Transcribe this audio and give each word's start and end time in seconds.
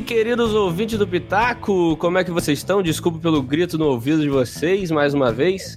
aí, 0.00 0.02
queridos 0.02 0.54
ouvintes 0.54 0.98
do 0.98 1.06
Pitaco, 1.06 1.94
como 1.98 2.16
é 2.16 2.24
que 2.24 2.30
vocês 2.30 2.58
estão? 2.58 2.82
Desculpa 2.82 3.18
pelo 3.18 3.42
grito 3.42 3.76
no 3.76 3.86
ouvido 3.86 4.22
de 4.22 4.30
vocês 4.30 4.90
mais 4.90 5.12
uma 5.12 5.30
vez. 5.30 5.76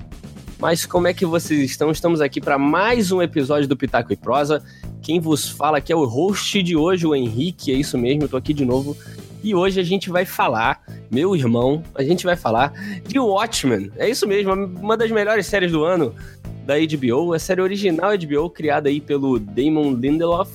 Mas 0.60 0.86
como 0.86 1.08
é 1.08 1.14
que 1.14 1.26
vocês 1.26 1.60
estão? 1.60 1.92
Estamos 1.92 2.22
aqui 2.22 2.40
para 2.40 2.58
mais 2.58 3.12
um 3.12 3.22
episódio 3.22 3.68
do 3.68 3.76
Pitaco 3.76 4.14
e 4.14 4.16
Prosa. 4.16 4.64
Quem 5.02 5.20
vos 5.20 5.50
fala 5.50 5.80
aqui 5.80 5.92
é 5.92 5.96
o 5.96 6.06
host 6.06 6.64
de 6.64 6.74
hoje, 6.74 7.06
o 7.06 7.14
Henrique, 7.14 7.72
é 7.72 7.76
isso 7.76 7.98
mesmo, 7.98 8.24
eu 8.24 8.30
tô 8.30 8.38
aqui 8.38 8.54
de 8.54 8.64
novo. 8.64 8.96
E 9.44 9.54
hoje 9.54 9.82
a 9.82 9.84
gente 9.84 10.10
vai 10.10 10.26
falar, 10.26 10.82
meu 11.12 11.36
irmão, 11.36 11.84
a 11.94 12.02
gente 12.02 12.24
vai 12.24 12.38
falar 12.38 12.72
de 13.06 13.20
Watchmen. 13.20 13.92
É 13.98 14.10
isso 14.10 14.26
mesmo, 14.26 14.54
uma 14.54 14.96
das 14.96 15.12
melhores 15.12 15.48
séries 15.48 15.72
do 15.72 15.84
ano 15.84 16.16
da 16.66 16.76
HBO, 16.76 17.34
a 17.34 17.40
série 17.40 17.62
original 17.62 18.12
HBO, 18.18 18.50
criada 18.50 18.88
aí 18.88 19.02
pelo 19.02 19.38
Damon 19.38 19.96
Lindelof, 19.96 20.50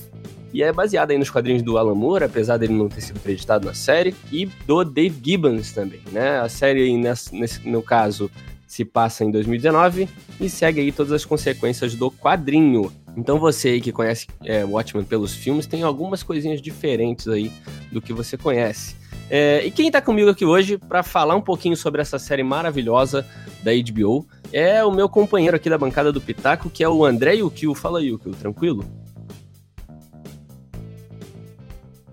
e 0.53 0.63
é 0.63 0.73
baseada 0.73 1.13
aí 1.13 1.19
nos 1.19 1.31
quadrinhos 1.31 1.63
do 1.63 1.79
Alan 1.79 1.95
Moore, 1.95 2.25
apesar 2.25 2.57
dele 2.57 2.73
não 2.73 2.89
ter 2.89 3.01
sido 3.01 3.19
acreditado 3.19 3.65
na 3.65 3.75
série, 3.75 4.15
e 4.33 4.47
do 4.67 4.85
Dave 4.85 5.21
Gibbons 5.23 5.73
também, 5.73 6.01
né? 6.13 6.41
A 6.41 6.49
série 6.49 6.97
nesse, 6.97 7.35
nesse, 7.35 7.69
no 7.69 7.83
caso, 7.83 8.31
se 8.67 8.85
passa 8.85 9.25
em 9.25 9.31
2019 9.31 10.09
e 10.39 10.49
segue 10.49 10.81
aí 10.81 10.93
todas 10.93 11.13
as 11.13 11.25
consequências 11.25 11.95
do 11.95 12.11
quadrinho. 12.11 12.93
Então 13.17 13.39
você 13.39 13.71
aí 13.71 13.81
que 13.81 13.91
conhece 13.91 14.27
é, 14.45 14.65
Watchmen 14.65 15.05
pelos 15.05 15.35
filmes 15.35 15.67
tem 15.67 15.83
algumas 15.83 16.23
coisinhas 16.23 16.61
diferentes 16.61 17.27
aí 17.27 17.51
do 17.91 18.01
que 18.01 18.13
você 18.13 18.37
conhece. 18.37 18.95
É, 19.31 19.65
e 19.65 19.71
quem 19.71 19.91
tá 19.91 20.01
comigo 20.01 20.31
aqui 20.31 20.45
hoje 20.45 20.79
para 20.79 21.03
falar 21.03 21.35
um 21.35 21.41
pouquinho 21.41 21.77
sobre 21.77 22.01
essa 22.01 22.19
série 22.19 22.43
maravilhosa 22.43 23.27
da 23.63 23.73
HBO 23.73 24.27
é 24.53 24.85
o 24.85 24.93
meu 24.93 25.09
companheiro 25.09 25.57
aqui 25.57 25.69
da 25.69 25.77
bancada 25.77 26.13
do 26.13 26.21
Pitaco, 26.21 26.71
que 26.71 26.85
é 26.85 26.89
o 26.89 27.05
André 27.05 27.35
Yukio. 27.35 27.75
Fala 27.75 28.03
Yukio, 28.03 28.33
tranquilo? 28.33 28.85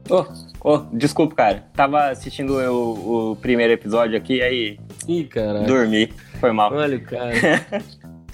Oh, 0.10 0.26
oh, 0.64 0.78
desculpa, 0.94 1.36
cara. 1.36 1.64
Tava 1.74 2.10
assistindo 2.10 2.54
o, 2.54 3.32
o 3.32 3.36
primeiro 3.38 3.74
episódio 3.74 4.18
aqui, 4.18 4.42
aí. 4.42 4.80
Ih, 5.08 5.24
caralho. 5.26 5.66
Dormi. 5.66 6.14
Foi 6.40 6.52
mal. 6.52 6.72
Olha 6.74 6.98
o 6.98 7.02
cara. 7.02 7.34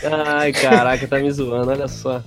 Ai, 0.03 0.51
caraca, 0.51 1.07
tá 1.07 1.19
me 1.19 1.31
zoando, 1.31 1.71
olha 1.71 1.87
só. 1.87 2.23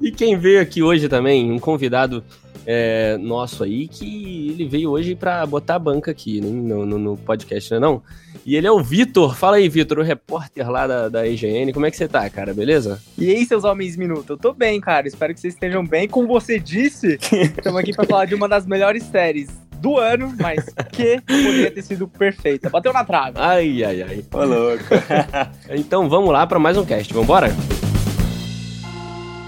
E 0.00 0.10
quem 0.10 0.38
veio 0.38 0.60
aqui 0.60 0.82
hoje 0.82 1.08
também, 1.08 1.50
um 1.50 1.58
convidado 1.58 2.22
é, 2.66 3.16
nosso 3.18 3.62
aí, 3.62 3.86
que 3.86 4.50
ele 4.50 4.66
veio 4.66 4.90
hoje 4.90 5.14
para 5.14 5.46
botar 5.46 5.76
a 5.76 5.78
banca 5.78 6.10
aqui 6.10 6.40
né, 6.40 6.48
no, 6.48 6.84
no, 6.84 6.98
no, 6.98 7.16
podcast, 7.16 7.70
não 7.70 7.76
é 7.76 7.80
não? 7.80 8.02
E 8.44 8.56
ele 8.56 8.66
é 8.66 8.70
o 8.70 8.80
Vitor. 8.80 9.36
Fala 9.36 9.56
aí, 9.56 9.68
Vitor, 9.68 9.98
o 9.98 10.02
repórter 10.02 10.70
lá 10.70 10.86
da, 10.86 11.08
da 11.08 11.26
EGN. 11.26 11.72
Como 11.72 11.86
é 11.86 11.90
que 11.90 11.96
você 11.96 12.06
tá, 12.06 12.28
cara? 12.30 12.54
Beleza? 12.54 13.02
E 13.18 13.28
aí, 13.30 13.44
seus 13.44 13.64
homens 13.64 13.96
minuto? 13.96 14.34
Eu 14.34 14.36
tô 14.36 14.52
bem, 14.52 14.80
cara. 14.80 15.08
Espero 15.08 15.34
que 15.34 15.40
vocês 15.40 15.54
estejam 15.54 15.84
bem. 15.84 16.06
Como 16.06 16.28
você 16.28 16.58
disse, 16.58 17.18
estamos 17.20 17.80
aqui 17.80 17.92
para 17.92 18.04
falar 18.04 18.24
de 18.24 18.36
uma 18.36 18.48
das 18.48 18.64
melhores 18.64 19.02
séries 19.02 19.48
do 19.80 19.98
ano, 19.98 20.32
mas 20.40 20.64
que 20.92 21.20
poderia 21.22 21.70
ter 21.70 21.82
sido 21.82 22.06
perfeita. 22.06 22.70
Bateu 22.70 22.92
na 22.92 23.04
trave. 23.04 23.32
Ai, 23.36 23.82
ai, 23.82 24.02
ai. 24.02 24.24
Ô, 24.32 24.44
louco. 24.44 24.84
então 25.70 26.08
vamos 26.08 26.32
lá 26.32 26.46
para 26.46 26.58
mais 26.58 26.76
um 26.76 26.84
cast. 26.84 27.12
Vambora? 27.12 27.48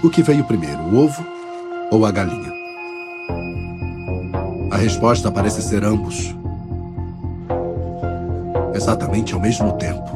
O 0.01 0.09
que 0.09 0.23
veio 0.23 0.45
primeiro, 0.45 0.79
o 0.79 1.03
ovo 1.03 1.25
ou 1.91 2.05
a 2.05 2.11
galinha? 2.11 2.53
A 4.71 4.77
resposta 4.77 5.29
parece 5.29 5.61
ser 5.61 5.83
ambos. 5.83 6.33
Exatamente 8.73 9.33
ao 9.33 9.41
mesmo 9.41 9.73
tempo. 9.73 10.09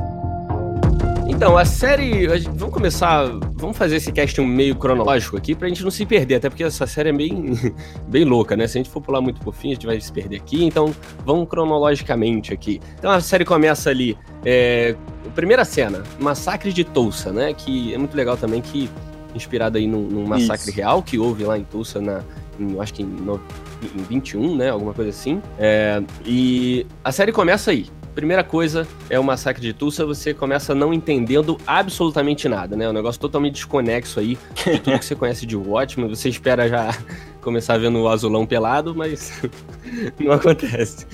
Então, 1.28 1.58
a 1.58 1.66
série. 1.66 2.28
Vamos 2.56 2.74
começar. 2.74 3.26
Vamos 3.56 3.76
fazer 3.76 3.98
esse 3.98 4.10
cast 4.14 4.40
meio 4.40 4.74
cronológico 4.78 5.36
aqui 5.36 5.54
pra 5.54 5.68
gente 5.68 5.84
não 5.84 5.92
se 5.92 6.06
perder, 6.06 6.36
até 6.36 6.50
porque 6.50 6.64
essa 6.64 6.88
série 6.88 7.10
é 7.10 7.14
bem, 7.14 7.54
bem 8.08 8.24
louca, 8.24 8.56
né? 8.56 8.66
Se 8.68 8.78
a 8.78 8.80
gente 8.80 8.90
for 8.90 9.02
pular 9.02 9.20
muito 9.20 9.42
por 9.42 9.54
fim, 9.54 9.72
a 9.72 9.74
gente 9.74 9.86
vai 9.86 10.00
se 10.00 10.14
perder 10.14 10.38
aqui. 10.38 10.64
Então, 10.64 10.96
vamos 11.26 11.50
cronologicamente 11.50 12.54
aqui. 12.54 12.80
Então, 12.98 13.12
a 13.12 13.20
série 13.20 13.44
começa 13.44 13.90
ali. 13.90 14.18
É, 14.46 14.96
primeira 15.36 15.66
cena, 15.66 16.04
Massacre 16.22 16.72
de 16.72 16.86
Tulsa, 16.86 17.34
né? 17.34 17.54
Que 17.54 17.94
é 17.94 17.98
muito 17.98 18.16
legal 18.16 18.38
também, 18.38 18.62
que 18.62 18.90
inspirado 19.36 19.78
aí 19.78 19.88
num, 19.88 20.02
num 20.02 20.26
massacre 20.26 20.70
Isso. 20.70 20.78
real 20.78 21.02
que 21.02 21.18
houve 21.18 21.44
lá 21.44 21.58
em 21.58 21.64
Tulsa, 21.64 22.02
na, 22.02 22.22
em, 22.60 22.80
acho 22.80 22.94
que 22.94 23.04
em, 23.04 23.06
no, 23.06 23.40
em 23.84 24.04
21, 24.04 24.56
né? 24.56 24.70
Alguma 24.70 24.94
coisa 24.94 25.10
assim. 25.10 25.42
É, 25.58 26.02
e 26.26 26.86
a 27.04 27.12
série 27.12 27.32
começa 27.32 27.72
aí. 27.72 27.88
Primeira 28.16 28.44
coisa 28.44 28.88
é 29.10 29.20
o 29.20 29.24
massacre 29.24 29.62
de 29.62 29.74
Tulsa, 29.74 30.06
você 30.06 30.36
começa 30.36 30.76
não 30.76 30.94
entendendo 30.94 31.58
absolutamente 31.66 32.48
nada, 32.48 32.76
né? 32.76 32.88
Um 32.88 32.94
negócio 32.94 33.20
totalmente 33.20 33.56
desconexo 33.56 34.20
aí 34.20 34.38
de 34.66 34.80
tudo 34.80 35.00
que 35.00 35.06
você 35.06 35.16
conhece 35.16 35.46
de 35.48 35.56
Watchmen. 35.56 36.08
Você 36.10 36.30
espera 36.30 36.70
já 36.70 36.96
começar 37.42 37.80
vendo 37.80 38.00
o 38.00 38.08
azulão 38.08 38.46
pelado, 38.46 38.94
mas 38.94 39.42
não 40.20 40.32
acontece. 40.32 41.08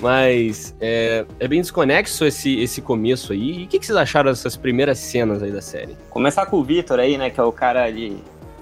Mas 0.00 0.74
é, 0.80 1.24
é, 1.38 1.46
bem 1.46 1.60
desconexo 1.60 2.24
esse, 2.24 2.58
esse 2.60 2.82
começo 2.82 3.32
aí. 3.32 3.60
E 3.60 3.64
o 3.64 3.68
que, 3.68 3.78
que 3.78 3.86
vocês 3.86 3.96
acharam 3.96 4.30
dessas 4.30 4.56
primeiras 4.56 4.98
cenas 4.98 5.42
aí 5.44 5.52
da 5.52 5.62
série? 5.62 5.96
Começar 6.10 6.46
com 6.46 6.56
o 6.56 6.64
Vitor 6.64 6.98
aí, 6.98 7.16
né? 7.16 7.30
Que 7.30 7.38
é 7.38 7.44
o 7.44 7.52
cara 7.52 7.88
de. 7.90 8.16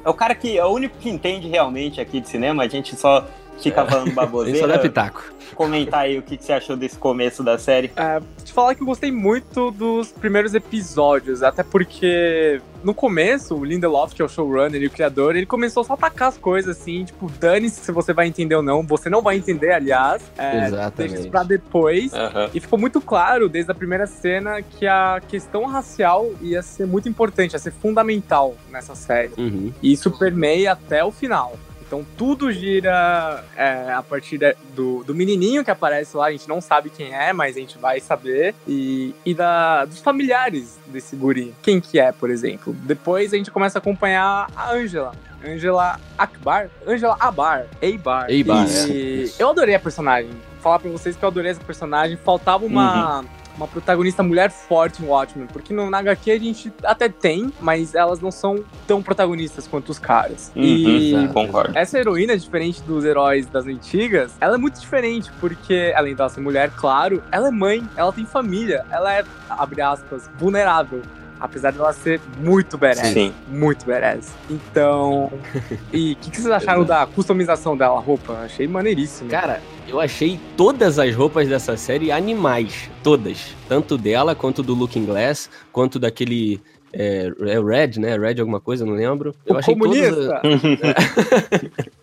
É 0.04 0.10
o 0.10 0.14
cara 0.14 0.34
que 0.34 0.58
é 0.58 0.64
o 0.64 0.68
único 0.68 0.98
que 0.98 1.08
entende 1.08 1.48
realmente 1.48 2.02
aqui 2.02 2.20
de 2.20 2.28
cinema. 2.28 2.64
A 2.64 2.68
gente 2.68 2.94
só 2.96 3.26
fica 3.62 3.84
falando 3.84 4.12
baboseira. 4.12 4.58
Isso 4.58 4.70
é 4.70 4.78
pitaco. 4.78 5.24
Comentar 5.54 6.00
aí 6.00 6.18
o 6.18 6.22
que, 6.22 6.36
você 6.40 6.52
achou 6.52 6.76
desse 6.76 6.96
começo 6.96 7.42
da 7.42 7.58
série. 7.58 7.90
É, 7.96 8.20
te 8.44 8.52
falar 8.52 8.74
que 8.74 8.82
eu 8.82 8.86
gostei 8.86 9.10
muito 9.10 9.70
dos 9.70 10.12
primeiros 10.12 10.54
episódios, 10.54 11.42
até 11.42 11.62
porque 11.62 12.60
no 12.82 12.94
começo, 12.94 13.56
o 13.56 13.64
Lindelof, 13.64 14.14
que 14.14 14.22
é 14.22 14.24
o 14.24 14.28
showrunner 14.28 14.80
e 14.80 14.86
o 14.86 14.90
criador, 14.90 15.36
ele 15.36 15.46
começou 15.46 15.82
só 15.82 15.94
a 15.94 15.96
atacar 15.96 16.28
as 16.28 16.38
coisas 16.38 16.78
assim, 16.78 17.04
tipo, 17.04 17.30
dane-se 17.40 17.80
se 17.80 17.92
você 17.92 18.12
vai 18.12 18.28
entender 18.28 18.54
ou 18.54 18.62
não. 18.62 18.82
Você 18.82 19.10
não 19.10 19.20
vai 19.20 19.36
entender, 19.36 19.72
aliás. 19.72 20.22
É, 20.36 20.66
Exatamente. 20.66 20.94
Deixa 20.96 21.14
isso 21.22 21.30
pra 21.30 21.42
depois. 21.42 22.12
Uhum. 22.12 22.50
E 22.54 22.60
ficou 22.60 22.78
muito 22.78 23.00
claro, 23.00 23.48
desde 23.48 23.72
a 23.72 23.74
primeira 23.74 24.06
cena, 24.06 24.62
que 24.62 24.86
a 24.86 25.20
questão 25.26 25.64
racial 25.64 26.30
ia 26.40 26.62
ser 26.62 26.86
muito 26.86 27.08
importante, 27.08 27.54
ia 27.54 27.58
ser 27.58 27.72
fundamental 27.72 28.56
nessa 28.70 28.94
série. 28.94 29.32
Uhum. 29.36 29.72
E 29.82 29.92
isso 29.92 30.10
permeia 30.16 30.72
até 30.72 31.04
o 31.04 31.10
final. 31.10 31.58
Então 31.88 32.06
tudo 32.18 32.52
gira 32.52 33.42
é, 33.56 33.90
a 33.92 34.02
partir 34.02 34.36
de, 34.36 34.54
do, 34.74 35.02
do 35.04 35.14
menininho 35.14 35.64
que 35.64 35.70
aparece 35.70 36.14
lá, 36.14 36.26
a 36.26 36.30
gente 36.30 36.46
não 36.46 36.60
sabe 36.60 36.90
quem 36.90 37.14
é, 37.14 37.32
mas 37.32 37.56
a 37.56 37.60
gente 37.60 37.78
vai 37.78 37.98
saber. 37.98 38.54
E, 38.68 39.14
e 39.24 39.34
da, 39.34 39.86
dos 39.86 40.00
familiares 40.00 40.78
desse 40.86 41.16
guri. 41.16 41.54
Quem 41.62 41.80
que 41.80 41.98
é, 41.98 42.12
por 42.12 42.28
exemplo. 42.28 42.74
Depois 42.74 43.32
a 43.32 43.38
gente 43.38 43.50
começa 43.50 43.78
a 43.78 43.80
acompanhar 43.80 44.48
a 44.54 44.72
Angela. 44.72 45.12
Angela 45.42 45.98
Akbar? 46.18 46.68
Angela 46.86 47.16
Abar. 47.18 47.66
Eibar. 47.80 48.30
Eibar, 48.30 48.66
e 48.90 49.24
é. 49.24 49.42
Eu 49.42 49.48
adorei 49.48 49.74
a 49.74 49.80
personagem. 49.80 50.30
Falar 50.60 50.80
pra 50.80 50.90
vocês 50.90 51.16
que 51.16 51.24
eu 51.24 51.28
adorei 51.28 51.50
essa 51.50 51.64
personagem. 51.64 52.18
Faltava 52.18 52.66
uma... 52.66 53.20
Uhum 53.20 53.38
uma 53.58 53.66
protagonista 53.66 54.22
mulher 54.22 54.50
forte 54.50 55.02
em 55.02 55.06
Watchmen, 55.06 55.48
porque 55.48 55.74
no 55.74 55.94
HQ 55.94 56.30
a 56.30 56.38
gente 56.38 56.72
até 56.84 57.08
tem, 57.08 57.52
mas 57.60 57.94
elas 57.94 58.20
não 58.20 58.30
são 58.30 58.64
tão 58.86 59.02
protagonistas 59.02 59.66
quanto 59.66 59.90
os 59.90 59.98
caras. 59.98 60.52
Uhum, 60.54 60.62
e 60.62 61.28
concordo. 61.32 61.76
essa 61.76 61.98
heroína, 61.98 62.38
diferente 62.38 62.80
dos 62.82 63.04
heróis 63.04 63.46
das 63.46 63.66
antigas, 63.66 64.32
ela 64.40 64.54
é 64.54 64.58
muito 64.58 64.80
diferente, 64.80 65.30
porque 65.40 65.92
além 65.96 66.14
dela 66.14 66.28
ser 66.28 66.40
mulher, 66.40 66.70
claro, 66.76 67.22
ela 67.32 67.48
é 67.48 67.50
mãe, 67.50 67.86
ela 67.96 68.12
tem 68.12 68.24
família, 68.24 68.86
ela 68.90 69.12
é, 69.12 69.24
abre 69.50 69.82
aspas, 69.82 70.30
vulnerável. 70.38 71.02
Apesar 71.40 71.70
de 71.70 71.78
ela 71.78 71.92
ser 71.92 72.20
muito 72.38 72.76
badass. 72.76 73.08
Sim. 73.08 73.32
Muito 73.48 73.86
badass. 73.86 74.34
Então. 74.50 75.30
e 75.92 76.12
o 76.12 76.16
que, 76.16 76.30
que, 76.30 76.40
vocês 76.40 76.50
acharam 76.50 76.84
da 76.84 77.06
customização 77.06 77.76
dela, 77.76 77.98
roupa? 78.00 78.32
Achei 78.44 78.66
maneiríssimo. 78.66 79.30
Cara, 79.30 79.60
eu 79.86 80.00
achei 80.00 80.38
todas 80.56 80.98
as 80.98 81.14
roupas 81.14 81.48
dessa 81.48 81.76
série 81.76 82.10
animais. 82.10 82.90
Todas. 83.02 83.54
Tanto 83.68 83.96
dela, 83.96 84.34
quanto 84.34 84.62
do 84.62 84.74
Looking 84.74 85.06
Glass, 85.06 85.48
quanto 85.72 85.98
daquele. 85.98 86.60
É, 86.90 87.30
é 87.42 87.60
Red, 87.60 88.00
né? 88.00 88.16
Red 88.16 88.40
alguma 88.40 88.60
coisa, 88.60 88.84
não 88.84 88.94
lembro. 88.94 89.34
Eu 89.44 89.56
o 89.56 89.58
achei 89.58 89.74
comunista. 89.74 90.40
todas. 90.42 91.88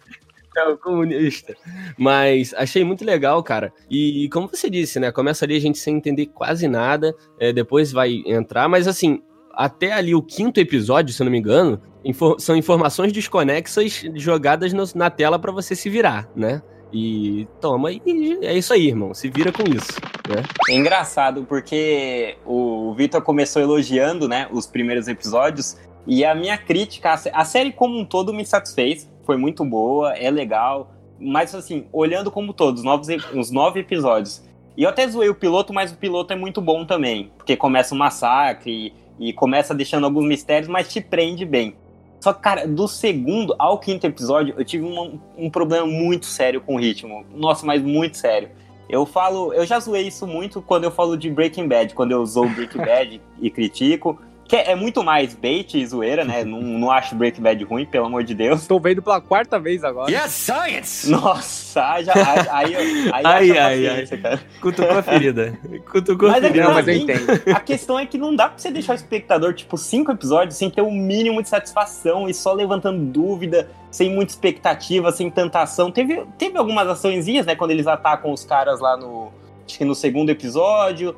É 0.56 0.68
o 0.68 0.78
comunista. 0.78 1.56
Mas 1.98 2.54
achei 2.54 2.84
muito 2.84 3.04
legal, 3.04 3.44
cara. 3.44 3.74
E 3.90 4.30
como 4.30 4.48
você 4.48 4.70
disse, 4.70 5.00
né? 5.00 5.12
Começa 5.12 5.46
ali 5.46 5.56
a 5.56 5.60
gente 5.60 5.78
sem 5.78 5.98
entender 5.98 6.28
quase 6.28 6.68
nada, 6.68 7.14
é, 7.40 7.52
depois 7.52 7.92
vai 7.92 8.24
entrar, 8.26 8.70
mas 8.70 8.88
assim, 8.88 9.22
até 9.52 9.92
ali 9.92 10.16
o 10.16 10.22
quinto 10.22 10.60
episódio, 10.60 11.14
se 11.14 11.22
eu 11.22 11.26
não 11.26 11.32
me 11.32 11.40
engano, 11.40 11.82
infor 12.04 12.40
são 12.40 12.56
informações 12.56 13.12
desconexas 13.12 14.04
jogadas 14.16 14.74
no, 14.74 14.84
na 14.96 15.10
tela 15.10 15.40
para 15.40 15.52
você 15.52 15.76
se 15.76 15.90
virar, 15.90 16.30
né? 16.36 16.62
E 16.94 17.48
toma, 17.60 17.92
e 17.92 18.40
é 18.42 18.54
isso 18.54 18.74
aí, 18.74 18.88
irmão. 18.88 19.14
Se 19.14 19.30
vira 19.30 19.52
com 19.52 19.64
isso. 19.64 20.00
Né? 20.30 20.44
É 20.70 20.74
engraçado, 20.74 21.44
porque 21.44 22.38
o 22.46 22.94
Vitor 22.96 23.22
começou 23.22 23.62
elogiando, 23.62 24.28
né, 24.30 24.48
os 24.52 24.66
primeiros 24.66 25.08
episódios, 25.08 25.76
e 26.08 26.24
a 26.24 26.34
minha 26.34 26.58
crítica, 26.58 27.14
a 27.34 27.46
série 27.46 27.72
como 27.72 28.00
um 28.00 28.06
todo 28.06 28.34
me 28.34 28.46
satisfez 28.46 29.10
foi 29.26 29.38
muito 29.38 29.66
boa, 29.66 30.14
é 30.14 30.30
legal. 30.30 30.92
Mas 31.20 31.56
assim, 31.56 31.86
olhando 31.92 32.30
como 32.30 32.54
todos, 32.54 32.84
novos, 32.84 33.08
os 33.34 33.52
nove 33.52 33.80
episódios. 33.80 34.44
E 34.78 34.84
eu 34.84 34.90
até 34.90 35.08
zoei 35.08 35.30
o 35.30 35.36
piloto, 35.36 35.74
mas 35.74 35.92
o 35.92 35.98
piloto 35.98 36.34
é 36.34 36.36
muito 36.36 36.62
bom 36.62 36.86
também. 36.86 37.32
Porque 37.38 37.56
começa 37.56 37.96
um 37.96 37.98
massacre 37.98 38.94
e, 39.20 39.30
e 39.30 39.34
começa 39.34 39.74
deixando 39.74 40.06
alguns 40.06 40.26
mistérios, 40.26 40.68
mas 40.68 40.92
te 40.92 41.00
prende 41.00 41.46
bem. 41.46 41.76
Só 42.20 42.34
que, 42.34 42.42
cara, 42.42 42.68
do 42.68 42.88
segundo 42.88 43.56
ao 43.60 43.78
quinto 43.80 44.08
episódio, 44.08 44.56
eu 44.58 44.66
tive 44.66 44.84
um, 44.84 45.20
um 45.38 45.50
problema 45.50 45.86
muito 45.86 46.26
sério 46.26 46.60
com 46.60 46.76
o 46.76 46.80
ritmo. 46.80 47.26
Nossa, 47.34 47.66
mas 47.66 47.82
muito 47.82 48.18
sério. 48.18 48.50
Eu 48.90 49.06
falo, 49.06 49.54
eu 49.54 49.66
já 49.66 49.80
zoei 49.80 50.08
isso 50.08 50.28
muito 50.28 50.62
quando 50.62 50.84
eu 50.84 50.92
falo 50.92 51.18
de 51.18 51.30
Breaking 51.30 51.68
Bad, 51.68 51.94
quando 51.94 52.12
eu 52.12 52.26
zoo 52.26 52.50
Breaking 52.50 52.82
Bad 52.86 53.22
e 53.42 53.50
critico. 53.50 54.20
Que 54.48 54.58
é 54.58 54.76
muito 54.76 55.04
mais 55.04 55.34
bait 55.34 55.74
e 55.74 55.86
zoeira, 55.86 56.24
né? 56.24 56.44
não, 56.44 56.62
não 56.62 56.92
acho 56.92 57.16
Breaking 57.16 57.42
Bad 57.42 57.64
ruim, 57.64 57.86
pelo 57.86 58.06
amor 58.06 58.24
de 58.24 58.36
Deus. 58.36 58.68
Tô 58.68 58.80
vendo 58.80 59.02
pela 59.02 59.20
quarta 59.20 59.60
vez 59.60 59.84
agora. 59.84 60.12
Yes, 60.12 60.32
science! 60.32 61.10
Nossa, 61.10 62.02
já, 62.04 62.14
aí, 62.52 62.76
aí, 62.76 63.10
aí, 63.12 63.26
ai, 63.26 63.58
ai, 63.58 63.88
ai. 63.88 64.06
Cara. 64.06 64.40
Cutucou 64.62 64.98
a 64.98 65.02
ferida. 65.02 65.58
Cutucou 65.92 66.30
mas 66.30 66.44
a 66.44 66.48
ferida. 66.48 66.64
É 66.64 66.68
não, 66.68 66.74
mas 66.76 66.88
eu 66.88 66.94
entendo. 66.94 67.26
A 67.56 67.60
questão 67.60 67.98
é 67.98 68.06
que 68.06 68.20
não 68.20 68.36
dá 68.36 68.50
pra 68.50 68.60
você 68.60 68.70
deixar 68.70 68.94
o 68.94 68.96
espectador, 68.96 69.54
tipo, 69.56 69.78
cinco 69.78 70.12
episódios 70.12 70.56
sem 70.56 70.70
ter 70.70 70.82
o 70.82 70.88
um 70.88 70.94
mínimo 70.94 71.42
de 71.42 71.50
satisfação 71.50 72.30
e 72.30 72.34
só 72.34 72.54
levantando 72.54 73.04
dúvida, 73.04 73.68
sem 73.90 74.12
muita 74.12 74.32
expectativa, 74.32 75.12
sem 75.12 75.32
tanta 75.32 75.62
ação. 75.62 75.92
Teve, 75.92 76.24
teve 76.38 76.56
algumas 76.56 76.88
açõezinhas, 76.88 77.48
né? 77.48 77.56
Quando 77.56 77.72
eles 77.72 77.88
atacam 77.88 78.32
os 78.32 78.46
caras 78.46 78.80
lá 78.80 78.96
no. 78.96 79.32
Acho 79.68 79.80
que 79.80 79.86
no 79.86 79.96
segundo 79.96 80.30
episódio 80.30 81.16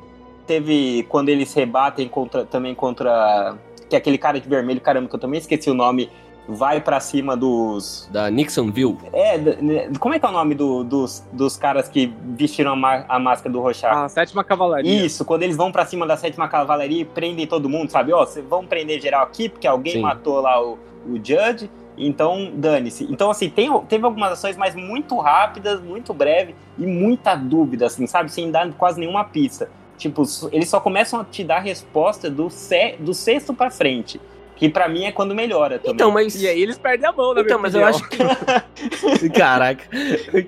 teve 0.48 1.04
quando 1.08 1.28
eles 1.28 1.52
rebatem 1.52 2.08
contra, 2.08 2.44
também 2.44 2.74
contra. 2.74 3.54
Que 3.88 3.94
é 3.94 3.98
aquele 3.98 4.18
cara 4.18 4.40
de 4.40 4.48
vermelho, 4.48 4.80
caramba, 4.80 5.08
que 5.08 5.14
eu 5.14 5.20
também 5.20 5.38
esqueci 5.38 5.70
o 5.70 5.74
nome. 5.74 6.10
Vai 6.50 6.80
para 6.80 6.98
cima 6.98 7.36
dos. 7.36 8.08
Da 8.10 8.30
Nixonville. 8.30 8.96
É, 9.12 9.36
né, 9.36 9.90
como 10.00 10.14
é 10.14 10.18
que 10.18 10.24
é 10.24 10.28
o 10.30 10.32
nome 10.32 10.54
do, 10.54 10.82
dos, 10.82 11.22
dos 11.30 11.58
caras 11.58 11.90
que 11.90 12.10
vestiram 12.34 12.72
a, 12.86 13.04
a 13.06 13.18
máscara 13.18 13.52
do 13.52 13.60
Rorschach? 13.60 13.94
A 13.94 14.08
sétima 14.08 14.42
cavalaria. 14.42 15.04
Isso, 15.04 15.26
quando 15.26 15.42
eles 15.42 15.58
vão 15.58 15.70
para 15.70 15.84
cima 15.84 16.06
da 16.06 16.16
sétima 16.16 16.48
cavalaria 16.48 17.02
e 17.02 17.04
prendem 17.04 17.46
todo 17.46 17.68
mundo, 17.68 17.90
sabe? 17.90 18.14
Ó, 18.14 18.24
vocês 18.24 18.46
vão 18.46 18.66
prender 18.66 18.98
geral 18.98 19.24
aqui 19.24 19.50
porque 19.50 19.66
alguém 19.66 19.94
Sim. 19.94 20.00
matou 20.00 20.40
lá 20.40 20.58
o, 20.62 20.78
o 21.06 21.16
Judge. 21.16 21.70
Então, 21.98 22.52
dane-se. 22.54 23.04
Então, 23.10 23.30
assim, 23.30 23.50
tem, 23.50 23.68
teve 23.82 24.04
algumas 24.04 24.32
ações, 24.32 24.56
mas 24.56 24.74
muito 24.74 25.18
rápidas, 25.18 25.82
muito 25.82 26.14
breve 26.14 26.54
e 26.78 26.86
muita 26.86 27.34
dúvida, 27.34 27.86
assim, 27.86 28.06
sabe? 28.06 28.30
Sem 28.32 28.50
dar 28.50 28.72
quase 28.72 29.00
nenhuma 29.00 29.24
pista. 29.24 29.68
Tipo, 29.98 30.22
eles 30.52 30.68
só 30.68 30.80
começam 30.80 31.20
a 31.20 31.24
te 31.24 31.42
dar 31.42 31.58
resposta 31.58 32.30
do, 32.30 32.48
se, 32.48 32.94
do 33.00 33.12
sexto 33.12 33.52
para 33.52 33.70
frente. 33.70 34.20
Que 34.58 34.68
para 34.68 34.88
mim 34.88 35.04
é 35.04 35.12
quando 35.12 35.36
melhora 35.36 35.78
também. 35.78 35.94
Então, 35.94 36.10
mas. 36.10 36.40
E 36.40 36.48
aí 36.48 36.60
eles 36.60 36.76
perdem 36.76 37.08
a 37.08 37.12
mão, 37.12 37.32
né? 37.32 37.42
Então, 37.42 37.60
mas 37.60 37.74
eu 37.76 37.84
acho 37.84 38.02
que. 38.08 38.18
Caraca. 39.30 39.84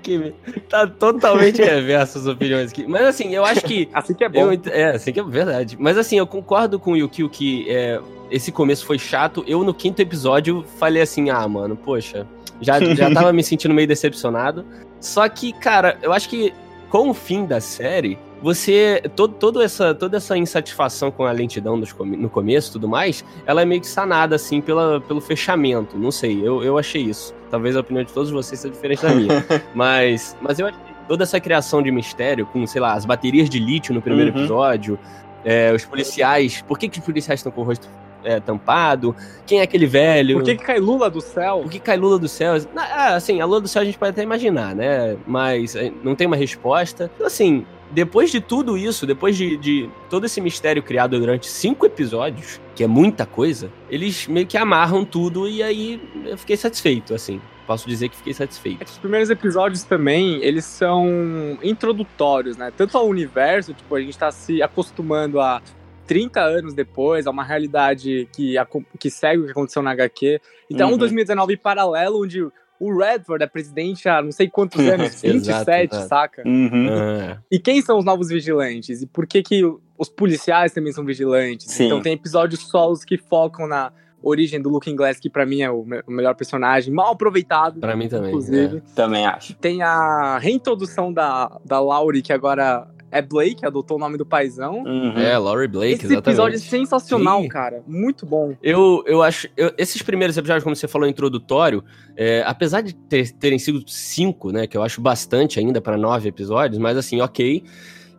Que... 0.02 0.34
Tá 0.68 0.84
totalmente 0.84 1.62
reverso 1.62 2.18
as 2.18 2.26
opiniões 2.26 2.72
aqui. 2.72 2.84
Mas 2.88 3.02
assim, 3.02 3.32
eu 3.32 3.44
acho 3.44 3.60
que. 3.60 3.88
assim 3.94 4.12
que 4.12 4.24
é 4.24 4.28
bom. 4.28 4.52
Eu... 4.52 4.60
É, 4.66 4.96
assim 4.96 5.12
que 5.12 5.20
é 5.20 5.22
verdade. 5.22 5.76
Mas 5.78 5.96
assim, 5.96 6.18
eu 6.18 6.26
concordo 6.26 6.80
com 6.80 6.92
o 6.92 6.96
Yukio 6.96 7.30
que 7.30 7.70
é, 7.70 8.00
esse 8.32 8.50
começo 8.50 8.84
foi 8.84 8.98
chato. 8.98 9.44
Eu, 9.46 9.62
no 9.62 9.72
quinto 9.72 10.02
episódio, 10.02 10.64
falei 10.80 11.02
assim: 11.02 11.30
ah, 11.30 11.46
mano, 11.46 11.76
poxa. 11.76 12.26
Já, 12.60 12.80
já 12.80 13.12
tava 13.14 13.32
me 13.32 13.44
sentindo 13.44 13.72
meio 13.72 13.86
decepcionado. 13.86 14.66
Só 15.00 15.28
que, 15.28 15.52
cara, 15.52 15.96
eu 16.02 16.12
acho 16.12 16.28
que 16.28 16.52
com 16.90 17.10
o 17.10 17.14
fim 17.14 17.46
da 17.46 17.60
série, 17.60 18.18
você. 18.42 19.02
Todo, 19.14 19.34
todo 19.34 19.62
essa, 19.62 19.94
toda 19.94 20.16
essa 20.16 20.36
insatisfação 20.36 21.10
com 21.10 21.24
a 21.24 21.32
lentidão 21.32 21.76
no 21.76 22.30
começo 22.30 22.70
e 22.70 22.72
tudo 22.72 22.88
mais, 22.88 23.24
ela 23.46 23.62
é 23.62 23.64
meio 23.64 23.80
que 23.80 23.86
sanada, 23.86 24.36
assim, 24.36 24.60
pela, 24.60 25.00
pelo 25.00 25.20
fechamento. 25.20 25.98
Não 25.98 26.10
sei, 26.10 26.46
eu, 26.46 26.62
eu 26.62 26.78
achei 26.78 27.02
isso. 27.02 27.34
Talvez 27.50 27.76
a 27.76 27.80
opinião 27.80 28.04
de 28.04 28.12
todos 28.12 28.30
vocês 28.30 28.60
seja 28.60 28.72
diferente 28.72 29.02
da 29.02 29.14
minha. 29.14 29.44
mas, 29.74 30.36
mas 30.40 30.58
eu 30.58 30.66
achei 30.66 30.80
toda 31.10 31.24
essa 31.24 31.40
criação 31.40 31.82
de 31.82 31.90
mistério, 31.90 32.46
com, 32.46 32.64
sei 32.68 32.80
lá, 32.80 32.94
as 32.94 33.04
baterias 33.04 33.50
de 33.50 33.58
lítio 33.58 33.92
no 33.92 34.00
primeiro 34.00 34.30
uhum. 34.30 34.38
episódio, 34.38 34.98
é, 35.44 35.72
os 35.72 35.84
policiais. 35.84 36.62
Por 36.62 36.78
que, 36.78 36.88
que 36.88 37.00
os 37.00 37.04
policiais 37.04 37.40
estão 37.40 37.50
com 37.50 37.62
o 37.62 37.64
rosto 37.64 37.88
é, 38.22 38.38
tampado? 38.38 39.16
Quem 39.44 39.58
é 39.58 39.62
aquele 39.62 39.86
velho? 39.86 40.36
Por 40.36 40.44
que, 40.44 40.54
que 40.54 40.64
cai 40.64 40.78
Lula 40.78 41.10
do 41.10 41.20
céu? 41.20 41.60
Por 41.62 41.70
que 41.70 41.80
cai 41.80 41.96
Lula 41.96 42.18
do 42.18 42.28
céu? 42.28 42.54
Ah, 42.76 43.16
assim, 43.16 43.40
a 43.40 43.44
Lula 43.44 43.62
do 43.62 43.68
céu 43.68 43.82
a 43.82 43.84
gente 43.84 43.98
pode 43.98 44.10
até 44.12 44.22
imaginar, 44.22 44.74
né? 44.74 45.16
Mas 45.26 45.74
é, 45.74 45.90
não 46.04 46.14
tem 46.14 46.28
uma 46.28 46.36
resposta. 46.36 47.10
Então, 47.14 47.26
assim, 47.26 47.66
depois 47.90 48.30
de 48.30 48.40
tudo 48.40 48.78
isso, 48.78 49.06
depois 49.06 49.36
de, 49.36 49.56
de, 49.56 49.90
todo 50.08 50.26
esse 50.26 50.40
mistério 50.40 50.82
criado 50.82 51.18
durante 51.18 51.48
cinco 51.48 51.86
episódios, 51.86 52.60
que 52.74 52.84
é 52.84 52.86
muita 52.86 53.26
coisa, 53.26 53.70
eles 53.90 54.26
meio 54.26 54.46
que 54.46 54.56
amarram 54.56 55.04
tudo 55.04 55.48
e 55.48 55.62
aí 55.62 56.00
eu 56.24 56.38
fiquei 56.38 56.56
satisfeito, 56.56 57.14
assim. 57.14 57.40
Posso 57.66 57.88
dizer 57.88 58.08
que 58.08 58.16
fiquei 58.16 58.34
satisfeito. 58.34 58.82
É 58.82 58.84
os 58.84 58.98
primeiros 58.98 59.30
episódios 59.30 59.84
também, 59.84 60.42
eles 60.42 60.64
são 60.64 61.58
introdutórios, 61.62 62.56
né? 62.56 62.72
Tanto 62.76 62.98
ao 62.98 63.06
universo, 63.06 63.72
tipo, 63.72 63.94
a 63.94 64.00
gente 64.00 64.18
tá 64.18 64.30
se 64.32 64.60
acostumando 64.60 65.40
a 65.40 65.62
30 66.06 66.40
anos 66.40 66.74
depois, 66.74 67.28
a 67.28 67.30
uma 67.30 67.44
realidade 67.44 68.28
que, 68.34 68.56
que 68.98 69.08
segue 69.08 69.42
o 69.42 69.44
que 69.44 69.52
aconteceu 69.52 69.82
na 69.82 69.92
HQ. 69.92 70.40
Então, 70.68 70.88
uhum. 70.88 70.94
um 70.96 70.98
2019 70.98 71.56
paralelo, 71.56 72.22
onde 72.22 72.44
o 72.80 72.96
Redford 72.96 73.44
é 73.44 73.46
presidente 73.46 74.08
há 74.08 74.22
não 74.22 74.32
sei 74.32 74.48
quantos 74.48 74.80
anos, 74.80 75.14
27, 75.20 75.94
exato, 75.94 76.08
saca? 76.08 76.42
Uhum. 76.46 76.88
É. 76.88 77.38
E 77.50 77.58
quem 77.58 77.82
são 77.82 77.98
os 77.98 78.04
novos 78.04 78.30
vigilantes? 78.30 79.02
E 79.02 79.06
por 79.06 79.26
que 79.26 79.42
que 79.42 79.62
os 79.98 80.08
policiais 80.08 80.72
também 80.72 80.92
são 80.92 81.04
vigilantes? 81.04 81.70
Sim. 81.70 81.86
Então 81.86 82.00
tem 82.00 82.14
episódios 82.14 82.62
solos 82.62 83.04
que 83.04 83.18
focam 83.18 83.68
na 83.68 83.92
origem 84.22 84.60
do 84.60 84.70
Looking 84.70 84.96
Glass, 84.96 85.20
que 85.20 85.28
para 85.28 85.44
mim 85.44 85.60
é 85.60 85.70
o, 85.70 85.84
me 85.84 86.02
o, 86.06 86.10
melhor 86.10 86.34
personagem, 86.34 86.92
mal 86.92 87.12
aproveitado. 87.12 87.80
Para 87.80 87.94
mim 87.94 88.08
também. 88.08 88.30
Inclusive. 88.30 88.78
É. 88.78 88.82
Também 88.94 89.26
acho. 89.26 89.54
Tem 89.54 89.82
a 89.82 90.38
reintrodução 90.38 91.12
da, 91.12 91.60
da 91.64 91.80
Laurie, 91.80 92.22
que 92.22 92.32
agora 92.32 92.88
é 93.10 93.20
Blake, 93.20 93.66
adotou 93.66 93.96
o 93.96 94.00
nome 94.00 94.16
do 94.16 94.24
paizão. 94.24 94.82
Uhum. 94.84 95.18
É, 95.18 95.36
Laurie 95.36 95.68
Blake, 95.68 95.94
Esse 95.94 96.06
exatamente. 96.06 96.28
episódio 96.28 96.56
é 96.56 96.58
sensacional, 96.58 97.42
Sim. 97.42 97.48
cara. 97.48 97.82
Muito 97.86 98.24
bom. 98.24 98.54
Eu, 98.62 99.02
eu 99.06 99.22
acho. 99.22 99.48
Eu, 99.56 99.72
esses 99.76 100.00
primeiros 100.02 100.36
episódios, 100.36 100.62
como 100.62 100.76
você 100.76 100.86
falou, 100.86 101.08
introdutório, 101.08 101.82
é, 102.16 102.42
apesar 102.46 102.80
de 102.82 102.94
ter, 102.94 103.30
terem 103.32 103.58
sido 103.58 103.82
cinco, 103.88 104.52
né? 104.52 104.66
Que 104.66 104.76
eu 104.76 104.82
acho 104.82 105.00
bastante 105.00 105.58
ainda 105.58 105.80
para 105.80 105.96
nove 105.96 106.28
episódios, 106.28 106.78
mas 106.78 106.96
assim, 106.96 107.20
ok. 107.20 107.64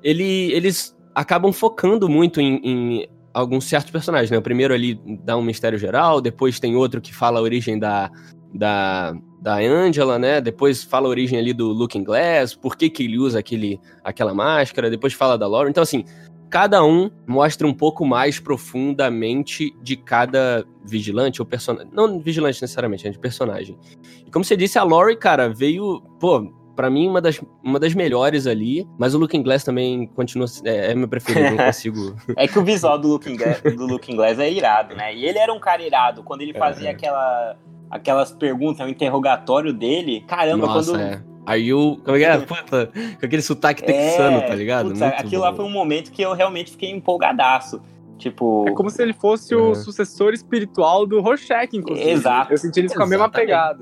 Ele, 0.04 0.52
eles 0.52 0.98
acabam 1.14 1.54
focando 1.54 2.10
muito 2.10 2.42
em, 2.42 2.60
em 2.64 3.08
alguns 3.34 3.66
certos 3.66 3.92
personagens, 3.92 4.32
né? 4.32 4.38
O 4.38 4.42
primeiro 4.42 4.74
ali 4.74 5.00
dá 5.24 5.38
um 5.38 5.42
mistério 5.42 5.78
geral, 5.78 6.20
depois 6.22 6.60
tem 6.60 6.76
outro 6.76 7.00
que 7.00 7.14
fala 7.14 7.40
a 7.40 7.42
origem 7.42 7.78
da, 7.78 8.10
da, 8.54 9.14
da 9.42 9.56
Angela, 9.56 10.20
né? 10.20 10.40
Depois 10.40 10.84
fala 10.84 11.08
a 11.08 11.10
origem 11.10 11.40
ali 11.40 11.52
do 11.52 11.68
Looking 11.70 12.04
Glass, 12.04 12.54
por 12.54 12.78
que, 12.78 12.90
que 12.90 13.04
ele 13.04 13.18
usa 13.18 13.40
aquele, 13.40 13.82
aquela 14.04 14.34
máscara, 14.34 14.90
depois 14.90 15.14
fala 15.14 15.38
da 15.38 15.48
Lauren. 15.48 15.72
Então, 15.72 15.82
assim, 15.82 16.06
cada 16.48 16.84
um 16.86 17.10
mostra 17.26 17.66
um 17.66 17.74
pouco 17.74 18.06
mais 18.06 18.40
profundamente 18.40 19.74
de 19.82 19.96
cada 19.96 20.64
vigilante 20.86 21.42
ou 21.42 21.46
personagem. 21.46 21.90
Não 21.92 22.20
vigilante 22.20 22.62
necessariamente, 22.62 23.08
é 23.08 23.10
de 23.10 23.18
personagem. 23.18 23.80
E 24.26 24.30
como 24.30 24.46
você 24.46 24.56
disse, 24.56 24.78
a 24.78 24.84
Laurie, 24.84 25.18
cara, 25.18 25.50
veio. 25.50 26.02
Pô, 26.20 26.54
para 26.76 26.90
mim, 26.90 27.08
uma 27.08 27.20
das, 27.20 27.42
uma 27.64 27.80
das 27.80 27.94
melhores 27.96 28.46
ali, 28.46 28.88
mas 28.98 29.16
o 29.16 29.18
Looking 29.18 29.42
Glass 29.42 29.64
também 29.64 30.06
continua. 30.08 30.46
É, 30.64 30.92
é 30.92 30.96
meu 30.96 31.08
preferido, 31.08 31.56
não 31.56 31.66
consigo. 31.66 32.16
é 32.38 32.48
que 32.48 32.60
o 32.60 32.64
visual 32.64 33.00
do 33.00 33.08
Looking, 33.08 33.38
Glass, 33.38 33.62
do 33.62 33.88
Looking 33.88 34.16
Glass 34.16 34.38
é 34.38 34.52
irado, 34.52 34.96
né? 34.96 35.16
E 35.16 35.26
ele 35.26 35.40
era 35.40 35.52
um 35.52 35.60
cara 35.60 35.82
irado. 35.82 36.22
Quando 36.22 36.42
ele 36.42 36.54
fazia 36.54 36.90
é. 36.90 36.92
aquela 36.92 37.58
aquelas 37.92 38.32
perguntas, 38.32 38.86
o 38.88 38.90
interrogatório 38.90 39.74
dele, 39.74 40.24
caramba, 40.26 40.66
Nossa, 40.66 40.92
quando. 40.94 41.02
É. 41.02 41.22
Aí 41.46 41.70
eu. 41.70 42.00
Como 42.04 42.16
é 42.16 42.20
que 42.20 42.26
é? 42.26 42.38
Puta, 42.38 42.92
com 43.20 43.26
aquele 43.26 43.42
sotaque 43.42 43.84
texano, 43.84 44.38
é, 44.38 44.42
tá 44.42 44.56
ligado? 44.56 44.88
Putz, 44.88 45.02
aquilo 45.02 45.42
bom. 45.42 45.50
lá 45.50 45.54
foi 45.54 45.66
um 45.66 45.72
momento 45.72 46.12
que 46.12 46.22
eu 46.22 46.34
realmente 46.34 46.72
fiquei 46.72 46.90
empolgadaço. 46.90 47.82
Tipo. 48.22 48.66
É 48.68 48.72
como 48.74 48.90
se 48.90 49.02
ele 49.02 49.14
fosse 49.14 49.56
uhum. 49.56 49.72
o 49.72 49.76
sucessor 49.76 50.32
espiritual 50.32 51.08
do 51.08 51.20
Rorschach, 51.20 51.76
inclusive. 51.76 52.08
Exato. 52.08 52.54
Eu 52.54 52.58
senti 52.58 52.80
eles 52.80 52.94
com 52.94 53.02
a 53.02 53.08
mesma 53.08 53.28
pegada. 53.30 53.80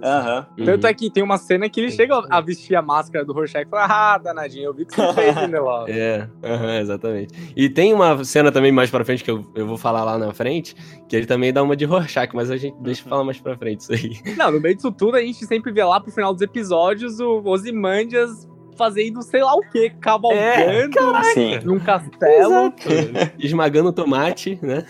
Uhum. 0.58 0.66
Tanto 0.66 0.88
é 0.88 0.94
que 0.94 1.12
tem 1.12 1.22
uma 1.22 1.38
cena 1.38 1.70
que 1.70 1.82
ele 1.82 1.92
chega 1.92 2.24
a 2.30 2.40
vestir 2.40 2.76
a 2.76 2.82
máscara 2.82 3.26
do 3.26 3.34
Rorschach 3.34 3.68
e 3.68 3.70
fala: 3.70 3.86
Ah, 3.90 4.18
danadinho, 4.18 4.66
eu 4.66 4.74
vi 4.74 4.86
que 4.86 4.96
você 4.96 5.12
fez, 5.14 5.36
né, 5.36 5.60
É, 5.90 6.28
uhum, 6.42 6.80
exatamente. 6.80 7.54
E 7.54 7.70
tem 7.70 7.94
uma 7.94 8.24
cena 8.24 8.50
também 8.50 8.72
mais 8.72 8.90
pra 8.90 9.04
frente 9.04 9.26
que 9.26 9.32
eu, 9.32 9.46
eu 9.54 9.68
vou 9.68 9.78
falar 9.78 10.06
lá 10.06 10.18
na 10.18 10.34
frente, 10.34 10.74
que 11.10 11.16
ele 11.16 11.26
também 11.26 11.52
dá 11.52 11.62
uma 11.62 11.76
de 11.76 11.84
Rorschach, 11.84 12.34
mas 12.34 12.50
a 12.50 12.56
gente 12.56 12.78
deixa 12.82 13.02
eu 13.02 13.10
falar 13.10 13.26
mais 13.26 13.40
pra 13.42 13.58
frente 13.58 13.82
isso 13.82 13.94
aí. 13.94 14.36
Não, 14.38 14.52
no 14.52 14.62
meio 14.62 14.76
disso 14.76 14.92
tudo, 14.92 15.18
a 15.18 15.22
gente 15.22 15.46
sempre 15.46 15.74
vê 15.74 15.84
lá 15.84 16.00
pro 16.00 16.12
final 16.12 16.32
dos 16.32 16.42
episódios 16.42 17.20
o 17.20 17.42
Ozymandias 17.44 18.49
fazendo 18.80 19.22
sei 19.22 19.44
lá 19.44 19.54
o 19.54 19.62
que, 19.62 19.90
cavalgando 19.90 20.98
é, 21.38 21.60
num 21.60 21.80
castelo. 21.80 22.74
Esmagando 23.38 23.92
tomate, 23.92 24.58
né? 24.62 24.86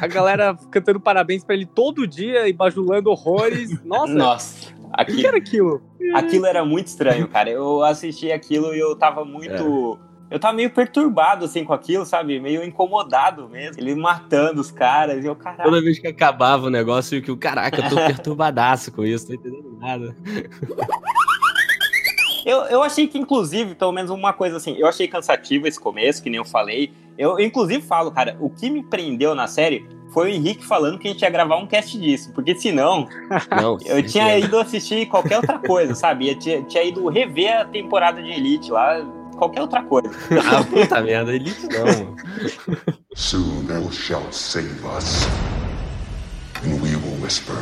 A 0.00 0.06
galera 0.08 0.58
cantando 0.72 0.98
parabéns 0.98 1.44
pra 1.44 1.54
ele 1.54 1.64
todo 1.64 2.04
dia 2.04 2.48
e 2.48 2.52
bajulando 2.52 3.10
horrores. 3.10 3.80
Nossa. 3.84 4.12
Nossa. 4.12 4.78
Aqui, 4.92 5.12
o 5.12 5.16
que 5.16 5.26
era 5.26 5.36
aquilo? 5.36 5.82
Aquilo 6.14 6.46
era 6.46 6.64
muito 6.64 6.88
estranho, 6.88 7.28
cara. 7.28 7.48
Eu 7.48 7.82
assisti 7.84 8.32
aquilo 8.32 8.74
e 8.74 8.80
eu 8.80 8.96
tava 8.96 9.24
muito. 9.24 9.98
É. 10.04 10.08
Eu 10.30 10.38
tava 10.38 10.54
meio 10.54 10.70
perturbado, 10.70 11.46
assim, 11.46 11.64
com 11.64 11.72
aquilo, 11.72 12.04
sabe? 12.04 12.38
Meio 12.38 12.62
incomodado 12.62 13.48
mesmo. 13.48 13.80
Ele 13.80 13.94
matando 13.94 14.60
os 14.60 14.70
caras 14.70 15.24
e 15.24 15.26
eu, 15.26 15.34
caraca. 15.34 15.62
Toda 15.62 15.80
vez 15.80 15.98
que 15.98 16.06
acabava 16.06 16.66
o 16.66 16.70
negócio, 16.70 17.22
que 17.22 17.30
o 17.30 17.36
caraca, 17.36 17.80
eu 17.80 17.88
tô 17.88 17.96
perturbadaço 18.04 18.92
com 18.92 19.04
isso, 19.04 19.30
não 19.30 19.38
tô 19.38 19.48
entendendo 19.48 19.78
nada. 19.80 20.16
Eu, 22.48 22.62
eu 22.62 22.82
achei 22.82 23.06
que, 23.06 23.18
inclusive, 23.18 23.74
pelo 23.74 23.92
menos 23.92 24.10
uma 24.10 24.32
coisa 24.32 24.56
assim, 24.56 24.74
eu 24.78 24.86
achei 24.86 25.06
cansativo 25.06 25.66
esse 25.66 25.78
começo, 25.78 26.22
que 26.22 26.30
nem 26.30 26.38
eu 26.38 26.46
falei. 26.46 26.90
Eu, 27.18 27.38
inclusive, 27.38 27.82
falo, 27.82 28.10
cara, 28.10 28.38
o 28.40 28.48
que 28.48 28.70
me 28.70 28.82
prendeu 28.82 29.34
na 29.34 29.46
série 29.46 29.86
foi 30.14 30.30
o 30.30 30.34
Henrique 30.34 30.64
falando 30.64 30.98
que 30.98 31.06
a 31.06 31.10
gente 31.10 31.20
ia 31.20 31.28
gravar 31.28 31.58
um 31.58 31.66
cast 31.66 31.98
disso, 31.98 32.32
porque 32.32 32.54
senão 32.54 33.06
não, 33.60 33.76
eu 33.84 34.02
tinha 34.02 34.30
é. 34.30 34.40
ido 34.40 34.58
assistir 34.58 35.04
qualquer 35.08 35.36
outra 35.36 35.58
coisa, 35.58 35.94
sabe? 35.94 36.30
Eu 36.30 36.38
tinha, 36.38 36.62
tinha 36.62 36.84
ido 36.84 37.06
rever 37.08 37.54
a 37.54 37.64
temporada 37.66 38.22
de 38.22 38.30
Elite 38.30 38.72
lá, 38.72 39.04
qualquer 39.36 39.60
outra 39.60 39.82
coisa. 39.82 40.08
ah, 40.50 40.64
puta 40.64 41.02
merda, 41.02 41.34
Elite 41.34 41.68
não. 41.68 42.16
Soon 43.14 43.66
thou 43.66 43.92
shalt 43.92 44.32
save 44.32 44.82
us, 44.96 45.28
and 46.64 46.80
we 46.80 46.96
will 46.96 47.22
whisper. 47.22 47.52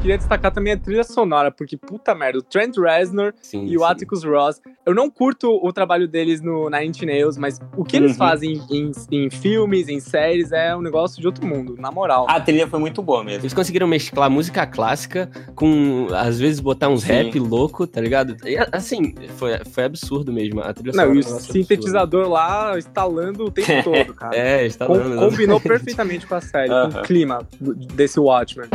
Queria 0.00 0.16
destacar 0.16 0.50
também 0.50 0.72
a 0.72 0.76
trilha 0.78 1.04
sonora, 1.04 1.50
porque 1.50 1.76
puta 1.76 2.14
merda, 2.14 2.38
o 2.38 2.42
Trent 2.42 2.76
Reznor 2.76 3.34
sim, 3.42 3.66
e 3.66 3.76
o 3.76 3.80
sim. 3.80 3.86
Atticus 3.86 4.24
Ross, 4.24 4.60
eu 4.86 4.94
não 4.94 5.10
curto 5.10 5.60
o 5.62 5.72
trabalho 5.72 6.08
deles 6.08 6.40
no 6.40 6.70
Nine 6.70 6.88
Inch 6.88 7.02
Nails, 7.02 7.36
mas 7.36 7.60
o 7.76 7.84
que 7.84 7.96
uhum. 7.96 8.04
eles 8.04 8.16
fazem 8.16 8.62
em, 8.70 8.90
em, 9.10 9.30
filmes, 9.30 9.88
em 9.88 10.00
séries, 10.00 10.52
é 10.52 10.74
um 10.74 10.80
negócio 10.80 11.20
de 11.20 11.26
outro 11.26 11.46
mundo, 11.46 11.76
na 11.78 11.90
moral. 11.90 12.26
A 12.28 12.40
trilha 12.40 12.66
foi 12.66 12.80
muito 12.80 13.02
boa 13.02 13.22
mesmo. 13.22 13.42
Eles 13.42 13.54
conseguiram 13.54 13.86
mesclar 13.86 14.30
música 14.30 14.66
clássica 14.66 15.30
com, 15.54 16.08
às 16.12 16.40
vezes, 16.40 16.60
botar 16.60 16.88
uns 16.88 17.02
sim. 17.02 17.12
rap 17.12 17.38
louco, 17.38 17.86
tá 17.86 18.00
ligado? 18.00 18.36
E, 18.44 18.56
assim, 18.72 19.14
foi, 19.36 19.58
foi 19.70 19.84
absurdo 19.84 20.32
mesmo. 20.32 20.60
A 20.60 20.72
trilha 20.72 20.92
não, 20.94 21.14
e 21.14 21.18
o 21.18 21.22
sintetizador 21.22 22.22
absurdo. 22.22 22.32
lá 22.32 22.78
instalando 22.78 23.44
o 23.44 23.50
tempo 23.50 23.68
todo, 23.84 24.14
cara. 24.14 24.36
É, 24.36 24.66
instalando. 24.66 25.16
Com, 25.16 25.30
combinou 25.30 25.60
perfeitamente 25.60 26.26
com 26.26 26.34
a 26.34 26.40
série, 26.40 26.68
com 26.68 26.98
o 26.98 27.02
clima 27.02 27.46
desse 27.94 28.18
Watchmen. 28.18 28.68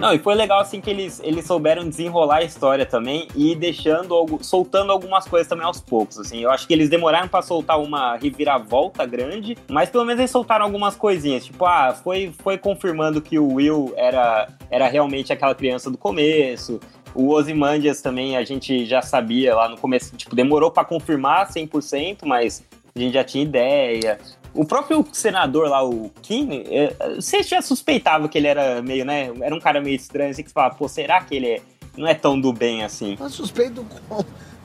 Não, 0.00 0.14
e 0.14 0.18
foi 0.18 0.37
legal 0.38 0.60
assim 0.60 0.80
que 0.80 0.88
eles, 0.88 1.20
eles 1.22 1.46
souberam 1.46 1.86
desenrolar 1.86 2.36
a 2.36 2.42
história 2.42 2.86
também 2.86 3.28
e 3.34 3.54
deixando 3.54 4.38
soltando 4.40 4.92
algumas 4.92 5.26
coisas 5.26 5.48
também 5.48 5.66
aos 5.66 5.80
poucos, 5.80 6.18
assim. 6.18 6.40
Eu 6.40 6.50
acho 6.50 6.66
que 6.66 6.72
eles 6.72 6.88
demoraram 6.88 7.28
para 7.28 7.42
soltar 7.42 7.78
uma 7.78 8.16
reviravolta 8.16 9.04
grande, 9.04 9.58
mas 9.68 9.90
pelo 9.90 10.04
menos 10.04 10.20
eles 10.20 10.30
soltaram 10.30 10.64
algumas 10.64 10.96
coisinhas, 10.96 11.44
tipo, 11.44 11.66
ah, 11.66 11.92
foi 11.92 12.32
foi 12.38 12.56
confirmando 12.56 13.20
que 13.20 13.38
o 13.38 13.54
Will 13.54 13.92
era 13.96 14.48
era 14.70 14.88
realmente 14.88 15.32
aquela 15.32 15.54
criança 15.54 15.90
do 15.90 15.98
começo. 15.98 16.80
O 17.14 17.30
Ozymandias 17.30 18.00
também 18.00 18.36
a 18.36 18.44
gente 18.44 18.84
já 18.86 19.02
sabia 19.02 19.54
lá 19.54 19.68
no 19.68 19.76
começo, 19.76 20.14
tipo, 20.16 20.36
demorou 20.36 20.70
para 20.70 20.84
confirmar 20.84 21.48
100%, 21.48 22.18
mas 22.24 22.64
a 22.94 22.98
gente 22.98 23.14
já 23.14 23.24
tinha 23.24 23.44
ideia. 23.44 24.18
O 24.58 24.64
próprio 24.64 25.06
senador 25.12 25.68
lá, 25.68 25.84
o 25.84 26.10
Kim, 26.20 26.64
é, 26.66 26.92
você 27.14 27.44
já 27.44 27.62
suspeitava 27.62 28.28
que 28.28 28.36
ele 28.36 28.48
era 28.48 28.82
meio, 28.82 29.04
né? 29.04 29.30
Era 29.40 29.54
um 29.54 29.60
cara 29.60 29.80
meio 29.80 29.94
estranho, 29.94 30.32
assim, 30.32 30.42
que 30.42 30.48
você 30.48 30.54
fala, 30.54 30.74
pô, 30.74 30.88
será 30.88 31.22
que 31.22 31.36
ele 31.36 31.46
é, 31.46 31.60
não 31.96 32.08
é 32.08 32.12
tão 32.12 32.40
do 32.40 32.52
bem 32.52 32.82
assim? 32.82 33.16
Eu 33.20 33.30
suspeito 33.30 33.86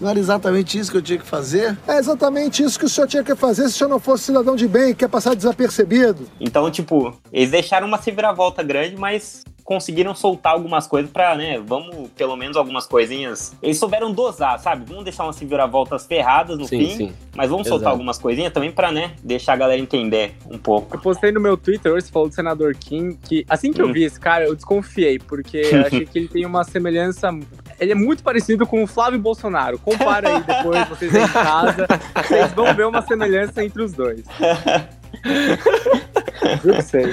não 0.02 0.10
era 0.10 0.18
exatamente 0.18 0.80
isso 0.80 0.90
que 0.90 0.98
eu 0.98 1.02
tinha 1.02 1.20
que 1.20 1.26
fazer? 1.26 1.78
É 1.88 1.98
exatamente 1.98 2.64
isso 2.64 2.80
que 2.80 2.86
o 2.86 2.90
senhor 2.90 3.08
tinha 3.08 3.24
que 3.24 3.36
fazer 3.36 3.70
se 3.70 3.76
o 3.76 3.78
senhor 3.78 3.90
não 3.92 4.00
fosse 4.00 4.24
cidadão 4.24 4.56
de 4.56 4.68
bem 4.68 4.90
e 4.90 4.96
quer 4.96 5.08
passar 5.08 5.36
desapercebido. 5.36 6.28
Então, 6.40 6.72
tipo, 6.72 7.16
eles 7.32 7.52
deixaram 7.52 7.88
uma 7.88 7.98
reviravolta 7.98 8.64
grande, 8.64 8.98
mas 8.98 9.44
conseguiram 9.64 10.14
soltar 10.14 10.54
algumas 10.54 10.88
coisas 10.88 11.10
para, 11.10 11.36
né, 11.36 11.60
vamos 11.60 12.10
pelo 12.12 12.36
menos 12.36 12.58
algumas 12.58 12.86
coisinhas. 12.86 13.56
Eles 13.62 13.78
souberam 13.78 14.12
dosar, 14.12 14.60
sabe? 14.60 14.86
Vamos 14.88 15.04
deixar 15.04 15.24
umas 15.24 15.38
reviravoltas 15.38 16.06
ferradas 16.06 16.58
no 16.58 16.68
sim, 16.68 16.80
fim, 16.80 16.96
sim. 16.96 17.14
mas 17.36 17.50
vamos 17.50 17.68
Exato. 17.68 17.80
soltar 17.80 17.92
algumas 17.92 18.18
coisinhas 18.18 18.52
também 18.52 18.72
para, 18.72 18.92
né, 18.92 19.14
deixar 19.24 19.54
a 19.54 19.58
galera 19.58 19.82
entender 19.82 20.36
um 20.50 20.58
pouco. 20.58 20.96
Eu 20.96 21.02
postei 21.02 21.32
no 21.32 21.40
meu 21.40 21.58
Twitter 21.58 21.92
hoje, 21.92 22.08
você 22.08 22.12
falou 22.12 22.30
do 22.30 22.36
senador 22.36 22.76
Kim, 22.76 23.14
que 23.14 23.46
assim 23.50 23.72
que 23.72 23.82
hum. 23.82 23.88
eu 23.88 23.94
vi 23.94 24.04
esse 24.04 24.20
cara, 24.20 24.46
eu 24.46 24.56
desconfiei, 24.56 25.20
porque 25.20 25.58
eu 25.58 25.82
achei 25.88 26.06
que 26.06 26.20
ele 26.20 26.28
tem 26.28 26.46
uma 26.46 26.64
semelhança 26.64 27.32
ele 27.80 27.92
é 27.92 27.96
muito 27.96 28.24
parecido 28.24 28.66
com 28.66 28.84
o 28.84 28.88
Flávio 28.88 29.20
Bolsonaro. 29.20 29.78
Compara 29.80 30.38
aí 30.38 30.44
depois, 30.44 30.88
vocês 30.88 31.14
em 31.14 31.28
casa. 31.28 31.88
Vocês 32.16 32.52
vão 32.54 32.74
ver 32.74 32.86
uma 32.86 33.02
semelhança 33.02 33.64
entre 33.64 33.82
os 33.82 33.92
dois. 33.92 34.24
Eu 36.64 36.82
sei. 36.82 37.04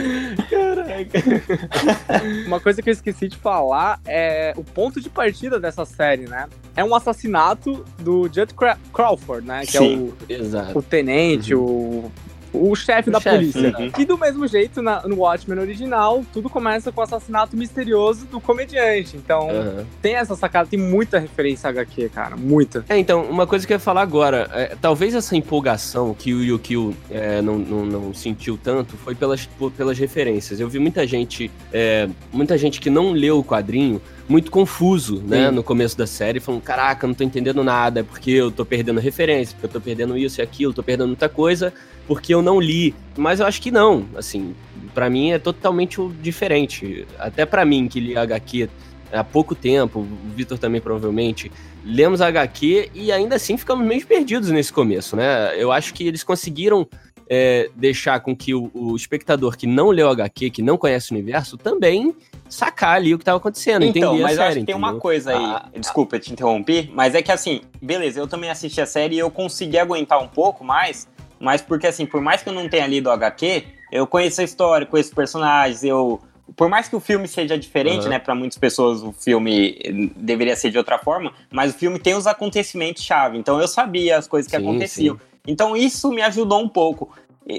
Caraca. 0.51 2.45
Uma 2.47 2.61
coisa 2.61 2.83
que 2.83 2.89
eu 2.89 2.93
esqueci 2.93 3.29
de 3.29 3.37
falar 3.37 4.01
é 4.07 4.53
o 4.57 4.65
ponto 4.65 5.01
de 5.01 5.09
partida 5.09 5.59
dessa 5.61 5.85
série, 5.85 6.27
né? 6.27 6.49
É 6.77 6.85
um 6.85 6.95
assassinato 6.95 7.85
do 7.99 8.25
Judd 8.25 8.55
Crawford, 8.93 9.47
né? 9.47 9.61
Que 9.61 9.79
Sim, 9.79 10.13
é 10.29 10.35
o, 10.35 10.37
exato. 10.41 10.79
o 10.79 10.83
tenente, 10.83 11.55
uhum. 11.55 12.07
o 12.07 12.13
o 12.53 12.75
chefe 12.75 13.11
da 13.11 13.21
chef, 13.21 13.37
polícia. 13.37 13.75
Uhum. 13.79 13.93
E 13.99 14.05
do 14.05 14.19
mesmo 14.19 14.47
jeito, 14.47 14.83
na, 14.83 15.07
no 15.07 15.17
Watchmen 15.17 15.59
original, 15.59 16.25
tudo 16.33 16.49
começa 16.49 16.91
com 16.91 17.01
o 17.01 17.05
assassinato 17.05 17.57
misterioso 17.57 18.27
do 18.27 18.41
comediante. 18.41 19.17
Então, 19.17 19.49
uhum. 19.49 19.85
tem 20.03 20.15
essa 20.15 20.35
sacada, 20.35 20.69
tem 20.69 20.79
muita 20.79 21.19
referência 21.19 21.69
a 21.69 21.71
HQ, 21.71 22.09
cara, 22.11 22.37
muita. 22.37 22.85
É, 22.89 22.99
então, 22.99 23.23
uma 23.25 23.47
coisa 23.47 23.67
que 23.67 23.73
eu 23.73 23.77
ia 23.77 23.81
falar 23.81 24.03
agora, 24.03 24.49
é, 24.53 24.77
talvez 24.81 25.15
essa 25.15 25.37
empolgação 25.37 26.15
que 26.15 26.35
o 26.35 26.43
Yukio 26.43 26.97
é, 27.11 27.41
não, 27.41 27.59
não, 27.59 27.87
não, 27.87 28.15
sentiu 28.15 28.59
tanto 28.63 28.97
foi 28.97 29.15
pelas, 29.15 29.49
pelas 29.77 29.99
referências. 29.99 30.61
Eu 30.61 30.69
vi 30.69 30.79
muita 30.79 31.07
gente, 31.07 31.51
é, 31.73 32.09
muita 32.33 32.59
gente 32.59 32.81
que 32.81 32.91
não 32.91 33.13
leu 33.13 33.39
o 33.39 33.45
quadrinho 33.45 34.01
muito 34.31 34.49
confuso, 34.49 35.21
né, 35.27 35.49
Sim. 35.49 35.57
no 35.57 35.61
começo 35.61 35.99
da 35.99 36.07
série, 36.07 36.39
falando, 36.39 36.63
caraca, 36.63 37.05
não 37.05 37.15
tô 37.15 37.25
entendendo 37.25 37.65
nada, 37.65 37.99
é 37.99 38.03
porque 38.05 38.31
eu 38.31 38.49
tô 38.49 38.65
perdendo 38.65 39.01
referência, 39.01 39.55
porque 39.55 39.67
eu 39.67 39.81
tô 39.81 39.81
perdendo 39.81 40.17
isso 40.17 40.41
e 40.41 40.43
aquilo, 40.43 40.73
tô 40.73 40.85
perdendo 40.85 41.09
muita 41.09 41.29
coisa, 41.29 41.75
porque 42.07 42.33
eu 42.33 42.41
não 42.41 42.61
li. 42.61 42.95
Mas 43.19 43.41
eu 43.41 43.47
acho 43.47 43.61
que 43.61 43.73
não, 43.73 44.07
assim, 44.15 44.55
para 44.95 45.11
mim 45.11 45.33
é 45.33 45.39
totalmente 45.41 46.01
diferente. 46.23 47.09
Até 47.19 47.45
para 47.45 47.65
mim, 47.65 47.89
que 47.89 47.99
li 47.99 48.17
HQ 48.17 48.71
há 49.13 49.25
pouco 49.25 49.53
tempo, 49.57 49.99
o 49.99 50.35
Vitor 50.37 50.57
também 50.59 50.81
provavelmente, 50.81 51.51
lemos 51.85 52.21
a 52.21 52.29
HQ 52.29 52.91
e 52.95 53.11
ainda 53.11 53.35
assim 53.35 53.57
ficamos 53.57 53.85
meio 53.85 54.07
perdidos 54.07 54.49
nesse 54.51 54.73
começo, 54.73 55.17
né? 55.17 55.61
Eu 55.61 55.73
acho 55.73 55.93
que 55.93 56.07
eles 56.07 56.23
conseguiram 56.23 56.87
é, 57.33 57.71
deixar 57.77 58.19
com 58.19 58.35
que 58.35 58.53
o, 58.53 58.69
o, 58.75 58.97
espectador 58.97 59.57
que 59.57 59.65
não 59.65 59.91
leu 59.91 60.09
HQ, 60.09 60.51
que 60.51 60.63
não 60.63 60.77
conhece 60.77 61.13
o 61.13 61.15
universo, 61.15 61.57
também 61.57 62.13
sacar 62.49 62.97
ali 62.97 63.15
o 63.15 63.19
que 63.19 63.23
estava 63.23 63.39
acontecendo, 63.39 63.85
então, 63.85 64.11
entender 64.15 64.23
mas 64.25 64.35
série, 64.35 64.49
acho 64.49 64.59
que 64.59 64.67
tem 64.67 64.75
uma 64.75 64.97
coisa 64.97 65.31
aí, 65.31 65.45
ah, 65.45 65.69
desculpa 65.79 66.19
te 66.19 66.33
interromper, 66.33 66.91
mas 66.93 67.15
é 67.15 67.23
que 67.23 67.31
assim, 67.31 67.61
beleza, 67.81 68.19
eu 68.19 68.27
também 68.27 68.51
assisti 68.51 68.81
a 68.81 68.87
série 68.87 69.15
e 69.15 69.19
eu 69.21 69.31
consegui 69.31 69.79
aguentar 69.79 70.21
um 70.21 70.27
pouco 70.27 70.65
mais, 70.65 71.07
mas 71.39 71.63
porque 71.63 71.87
assim, 71.87 72.05
por 72.05 72.21
mais 72.21 72.43
que 72.43 72.49
eu 72.49 72.53
não 72.53 72.69
tenha 72.69 72.89
lido 72.89 73.07
o 73.07 73.13
HQ, 73.13 73.63
eu 73.93 74.09
conheço 74.09 74.41
a 74.41 74.45
história, 74.45 74.85
conheço 74.85 75.11
os 75.11 75.15
personagens, 75.15 75.85
eu 75.85 76.21
por 76.57 76.69
mais 76.69 76.89
que 76.89 76.97
o 76.97 77.01
filme 77.01 77.29
seja 77.29 77.57
diferente, 77.57 78.03
uhum. 78.03 78.09
né, 78.09 78.19
para 78.19 78.35
muitas 78.35 78.59
pessoas 78.59 79.05
o 79.05 79.13
filme 79.13 80.11
deveria 80.17 80.57
ser 80.57 80.71
de 80.71 80.79
outra 80.79 80.99
forma, 80.99 81.33
mas 81.49 81.73
o 81.73 81.79
filme 81.79 81.97
tem 81.97 82.17
os 82.17 82.27
acontecimentos 82.27 83.05
chave, 83.05 83.39
então 83.39 83.61
eu 83.61 83.69
sabia 83.69 84.19
as 84.19 84.27
coisas 84.27 84.51
que 84.51 84.57
sim, 84.57 84.63
aconteciam. 84.65 85.15
Sim. 85.17 85.30
Então 85.47 85.77
isso 85.77 86.11
me 86.11 86.23
ajudou 86.23 86.61
um 86.61 86.69
pouco. 86.69 87.11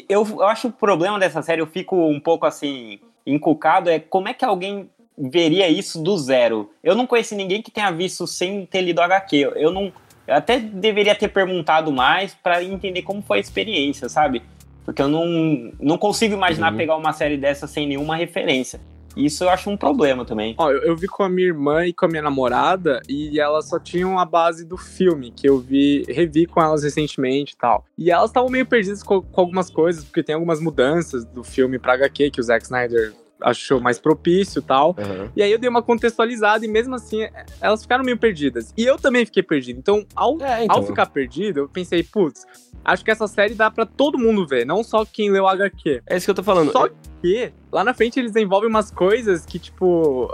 Eu, 0.07 0.25
eu 0.25 0.43
acho 0.43 0.67
o 0.67 0.71
problema 0.71 1.19
dessa 1.19 1.41
série, 1.41 1.61
eu 1.61 1.67
fico 1.67 1.95
um 1.95 2.19
pouco 2.19 2.45
assim 2.45 2.99
encucado 3.25 3.89
é 3.89 3.99
como 3.99 4.27
é 4.27 4.33
que 4.33 4.43
alguém 4.43 4.89
veria 5.17 5.67
isso 5.69 6.01
do 6.01 6.17
zero. 6.17 6.71
Eu 6.83 6.95
não 6.95 7.05
conheci 7.05 7.35
ninguém 7.35 7.61
que 7.61 7.71
tenha 7.71 7.91
visto 7.91 8.25
sem 8.25 8.65
ter 8.65 8.81
lido 8.81 9.01
HQ. 9.01 9.53
Eu 9.55 9.71
não. 9.71 9.91
Eu 10.27 10.35
até 10.35 10.59
deveria 10.59 11.15
ter 11.15 11.27
perguntado 11.27 11.91
mais 11.91 12.33
para 12.33 12.63
entender 12.63 13.01
como 13.01 13.21
foi 13.21 13.37
a 13.37 13.41
experiência, 13.41 14.07
sabe? 14.07 14.41
Porque 14.85 15.01
eu 15.01 15.07
não, 15.07 15.71
não 15.79 15.97
consigo 15.97 16.33
imaginar 16.33 16.71
uhum. 16.71 16.77
pegar 16.77 16.95
uma 16.95 17.13
série 17.13 17.37
dessa 17.37 17.67
sem 17.67 17.87
nenhuma 17.87 18.15
referência. 18.15 18.79
Isso 19.15 19.43
eu 19.43 19.49
acho 19.49 19.69
um 19.69 19.77
problema 19.77 20.25
também. 20.25 20.55
Ó, 20.57 20.71
eu, 20.71 20.81
eu, 20.83 20.95
vi 20.95 21.07
com 21.07 21.23
a 21.23 21.29
minha 21.29 21.47
irmã 21.47 21.85
e 21.85 21.93
com 21.93 22.05
a 22.05 22.07
minha 22.07 22.21
namorada 22.21 23.01
e 23.07 23.39
elas 23.39 23.67
só 23.67 23.79
tinham 23.79 24.17
a 24.17 24.25
base 24.25 24.65
do 24.65 24.77
filme, 24.77 25.31
que 25.31 25.47
eu 25.47 25.59
vi, 25.59 26.03
revi 26.07 26.45
com 26.45 26.61
elas 26.61 26.83
recentemente 26.83 27.53
e 27.53 27.57
tal. 27.57 27.85
E 27.97 28.11
elas 28.11 28.29
estavam 28.29 28.49
meio 28.49 28.65
perdidas 28.65 29.03
com, 29.03 29.21
com, 29.21 29.41
algumas 29.41 29.69
coisas, 29.69 30.03
porque 30.03 30.23
tem 30.23 30.35
algumas 30.35 30.59
mudanças 30.59 31.25
do 31.25 31.43
filme 31.43 31.77
pra 31.77 31.93
HQ 31.93 32.31
que 32.31 32.39
o 32.39 32.43
Zack 32.43 32.63
Snyder 32.63 33.13
achou 33.41 33.79
mais 33.81 33.99
propício 33.99 34.59
e 34.59 34.61
tal. 34.61 34.89
Uhum. 34.89 35.29
E 35.35 35.41
aí 35.41 35.51
eu 35.51 35.57
dei 35.57 35.69
uma 35.69 35.81
contextualizada 35.81 36.63
e 36.63 36.67
mesmo 36.67 36.95
assim 36.95 37.27
elas 37.59 37.81
ficaram 37.81 38.03
meio 38.03 38.17
perdidas. 38.17 38.73
E 38.77 38.85
eu 38.85 38.97
também 38.97 39.25
fiquei 39.25 39.43
perdido. 39.43 39.79
Então, 39.79 40.05
ao, 40.15 40.39
é, 40.41 40.63
então. 40.63 40.77
ao 40.77 40.83
ficar 40.83 41.07
perdido, 41.07 41.61
eu 41.61 41.69
pensei, 41.69 42.03
putz, 42.03 42.45
acho 42.85 43.03
que 43.03 43.11
essa 43.11 43.27
série 43.27 43.55
dá 43.55 43.69
para 43.71 43.85
todo 43.85 44.17
mundo 44.17 44.45
ver, 44.45 44.65
não 44.65 44.83
só 44.83 45.03
quem 45.03 45.31
leu 45.31 45.47
HQ. 45.47 46.03
É 46.05 46.17
isso 46.17 46.25
que 46.25 46.31
eu 46.31 46.35
tô 46.35 46.43
falando. 46.43 46.71
Só 46.71 46.87
que 47.21 47.53
lá 47.71 47.83
na 47.83 47.93
frente 47.93 48.19
eles 48.19 48.31
desenvolvem 48.31 48.69
umas 48.69 48.91
coisas 48.91 49.45
que, 49.45 49.59
tipo. 49.59 50.29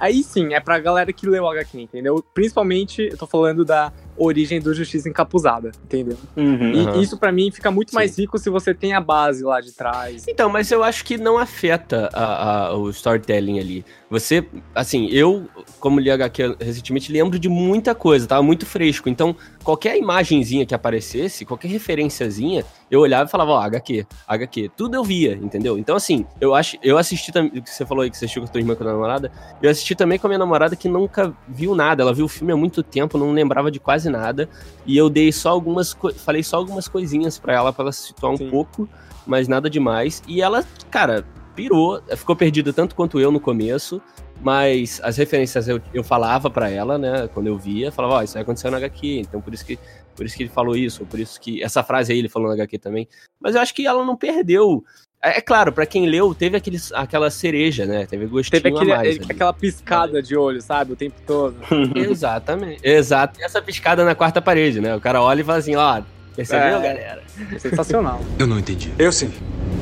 Aí 0.00 0.22
sim, 0.22 0.54
é 0.54 0.60
pra 0.60 0.78
galera 0.78 1.12
que 1.12 1.26
leu 1.26 1.48
HQ, 1.48 1.80
entendeu? 1.80 2.22
Principalmente, 2.34 3.08
eu 3.10 3.16
tô 3.16 3.26
falando 3.26 3.64
da 3.64 3.92
origem 4.16 4.60
do 4.60 4.72
Justiça 4.72 5.08
Encapuzada, 5.08 5.72
entendeu? 5.84 6.16
Uhum, 6.36 6.72
e 6.72 6.86
uhum. 6.86 7.00
isso 7.00 7.16
para 7.18 7.32
mim 7.32 7.50
fica 7.50 7.70
muito 7.70 7.90
Sim. 7.90 7.96
mais 7.96 8.18
rico 8.18 8.38
se 8.38 8.48
você 8.50 8.72
tem 8.74 8.92
a 8.92 9.00
base 9.00 9.42
lá 9.42 9.60
de 9.60 9.72
trás. 9.72 10.24
Então, 10.28 10.48
mas 10.48 10.70
eu 10.70 10.82
acho 10.82 11.04
que 11.04 11.18
não 11.18 11.38
afeta 11.38 12.08
a, 12.12 12.66
a, 12.66 12.76
o 12.76 12.90
storytelling 12.90 13.58
ali. 13.58 13.84
Você, 14.10 14.46
assim, 14.74 15.08
eu, 15.08 15.48
como 15.80 15.98
li 15.98 16.10
HQ 16.10 16.56
recentemente, 16.60 17.10
lembro 17.10 17.38
de 17.38 17.48
muita 17.48 17.94
coisa, 17.94 18.26
tava 18.26 18.42
muito 18.42 18.64
fresco. 18.64 19.08
Então, 19.08 19.34
qualquer 19.64 19.96
imagenzinha 19.96 20.64
que 20.64 20.74
aparecesse, 20.74 21.44
qualquer 21.44 21.68
referenciazinha, 21.68 22.64
eu 22.90 23.00
olhava 23.00 23.28
e 23.28 23.30
falava, 23.30 23.50
ó, 23.50 23.58
oh, 23.58 23.62
HQ, 23.62 24.06
HQ. 24.28 24.70
Tudo 24.76 24.94
eu 24.94 25.02
via, 25.02 25.32
entendeu? 25.32 25.76
Então, 25.78 25.96
assim, 25.96 26.24
eu 26.40 26.54
acho, 26.54 26.76
eu 26.82 26.96
assisti 26.96 27.32
também, 27.32 27.60
que 27.60 27.68
você 27.68 27.84
falou 27.84 28.02
aí 28.02 28.10
que 28.10 28.16
você 28.16 28.26
assistiu 28.26 28.42
com 28.42 28.48
a 28.48 28.52
tua 28.52 28.60
irmã 28.60 28.74
com 28.76 28.84
a 28.84 28.86
namorada, 28.86 29.32
eu 29.60 29.68
assisti 29.68 29.96
também 29.96 30.18
com 30.18 30.26
a 30.26 30.30
minha 30.30 30.38
namorada 30.38 30.76
que 30.76 30.88
nunca 30.88 31.34
viu 31.48 31.74
nada. 31.74 32.02
Ela 32.02 32.14
viu 32.14 32.26
o 32.26 32.28
filme 32.28 32.52
há 32.52 32.56
muito 32.56 32.82
tempo, 32.82 33.18
não 33.18 33.32
lembrava 33.32 33.70
de 33.70 33.80
quase 33.80 34.03
quase 34.04 34.10
nada. 34.10 34.48
E 34.86 34.96
eu 34.96 35.08
dei 35.08 35.32
só 35.32 35.50
algumas. 35.50 35.96
Falei 36.16 36.42
só 36.42 36.56
algumas 36.56 36.88
coisinhas 36.88 37.38
para 37.38 37.54
ela, 37.54 37.72
para 37.72 37.84
ela 37.84 37.92
se 37.92 38.08
situar 38.08 38.32
um 38.32 38.36
Sim. 38.36 38.50
pouco, 38.50 38.88
mas 39.26 39.48
nada 39.48 39.70
demais. 39.70 40.22
E 40.28 40.42
ela, 40.42 40.64
cara, 40.90 41.24
pirou, 41.54 42.02
ficou 42.16 42.36
perdida 42.36 42.72
tanto 42.72 42.94
quanto 42.94 43.18
eu 43.18 43.30
no 43.30 43.40
começo. 43.40 44.00
Mas 44.42 45.00
as 45.02 45.16
referências 45.16 45.68
eu, 45.68 45.80
eu 45.94 46.02
falava 46.02 46.50
para 46.50 46.68
ela, 46.68 46.98
né? 46.98 47.28
Quando 47.28 47.46
eu 47.46 47.56
via, 47.56 47.92
falava, 47.92 48.14
ó, 48.14 48.18
oh, 48.18 48.22
isso 48.22 48.34
vai 48.34 48.42
acontecer 48.42 48.68
no 48.68 48.76
HQ, 48.76 49.20
então 49.20 49.40
por 49.40 49.54
isso 49.54 49.64
que 49.64 49.78
por 50.14 50.26
isso 50.26 50.36
que 50.36 50.42
ele 50.42 50.50
falou 50.50 50.76
isso, 50.76 51.06
por 51.06 51.18
isso 51.18 51.40
que 51.40 51.62
essa 51.62 51.82
frase 51.82 52.12
aí 52.12 52.18
ele 52.18 52.28
falou 52.28 52.48
no 52.48 52.54
HQ 52.54 52.78
também. 52.78 53.08
Mas 53.40 53.54
eu 53.54 53.60
acho 53.60 53.72
que 53.72 53.86
ela 53.86 54.04
não 54.04 54.16
perdeu 54.16 54.84
é, 55.24 55.38
é 55.38 55.40
claro, 55.40 55.72
para 55.72 55.86
quem 55.86 56.06
leu, 56.06 56.34
teve 56.34 56.54
aquele, 56.56 56.78
aquela 56.92 57.30
cereja, 57.30 57.86
né? 57.86 58.04
Teve 58.04 58.26
gostinho 58.26 58.60
teve 58.60 58.76
aquele, 58.76 58.92
a 58.92 58.96
mais. 58.96 59.18
Aquela 59.28 59.52
piscada 59.54 60.22
de 60.22 60.36
olho, 60.36 60.60
sabe? 60.60 60.92
O 60.92 60.96
tempo 60.96 61.16
todo. 61.26 61.56
Exatamente. 61.96 62.80
Exato. 62.82 63.40
E 63.40 63.42
essa 63.42 63.62
piscada 63.62 64.04
na 64.04 64.14
quarta 64.14 64.42
parede, 64.42 64.80
né? 64.80 64.94
O 64.94 65.00
cara 65.00 65.22
olha 65.22 65.40
e 65.40 65.44
fala 65.44 65.58
assim, 65.58 65.74
ó, 65.76 66.02
percebeu, 66.36 66.78
é, 66.78 66.82
galera? 66.82 67.22
Sensacional. 67.58 68.20
eu 68.38 68.46
não 68.46 68.58
entendi. 68.58 68.92
Eu 68.98 69.10
sim. 69.10 69.32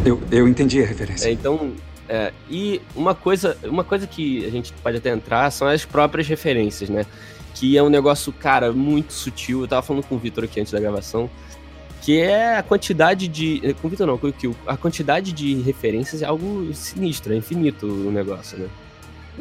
Eu, 0.06 0.22
eu 0.30 0.46
entendi 0.46 0.80
a 0.80 0.87
referência. 0.87 1.28
É, 1.28 1.32
então, 1.32 1.72
é, 2.08 2.32
e 2.49 2.80
uma 2.94 3.14
coisa, 3.14 3.56
uma 3.64 3.82
coisa 3.82 4.06
que 4.06 4.46
a 4.46 4.50
gente 4.50 4.72
pode 4.75 4.99
até 4.99 5.11
entrar 5.11 5.50
são 5.50 5.66
as 5.66 5.84
próprias 5.84 6.28
referências, 6.28 6.88
né? 6.88 7.04
Que 7.54 7.76
é 7.76 7.82
um 7.82 7.88
negócio, 7.88 8.32
cara, 8.32 8.72
muito 8.72 9.12
sutil. 9.12 9.62
Eu 9.62 9.68
tava 9.68 9.82
falando 9.82 10.04
com 10.04 10.14
o 10.14 10.18
Vitor 10.18 10.44
aqui 10.44 10.61
antes 10.61 10.72
da 10.72 10.78
gravação 10.78 11.28
que 12.02 12.21
é 12.21 12.59
a 12.59 12.62
quantidade 12.62 13.28
de. 13.28 13.75
Com 13.80 13.88
Vitor 13.88 14.06
não, 14.06 14.14
o 14.14 14.56
A 14.66 14.76
quantidade 14.76 15.32
de 15.32 15.54
referências 15.62 16.21
é 16.21 16.26
algo 16.26 16.75
sinistro, 16.75 17.32
é 17.32 17.37
infinito 17.37 17.87
o 17.87 18.11
negócio, 18.11 18.59
né? 18.59 18.68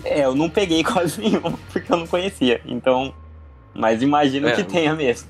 É, 0.06 0.24
eu 0.24 0.36
não 0.36 0.50
peguei 0.50 0.84
quase 0.86 1.20
nenhum, 1.20 1.58
porque 1.74 1.92
eu 1.92 1.98
não 1.98 2.08
conhecia. 2.08 2.62
Então. 2.66 3.14
Mas 3.74 4.02
imagino 4.02 4.48
é, 4.48 4.52
que 4.52 4.64
tenha 4.64 4.94
mesmo. 4.94 5.30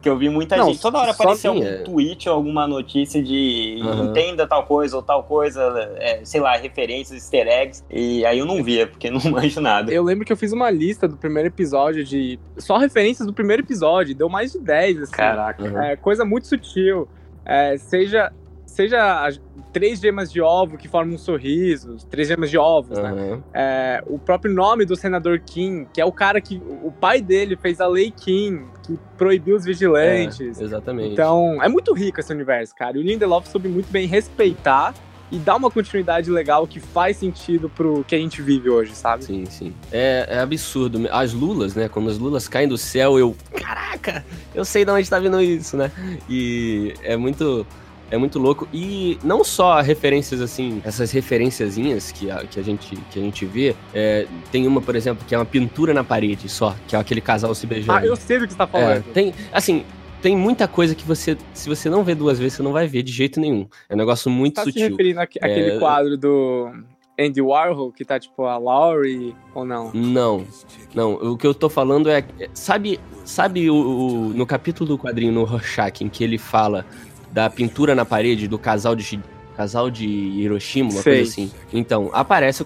Porque 0.00 0.08
eu 0.08 0.16
vi 0.16 0.30
muita 0.30 0.56
não, 0.56 0.68
gente. 0.68 0.80
Toda 0.80 0.98
hora 0.98 1.10
aparecia 1.10 1.50
algum 1.50 1.62
é... 1.62 1.82
tweet 1.82 2.26
ou 2.26 2.34
alguma 2.34 2.66
notícia 2.66 3.22
de 3.22 3.78
uhum. 3.82 4.06
entenda 4.06 4.46
tal 4.46 4.64
coisa 4.64 4.96
ou 4.96 5.02
tal 5.02 5.22
coisa, 5.24 5.60
é, 5.98 6.24
sei 6.24 6.40
lá, 6.40 6.56
referências, 6.56 7.22
easter 7.22 7.46
eggs. 7.46 7.84
E 7.90 8.24
aí 8.24 8.38
eu 8.38 8.46
não 8.46 8.64
via, 8.64 8.86
porque 8.86 9.10
não 9.12 9.20
manjo 9.30 9.60
nada. 9.60 9.92
Eu 9.92 10.02
lembro 10.02 10.24
que 10.24 10.32
eu 10.32 10.38
fiz 10.38 10.52
uma 10.52 10.70
lista 10.70 11.06
do 11.06 11.18
primeiro 11.18 11.48
episódio 11.48 12.02
de. 12.02 12.40
Só 12.56 12.78
referências 12.78 13.26
do 13.26 13.34
primeiro 13.34 13.62
episódio. 13.62 14.14
Deu 14.14 14.30
mais 14.30 14.52
de 14.52 14.58
10, 14.58 15.02
assim. 15.02 15.12
Caraca. 15.12 15.62
Uhum. 15.62 15.82
É, 15.82 15.96
coisa 15.96 16.24
muito 16.24 16.46
sutil. 16.46 17.06
É, 17.44 17.76
seja 17.76 18.32
seja 18.64 19.28
três 19.72 20.00
gemas 20.00 20.32
de 20.32 20.40
ovo 20.40 20.78
que 20.78 20.88
formam 20.88 21.16
um 21.16 21.18
sorriso, 21.18 21.96
três 22.08 22.28
gemas 22.28 22.50
de 22.50 22.56
ovos, 22.56 22.96
uhum. 22.96 23.14
né? 23.14 23.42
É, 23.52 24.02
o 24.06 24.18
próprio 24.18 24.52
nome 24.52 24.84
do 24.84 24.96
senador 24.96 25.40
Kim, 25.40 25.86
que 25.92 26.00
é 26.00 26.04
o 26.04 26.12
cara 26.12 26.40
que. 26.40 26.62
O 26.82 26.90
pai 26.90 27.20
dele 27.20 27.56
fez 27.56 27.80
a 27.80 27.86
lei 27.86 28.10
Kim, 28.10 28.64
que 28.96 28.98
proibiu 29.16 29.56
os 29.56 29.64
vigilantes. 29.64 30.60
É, 30.60 30.64
exatamente. 30.64 31.12
Então, 31.12 31.62
é 31.62 31.68
muito 31.68 31.92
rico 31.92 32.20
esse 32.20 32.32
universo, 32.32 32.74
cara. 32.74 32.96
E 32.96 33.00
o 33.00 33.02
Lindelof 33.02 33.48
soube 33.48 33.68
muito 33.68 33.90
bem 33.90 34.06
respeitar 34.06 34.94
e 35.30 35.38
dar 35.38 35.56
uma 35.56 35.70
continuidade 35.70 36.30
legal 36.30 36.66
que 36.66 36.80
faz 36.80 37.16
sentido 37.16 37.68
pro 37.68 38.04
que 38.04 38.14
a 38.14 38.18
gente 38.18 38.42
vive 38.42 38.68
hoje, 38.68 38.94
sabe? 38.94 39.24
Sim, 39.24 39.44
sim. 39.46 39.74
É, 39.92 40.26
é, 40.28 40.40
absurdo. 40.40 41.08
As 41.10 41.32
lulas, 41.32 41.74
né? 41.74 41.88
Quando 41.88 42.10
as 42.10 42.18
lulas 42.18 42.48
caem 42.48 42.68
do 42.68 42.76
céu, 42.76 43.18
eu. 43.18 43.36
Caraca! 43.54 44.24
Eu 44.54 44.64
sei 44.64 44.84
de 44.84 44.90
onde 44.90 45.08
tá 45.08 45.18
vindo 45.18 45.40
isso, 45.40 45.76
né? 45.76 45.90
E 46.28 46.94
é 47.02 47.16
muito. 47.16 47.66
É 48.10 48.18
muito 48.18 48.38
louco. 48.38 48.68
E 48.72 49.18
não 49.22 49.44
só 49.44 49.80
referências 49.80 50.40
assim, 50.40 50.82
essas 50.84 51.10
referenciazinhas 51.12 52.10
que 52.10 52.30
a, 52.30 52.44
que 52.44 52.58
a, 52.58 52.62
gente, 52.62 52.96
que 53.10 53.18
a 53.18 53.22
gente 53.22 53.46
vê. 53.46 53.74
É, 53.94 54.26
tem 54.50 54.66
uma, 54.66 54.80
por 54.80 54.96
exemplo, 54.96 55.24
que 55.26 55.34
é 55.34 55.38
uma 55.38 55.44
pintura 55.44 55.94
na 55.94 56.02
parede 56.02 56.48
só, 56.48 56.74
que 56.88 56.96
é 56.96 56.98
aquele 56.98 57.20
casal 57.20 57.54
se 57.54 57.66
beijando. 57.66 57.98
Ah, 57.98 58.04
eu 58.04 58.16
sei 58.16 58.38
do 58.38 58.46
que 58.46 58.52
você 58.52 58.58
tá 58.58 58.66
falando. 58.66 58.98
É, 58.98 59.12
tem, 59.12 59.32
assim, 59.52 59.84
tem 60.20 60.36
muita 60.36 60.68
coisa 60.68 60.94
que 60.94 61.04
você, 61.04 61.36
se 61.54 61.68
você 61.68 61.88
não 61.88 62.04
vê 62.04 62.14
duas 62.14 62.38
vezes, 62.38 62.54
você 62.54 62.62
não 62.62 62.72
vai 62.72 62.86
ver 62.86 63.02
de 63.02 63.12
jeito 63.12 63.40
nenhum. 63.40 63.66
É 63.88 63.94
um 63.94 63.98
negócio 63.98 64.30
muito 64.30 64.56
tá 64.56 64.64
sutil. 64.64 64.80
Tá 64.80 64.86
se 64.86 64.90
referindo 64.90 65.20
àquele 65.20 65.70
é... 65.70 65.78
quadro 65.78 66.18
do 66.18 66.72
Andy 67.18 67.42
Warhol, 67.42 67.92
que 67.92 68.04
tá 68.04 68.18
tipo 68.18 68.44
a 68.44 68.56
Laurie, 68.56 69.34
ou 69.54 69.64
não? 69.64 69.92
Não, 69.92 70.46
não. 70.94 71.14
O 71.14 71.36
que 71.36 71.46
eu 71.46 71.54
tô 71.54 71.68
falando 71.68 72.10
é, 72.10 72.24
sabe, 72.54 72.98
sabe 73.24 73.70
o, 73.70 73.74
o 73.74 74.28
no 74.30 74.46
capítulo 74.46 74.88
do 74.88 74.98
quadrinho 74.98 75.32
no 75.32 75.44
Rorschach, 75.44 76.02
em 76.02 76.08
que 76.08 76.24
ele 76.24 76.38
fala 76.38 76.86
da 77.32 77.48
pintura 77.48 77.94
na 77.94 78.04
parede 78.04 78.48
do 78.48 78.58
casal 78.58 78.94
de 78.94 79.20
casal 79.56 79.90
de 79.90 80.06
Hiroshima, 80.06 80.90
uma 80.90 81.02
Sei. 81.02 81.16
coisa 81.16 81.30
assim. 81.30 81.52
Então, 81.72 82.10
aparece 82.14 82.64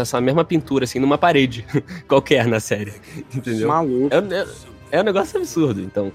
essa 0.00 0.20
mesma 0.20 0.44
pintura, 0.44 0.84
assim, 0.84 1.00
numa 1.00 1.18
parede 1.18 1.66
qualquer 2.06 2.46
na 2.46 2.60
série. 2.60 2.92
Entendeu? 3.34 3.66
Maluco. 3.66 4.14
É, 4.14 4.42
é, 4.42 4.46
é 4.92 5.00
um 5.00 5.04
negócio 5.04 5.38
absurdo, 5.38 5.80
então. 5.80 6.12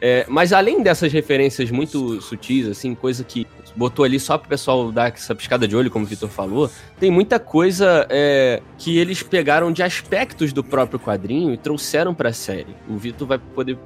É, 0.00 0.24
mas 0.28 0.52
além 0.52 0.82
dessas 0.82 1.12
referências 1.12 1.70
muito 1.70 2.20
sutis, 2.20 2.66
assim, 2.68 2.94
coisa 2.94 3.24
que 3.24 3.46
botou 3.74 4.04
ali 4.04 4.18
só 4.18 4.38
pro 4.38 4.48
pessoal 4.48 4.90
dar 4.90 5.12
essa 5.12 5.34
piscada 5.34 5.66
de 5.66 5.76
olho, 5.76 5.90
como 5.90 6.04
o 6.04 6.08
Vitor 6.08 6.28
falou, 6.28 6.70
tem 6.98 7.10
muita 7.10 7.38
coisa 7.38 8.06
é, 8.08 8.60
que 8.76 8.98
eles 8.98 9.22
pegaram 9.22 9.72
de 9.72 9.82
aspectos 9.82 10.52
do 10.52 10.62
próprio 10.62 10.98
quadrinho 10.98 11.52
e 11.52 11.56
trouxeram 11.56 12.14
pra 12.14 12.32
série. 12.32 12.74
O 12.88 12.96
Vitor 12.96 13.26
vai 13.26 13.38
poder 13.38 13.78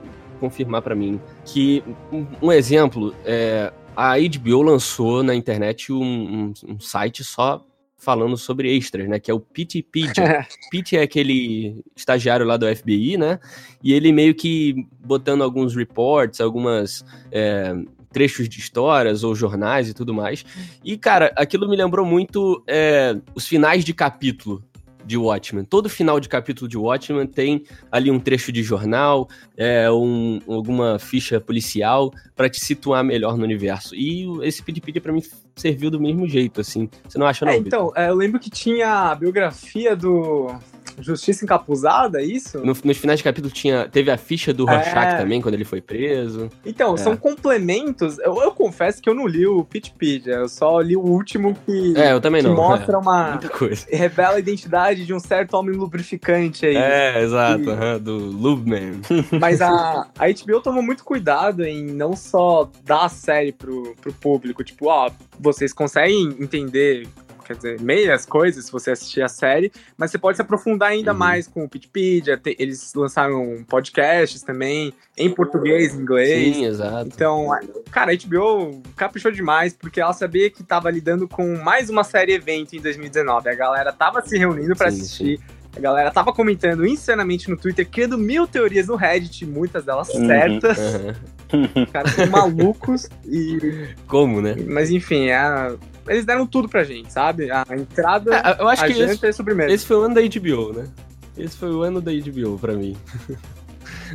confirmar 0.42 0.82
para 0.82 0.96
mim 0.96 1.20
que 1.44 1.84
um, 2.12 2.26
um 2.42 2.52
exemplo 2.52 3.14
é 3.24 3.72
a 3.96 4.14
HBO 4.18 4.62
lançou 4.62 5.22
na 5.22 5.34
internet 5.36 5.92
um, 5.92 6.02
um, 6.02 6.52
um, 6.66 6.80
site 6.80 7.22
só 7.22 7.64
falando 7.96 8.36
sobre 8.36 8.74
extras, 8.74 9.08
né? 9.08 9.20
Que 9.20 9.30
é 9.30 9.34
o 9.34 9.38
Pitpedia. 9.38 10.44
Pete 10.70 10.96
é 10.98 11.02
aquele 11.02 11.84
estagiário 11.94 12.44
lá 12.44 12.56
do 12.56 12.66
FBI, 12.74 13.16
né? 13.16 13.38
E 13.82 13.92
ele 13.92 14.10
meio 14.10 14.34
que 14.34 14.86
botando 14.98 15.42
alguns 15.44 15.76
reports, 15.76 16.40
algumas 16.40 17.04
é, 17.30 17.74
trechos 18.12 18.48
de 18.48 18.58
histórias 18.58 19.22
ou 19.22 19.34
jornais 19.36 19.88
e 19.88 19.94
tudo 19.94 20.12
mais. 20.12 20.44
E, 20.82 20.96
cara, 20.96 21.32
aquilo 21.36 21.68
me 21.68 21.76
lembrou 21.76 22.04
muito 22.04 22.64
é, 22.66 23.14
os 23.34 23.46
finais 23.46 23.84
de 23.84 23.94
capítulo 23.94 24.64
de 25.04 25.16
Watchmen. 25.16 25.64
Todo 25.64 25.88
final 25.88 26.20
de 26.20 26.28
capítulo 26.28 26.68
de 26.68 26.76
Watchmen 26.76 27.26
tem 27.26 27.64
ali 27.90 28.10
um 28.10 28.18
trecho 28.18 28.52
de 28.52 28.62
jornal, 28.62 29.28
é, 29.56 29.90
um, 29.90 30.40
alguma 30.48 30.98
ficha 30.98 31.40
policial 31.40 32.12
para 32.36 32.48
te 32.48 32.64
situar 32.64 33.04
melhor 33.04 33.36
no 33.36 33.44
universo. 33.44 33.94
E 33.94 34.26
esse 34.42 34.62
Wikipedia 34.66 35.00
para 35.00 35.12
mim 35.12 35.22
serviu 35.56 35.90
do 35.90 36.00
mesmo 36.00 36.26
jeito, 36.28 36.60
assim. 36.60 36.88
Você 37.08 37.18
não 37.18 37.26
acha 37.26 37.44
não? 37.44 37.52
É, 37.52 37.56
então, 37.56 37.92
é, 37.94 38.08
eu 38.08 38.14
lembro 38.14 38.40
que 38.40 38.50
tinha 38.50 39.10
a 39.10 39.14
biografia 39.14 39.94
do 39.94 40.54
Justiça 40.98 41.44
Encapuzada, 41.44 42.20
é 42.20 42.24
isso? 42.24 42.58
No, 42.58 42.76
nos 42.84 42.96
finais 42.96 43.18
de 43.18 43.24
capítulo 43.24 43.52
tinha, 43.52 43.88
teve 43.88 44.10
a 44.10 44.16
ficha 44.16 44.52
do 44.52 44.64
Rorschach 44.64 45.14
é... 45.14 45.16
também, 45.16 45.40
quando 45.40 45.54
ele 45.54 45.64
foi 45.64 45.80
preso. 45.80 46.48
Então, 46.64 46.94
é. 46.94 46.96
são 46.96 47.16
complementos. 47.16 48.18
Eu, 48.18 48.40
eu, 48.42 48.52
confesso 48.52 49.00
que 49.00 49.08
eu 49.08 49.14
não 49.14 49.26
li 49.26 49.46
o 49.46 49.64
Pitpedia, 49.64 50.34
eu 50.34 50.48
só 50.48 50.80
li 50.80 50.96
o 50.96 51.00
último 51.00 51.56
que, 51.66 51.94
é, 51.96 52.12
eu 52.12 52.20
também 52.20 52.42
que 52.42 52.48
não. 52.48 52.56
mostra 52.56 52.98
uma. 52.98 53.30
Muita 53.30 53.48
coisa. 53.48 53.86
Revela 53.90 54.36
a 54.36 54.38
identidade 54.38 55.04
de 55.04 55.14
um 55.14 55.20
certo 55.20 55.54
homem 55.54 55.74
lubrificante 55.74 56.66
aí. 56.66 56.76
É, 56.76 57.22
exato, 57.22 57.70
e... 57.70 57.98
do 57.98 58.16
Lubeman. 58.16 59.00
Mas 59.40 59.60
a, 59.60 60.08
a 60.18 60.26
HBO 60.28 60.60
tomou 60.60 60.82
muito 60.82 61.04
cuidado 61.04 61.64
em 61.64 61.84
não 61.84 62.14
só 62.14 62.70
dar 62.84 63.04
a 63.04 63.08
série 63.08 63.52
pro, 63.52 63.94
pro 64.00 64.12
público, 64.12 64.62
tipo, 64.62 64.88
ó, 64.88 65.10
vocês 65.38 65.72
conseguem 65.72 66.36
entender 66.38 67.06
quer 67.52 67.56
dizer, 67.56 67.80
meias 67.80 68.26
coisas 68.26 68.64
se 68.64 68.72
você 68.72 68.92
assistir 68.92 69.22
a 69.22 69.28
série, 69.28 69.70
mas 69.96 70.10
você 70.10 70.18
pode 70.18 70.36
se 70.36 70.42
aprofundar 70.42 70.90
ainda 70.90 71.12
uhum. 71.12 71.18
mais 71.18 71.46
com 71.46 71.64
o 71.64 71.68
Pitpedia, 71.68 72.40
eles 72.58 72.92
lançaram 72.94 73.64
podcasts 73.68 74.42
também, 74.42 74.92
em 75.16 75.30
português, 75.30 75.94
em 75.94 76.00
inglês. 76.00 76.56
Sim, 76.56 76.64
exato. 76.66 77.10
Então, 77.12 77.48
cara, 77.90 78.12
a 78.12 78.16
HBO 78.16 78.82
caprichou 78.96 79.30
demais, 79.30 79.72
porque 79.72 80.00
ela 80.00 80.12
sabia 80.12 80.50
que 80.50 80.62
tava 80.62 80.90
lidando 80.90 81.28
com 81.28 81.56
mais 81.58 81.90
uma 81.90 82.04
série 82.04 82.32
evento 82.32 82.74
em 82.74 82.80
2019, 82.80 83.48
a 83.48 83.54
galera 83.54 83.92
tava 83.92 84.22
se 84.22 84.38
reunindo 84.38 84.74
para 84.74 84.88
assistir, 84.88 85.38
sim. 85.38 85.62
A 85.74 85.80
galera 85.80 86.10
tava 86.10 86.32
comentando 86.32 86.86
insanamente 86.86 87.48
no 87.48 87.56
Twitter, 87.56 87.88
criando 87.88 88.18
mil 88.18 88.46
teorias 88.46 88.88
no 88.88 88.94
Reddit, 88.94 89.46
muitas 89.46 89.84
delas 89.84 90.08
uhum, 90.10 90.26
certas. 90.26 90.78
Uhum. 90.78 91.86
Caras 91.90 92.12
são 92.12 92.26
malucos 92.26 93.08
e. 93.24 93.88
Como, 94.06 94.42
né? 94.42 94.54
Mas 94.66 94.90
enfim, 94.90 95.28
é 95.28 95.74
eles 96.08 96.24
deram 96.24 96.46
tudo 96.46 96.68
pra 96.68 96.84
gente, 96.84 97.12
sabe? 97.12 97.50
A 97.50 97.64
entrada, 97.70 98.36
é, 98.36 98.62
eu 98.62 98.68
acho 98.68 98.84
a 98.84 98.86
que 98.86 98.94
janta 98.94 99.12
esse, 99.12 99.26
e 99.26 99.28
a 99.28 99.32
sobremesa. 99.32 99.72
Esse 99.72 99.86
foi 99.86 99.96
o 99.96 100.02
ano 100.02 100.14
da 100.14 100.20
HBO, 100.20 100.72
né? 100.72 100.88
Esse 101.36 101.56
foi 101.56 101.70
o 101.70 101.82
ano 101.82 102.00
da 102.00 102.12
HBO 102.12 102.58
pra 102.58 102.74
mim. 102.74 102.96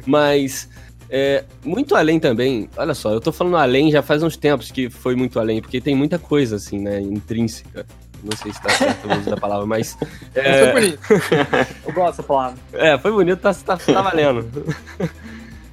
Mas, 0.06 0.70
é, 1.10 1.44
muito 1.64 1.96
além 1.96 2.20
também, 2.20 2.70
olha 2.78 2.94
só, 2.94 3.12
eu 3.12 3.22
tô 3.22 3.32
falando 3.32 3.58
além 3.58 3.92
já 3.92 4.02
faz 4.02 4.22
uns 4.22 4.38
tempos 4.38 4.72
que 4.72 4.90
foi 4.90 5.16
muito 5.16 5.40
além, 5.40 5.62
porque 5.62 5.82
tem 5.82 5.96
muita 5.96 6.20
coisa, 6.20 6.58
assim, 6.58 6.80
né, 6.80 7.00
intrínseca. 7.02 7.86
Não 8.24 8.36
sei 8.36 8.52
se 8.52 8.62
tá 8.62 8.70
certo 8.70 9.08
o 9.08 9.20
uso 9.20 9.30
da 9.30 9.38
palavra, 9.38 9.66
mas. 9.66 9.96
É... 10.34 10.72
Foi 10.72 10.82
bonito. 10.82 11.00
eu 11.86 11.94
gosto 11.94 12.18
dessa 12.18 12.24
palavra. 12.24 12.58
É, 12.74 12.98
foi 12.98 13.12
bonito, 13.12 13.40
tá, 13.40 13.54
tá, 13.54 13.78
tá 13.78 14.02
valendo. 14.02 14.46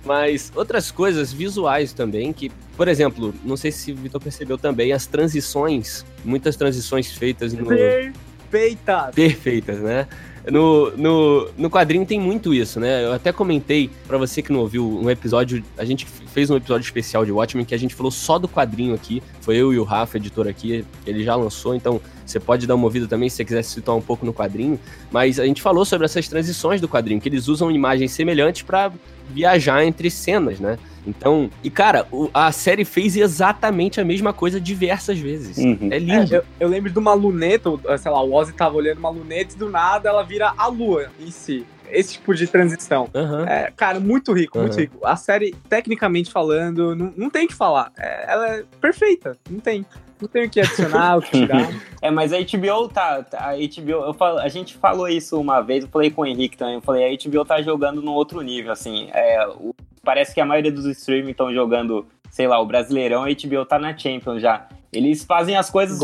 Mas 0.05 0.53
outras 0.55 0.91
coisas 0.91 1.33
visuais 1.33 1.93
também, 1.93 2.33
que, 2.33 2.53
por 2.77 2.89
exemplo, 2.89 3.35
não 3.45 3.57
sei 3.57 3.71
se 3.71 3.93
o 3.93 3.97
Vitor 3.97 4.21
percebeu 4.21 4.59
também, 4.59 4.93
as 4.93 5.07
transições, 5.07 6.05
muitas 6.25 6.57
transições 6.57 7.13
feitas 7.13 7.53
no. 7.53 7.67
Perfeitas! 7.67 9.15
Perfeitas, 9.15 9.81
né? 9.81 10.07
No, 10.51 10.95
no, 10.97 11.51
no 11.57 11.71
quadrinho 11.71 12.05
tem 12.05 12.21
muito 12.21 12.53
isso, 12.53 12.79
né? 12.79 13.03
Eu 13.05 13.15
até 13.15 13.33
comentei 13.33 13.89
para 14.07 14.19
você 14.19 14.43
que 14.43 14.53
não 14.53 14.61
ouviu 14.61 14.87
um 14.87 15.09
episódio. 15.09 15.65
A 15.79 15.85
gente 15.87 16.05
fez 16.07 16.51
um 16.51 16.57
episódio 16.57 16.85
especial 16.85 17.25
de 17.25 17.33
Watchmen 17.33 17.65
que 17.65 17.75
a 17.75 17.79
gente 17.79 17.95
falou 17.95 18.13
só 18.13 18.39
do 18.39 18.47
quadrinho 18.47 18.95
aqui. 18.95 19.23
Foi 19.41 19.57
eu 19.57 19.73
e 19.73 19.79
o 19.79 19.85
Rafa, 19.85 20.19
editor 20.19 20.47
aqui, 20.47 20.85
ele 21.07 21.25
já 21.25 21.35
lançou, 21.35 21.75
então 21.75 21.99
você 22.27 22.39
pode 22.39 22.67
dar 22.67 22.75
uma 22.75 22.85
ouvida 22.85 23.07
também 23.07 23.29
se 23.31 23.37
você 23.37 23.45
quiser 23.45 23.63
se 23.63 23.71
situar 23.71 23.97
um 23.97 24.03
pouco 24.03 24.27
no 24.27 24.35
quadrinho. 24.35 24.79
Mas 25.11 25.41
a 25.41 25.47
gente 25.47 25.63
falou 25.63 25.85
sobre 25.87 26.05
essas 26.05 26.29
transições 26.29 26.79
do 26.79 26.89
quadrinho, 26.89 27.21
que 27.21 27.29
eles 27.29 27.49
usam 27.49 27.71
imagens 27.71 28.13
semelhantes 28.13 28.63
para 28.63 28.93
viajar 29.31 29.85
entre 29.85 30.11
cenas, 30.11 30.61
né? 30.61 30.79
Então, 31.07 31.51
e 31.63 31.71
cara, 31.71 32.07
a 32.33 32.51
série 32.51 32.85
fez 32.85 33.17
exatamente 33.17 34.01
a 34.01 34.05
mesma 34.05 34.33
coisa 34.33 34.61
diversas 34.61 35.19
vezes. 35.19 35.59
Uhum. 35.59 35.89
É 35.91 35.99
lindo. 35.99 36.35
É, 36.35 36.39
eu, 36.39 36.45
eu, 36.61 36.69
lembro 36.69 36.91
de 36.91 36.99
uma 36.99 37.13
luneta, 37.13 37.71
sei 37.99 38.11
lá, 38.11 38.23
o 38.23 38.33
Ozzy 38.33 38.53
tava 38.53 38.77
olhando 38.77 38.99
uma 38.99 39.11
luneta 39.11 39.55
e 39.55 39.59
do 39.59 39.69
nada 39.69 40.09
ela 40.09 40.23
vira 40.23 40.53
a 40.57 40.67
lua 40.67 41.11
em 41.21 41.31
si. 41.31 41.67
Esse 41.91 42.15
tipo 42.15 42.35
de 42.35 42.47
transição. 42.47 43.09
Uhum. 43.15 43.47
É, 43.47 43.71
cara, 43.77 44.01
muito 44.01 44.33
rico, 44.33 44.59
uhum. 44.59 44.65
muito 44.65 44.81
rico. 44.81 45.07
A 45.07 45.17
série, 45.17 45.55
tecnicamente 45.69 46.31
falando, 46.31 46.97
não, 46.97 47.13
não 47.17 47.31
tem 47.31 47.45
o 47.45 47.49
que 47.49 47.55
falar. 47.55 47.93
É, 47.99 48.33
ela 48.33 48.49
é 48.57 48.65
perfeita, 48.81 49.37
não 49.51 49.61
tem. 49.61 49.85
Não 50.25 50.29
tem 50.29 50.47
o 50.47 50.51
que 50.51 50.61
adicionar, 50.61 51.19
o 51.19 51.23
que 51.23 51.31
tirar. 51.33 51.69
É, 52.01 52.11
mas 52.11 52.35
a 52.35 52.39
HBO 52.39 52.87
tá. 52.89 53.23
tá 53.23 53.51
a 53.51 53.55
HBO, 53.55 54.05
eu 54.05 54.13
falo, 54.13 54.39
a 54.39 54.49
gente 54.49 54.75
falou 54.77 55.09
isso 55.09 55.41
uma 55.41 55.63
vez, 55.63 55.85
eu 55.85 55.91
falei 55.91 56.11
com 56.11 56.21
o 56.21 56.27
Henrique 56.27 56.55
também. 56.55 56.75
Eu 56.75 56.83
falei, 56.83 57.03
a 57.07 57.17
HBO 57.17 57.47
tá 57.47 57.63
jogando 57.63 58.03
no 58.03 58.13
outro 58.13 58.43
nível, 58.43 58.73
assim. 58.73 59.09
É, 59.15 59.47
o, 59.47 59.75
parece 60.03 60.35
que 60.35 60.41
a 60.41 60.45
maioria 60.45 60.71
dos 60.71 60.85
streaming 60.85 61.31
estão 61.31 61.53
jogando, 61.53 62.07
sei 62.31 62.47
lá, 62.47 62.61
o 62.61 62.67
Brasileirão, 62.67 63.25
a 63.25 63.29
HBO 63.29 63.65
tá 63.65 63.79
na 63.79 63.97
Champions 63.97 64.43
já. 64.43 64.69
Eles 64.95 65.25
fazem 65.25 65.57
as 65.57 65.71
coisas 65.71 65.99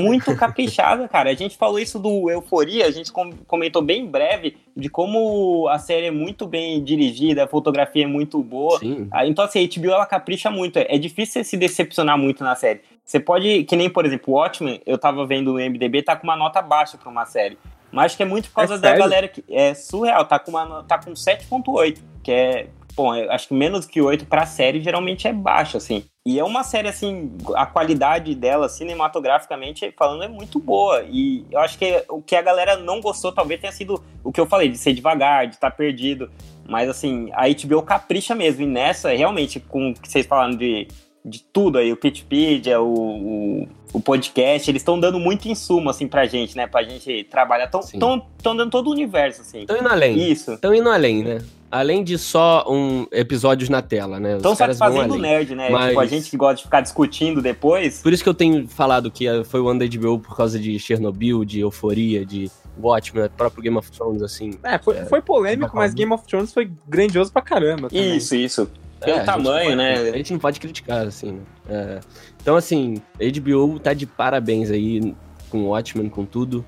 muito 0.00 0.34
caprichada, 0.36 1.08
cara. 1.08 1.30
A 1.30 1.34
gente 1.34 1.56
falou 1.56 1.78
isso 1.78 1.98
do 1.98 2.30
Euforia, 2.30 2.86
a 2.86 2.90
gente 2.90 3.12
comentou 3.46 3.82
bem 3.82 4.06
breve 4.06 4.56
de 4.76 4.88
como 4.88 5.68
a 5.68 5.78
série 5.78 6.06
é 6.06 6.10
muito 6.10 6.46
bem 6.46 6.82
dirigida, 6.82 7.44
a 7.44 7.48
fotografia 7.48 8.04
é 8.04 8.06
muito 8.06 8.42
boa. 8.42 8.78
Sim. 8.78 9.08
Ah, 9.10 9.26
então, 9.26 9.44
assim, 9.44 9.64
a 9.64 9.80
HBO 9.80 9.90
ela 9.90 10.06
capricha 10.06 10.50
muito. 10.50 10.78
É 10.78 10.98
difícil 10.98 11.44
se 11.44 11.56
decepcionar 11.56 12.18
muito 12.18 12.42
na 12.42 12.54
série. 12.54 12.80
Você 13.04 13.20
pode, 13.20 13.64
que 13.64 13.76
nem, 13.76 13.90
por 13.90 14.06
exemplo, 14.06 14.32
o 14.32 14.36
Watchmen, 14.36 14.80
eu 14.86 14.96
tava 14.96 15.26
vendo 15.26 15.54
o 15.54 15.58
MDB, 15.58 16.02
tá 16.02 16.16
com 16.16 16.24
uma 16.24 16.36
nota 16.36 16.62
baixa 16.62 16.96
pra 16.96 17.10
uma 17.10 17.26
série. 17.26 17.58
Mas 17.92 18.06
acho 18.06 18.16
que 18.16 18.22
é 18.22 18.26
muito 18.26 18.48
por 18.48 18.56
causa 18.56 18.74
é 18.74 18.78
da 18.78 18.88
sério? 18.88 19.02
galera 19.02 19.28
que. 19.28 19.44
É 19.48 19.74
surreal, 19.74 20.24
tá 20.24 20.38
com, 20.38 20.50
uma, 20.50 20.82
tá 20.82 20.98
com 20.98 21.12
7,8, 21.12 21.98
que 22.22 22.32
é. 22.32 22.66
Bom, 22.94 23.12
acho 23.12 23.48
que 23.48 23.54
menos 23.54 23.86
que 23.86 24.00
8 24.00 24.26
pra 24.26 24.46
série 24.46 24.80
geralmente 24.80 25.28
é 25.28 25.32
baixo, 25.32 25.76
assim. 25.76 26.04
E 26.26 26.38
é 26.38 26.44
uma 26.44 26.64
série, 26.64 26.88
assim, 26.88 27.32
a 27.54 27.66
qualidade 27.66 28.34
dela, 28.34 28.66
cinematograficamente 28.66 29.92
falando, 29.96 30.24
é 30.24 30.28
muito 30.28 30.58
boa. 30.58 31.04
E 31.06 31.44
eu 31.50 31.60
acho 31.60 31.76
que 31.76 32.02
o 32.08 32.22
que 32.22 32.34
a 32.34 32.40
galera 32.40 32.78
não 32.78 33.00
gostou 33.00 33.30
talvez 33.30 33.60
tenha 33.60 33.72
sido 33.72 34.02
o 34.22 34.32
que 34.32 34.40
eu 34.40 34.46
falei, 34.46 34.70
de 34.70 34.78
ser 34.78 34.94
devagar, 34.94 35.46
de 35.46 35.56
estar 35.56 35.70
tá 35.70 35.76
perdido. 35.76 36.30
Mas, 36.66 36.88
assim, 36.88 37.30
a 37.34 37.42
HBO 37.46 37.82
capricha 37.82 38.34
mesmo. 38.34 38.62
E 38.62 38.66
nessa, 38.66 39.10
realmente, 39.10 39.60
com 39.60 39.90
o 39.90 39.94
que 39.94 40.10
vocês 40.10 40.24
falaram 40.24 40.56
de 40.56 40.88
de 41.24 41.42
tudo 41.42 41.78
aí, 41.78 41.90
o 41.90 41.96
Pitpedia, 41.96 42.80
o, 42.80 42.92
o, 42.92 43.68
o 43.94 44.00
podcast, 44.00 44.70
eles 44.70 44.82
estão 44.82 45.00
dando 45.00 45.18
muito 45.18 45.48
insumo, 45.48 45.88
assim, 45.88 46.06
pra 46.06 46.26
gente, 46.26 46.54
né? 46.54 46.66
Pra 46.66 46.82
gente 46.82 47.24
trabalhar. 47.24 47.64
Estão 47.64 48.20
dando 48.42 48.68
todo 48.68 48.88
o 48.88 48.90
universo, 48.90 49.40
assim. 49.40 49.60
Estão 49.60 49.78
indo 49.78 49.88
além. 49.88 50.30
Isso. 50.30 50.52
Estão 50.52 50.74
indo 50.74 50.90
além, 50.90 51.24
né? 51.24 51.38
Além 51.74 52.04
de 52.04 52.16
só 52.16 52.64
um 52.68 53.04
episódios 53.10 53.68
na 53.68 53.82
tela, 53.82 54.20
né? 54.20 54.36
Estão 54.36 54.54
satisfazendo 54.54 55.14
o 55.14 55.18
nerd, 55.18 55.56
né? 55.56 55.70
Mas... 55.70 55.88
Tipo, 55.88 56.00
a 56.00 56.06
gente 56.06 56.30
que 56.30 56.36
gosta 56.36 56.54
de 56.58 56.62
ficar 56.62 56.80
discutindo 56.80 57.42
depois. 57.42 58.00
Por 58.00 58.12
isso 58.12 58.22
que 58.22 58.28
eu 58.28 58.34
tenho 58.34 58.68
falado 58.68 59.10
que 59.10 59.26
foi 59.42 59.60
o 59.60 59.68
ano 59.68 59.80
da 59.80 59.86
HBO 59.86 60.20
por 60.20 60.36
causa 60.36 60.56
de 60.56 60.78
Chernobyl, 60.78 61.44
de 61.44 61.58
Euforia, 61.58 62.24
de 62.24 62.48
Watchmen, 62.80 63.28
próprio 63.36 63.60
Game 63.60 63.76
of 63.76 63.90
Thrones, 63.90 64.22
assim. 64.22 64.52
É, 64.62 64.78
foi, 64.78 64.98
é, 64.98 65.04
foi 65.06 65.20
polêmico, 65.20 65.74
mas 65.74 65.92
Game 65.92 66.12
of 66.12 66.24
Thrones 66.24 66.52
foi 66.52 66.70
grandioso 66.86 67.32
pra 67.32 67.42
caramba. 67.42 67.88
Também. 67.88 68.18
Isso, 68.18 68.36
isso. 68.36 68.70
Pelo 69.00 69.18
é, 69.18 69.24
tamanho, 69.24 69.64
pode, 69.64 69.76
né? 69.76 69.94
A 70.10 70.16
gente 70.16 70.32
não 70.32 70.38
pode 70.38 70.60
criticar, 70.60 71.04
assim. 71.08 71.32
Né? 71.32 71.40
É. 71.68 72.00
Então, 72.40 72.54
assim, 72.54 73.02
HBO 73.18 73.80
tá 73.80 73.92
de 73.92 74.06
parabéns 74.06 74.70
aí 74.70 75.12
com 75.50 75.58
o 75.58 75.68
Watchmen, 75.70 76.08
com 76.08 76.24
tudo. 76.24 76.64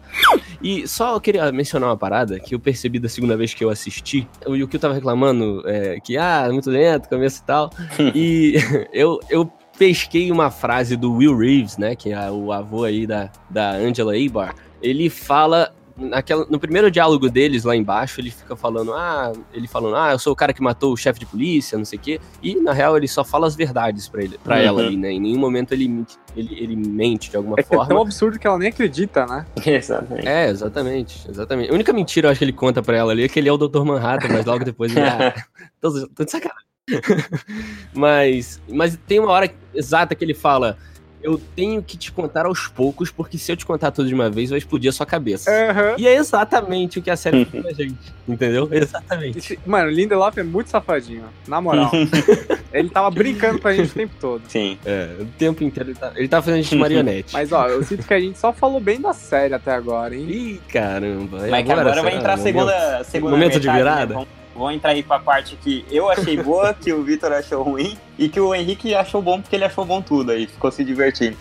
E 0.63 0.87
só 0.89 1.15
eu 1.15 1.21
queria 1.21 1.51
mencionar 1.53 1.91
uma 1.91 1.97
parada 1.97 2.39
que 2.39 2.55
eu 2.55 2.61
percebi 2.61 2.99
da 2.99 3.09
segunda 3.09 3.37
vez 3.37 3.55
que 3.55 3.65
eu 3.65 3.71
assisti. 3.71 4.29
E 4.47 4.63
o 4.63 4.69
que 4.69 4.77
eu 4.77 4.81
tava 4.81 4.95
reclamando 4.95 5.63
é 5.67 5.99
que, 6.01 6.17
ah, 6.17 6.49
muito 6.51 6.71
lento, 6.71 7.09
começo 7.09 7.43
e 7.43 7.47
tal. 7.47 7.71
e 8.15 8.55
eu, 8.93 9.21
eu 9.29 9.51
pesquei 9.79 10.31
uma 10.31 10.51
frase 10.51 10.97
do 10.97 11.15
Will 11.15 11.37
Reeves, 11.37 11.77
né, 11.77 11.95
que 11.95 12.13
é 12.13 12.31
o 12.31 12.53
avô 12.53 12.85
aí 12.85 13.07
da, 13.07 13.31
da 13.51 13.73
Angela 13.73 14.15
Abar. 14.17 14.55
Ele 14.83 15.09
fala 15.11 15.75
naquela, 15.97 16.47
no 16.49 16.59
primeiro 16.59 16.91
diálogo 16.91 17.29
deles 17.31 17.65
lá 17.65 17.75
embaixo, 17.75 18.21
ele 18.21 18.31
fica 18.31 18.55
falando, 18.55 18.93
ah, 18.93 19.33
ele 19.53 19.67
falando, 19.67 19.97
ah, 19.97 20.13
eu 20.13 20.19
sou 20.19 20.33
o 20.33 20.37
cara 20.37 20.53
que 20.53 20.63
matou 20.63 20.93
o 20.93 20.97
chefe 20.97 21.21
de 21.21 21.27
polícia, 21.27 21.79
não 21.79 21.85
sei 21.85 21.99
o 21.99 22.03
quê. 22.03 22.21
E 22.43 22.55
na 22.57 22.73
real 22.73 22.97
ele 22.97 23.09
só 23.09 23.25
fala 23.25 23.47
as 23.47 23.57
verdades 23.57 24.09
para 24.09 24.23
ele, 24.23 24.39
para 24.39 24.57
uhum. 24.57 24.63
ela 24.63 24.83
ali, 24.83 24.97
né? 24.97 25.13
Em 25.13 25.21
nenhum 25.21 25.39
momento 25.39 25.73
ele, 25.73 26.05
ele, 26.37 26.55
ele 26.59 26.77
mente 26.77 27.31
de 27.31 27.37
alguma 27.37 27.57
é 27.59 27.63
forma. 27.63 27.85
É 27.85 27.89
tão 27.89 28.01
absurdo 28.01 28.39
que 28.39 28.47
ela 28.47 28.59
nem 28.59 28.69
acredita, 28.69 29.27
né? 29.27 29.47
exatamente. 29.65 30.29
É, 30.29 30.49
exatamente, 30.49 31.31
exatamente. 31.31 31.71
A 31.71 31.75
única 31.75 31.93
mentira 31.93 32.29
eu 32.29 32.33
acho 32.33 32.39
que 32.39 32.45
ele 32.45 32.53
conta 32.53 32.83
para 32.83 32.97
ela 32.97 33.13
ali 33.13 33.25
é 33.25 33.29
que 33.29 33.39
ele 33.39 33.49
é 33.49 33.53
o 33.53 33.57
Dr. 33.57 33.85
Manhattan, 33.85 34.29
mas 34.29 34.45
logo 34.45 34.65
depois 34.65 34.95
ele 34.95 35.07
ah, 35.07 35.35
tô, 35.81 36.07
tô 36.09 36.25
de 36.25 36.31
sacanagem. 36.31 36.67
mas, 37.93 38.61
mas 38.69 38.97
tem 39.07 39.19
uma 39.19 39.31
hora 39.31 39.53
exata 39.75 40.15
que 40.15 40.25
ele 40.25 40.35
fala 40.35 40.79
eu 41.27 41.41
tenho 41.57 41.83
que 41.83 41.97
te 41.97 42.13
contar 42.13 42.47
aos 42.47 42.69
poucos, 42.69 43.11
porque 43.11 43.37
se 43.37 43.51
eu 43.51 43.57
te 43.57 43.67
contar 43.67 43.91
tudo 43.91 44.07
de 44.07 44.15
uma 44.15 44.31
vez, 44.31 44.51
vai 44.51 44.59
explodir 44.61 44.89
a 44.89 44.93
sua 44.93 45.05
cabeça. 45.05 45.51
Uhum. 45.51 45.95
E 45.99 46.07
é 46.07 46.15
exatamente 46.15 47.01
o 47.01 47.03
que 47.03 47.11
a 47.11 47.17
série 47.17 47.45
fez 47.45 47.65
pra 47.65 47.73
gente. 47.73 47.99
Entendeu? 48.29 48.69
Exatamente. 48.71 49.59
Mano, 49.67 49.89
o 49.89 49.91
Lindelof 49.91 50.39
é 50.39 50.45
muito 50.45 50.71
safadinho, 50.71 51.25
na 51.49 51.61
moral. 51.61 51.91
ele 52.73 52.89
tava 52.89 53.11
brincando 53.11 53.61
com 53.61 53.67
a 53.67 53.75
gente 53.75 53.91
o 53.91 53.95
tempo 53.95 54.15
todo. 54.21 54.43
Sim. 54.47 54.79
É, 54.87 55.17
o 55.19 55.27
tempo 55.37 55.65
inteiro 55.65 55.91
ele 55.91 55.99
tá, 55.99 56.13
ele 56.15 56.29
tá 56.29 56.41
fazendo 56.41 56.61
a 56.61 56.63
gente 56.63 56.77
marionete. 56.77 57.33
Mas 57.33 57.51
ó, 57.51 57.67
eu 57.67 57.83
sinto 57.83 58.07
que 58.07 58.15
a 58.15 58.21
gente 58.21 58.39
só 58.39 58.53
falou 58.53 58.79
bem 58.79 59.01
da 59.01 59.13
série 59.13 59.55
até 59.55 59.73
agora, 59.73 60.15
hein? 60.15 60.27
Ih, 60.29 60.61
caramba. 60.69 61.39
Mas 61.51 61.53
agora, 61.53 61.81
agora 61.81 62.03
vai 62.03 62.17
entrar 62.17 62.35
a 62.35 62.39
segunda, 62.39 63.05
segunda 63.05 63.33
momento 63.33 63.59
metade, 63.59 63.63
de 63.63 63.69
né? 63.69 63.77
virada. 63.77 64.15
Né? 64.15 64.27
Vou 64.57 64.71
entrar 64.71 64.93
aí 64.93 65.03
pra 65.03 65.19
parte 65.19 65.57
que 65.57 65.85
eu 65.91 66.09
achei 66.09 66.37
boa, 66.43 66.73
que 66.73 66.93
o 66.93 67.03
Vitor 67.03 67.31
achou 67.33 67.63
ruim 67.63 67.97
e 68.19 68.29
que 68.29 68.41
o 68.41 68.55
Henrique 68.55 68.95
achou 68.95 69.21
bom 69.21 69.41
porque 69.41 69.55
ele 69.55 69.65
achou 69.65 69.85
bom 69.85 70.01
tudo 70.01 70.33
aí, 70.33 70.47
ficou 70.47 70.71
se 70.71 70.83
divertindo. 70.83 71.37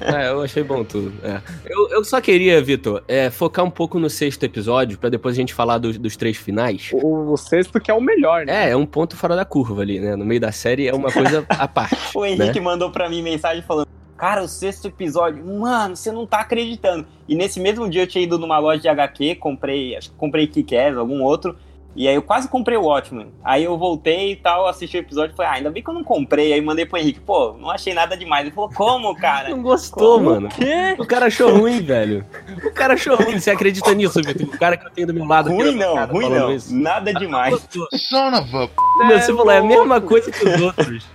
é, 0.00 0.30
eu 0.30 0.42
achei 0.42 0.62
bom 0.62 0.82
tudo. 0.82 1.12
É. 1.22 1.40
Eu, 1.66 1.90
eu 1.90 2.04
só 2.04 2.20
queria, 2.20 2.62
Vitor, 2.62 3.02
é, 3.06 3.30
focar 3.30 3.64
um 3.64 3.70
pouco 3.70 3.98
no 3.98 4.08
sexto 4.08 4.44
episódio, 4.44 4.96
para 4.98 5.10
depois 5.10 5.34
a 5.34 5.38
gente 5.38 5.52
falar 5.52 5.78
do, 5.78 5.92
dos 5.98 6.16
três 6.16 6.36
finais. 6.36 6.90
O, 6.94 7.32
o, 7.32 7.36
sexto 7.36 7.78
que 7.78 7.90
é 7.90 7.94
o 7.94 8.00
melhor, 8.00 8.46
né? 8.46 8.68
É, 8.68 8.70
é 8.70 8.76
um 8.76 8.86
ponto 8.86 9.16
fora 9.16 9.36
da 9.36 9.44
curva 9.44 9.82
ali, 9.82 10.00
né? 10.00 10.16
No 10.16 10.24
meio 10.24 10.40
da 10.40 10.52
série 10.52 10.88
é 10.88 10.94
uma 10.94 11.12
coisa 11.12 11.44
à 11.48 11.68
parte. 11.68 11.96
o 12.16 12.24
Henrique 12.24 12.60
né? 12.60 12.64
mandou 12.64 12.90
pra 12.90 13.10
mim 13.10 13.22
mensagem 13.22 13.62
falando. 13.62 13.86
Cara, 14.16 14.42
o 14.42 14.48
sexto 14.48 14.86
episódio, 14.86 15.44
mano, 15.44 15.96
você 15.96 16.10
não 16.12 16.26
tá 16.26 16.40
acreditando. 16.40 17.04
E 17.28 17.34
nesse 17.34 17.58
mesmo 17.58 17.90
dia 17.90 18.02
eu 18.02 18.06
tinha 18.06 18.22
ido 18.22 18.38
numa 18.38 18.58
loja 18.58 18.80
de 18.80 18.88
HQ, 18.88 19.34
comprei, 19.36 19.96
acho 19.96 20.10
que 20.10 20.16
comprei 20.16 20.46
Kick-Ass, 20.46 20.96
algum 20.96 21.22
outro, 21.22 21.56
e 21.96 22.08
aí 22.08 22.14
eu 22.14 22.22
quase 22.22 22.48
comprei 22.48 22.76
o 22.76 22.82
Watchmen. 22.82 23.32
Aí 23.44 23.64
eu 23.64 23.78
voltei 23.78 24.32
e 24.32 24.36
tal, 24.36 24.66
assisti 24.66 24.96
o 24.96 25.00
episódio 25.00 25.32
e 25.32 25.36
falei, 25.36 25.52
ah, 25.52 25.54
ainda 25.54 25.70
bem 25.70 25.82
que 25.82 25.88
eu 25.88 25.94
não 25.94 26.04
comprei. 26.04 26.52
Aí 26.52 26.60
mandei 26.60 26.84
pro 26.84 26.98
Henrique, 26.98 27.20
pô, 27.20 27.54
não 27.58 27.70
achei 27.70 27.94
nada 27.94 28.16
demais. 28.16 28.46
Ele 28.46 28.54
falou, 28.54 28.70
como, 28.70 29.14
cara? 29.16 29.50
Não 29.54 29.62
gostou, 29.62 30.18
como? 30.18 30.30
mano. 30.30 30.48
O 30.48 30.50
quê? 30.50 30.96
O 30.98 31.06
cara 31.06 31.26
achou 31.26 31.50
ruim, 31.56 31.80
velho. 31.84 32.24
O 32.64 32.72
cara 32.72 32.94
achou 32.94 33.16
ruim. 33.16 33.38
Você 33.38 33.50
acredita 33.50 33.92
nisso, 33.94 34.20
Vitor? 34.22 34.46
O 34.46 34.58
cara 34.58 34.76
que 34.76 34.86
eu 34.86 34.90
tenho 34.90 35.06
do 35.08 35.14
meu 35.14 35.24
lado. 35.24 35.50
Ruim 35.50 35.74
não, 35.76 36.06
ruim 36.06 36.28
não. 36.28 36.52
Isso. 36.52 36.74
Nada 36.74 37.12
demais. 37.12 37.54
Son 37.92 38.28
of 38.34 38.56
a... 38.56 39.06
Meu, 39.06 39.20
você 39.20 39.34
falou, 39.34 39.50
é 39.50 39.58
a 39.58 39.62
mesma 39.62 40.00
coisa 40.00 40.30
que 40.30 40.44
os 40.44 40.60
outros. 40.60 41.06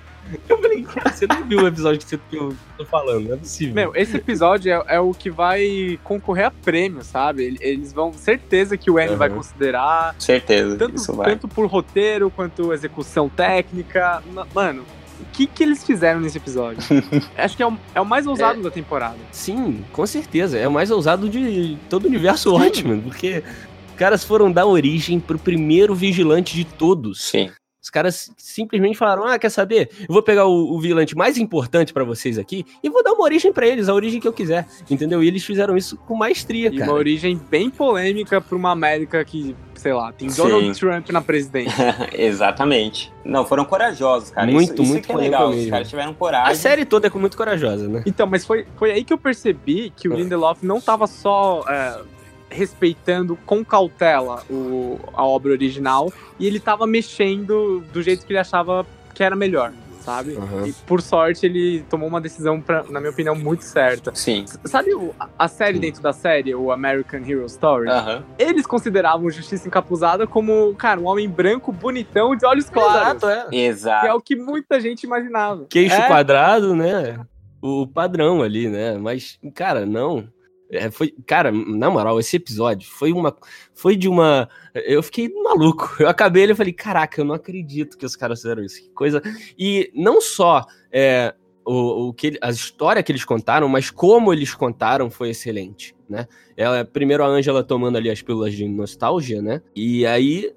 Eu 0.47 0.61
falei, 0.61 0.85
você 1.05 1.27
não 1.27 1.43
viu 1.47 1.63
o 1.63 1.67
episódio 1.67 1.99
que, 1.99 2.17
que 2.17 2.35
eu 2.35 2.55
tô 2.77 2.85
falando, 2.85 3.27
não 3.27 3.33
é 3.33 3.37
possível. 3.37 3.73
Meu, 3.73 3.95
esse 3.95 4.17
episódio 4.17 4.71
é, 4.71 4.95
é 4.95 4.99
o 4.99 5.13
que 5.13 5.29
vai 5.29 5.99
concorrer 6.03 6.45
a 6.45 6.51
prêmio, 6.51 7.03
sabe? 7.03 7.57
Eles 7.59 7.91
vão, 7.93 8.13
certeza 8.13 8.77
que 8.77 8.91
o 8.91 8.99
N 8.99 9.11
uhum. 9.11 9.17
vai 9.17 9.29
considerar. 9.29 10.15
Certeza, 10.19 10.77
tanto, 10.77 10.95
isso 10.95 11.13
vai. 11.13 11.31
Tanto 11.31 11.47
por 11.47 11.65
roteiro, 11.67 12.29
quanto 12.29 12.73
execução 12.73 13.27
técnica. 13.29 14.21
Mano, 14.53 14.83
o 15.19 15.25
que, 15.33 15.47
que 15.47 15.63
eles 15.63 15.83
fizeram 15.83 16.19
nesse 16.19 16.37
episódio? 16.37 16.81
Acho 17.37 17.57
que 17.57 17.63
é 17.63 17.67
o, 17.67 17.77
é 17.93 18.01
o 18.01 18.05
mais 18.05 18.25
ousado 18.25 18.59
é, 18.59 18.63
da 18.63 18.71
temporada. 18.71 19.17
Sim, 19.31 19.83
com 19.91 20.05
certeza. 20.05 20.57
É 20.57 20.67
o 20.67 20.71
mais 20.71 20.91
ousado 20.91 21.29
de 21.29 21.77
todo 21.89 22.05
o 22.05 22.07
universo 22.07 22.53
ótimo, 22.53 23.01
porque 23.01 23.43
os 23.89 23.95
caras 23.95 24.23
foram 24.23 24.51
dar 24.51 24.65
origem 24.65 25.19
pro 25.19 25.37
primeiro 25.37 25.93
vigilante 25.93 26.55
de 26.55 26.63
todos. 26.63 27.21
Sim. 27.21 27.49
Os 27.89 27.91
caras 27.91 28.32
simplesmente 28.38 28.95
falaram: 28.95 29.25
Ah, 29.25 29.39
quer 29.39 29.49
saber? 29.49 29.89
Eu 30.02 30.13
vou 30.13 30.21
pegar 30.21 30.45
o, 30.45 30.75
o 30.75 30.80
vilante 30.80 31.17
mais 31.17 31.39
importante 31.39 31.91
para 31.91 32.04
vocês 32.04 32.38
aqui 32.38 32.63
e 32.84 32.89
vou 32.89 33.04
dar 33.04 33.13
uma 33.13 33.23
origem 33.23 33.52
para 33.52 33.65
eles, 33.65 33.89
a 33.89 33.95
origem 33.95 34.21
que 34.21 34.28
eu 34.28 34.32
quiser. 34.32 34.67
Entendeu? 34.88 35.23
E 35.23 35.28
eles 35.28 35.43
fizeram 35.43 35.75
isso 35.75 35.97
com 35.97 36.15
maestria, 36.15 36.69
e 36.69 36.78
cara. 36.78 36.91
Uma 36.91 36.99
origem 36.99 37.41
bem 37.49 37.67
polêmica 37.71 38.39
pra 38.39 38.56
uma 38.56 38.69
América 38.69 39.25
que, 39.25 39.56
sei 39.73 39.91
lá, 39.91 40.12
tem 40.12 40.30
Sim. 40.30 40.43
Donald 40.43 40.80
Trump 40.80 41.10
na 41.10 41.19
presidência. 41.19 41.95
Exatamente. 42.13 43.12
Não, 43.25 43.43
foram 43.43 43.65
corajosos, 43.65 44.30
cara. 44.30 44.45
Muito, 44.45 44.84
isso, 44.84 44.91
muito 44.91 45.06
isso 45.06 45.12
é 45.12 45.15
legal. 45.15 45.49
Mesmo. 45.49 45.63
Os 45.63 45.69
caras 45.71 45.89
tiveram 45.89 46.13
coragem. 46.13 46.52
A 46.52 46.56
série 46.56 46.86
toda 46.86 47.08
é 47.08 47.12
muito 47.15 47.36
corajosa, 47.36 47.88
né? 47.88 48.04
Então, 48.06 48.28
mas 48.28 48.45
foi, 48.45 48.67
foi 48.78 48.91
aí 48.91 49.04
que 49.04 49.12
eu 49.12 49.17
percebi 49.17 49.91
que 49.95 50.08
o 50.08 50.13
Lindelof 50.13 50.63
não 50.63 50.80
tava 50.80 51.08
só. 51.08 51.65
É 51.67 52.18
respeitando 52.49 53.38
com 53.45 53.63
cautela 53.63 54.43
o, 54.49 54.99
a 55.13 55.23
obra 55.23 55.51
original 55.51 56.12
e 56.39 56.47
ele 56.47 56.59
tava 56.59 56.88
mexendo 56.88 57.83
do 57.93 58.01
jeito 58.01 58.25
que 58.25 58.31
ele 58.31 58.39
achava 58.39 58.85
que 59.13 59.23
era 59.23 59.35
melhor 59.35 59.71
sabe? 60.09 60.33
Uhum. 60.33 60.65
E 60.65 60.73
por 60.73 61.01
sorte 61.01 61.45
ele 61.45 61.83
tomou 61.89 62.07
uma 62.07 62.19
decisão, 62.19 62.59
pra, 62.59 62.83
na 62.89 62.99
minha 62.99 63.12
opinião, 63.12 63.35
muito 63.35 63.63
certa. 63.63 64.13
Sim. 64.15 64.45
Sabe 64.65 64.93
o, 64.93 65.13
a 65.38 65.47
série 65.47 65.75
Sim. 65.75 65.81
dentro 65.81 66.01
da 66.01 66.12
série, 66.12 66.55
o 66.55 66.71
American 66.71 67.19
Hero 67.19 67.45
Story? 67.45 67.89
Uhum. 67.89 68.23
Eles 68.38 68.65
consideravam 68.65 69.29
Justiça 69.29 69.67
Encapuzada 69.67 70.25
como, 70.25 70.73
cara, 70.75 70.99
um 70.99 71.05
homem 71.05 71.29
branco, 71.29 71.71
bonitão, 71.71 72.35
de 72.35 72.45
olhos 72.45 72.69
claros. 72.69 73.23
Exato, 73.23 73.29
é. 73.29 73.55
Exato. 73.55 74.01
Que 74.01 74.07
é 74.07 74.13
o 74.13 74.21
que 74.21 74.35
muita 74.35 74.79
gente 74.79 75.03
imaginava. 75.03 75.65
Queixo 75.69 75.95
é. 75.95 76.07
quadrado, 76.07 76.75
né? 76.75 77.19
O 77.62 77.85
padrão 77.85 78.41
ali, 78.41 78.67
né? 78.67 78.97
Mas, 78.97 79.38
cara, 79.53 79.85
não. 79.85 80.27
É, 80.71 80.91
foi, 80.91 81.13
cara, 81.25 81.51
na 81.51 81.89
moral, 81.89 82.19
esse 82.19 82.36
episódio 82.36 82.88
foi 82.89 83.12
uma. 83.12 83.36
Foi 83.73 83.95
de 83.95 84.08
uma. 84.08 84.47
Eu 84.73 85.01
fiquei 85.01 85.27
maluco. 85.29 85.95
Eu 85.99 86.08
acabei 86.08 86.43
ele 86.43 86.51
e 86.51 86.55
falei, 86.55 86.73
caraca, 86.73 87.19
eu 87.19 87.25
não 87.25 87.34
acredito 87.34 87.97
que 87.97 88.05
os 88.05 88.15
caras 88.15 88.41
fizeram 88.41 88.63
isso. 88.63 88.82
Que 88.82 88.89
coisa. 88.89 89.21
E 89.58 89.91
não 89.95 90.21
só 90.21 90.63
é, 90.91 91.34
o, 91.65 92.10
o 92.10 92.13
que 92.13 92.38
a 92.41 92.49
história 92.49 93.01
que 93.01 93.12
eles 93.12 93.25
contaram, 93.25 93.67
mas 93.67 93.89
como 93.89 94.32
eles 94.32 94.53
contaram 94.53 95.10
foi 95.10 95.29
excelente, 95.29 95.95
né? 96.08 96.27
Ela, 96.55 96.86
primeiro 96.86 97.23
a 97.23 97.27
Angela 97.27 97.63
tomando 97.63 97.97
ali 97.97 98.10
as 98.10 98.21
pílulas 98.21 98.53
de 98.53 98.67
nostalgia, 98.67 99.41
né? 99.41 99.62
E 99.75 100.05
aí 100.05 100.53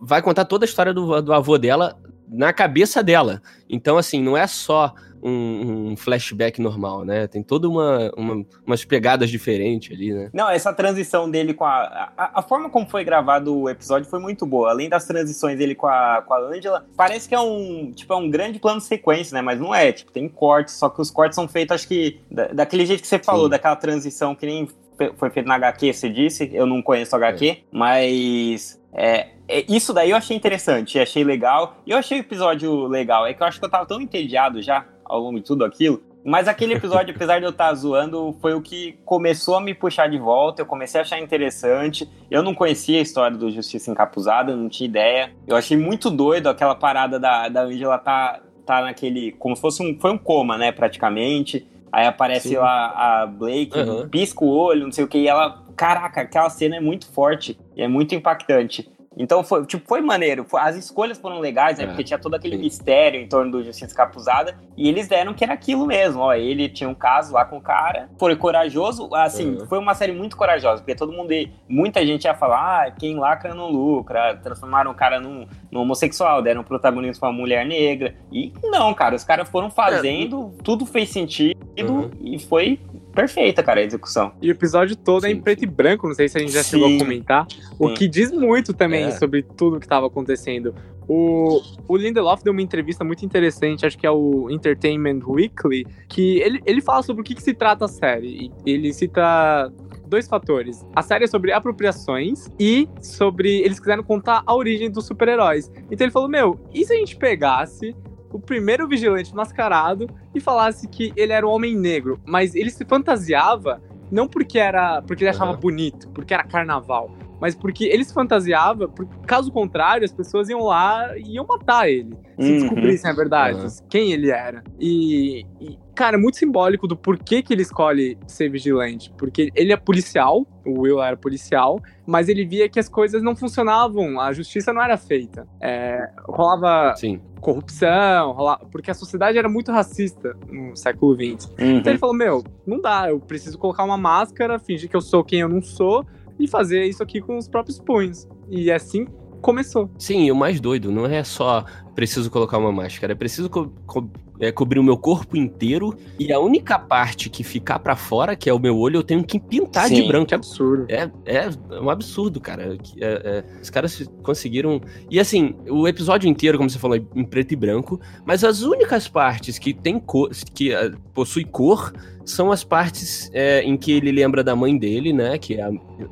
vai 0.00 0.20
contar 0.20 0.44
toda 0.44 0.64
a 0.64 0.68
história 0.68 0.92
do, 0.92 1.22
do 1.22 1.32
avô 1.32 1.56
dela 1.56 1.98
na 2.32 2.52
cabeça 2.52 3.02
dela. 3.02 3.42
Então, 3.68 3.96
assim, 3.96 4.22
não 4.22 4.36
é 4.36 4.46
só 4.46 4.94
um, 5.22 5.92
um, 5.92 5.96
flashback 5.96 6.60
normal, 6.60 7.04
né? 7.04 7.26
Tem 7.28 7.42
toda 7.42 7.68
uma, 7.68 8.10
uma, 8.16 8.44
umas 8.66 8.84
pegadas 8.84 9.30
diferentes 9.30 9.96
ali, 9.96 10.12
né? 10.12 10.30
Não, 10.32 10.50
essa 10.50 10.72
transição 10.72 11.30
dele 11.30 11.54
com 11.54 11.64
a, 11.64 12.12
a, 12.16 12.40
a. 12.40 12.42
forma 12.42 12.68
como 12.68 12.88
foi 12.88 13.04
gravado 13.04 13.56
o 13.56 13.68
episódio 13.68 14.10
foi 14.10 14.18
muito 14.18 14.44
boa. 14.44 14.70
Além 14.70 14.88
das 14.88 15.06
transições 15.06 15.56
dele 15.56 15.74
com 15.74 15.86
a, 15.86 16.22
com 16.26 16.34
a 16.34 16.40
Angela, 16.40 16.84
parece 16.96 17.28
que 17.28 17.34
é 17.34 17.40
um. 17.40 17.92
Tipo, 17.94 18.14
é 18.14 18.16
um 18.16 18.28
grande 18.28 18.58
plano 18.58 18.80
sequência, 18.80 19.34
né? 19.34 19.40
Mas 19.40 19.60
não 19.60 19.72
é. 19.72 19.92
Tipo, 19.92 20.10
tem 20.10 20.28
cortes, 20.28 20.74
só 20.74 20.88
que 20.88 21.00
os 21.00 21.10
cortes 21.10 21.36
são 21.36 21.46
feitos, 21.46 21.74
acho 21.74 21.86
que, 21.86 22.20
da, 22.30 22.48
daquele 22.48 22.84
jeito 22.84 23.02
que 23.02 23.06
você 23.06 23.18
falou, 23.18 23.44
Sim. 23.44 23.50
daquela 23.50 23.76
transição 23.76 24.34
que 24.34 24.46
nem 24.46 24.68
foi 25.16 25.30
feito 25.30 25.46
na 25.46 25.54
HQ, 25.54 25.92
você 25.92 26.08
disse. 26.08 26.50
Eu 26.52 26.66
não 26.66 26.82
conheço 26.82 27.14
a 27.14 27.18
HQ, 27.18 27.48
é. 27.48 27.58
mas. 27.70 28.81
É, 28.94 29.28
é, 29.48 29.64
isso 29.68 29.92
daí 29.92 30.10
eu 30.10 30.16
achei 30.16 30.36
interessante, 30.36 30.98
achei 30.98 31.24
legal. 31.24 31.76
E 31.86 31.90
eu 31.90 31.98
achei 31.98 32.18
o 32.18 32.20
episódio 32.20 32.86
legal. 32.86 33.26
É 33.26 33.34
que 33.34 33.42
eu 33.42 33.46
acho 33.46 33.58
que 33.58 33.64
eu 33.64 33.70
tava 33.70 33.86
tão 33.86 34.00
entediado 34.00 34.60
já 34.62 34.86
ao 35.04 35.20
longo 35.20 35.38
de 35.38 35.44
tudo 35.44 35.64
aquilo. 35.64 36.02
Mas 36.24 36.46
aquele 36.46 36.74
episódio, 36.74 37.12
apesar 37.16 37.38
de 37.38 37.44
eu 37.44 37.50
estar 37.50 37.72
zoando, 37.74 38.36
foi 38.40 38.54
o 38.54 38.62
que 38.62 38.98
começou 39.04 39.56
a 39.56 39.60
me 39.60 39.74
puxar 39.74 40.08
de 40.08 40.18
volta. 40.18 40.62
Eu 40.62 40.66
comecei 40.66 41.00
a 41.00 41.02
achar 41.02 41.18
interessante. 41.18 42.08
Eu 42.30 42.42
não 42.42 42.54
conhecia 42.54 42.98
a 42.98 43.02
história 43.02 43.36
do 43.36 43.50
Justiça 43.50 43.90
Encapuzada, 43.90 44.54
não 44.54 44.68
tinha 44.68 44.88
ideia. 44.88 45.32
Eu 45.46 45.56
achei 45.56 45.76
muito 45.76 46.10
doido 46.10 46.48
aquela 46.48 46.74
parada 46.74 47.18
da, 47.18 47.48
da 47.48 47.62
Angela 47.62 47.98
tá, 47.98 48.40
tá 48.64 48.82
naquele. 48.82 49.32
Como 49.32 49.56
se 49.56 49.62
fosse 49.62 49.82
um. 49.82 49.98
Foi 49.98 50.12
um 50.12 50.18
coma, 50.18 50.56
né, 50.56 50.70
praticamente. 50.70 51.66
Aí 51.92 52.06
aparece 52.06 52.48
Sim. 52.48 52.56
lá 52.56 53.22
a 53.22 53.26
Blake, 53.26 53.78
uhum. 53.78 54.08
pisca 54.08 54.42
o 54.42 54.48
olho, 54.48 54.84
não 54.84 54.92
sei 54.92 55.04
o 55.04 55.08
que, 55.08 55.18
e 55.18 55.28
ela. 55.28 55.60
Caraca, 55.76 56.20
aquela 56.20 56.50
cena 56.50 56.76
é 56.76 56.80
muito 56.80 57.10
forte 57.10 57.58
e 57.74 57.82
é 57.82 57.88
muito 57.88 58.14
impactante. 58.14 58.90
Então 59.16 59.44
foi, 59.44 59.64
tipo, 59.66 59.86
foi 59.86 60.00
maneiro. 60.00 60.46
As 60.54 60.76
escolhas 60.76 61.18
foram 61.18 61.38
legais, 61.38 61.78
né? 61.78 61.84
É, 61.84 61.86
porque 61.86 62.04
tinha 62.04 62.18
todo 62.18 62.34
aquele 62.34 62.56
mistério 62.56 63.20
em 63.20 63.28
torno 63.28 63.50
do 63.52 63.64
Justiça 63.64 63.94
Capuzada. 63.94 64.56
E 64.76 64.88
eles 64.88 65.08
deram 65.08 65.34
que 65.34 65.44
era 65.44 65.52
aquilo 65.52 65.86
mesmo. 65.86 66.20
Ó, 66.20 66.32
ele 66.32 66.68
tinha 66.68 66.88
um 66.88 66.94
caso 66.94 67.32
lá 67.32 67.44
com 67.44 67.58
o 67.58 67.60
cara. 67.60 68.08
Foi 68.18 68.34
corajoso. 68.36 69.14
Assim, 69.14 69.56
uhum. 69.56 69.66
foi 69.66 69.78
uma 69.78 69.94
série 69.94 70.12
muito 70.12 70.36
corajosa. 70.36 70.82
Porque 70.82 70.94
todo 70.94 71.12
mundo. 71.12 71.32
Muita 71.68 72.04
gente 72.04 72.24
ia 72.24 72.34
falar, 72.34 72.86
ah, 72.86 72.90
quem 72.90 73.16
lacra 73.16 73.54
não 73.54 73.70
lucra. 73.70 74.36
Transformaram 74.42 74.90
o 74.90 74.94
cara 74.94 75.20
num, 75.20 75.46
num 75.70 75.80
homossexual, 75.80 76.42
deram 76.42 76.62
protagonismo 76.62 77.20
pra 77.20 77.28
uma 77.30 77.38
mulher 77.38 77.66
negra. 77.66 78.14
E 78.30 78.52
não, 78.64 78.92
cara, 78.94 79.14
os 79.14 79.24
caras 79.24 79.48
foram 79.48 79.70
fazendo, 79.70 80.52
é. 80.58 80.62
tudo 80.62 80.84
fez 80.84 81.10
sentido 81.10 81.56
uhum. 81.78 82.10
e 82.20 82.38
foi 82.38 82.78
perfeita, 83.14 83.62
cara, 83.62 83.80
a 83.80 83.82
execução. 83.82 84.32
E 84.40 84.48
o 84.48 84.52
episódio 84.52 84.96
todo 84.96 85.22
sim, 85.22 85.28
é 85.28 85.30
em 85.30 85.40
preto 85.40 85.60
sim. 85.60 85.66
e 85.66 85.68
branco, 85.68 86.06
não 86.06 86.14
sei 86.14 86.28
se 86.28 86.36
a 86.36 86.40
gente 86.40 86.52
já 86.52 86.62
sim. 86.62 86.78
chegou 86.78 86.94
a 86.94 86.98
comentar, 86.98 87.46
o 87.78 87.92
que 87.94 88.08
diz 88.08 88.30
muito 88.32 88.72
também 88.72 89.04
é. 89.04 89.10
sobre 89.12 89.42
tudo 89.42 89.78
que 89.78 89.86
estava 89.86 90.06
acontecendo. 90.06 90.74
O, 91.08 91.60
o 91.88 91.96
Lindelof 91.96 92.42
deu 92.42 92.52
uma 92.52 92.62
entrevista 92.62 93.04
muito 93.04 93.24
interessante, 93.24 93.84
acho 93.84 93.98
que 93.98 94.06
é 94.06 94.10
o 94.10 94.48
Entertainment 94.50 95.20
Weekly, 95.26 95.86
que 96.08 96.38
ele, 96.40 96.62
ele 96.64 96.80
fala 96.80 97.02
sobre 97.02 97.22
o 97.22 97.24
que, 97.24 97.34
que 97.34 97.42
se 97.42 97.52
trata 97.52 97.84
a 97.84 97.88
série. 97.88 98.50
Ele 98.64 98.92
cita 98.92 99.70
dois 100.06 100.28
fatores. 100.28 100.86
A 100.94 101.02
série 101.02 101.24
é 101.24 101.26
sobre 101.26 101.52
apropriações 101.52 102.48
e 102.60 102.88
sobre. 103.00 103.60
Eles 103.62 103.80
quiseram 103.80 104.02
contar 104.02 104.42
a 104.46 104.54
origem 104.54 104.90
dos 104.90 105.06
super-heróis. 105.06 105.70
Então 105.90 106.04
ele 106.04 106.12
falou: 106.12 106.28
Meu, 106.28 106.60
e 106.72 106.84
se 106.84 106.92
a 106.92 106.96
gente 106.96 107.16
pegasse 107.16 107.96
o 108.32 108.38
primeiro 108.38 108.88
vigilante 108.88 109.34
mascarado 109.34 110.08
e 110.34 110.40
falasse 110.40 110.88
que 110.88 111.12
ele 111.16 111.32
era 111.32 111.46
um 111.46 111.50
homem 111.50 111.76
negro, 111.76 112.20
mas 112.24 112.54
ele 112.54 112.70
se 112.70 112.84
fantasiava 112.84 113.82
não 114.10 114.28
porque 114.28 114.58
era 114.58 115.00
porque 115.02 115.24
ele 115.24 115.30
achava 115.30 115.52
uhum. 115.52 115.60
bonito, 115.60 116.08
porque 116.10 116.34
era 116.34 116.44
carnaval, 116.44 117.10
mas 117.42 117.56
porque 117.56 117.86
ele 117.86 118.04
se 118.04 118.14
fantasiava, 118.14 118.86
porque, 118.86 119.12
caso 119.26 119.50
contrário, 119.50 120.04
as 120.04 120.12
pessoas 120.12 120.48
iam 120.48 120.62
lá 120.62 121.18
e 121.18 121.34
iam 121.34 121.44
matar 121.44 121.90
ele, 121.90 122.16
se 122.38 122.52
uhum. 122.52 122.58
descobrissem 122.60 123.10
a 123.10 123.12
verdade, 123.12 123.58
uhum. 123.58 123.88
quem 123.90 124.12
ele 124.12 124.30
era. 124.30 124.62
E, 124.78 125.44
e, 125.60 125.76
cara, 125.92 126.16
é 126.16 126.20
muito 126.20 126.36
simbólico 126.36 126.86
do 126.86 126.96
porquê 126.96 127.42
que 127.42 127.52
ele 127.52 127.62
escolhe 127.62 128.16
ser 128.28 128.48
vigilante. 128.48 129.12
Porque 129.18 129.50
ele 129.56 129.72
é 129.72 129.76
policial, 129.76 130.46
o 130.64 130.82
Will 130.82 131.02
era 131.02 131.16
policial, 131.16 131.80
mas 132.06 132.28
ele 132.28 132.46
via 132.46 132.68
que 132.68 132.78
as 132.78 132.88
coisas 132.88 133.24
não 133.24 133.34
funcionavam, 133.34 134.20
a 134.20 134.32
justiça 134.32 134.72
não 134.72 134.80
era 134.80 134.96
feita. 134.96 135.44
É, 135.60 136.10
rolava 136.28 136.94
Sim. 136.94 137.20
corrupção, 137.40 138.30
rolava, 138.30 138.66
porque 138.70 138.88
a 138.88 138.94
sociedade 138.94 139.36
era 139.36 139.48
muito 139.48 139.72
racista 139.72 140.36
no 140.48 140.76
século 140.76 141.16
XX. 141.16 141.46
Uhum. 141.58 141.78
Então 141.78 141.90
ele 141.90 141.98
falou: 141.98 142.14
Meu, 142.14 142.44
não 142.64 142.80
dá, 142.80 143.08
eu 143.08 143.18
preciso 143.18 143.58
colocar 143.58 143.82
uma 143.82 143.98
máscara, 143.98 144.60
fingir 144.60 144.88
que 144.88 144.94
eu 144.94 145.00
sou 145.00 145.24
quem 145.24 145.40
eu 145.40 145.48
não 145.48 145.60
sou 145.60 146.06
e 146.38 146.48
fazer 146.48 146.84
isso 146.84 147.02
aqui 147.02 147.20
com 147.20 147.36
os 147.36 147.48
próprios 147.48 147.78
punhos. 147.78 148.28
E 148.48 148.70
assim 148.70 149.06
começou. 149.40 149.90
Sim, 149.98 150.24
e 150.24 150.32
o 150.32 150.36
mais 150.36 150.60
doido 150.60 150.90
não 150.90 151.04
é 151.06 151.24
só 151.24 151.64
preciso 151.94 152.30
colocar 152.30 152.58
uma 152.58 152.72
máscara, 152.72 153.12
é 153.12 153.16
preciso 153.16 153.48
co 153.48 153.72
co 153.86 154.08
é, 154.42 154.50
cobrir 154.50 154.80
o 154.80 154.82
meu 154.82 154.96
corpo 154.96 155.36
inteiro 155.36 155.96
e 156.18 156.32
a 156.32 156.40
única 156.40 156.76
parte 156.76 157.30
que 157.30 157.44
ficar 157.44 157.78
para 157.78 157.94
fora, 157.94 158.34
que 158.34 158.50
é 158.50 158.52
o 158.52 158.58
meu 158.58 158.76
olho, 158.76 158.96
eu 158.96 159.02
tenho 159.04 159.22
que 159.22 159.38
pintar 159.38 159.86
Sim, 159.86 159.94
de 159.94 160.02
branco. 160.02 160.26
Que 160.26 160.34
absurdo. 160.34 160.86
É, 160.88 161.08
é 161.24 161.48
um 161.80 161.88
absurdo, 161.88 162.40
cara. 162.40 162.76
É, 163.00 163.06
é, 163.06 163.44
os 163.62 163.70
caras 163.70 164.10
conseguiram. 164.22 164.80
E 165.08 165.20
assim, 165.20 165.54
o 165.68 165.86
episódio 165.86 166.28
inteiro, 166.28 166.58
como 166.58 166.68
você 166.68 166.78
falou, 166.78 166.96
é 166.96 167.02
em 167.14 167.24
preto 167.24 167.52
e 167.52 167.56
branco, 167.56 168.00
mas 168.24 168.42
as 168.42 168.62
únicas 168.62 169.06
partes 169.06 169.60
que 169.60 169.72
tem 169.72 170.00
cor, 170.00 170.30
que 170.52 170.74
uh, 170.74 170.98
possui 171.14 171.44
cor, 171.44 171.92
são 172.24 172.52
as 172.52 172.64
partes 172.64 173.30
é, 173.32 173.62
em 173.62 173.76
que 173.76 173.92
ele 173.92 174.12
lembra 174.12 174.42
da 174.42 174.54
mãe 174.54 174.76
dele, 174.76 175.12
né? 175.12 175.38
Que 175.38 175.60
a, 175.60 175.70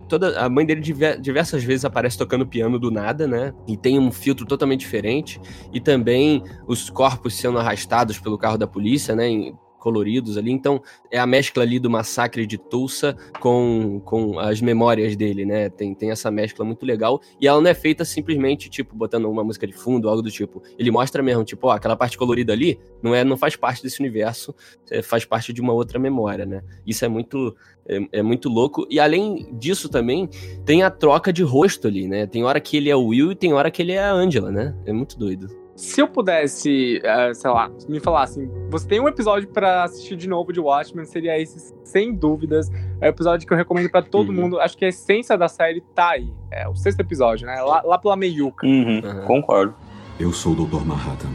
toda, 0.09 0.39
a 0.41 0.49
mãe 0.49 0.67
dele 0.67 0.81
diversas 0.81 1.63
vezes 1.63 1.85
aparece 1.85 2.19
tocando 2.19 2.47
piano 2.47 2.79
do 2.79 2.91
nada, 2.91 3.27
né? 3.27 3.53
E 3.67 3.77
tem 3.77 3.99
um 3.99 4.11
filtro 4.11 4.47
totalmente 4.47 4.81
diferente. 4.81 5.41
E 5.73 5.81
também 5.81 6.43
os 6.67 6.91
corpos 6.91 7.35
sendo 7.35 7.59
arrastados 7.59 8.19
pelo 8.19 8.39
carro 8.39 8.59
da 8.59 8.67
polícia, 8.67 9.15
né? 9.15 9.53
coloridos 9.81 10.37
ali. 10.37 10.53
Então, 10.53 10.81
é 11.11 11.19
a 11.19 11.27
mescla 11.27 11.65
ali 11.65 11.81
do 11.81 11.91
massacre 11.91 12.47
de 12.47 12.57
Tulsa 12.57 13.17
com, 13.41 14.01
com 14.05 14.39
as 14.39 14.61
memórias 14.61 15.17
dele, 15.17 15.45
né? 15.45 15.69
Tem, 15.69 15.93
tem 15.95 16.11
essa 16.13 16.31
mescla 16.31 16.65
muito 16.65 16.87
legal. 16.87 17.21
E 17.41 17.49
ela 17.49 17.61
não 17.61 17.69
é 17.69 17.75
feita 17.75 18.05
simplesmente, 18.05 18.69
tipo, 18.69 18.95
botando 18.95 19.25
uma 19.25 19.43
música 19.43 19.67
de 19.67 19.73
fundo, 19.73 20.09
algo 20.09 20.23
do 20.23 20.31
tipo. 20.31 20.63
Ele 20.79 20.91
mostra 20.91 21.23
mesmo, 21.23 21.43
tipo, 21.43 21.67
ó, 21.67 21.73
aquela 21.73 21.97
parte 21.97 22.17
colorida 22.17 22.53
ali 22.53 22.79
não, 23.03 23.15
é, 23.15 23.25
não 23.25 23.37
faz 23.37 23.57
parte 23.57 23.83
desse 23.83 23.99
universo, 23.99 24.55
é, 24.91 25.03
faz 25.03 25.25
parte 25.25 25.53
de 25.53 25.61
uma 25.61 25.73
outra 25.73 25.99
memória, 25.99 26.45
né? 26.45 26.63
Isso 26.87 27.05
é 27.05 27.09
muito, 27.09 27.57
é, 27.89 27.99
é, 28.13 28.23
muito 28.23 28.49
louco. 28.49 28.87
E 28.91 29.01
além 29.01 29.49
disso 29.59 29.89
também, 29.89 30.29
tem 30.65 30.83
a 30.83 30.91
troca 30.91 31.33
de 31.33 31.43
rosto 31.43 31.89
ali, 31.89 32.07
né? 32.07 32.27
Tem 32.27 32.45
hora 32.45 32.61
que 32.61 32.77
ele 32.77 32.91
é 32.91 32.95
o 32.95 33.07
Will 33.07 33.33
e 33.33 33.35
tem 33.35 33.55
hora 33.55 33.71
que 33.71 33.81
ele 33.81 33.93
é 33.93 34.01
a 34.01 34.13
Angela, 34.13 34.53
né? 34.53 34.77
É 34.85 34.93
muito 34.93 35.19
doido 35.19 35.60
se 35.81 35.99
eu 35.99 36.07
pudesse, 36.07 37.01
uh, 37.03 37.35
sei 37.35 37.51
lá, 37.51 37.71
me 37.89 37.99
falar 38.01 38.25
assim, 38.25 38.51
você 38.69 38.87
tem 38.87 39.01
um 39.01 39.09
episódio 39.09 39.49
para 39.49 39.85
assistir 39.85 40.15
de 40.15 40.29
novo 40.29 40.53
de 40.53 40.61
Watchmen, 40.61 41.07
seria 41.07 41.41
esse, 41.41 41.75
sem 41.83 42.15
dúvidas. 42.15 42.71
É 43.01 43.07
o 43.07 43.09
episódio 43.09 43.47
que 43.47 43.53
eu 43.53 43.57
recomendo 43.57 43.91
para 43.91 44.03
todo 44.03 44.29
uhum. 44.29 44.35
mundo. 44.35 44.61
Acho 44.61 44.77
que 44.77 44.85
a 44.85 44.89
essência 44.89 45.39
da 45.39 45.49
série 45.49 45.81
tá 45.95 46.11
aí. 46.11 46.31
É 46.51 46.69
o 46.69 46.77
sexto 46.77 47.01
episódio, 47.01 47.47
né? 47.47 47.63
Lá, 47.63 47.81
lá 47.83 47.97
pela 47.97 48.15
meiuca. 48.15 48.67
Uhum. 48.67 49.01
Uhum. 49.03 49.25
Concordo. 49.27 49.75
Eu 50.19 50.35
sou 50.35 50.53
o 50.53 50.67
Dr. 50.67 50.85
Manhattan. 50.85 51.31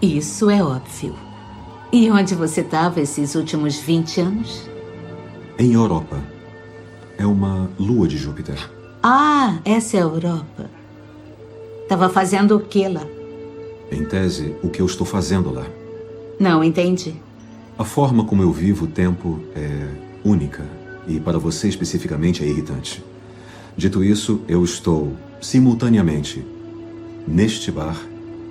Isso 0.00 0.48
é 0.48 0.62
óbvio. 0.62 1.14
E 1.92 2.10
onde 2.10 2.34
você 2.34 2.62
estava 2.62 2.98
esses 2.98 3.34
últimos 3.34 3.78
20 3.78 4.20
anos? 4.22 4.70
Em 5.58 5.74
Europa. 5.74 6.16
É 7.18 7.26
uma 7.26 7.70
lua 7.78 8.08
de 8.08 8.16
Júpiter. 8.16 8.58
Ah, 9.02 9.58
essa 9.66 9.98
é 9.98 10.00
a 10.00 10.04
Europa. 10.04 10.70
Tava 11.90 12.08
fazendo 12.08 12.56
o 12.56 12.60
que 12.60 12.88
lá? 12.88 13.06
Em 13.90 14.04
tese, 14.04 14.54
o 14.62 14.68
que 14.68 14.80
eu 14.80 14.86
estou 14.86 15.06
fazendo 15.06 15.52
lá. 15.52 15.66
Não 16.38 16.62
entendi. 16.62 17.14
A 17.78 17.84
forma 17.84 18.24
como 18.24 18.42
eu 18.42 18.50
vivo 18.50 18.86
o 18.86 18.88
tempo 18.88 19.40
é 19.54 19.88
única 20.24 20.64
e 21.06 21.20
para 21.20 21.38
você 21.38 21.68
especificamente 21.68 22.42
é 22.42 22.46
irritante. 22.46 23.02
Dito 23.76 24.02
isso, 24.02 24.40
eu 24.48 24.64
estou 24.64 25.12
simultaneamente 25.40 26.44
neste 27.26 27.70
bar, 27.70 27.96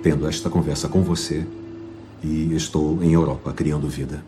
tendo 0.02 0.26
esta 0.28 0.48
conversa 0.48 0.88
com 0.88 1.02
você, 1.02 1.44
e 2.22 2.54
estou 2.54 3.02
em 3.02 3.12
Europa 3.12 3.52
criando 3.52 3.88
vida. 3.88 4.22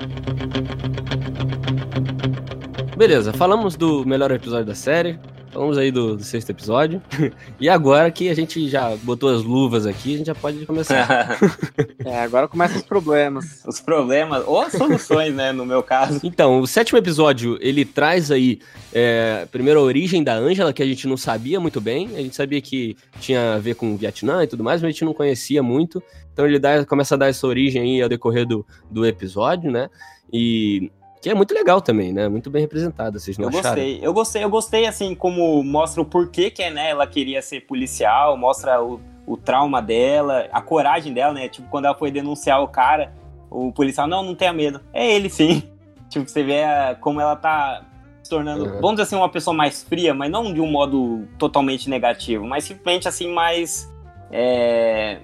Beleza, 2.97 3.33
falamos 3.33 3.77
do 3.77 4.05
melhor 4.05 4.31
episódio 4.31 4.67
da 4.67 4.75
série, 4.75 5.19
falamos 5.51 5.79
aí 5.79 5.91
do, 5.91 6.17
do, 6.17 6.25
sexto 6.25 6.51
episódio. 6.51 7.03
e 7.61 7.69
agora 7.69 8.11
que 8.11 8.29
a 8.29 8.35
gente 8.35 8.69
já 8.69 8.95
botou 9.03 9.35
as 9.35 9.43
luvas 9.43 9.87
aqui, 9.87 10.15
a 10.15 10.19
gente 10.19 10.27
já 10.27 10.35
pode 10.35 10.65
começar. 10.67 11.39
é, 12.05 12.21
agora 12.21 12.49
começam 12.49 12.79
os 12.79 12.83
problemas. 12.83 13.65
Os 13.67 13.81
problemas, 13.81 14.45
ou 14.47 14.61
as 14.61 14.73
soluções, 14.73 15.35
né, 15.35 15.53
no 15.53 15.65
meu 15.65 15.83
caso. 15.83 16.21
Então, 16.23 16.61
o 16.61 16.67
sétimo 16.67 16.99
episódio, 16.99 17.59
ele 17.61 17.85
traz 17.85 18.31
aí, 18.31 18.61
é, 18.93 19.47
primeiro 19.51 19.81
a 19.81 19.83
origem 19.83 20.23
da 20.23 20.35
Ângela, 20.35 20.73
que 20.73 20.83
a 20.83 20.87
gente 20.87 21.07
não 21.07 21.17
sabia 21.17 21.59
muito 21.61 21.81
bem. 21.81 22.09
A 22.15 22.21
gente 22.21 22.37
sabia 22.37 22.61
que 22.61 22.97
tinha 23.21 23.55
a 23.55 23.59
ver 23.59 23.75
com 23.75 23.93
o 23.93 23.97
Vietnã 23.97 24.43
e 24.43 24.47
tudo 24.47 24.65
mais, 24.65 24.81
mas 24.81 24.89
a 24.89 24.93
gente 24.93 25.05
não 25.05 25.15
conhecia 25.15 25.63
muito. 25.63 26.03
Então 26.33 26.47
ele 26.47 26.59
dá, 26.59 26.85
começa 26.85 27.15
a 27.15 27.19
dar 27.19 27.29
essa 27.29 27.47
origem 27.47 27.83
aí 27.83 28.03
ao 28.03 28.09
decorrer 28.09 28.47
do, 28.47 28.65
do 28.91 29.05
episódio, 29.05 29.71
né? 29.71 29.89
E 30.33 30.91
que 31.21 31.31
é 31.31 31.35
muito 31.35 31.53
legal 31.53 31.81
também, 31.81 32.13
né? 32.13 32.29
Muito 32.29 32.51
bem 32.51 32.63
representada, 32.63 33.19
vocês 33.19 33.37
não 33.39 33.51
eu 33.51 33.59
acharam? 33.59 33.77
Gostei. 33.77 33.99
Eu 34.03 34.13
gostei, 34.13 34.45
eu 34.45 34.51
gostei, 34.51 34.87
assim, 34.87 35.15
como 35.15 35.63
mostra 35.63 36.01
o 36.01 36.05
porquê 36.05 36.51
que 36.51 36.69
né, 36.71 36.91
ela 36.91 37.07
queria 37.07 37.43
ser 37.43 37.63
policial, 37.63 38.37
mostra 38.37 38.83
o, 38.83 39.01
o 39.27 39.37
trauma 39.37 39.83
dela, 39.83 40.49
a 40.53 40.61
coragem 40.61 41.13
dela, 41.13 41.33
né? 41.33 41.49
Tipo, 41.49 41.69
quando 41.69 41.87
ela 41.87 41.95
foi 41.95 42.11
denunciar 42.11 42.63
o 42.63 42.69
cara, 42.69 43.13
o 43.51 43.73
policial, 43.73 44.07
não, 44.07 44.23
não 44.23 44.35
tenha 44.35 44.53
medo. 44.53 44.81
É 44.93 45.11
ele 45.11 45.29
sim. 45.29 45.63
tipo, 46.09 46.29
você 46.29 46.43
vê 46.43 46.63
a, 46.63 46.97
como 47.01 47.21
ela 47.21 47.37
tá 47.37 47.85
se 48.23 48.31
tornando, 48.31 48.65
uhum. 48.65 48.73
vamos 48.75 48.93
dizer 48.93 49.03
assim, 49.03 49.17
uma 49.17 49.29
pessoa 49.29 49.55
mais 49.55 49.83
fria, 49.83 50.15
mas 50.15 50.31
não 50.31 50.53
de 50.53 50.61
um 50.61 50.71
modo 50.71 51.27
totalmente 51.39 51.89
negativo, 51.89 52.47
mas 52.47 52.65
simplesmente 52.65 53.09
assim, 53.09 53.33
mais. 53.33 53.91
É, 54.31 55.19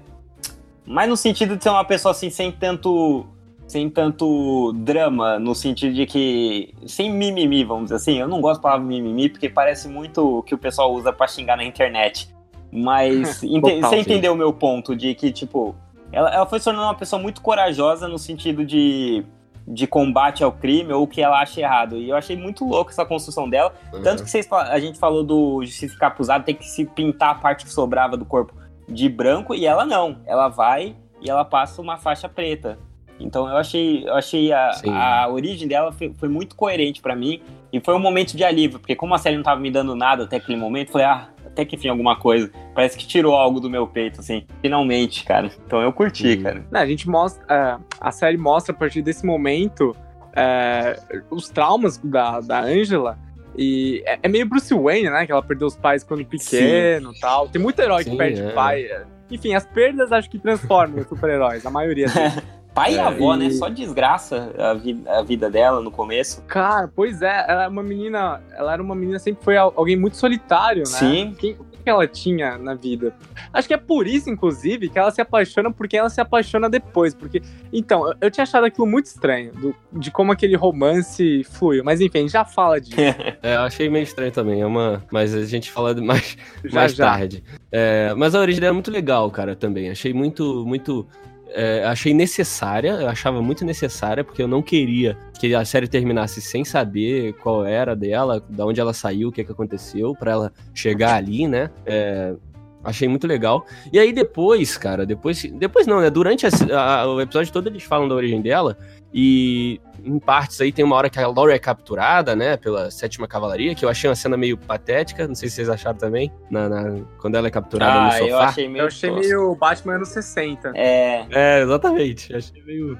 mais 0.87 1.09
no 1.09 1.17
sentido 1.17 1.57
de 1.57 1.63
ser 1.63 1.71
uma 1.71 1.85
pessoa 1.85 2.13
assim, 2.13 2.31
sem 2.31 2.51
tanto 2.51 3.27
sem 3.75 3.91
tanto 3.91 4.73
drama, 4.73 5.37
no 5.37 5.53
sentido 5.53 5.93
de 5.93 6.07
que. 6.07 6.73
sem 6.87 7.13
mimimi, 7.13 7.65
vamos 7.65 7.85
dizer 7.85 7.97
assim. 7.97 8.21
Eu 8.21 8.29
não 8.29 8.41
gosto 8.41 8.61
da 8.61 8.63
palavra 8.63 8.87
mimimi 8.87 9.29
porque 9.29 9.49
parece 9.49 9.89
muito 9.89 10.39
o 10.39 10.43
que 10.45 10.55
o 10.55 10.59
pessoal 10.59 10.95
usa 10.95 11.13
para 11.13 11.27
xingar 11.27 11.57
na 11.57 11.65
internet. 11.65 12.33
Mas 12.71 13.43
ente 13.43 13.81
você 13.81 13.97
entendeu 13.97 14.33
o 14.33 14.37
meu 14.37 14.53
ponto 14.53 14.95
de 14.95 15.13
que, 15.17 15.33
tipo, 15.33 15.75
ela, 16.13 16.33
ela 16.33 16.47
foi 16.47 16.61
se 16.61 16.67
tornando 16.67 16.87
uma 16.87 16.95
pessoa 16.95 17.21
muito 17.21 17.43
corajosa 17.43 18.07
no 18.07 18.17
sentido 18.17 18.65
de, 18.65 19.25
de 19.67 19.89
combate 19.89 20.45
ao 20.45 20.53
crime 20.53 20.93
ou 20.93 21.03
o 21.03 21.09
que 21.09 21.21
ela 21.21 21.41
acha 21.41 21.61
errado. 21.61 21.97
E 21.97 22.09
eu 22.09 22.15
achei 22.15 22.37
muito 22.37 22.65
louco 22.65 22.93
essa 22.93 23.05
construção 23.05 23.51
dela. 23.51 23.75
Uhum. 23.93 24.03
Tanto 24.03 24.23
que 24.23 24.31
vocês, 24.31 24.47
a 24.53 24.79
gente 24.79 25.01
falou 25.01 25.25
do 25.25 25.67
se 25.67 25.89
ficar 25.89 26.09
acusado, 26.09 26.45
tem 26.45 26.55
que 26.55 26.65
se 26.65 26.85
pintar 26.85 27.31
a 27.31 27.35
parte 27.35 27.65
que 27.65 27.73
sobrava 27.73 28.17
do 28.17 28.25
corpo 28.25 28.55
de 28.89 29.09
branco, 29.09 29.53
e 29.53 29.67
ela 29.67 29.85
não. 29.85 30.19
Ela 30.27 30.47
vai 30.47 30.95
e 31.21 31.29
ela 31.29 31.45
passa 31.45 31.83
uma 31.83 31.99
faixa 31.99 32.29
preta. 32.29 32.79
Então 33.19 33.49
eu 33.49 33.57
achei, 33.57 34.09
eu 34.09 34.15
achei 34.15 34.53
a, 34.53 34.73
a 34.87 35.29
origem 35.29 35.69
dela 35.69 35.93
foi, 35.93 36.13
foi 36.19 36.29
muito 36.29 36.57
coerente 36.57 37.01
para 37.01 37.15
mim 37.15 37.41
e 37.73 37.81
foi 37.81 37.95
um 37.95 37.99
momento 37.99 38.37
de 38.37 38.45
alívio, 38.45 38.79
porque 38.79 38.95
como 38.95 39.15
a 39.15 39.19
série 39.19 39.37
não 39.37 39.43
tava 39.43 39.61
me 39.61 39.71
dando 39.71 39.95
nada 39.95 40.25
até 40.25 40.37
aquele 40.37 40.59
momento, 40.59 40.93
falei, 40.93 41.07
ah, 41.07 41.29
até 41.55 41.65
que 41.65 41.77
enfim, 41.77 41.89
alguma 41.89 42.17
coisa. 42.17 42.51
Parece 42.75 42.99
que 42.99 43.07
tirou 43.07 43.35
algo 43.35 43.61
do 43.61 43.71
meu 43.71 43.87
peito, 43.87 44.21
assim, 44.21 44.45
finalmente, 44.61 45.25
cara. 45.25 45.51
Então 45.67 45.81
eu 45.81 45.93
curti, 45.93 46.37
cara. 46.39 46.65
a 46.73 46.87
gente 46.87 47.09
mostra, 47.09 47.45
é, 47.49 47.77
a 48.01 48.11
série 48.11 48.37
mostra 48.37 48.75
a 48.75 48.77
partir 48.77 49.03
desse 49.03 49.25
momento 49.25 49.95
é, 50.37 50.99
os 51.31 51.49
traumas 51.49 51.97
da, 51.99 52.41
da 52.41 52.61
Angela. 52.61 53.19
E 53.57 54.03
é, 54.05 54.19
é, 54.21 54.29
meio 54.29 54.47
Bruce 54.47 54.75
Wayne, 54.75 55.09
né? 55.09 55.25
Que 55.25 55.33
ela 55.33 55.43
perdeu 55.43 55.69
os 55.69 55.77
pais 55.77 56.03
quando 56.03 56.25
pequeno 56.27 57.13
e 57.13 57.21
tal. 57.21 57.49
Tem 57.49 57.63
muito 57.63 57.79
herói 57.81 58.03
Sim, 58.03 58.11
que 58.11 58.17
perde 58.17 58.43
é. 58.43 58.51
pai. 58.51 58.89
Enfim, 59.31 59.55
as 59.55 59.65
perdas 59.65 60.11
acho 60.11 60.29
que 60.29 60.39
transformam 60.39 61.01
os 61.01 61.07
super-heróis, 61.07 61.65
a 61.65 61.71
maioria 61.71 62.07
deles. 62.11 62.43
Pai 62.75 62.95
é, 62.95 62.97
e 62.97 62.99
avó, 62.99 63.37
né? 63.37 63.45
e... 63.45 63.49
né? 63.49 63.55
Só 63.55 63.69
desgraça 63.69 64.53
a, 64.59 64.75
vi 64.75 65.01
a, 65.07 65.23
vida 65.23 65.49
dela 65.49 65.81
no 65.81 65.91
começo. 65.91 66.43
Cara, 66.43 66.91
pois 66.95 67.23
é, 67.23 67.45
ela 67.49 67.65
é 67.65 67.69
uma 67.69 67.83
menina. 67.83 68.43
Ela 68.51 68.73
era 68.73 68.83
uma 68.83 68.95
menina, 68.95 69.19
sempre 69.19 69.45
foi 69.45 69.57
alguém 69.57 69.97
muito 69.97 70.17
solitário, 70.17 70.81
né? 70.81 70.87
Sim. 70.87 71.35
Quem, 71.39 71.53
o 71.53 71.65
que 71.85 71.89
ela 71.89 72.07
tinha 72.09 72.59
na 72.59 72.75
vida? 72.75 73.15
Acho 73.53 73.69
que 73.69 73.75
é 73.75 73.77
por 73.77 74.09
isso, 74.09 74.29
inclusive, 74.29 74.89
que 74.89 74.99
ela 74.99 75.13
se 75.13 75.21
apaixona 75.21 75.71
porque 75.71 75.97
ela 75.97 76.11
se 76.11 76.21
apaixona 76.21 76.69
depois. 76.69 77.15
Porque. 77.15 77.41
Então, 77.73 78.09
eu, 78.09 78.15
eu 78.23 78.31
tinha 78.31 78.43
achado 78.43 78.65
aquilo 78.65 78.87
muito 78.87 79.07
estranho, 79.07 79.53
do, 79.53 79.75
de 79.93 80.11
como 80.11 80.33
aquele 80.33 80.57
romance 80.57 81.45
fluiu. 81.45 81.85
Mas 81.85 82.01
enfim, 82.01 82.29
já 82.29 82.45
fala 82.45 82.81
disso. 82.81 82.97
é, 83.41 83.55
eu 83.55 83.61
achei 83.61 83.89
meio 83.89 84.03
estranho 84.03 84.33
também. 84.33 84.63
É 84.63 84.67
uma. 84.67 85.01
Mas 85.13 85.33
a 85.33 85.45
gente 85.45 85.71
fala 85.71 85.95
mais, 85.95 86.37
já, 86.65 86.75
mais 86.75 86.95
já. 86.95 87.05
tarde. 87.05 87.45
É, 87.71 88.13
mas 88.17 88.35
a 88.35 88.41
origem 88.41 88.61
dela 88.61 88.73
é 88.73 88.75
muito 88.75 88.91
legal, 88.91 89.31
cara, 89.31 89.55
também. 89.55 89.91
Achei 89.91 90.13
muito, 90.13 90.65
muito 90.67 91.07
é, 91.55 91.85
achei 91.85 92.13
necessária, 92.13 92.93
eu 93.01 93.09
achava 93.09 93.41
muito 93.41 93.65
necessária, 93.65 94.25
porque 94.25 94.43
eu 94.43 94.49
não 94.49 94.61
queria 94.61 95.17
que 95.39 95.55
a 95.55 95.65
série 95.65 95.87
terminasse 95.87 96.41
sem 96.41 96.65
saber 96.65 97.35
qual 97.35 97.65
era 97.65 97.95
dela, 97.95 98.45
da 98.49 98.67
onde 98.67 98.81
ela 98.81 98.93
saiu, 98.93 99.29
o 99.29 99.33
que, 99.33 99.45
que 99.45 99.53
aconteceu, 99.53 100.15
para 100.15 100.33
ela 100.33 100.53
chegar 100.75 101.15
ali, 101.15 101.47
né? 101.47 101.71
É, 101.87 102.35
achei 102.83 103.09
muito 103.09 103.27
legal. 103.27 103.65
E 103.93 103.99
aí 103.99 104.13
depois, 104.13 104.77
cara, 104.77 105.07
depois. 105.07 105.43
Depois 105.43 105.87
não, 105.87 106.01
né? 106.01 106.11
Durante 106.11 106.47
a, 106.47 106.51
a, 106.77 107.07
o 107.07 107.21
episódio 107.21 107.53
todo 107.53 107.69
eles 107.69 107.83
falam 107.83 108.09
da 108.09 108.15
origem 108.15 108.43
dela. 108.43 108.77
E 109.17 109.81
em 110.05 110.19
partes 110.19 110.61
aí 110.61 110.73
tem 110.73 110.85
uma 110.85 110.97
hora 110.97 111.09
que 111.09 111.21
a 111.21 111.29
Laura 111.29 111.55
é 111.55 111.59
capturada, 111.59 112.35
né, 112.35 112.57
pela 112.57 112.91
sétima 112.91 113.29
cavalaria, 113.29 113.73
que 113.73 113.85
eu 113.85 113.89
achei 113.89 114.11
uma 114.11 114.17
cena 114.17 114.37
meio 114.37 114.59
patética, 114.59 115.29
não 115.29 115.37
sei 115.37 115.49
se 115.49 115.55
vocês 115.55 115.69
acharam 115.69 115.97
também, 115.97 116.33
na, 116.51 116.69
na 116.69 117.05
quando 117.19 117.37
ela 117.37 117.47
é 117.47 117.51
capturada 117.51 118.01
ah, 118.01 118.05
no 118.07 118.11
sofá. 118.11 118.25
Eu 118.27 118.39
achei 118.39 118.69
meio, 118.69 118.83
eu 118.83 118.87
achei 118.89 119.11
meio 119.13 119.55
Batman 119.55 119.95
anos 119.95 120.09
60. 120.09 120.73
É. 120.75 121.27
É, 121.31 121.63
exatamente. 121.63 122.35
Achei 122.35 122.61
meio. 122.65 122.99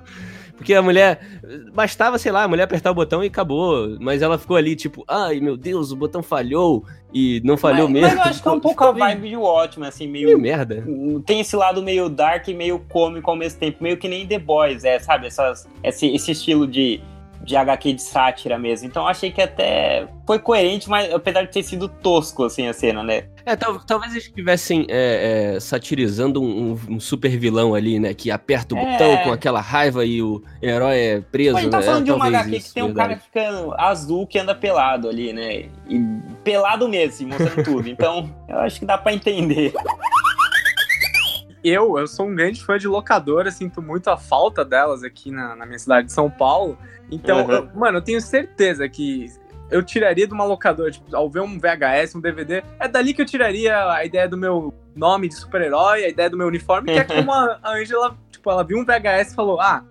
Porque 0.57 0.75
a 0.75 0.83
mulher. 0.83 1.21
Bastava, 1.73 2.19
sei 2.19 2.31
lá, 2.33 2.45
a 2.45 2.49
mulher 2.49 2.65
apertar 2.65 2.91
o 2.91 2.95
botão 2.95 3.23
e 3.23 3.27
acabou. 3.27 3.97
Mas 4.01 4.23
ela 4.23 4.39
ficou 4.39 4.57
ali, 4.57 4.77
tipo, 4.77 5.05
ai 5.09 5.41
meu 5.41 5.57
Deus, 5.57 5.91
o 5.91 5.97
botão 5.97 6.23
falhou. 6.23 6.85
E 7.13 7.41
não 7.45 7.57
falhou 7.57 7.89
mas, 7.89 8.03
mesmo. 8.03 8.17
Mas 8.17 8.27
eu 8.27 8.31
acho 8.31 8.43
que 8.43 8.49
é 8.49 8.51
um 8.51 8.61
pouco 8.61 8.83
a 8.85 8.91
vibe 8.93 9.29
de 9.29 9.37
ótimo, 9.37 9.85
assim, 9.85 10.09
meio. 10.09 10.27
Meio 10.27 10.39
merda. 10.39 10.85
Tem 11.25 11.41
esse 11.41 11.55
lado 11.55 11.83
meio 11.83 12.09
dark 12.09 12.49
e 12.49 12.55
meio 12.55 12.81
cômico 12.89 13.31
ao 13.31 13.37
mesmo 13.37 13.61
tempo. 13.61 13.79
Meio 13.81 13.97
que 13.97 14.09
nem 14.09 14.27
The 14.27 14.39
Boys, 14.39 14.85
é, 14.85 14.99
sabe? 14.99 15.29
Essas, 15.29 15.69
esse, 15.83 16.07
esse 16.09 16.33
estilo 16.33 16.67
de 16.67 17.01
de 17.45 17.57
HQ 17.57 17.93
de 17.93 18.03
sátira 18.03 18.59
mesmo. 18.59 18.87
Então 18.87 19.07
achei 19.07 19.31
que 19.31 19.41
até 19.41 20.07
foi 20.27 20.39
coerente, 20.39 20.89
mas 20.89 21.13
apesar 21.13 21.43
de 21.43 21.53
ter 21.53 21.63
sido 21.63 21.89
tosco, 21.89 22.45
assim, 22.45 22.67
a 22.67 22.73
cena, 22.73 23.03
né? 23.03 23.25
É, 23.47 23.55
tal, 23.55 23.79
talvez 23.81 24.13
eles 24.13 24.25
estivessem 24.25 24.87
é, 24.89 25.55
é, 25.57 25.61
satirizando 25.61 26.43
um, 26.43 26.79
um, 26.89 26.99
super 26.99 27.31
vilão 27.37 27.75
ali, 27.75 27.99
né? 27.99 28.15
Que 28.15 28.31
aperta 28.31 28.75
o 28.75 28.79
é... 28.79 28.93
botão 28.93 29.17
com 29.19 29.33
aquela 29.33 29.61
raiva 29.61 30.05
e 30.05 30.23
o 30.23 30.43
herói 30.63 30.99
é 30.99 31.21
preso. 31.21 31.53
Mas 31.53 31.61
a 31.61 31.63
gente 31.65 31.73
tá 31.73 31.81
né? 31.81 31.85
falando 31.85 32.05
de 32.05 32.13
uma 32.13 32.27
HQ 32.27 32.57
isso, 32.57 32.69
que 32.69 32.75
tem 32.75 32.85
verdade. 32.85 32.93
um 32.93 33.09
cara 33.09 33.21
ficando 33.21 33.75
azul 33.75 34.27
que 34.27 34.39
anda 34.39 34.55
pelado 34.55 35.09
ali, 35.09 35.33
né? 35.33 35.67
E 35.89 36.01
pelado 36.43 36.89
mesmo, 36.89 37.29
mostrando 37.29 37.63
tudo. 37.63 37.85
Então, 37.95 38.29
eu 38.49 38.59
acho 38.59 38.81
que 38.81 38.87
dá 38.87 38.99
para 38.99 39.13
entender. 39.13 39.73
Eu, 41.65 41.99
eu 41.99 42.07
sou 42.07 42.27
um 42.27 42.35
grande 42.35 42.63
fã 42.63 42.77
de 42.77 42.87
locadora, 42.87 43.51
sinto 43.51 43.81
muito 43.81 44.11
a 44.11 44.19
falta 44.19 44.63
delas 44.63 45.03
aqui 45.03 45.31
na, 45.31 45.57
na 45.57 45.65
minha 45.65 45.79
cidade 45.79 46.09
de 46.09 46.13
São 46.13 46.31
Paulo. 46.31 46.77
Então, 47.11 47.47
uhum. 47.47 47.53
eu, 47.53 47.71
mano, 47.75 47.99
eu 47.99 48.03
tenho 48.03 48.21
certeza 48.21 48.87
que 48.87 49.33
eu 49.71 49.83
tiraria 49.83 50.27
de 50.27 50.35
uma 50.35 50.45
locadora, 50.45 50.91
tipo, 50.91 51.17
ao 51.17 51.31
ver 51.31 51.41
um 51.41 51.59
VHS, 51.59 52.15
um 52.15 52.21
DVD, 52.21 52.63
é 52.79 52.87
dali 52.87 53.15
que 53.15 53.23
eu 53.23 53.27
tiraria 53.27 53.91
a 53.91 54.05
ideia 54.05 54.29
do 54.29 54.37
meu 54.37 54.75
nome 54.95 55.27
de 55.29 55.35
super-herói, 55.35 56.05
a 56.05 56.09
ideia 56.09 56.29
do 56.29 56.37
meu 56.37 56.47
uniforme, 56.47 56.93
que 56.93 56.99
é 56.99 57.05
como 57.05 57.33
a 57.33 57.59
Angela, 57.65 58.17
tipo, 58.31 58.51
ela 58.51 58.63
viu 58.63 58.79
um 58.79 58.85
VHS 58.85 59.33
e 59.33 59.35
falou, 59.35 59.59
ah, 59.59 59.83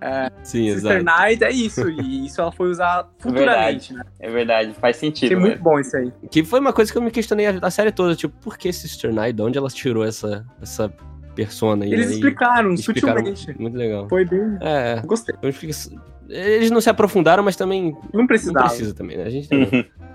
é, 0.00 0.30
Sim, 0.42 0.72
Sister 0.72 0.98
exato. 0.98 1.04
Night 1.04 1.44
é 1.44 1.50
isso, 1.50 1.88
e 1.88 2.26
isso 2.26 2.40
ela 2.40 2.50
foi 2.50 2.70
usar 2.70 3.08
futuramente, 3.18 3.92
é 3.94 3.94
verdade, 3.94 3.94
né? 3.94 4.02
É 4.18 4.30
verdade, 4.30 4.74
faz 4.74 4.96
sentido. 4.96 5.26
Achei 5.26 5.36
muito 5.36 5.62
bom 5.62 5.78
isso 5.78 5.96
aí. 5.96 6.12
Que 6.30 6.42
foi 6.42 6.58
uma 6.58 6.72
coisa 6.72 6.90
que 6.90 6.98
eu 6.98 7.02
me 7.02 7.10
questionei 7.10 7.46
a, 7.46 7.58
a 7.62 7.70
série 7.70 7.92
toda, 7.92 8.16
tipo, 8.16 8.34
por 8.42 8.58
que 8.58 8.72
Sister 8.72 9.12
Night? 9.12 9.36
De 9.36 9.42
onde 9.42 9.58
ela 9.58 9.68
tirou 9.68 10.04
essa, 10.04 10.44
essa 10.60 10.92
persona 11.44 11.84
aí? 11.84 11.92
Eles 11.92 12.08
né? 12.08 12.12
explicaram, 12.14 12.74
explicaram 12.74 13.34
sutilmente. 13.34 13.60
Muito 13.60 13.76
legal. 13.76 14.08
Foi 14.08 14.24
bem... 14.24 14.58
É, 14.60 15.02
Gostei. 15.06 15.34
Eles 16.30 16.70
não 16.70 16.80
se 16.80 16.88
aprofundaram, 16.88 17.42
mas 17.42 17.56
também. 17.56 17.96
Não 18.14 18.26
precisava. 18.26 18.60
Não 18.60 18.68
precisa 18.68 18.94
também, 18.94 19.16
né? 19.16 19.24
A 19.24 19.30
gente. 19.30 19.48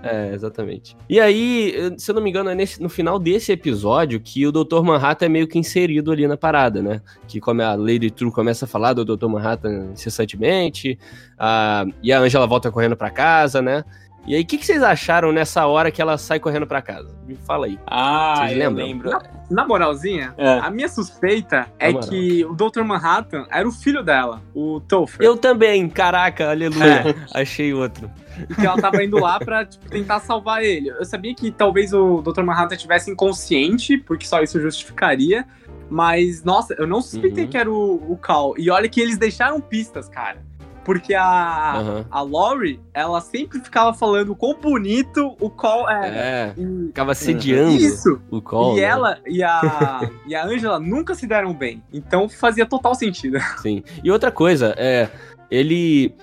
é, 0.02 0.32
exatamente. 0.32 0.96
E 1.10 1.20
aí, 1.20 1.74
se 1.98 2.10
eu 2.10 2.14
não 2.14 2.22
me 2.22 2.30
engano, 2.30 2.48
é 2.48 2.54
nesse, 2.54 2.82
no 2.82 2.88
final 2.88 3.18
desse 3.18 3.52
episódio 3.52 4.18
que 4.18 4.46
o 4.46 4.50
Dr. 4.50 4.80
Manhattan 4.82 5.26
é 5.26 5.28
meio 5.28 5.46
que 5.46 5.58
inserido 5.58 6.10
ali 6.10 6.26
na 6.26 6.36
parada, 6.36 6.80
né? 6.80 7.02
Que 7.28 7.38
como 7.38 7.60
a 7.60 7.74
Lady 7.74 8.10
True 8.10 8.32
começa 8.32 8.64
a 8.64 8.68
falar 8.68 8.94
do 8.94 9.04
Dr. 9.04 9.26
Manhattan 9.26 9.90
incessantemente, 9.92 10.98
a, 11.38 11.84
e 12.02 12.10
a 12.10 12.18
Angela 12.18 12.46
volta 12.46 12.72
correndo 12.72 12.96
para 12.96 13.10
casa, 13.10 13.60
né? 13.60 13.84
E 14.26 14.34
aí, 14.34 14.42
o 14.42 14.46
que, 14.46 14.58
que, 14.58 14.66
vocês 14.66 14.82
acharam 14.82 15.30
nessa 15.30 15.66
hora 15.66 15.90
que 15.90 16.02
ela 16.02 16.18
sai 16.18 16.40
correndo 16.40 16.66
para 16.66 16.82
casa? 16.82 17.16
Me 17.26 17.36
fala 17.36 17.66
aí. 17.66 17.78
Ah, 17.86 18.46
vocês 18.48 18.58
eu 18.58 18.70
lembro. 18.70 19.08
Na, 19.08 19.22
na 19.48 19.66
moralzinha, 19.66 20.34
é. 20.36 20.58
a 20.58 20.68
minha 20.68 20.88
suspeita 20.88 21.68
é 21.78 21.92
que 21.92 22.44
o 22.44 22.52
Dr. 22.52 22.82
Manhattan 22.82 23.46
era 23.50 23.66
o 23.66 23.70
filho 23.70 24.02
dela, 24.02 24.42
o 24.52 24.80
Topher. 24.80 25.24
Eu 25.24 25.36
também, 25.36 25.88
caraca, 25.88 26.50
aleluia. 26.50 27.04
É. 27.08 27.14
Achei 27.40 27.72
outro. 27.72 28.10
E 28.50 28.54
que 28.54 28.66
ela 28.66 28.76
tava 28.80 29.02
indo 29.02 29.16
lá 29.18 29.38
pra 29.38 29.64
tipo, 29.64 29.88
tentar 29.88 30.18
salvar 30.18 30.62
ele. 30.62 30.90
Eu 30.90 31.04
sabia 31.04 31.34
que 31.34 31.52
talvez 31.52 31.92
o 31.92 32.20
Dr. 32.20 32.42
Manhattan 32.42 32.74
estivesse 32.74 33.10
inconsciente, 33.10 33.96
porque 33.96 34.26
só 34.26 34.42
isso 34.42 34.60
justificaria. 34.60 35.46
Mas, 35.88 36.42
nossa, 36.42 36.74
eu 36.78 36.86
não 36.86 37.00
suspeitei 37.00 37.44
uhum. 37.44 37.50
que 37.50 37.56
era 37.56 37.70
o, 37.70 38.12
o 38.12 38.16
Cal. 38.16 38.54
E 38.58 38.70
olha 38.70 38.88
que 38.88 39.00
eles 39.00 39.16
deixaram 39.16 39.60
pistas, 39.60 40.08
cara. 40.08 40.44
Porque 40.86 41.14
a, 41.14 41.82
uhum. 41.82 42.04
a 42.08 42.22
Laurie, 42.22 42.78
ela 42.94 43.20
sempre 43.20 43.58
ficava 43.58 43.92
falando 43.92 44.30
o 44.30 44.36
quão 44.36 44.54
bonito 44.54 45.36
o 45.40 45.50
Call 45.50 45.90
era. 45.90 46.16
É, 46.16 46.54
e, 46.56 46.86
ficava 46.86 47.12
sediando 47.12 47.72
isso. 47.72 48.22
o 48.30 48.40
Call. 48.40 48.74
E 48.78 48.80
né? 48.80 48.86
ela 48.86 49.18
e 49.26 49.42
a, 49.42 50.08
e 50.28 50.32
a 50.36 50.46
Angela 50.46 50.78
nunca 50.78 51.16
se 51.16 51.26
deram 51.26 51.52
bem. 51.52 51.82
Então 51.92 52.28
fazia 52.28 52.64
total 52.64 52.94
sentido. 52.94 53.36
Sim. 53.60 53.82
E 54.04 54.12
outra 54.12 54.30
coisa, 54.30 54.76
é. 54.78 55.10
Ele 55.50 56.14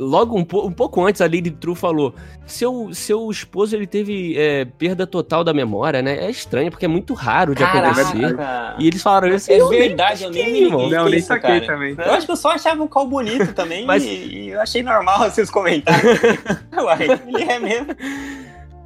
logo 0.00 0.36
um, 0.36 0.42
po 0.42 0.66
um, 0.66 0.72
pouco 0.72 1.04
antes 1.04 1.20
a 1.20 1.24
Lady 1.24 1.50
True 1.50 1.76
falou: 1.76 2.14
seu, 2.46 2.92
seu 2.94 3.30
esposo 3.30 3.76
ele 3.76 3.86
teve 3.86 4.36
é, 4.36 4.64
perda 4.64 5.06
total 5.06 5.44
da 5.44 5.52
memória, 5.52 6.00
né? 6.00 6.24
É 6.24 6.30
estranho, 6.30 6.70
porque 6.70 6.86
é 6.86 6.88
muito 6.88 7.12
raro 7.12 7.54
de 7.54 7.62
Caraca. 7.62 8.00
acontecer. 8.00 8.36
E 8.78 8.86
eles 8.86 9.02
falaram 9.02 9.28
isso. 9.28 9.52
É 9.52 9.58
verdade, 9.68 10.24
eu 10.24 10.30
nem 10.30 10.52
me 10.52 10.70
Não, 10.70 11.08
nem 11.08 11.20
saquei 11.20 11.60
também. 11.60 11.94
Eu 11.98 12.12
acho 12.12 12.24
que 12.24 12.32
eu 12.32 12.36
só 12.36 12.52
achava 12.52 12.82
o 12.82 12.88
Cal 12.88 13.06
bonito 13.06 13.52
também 13.52 13.84
Mas... 13.84 14.02
e, 14.02 14.08
e, 14.08 14.48
eu 14.50 14.60
achei 14.60 14.82
normal 14.82 15.26
esses 15.26 15.50
comentários. 15.50 16.18
Uai, 16.72 17.20
ele 17.26 17.42
é 17.42 17.58
mesmo. 17.58 17.94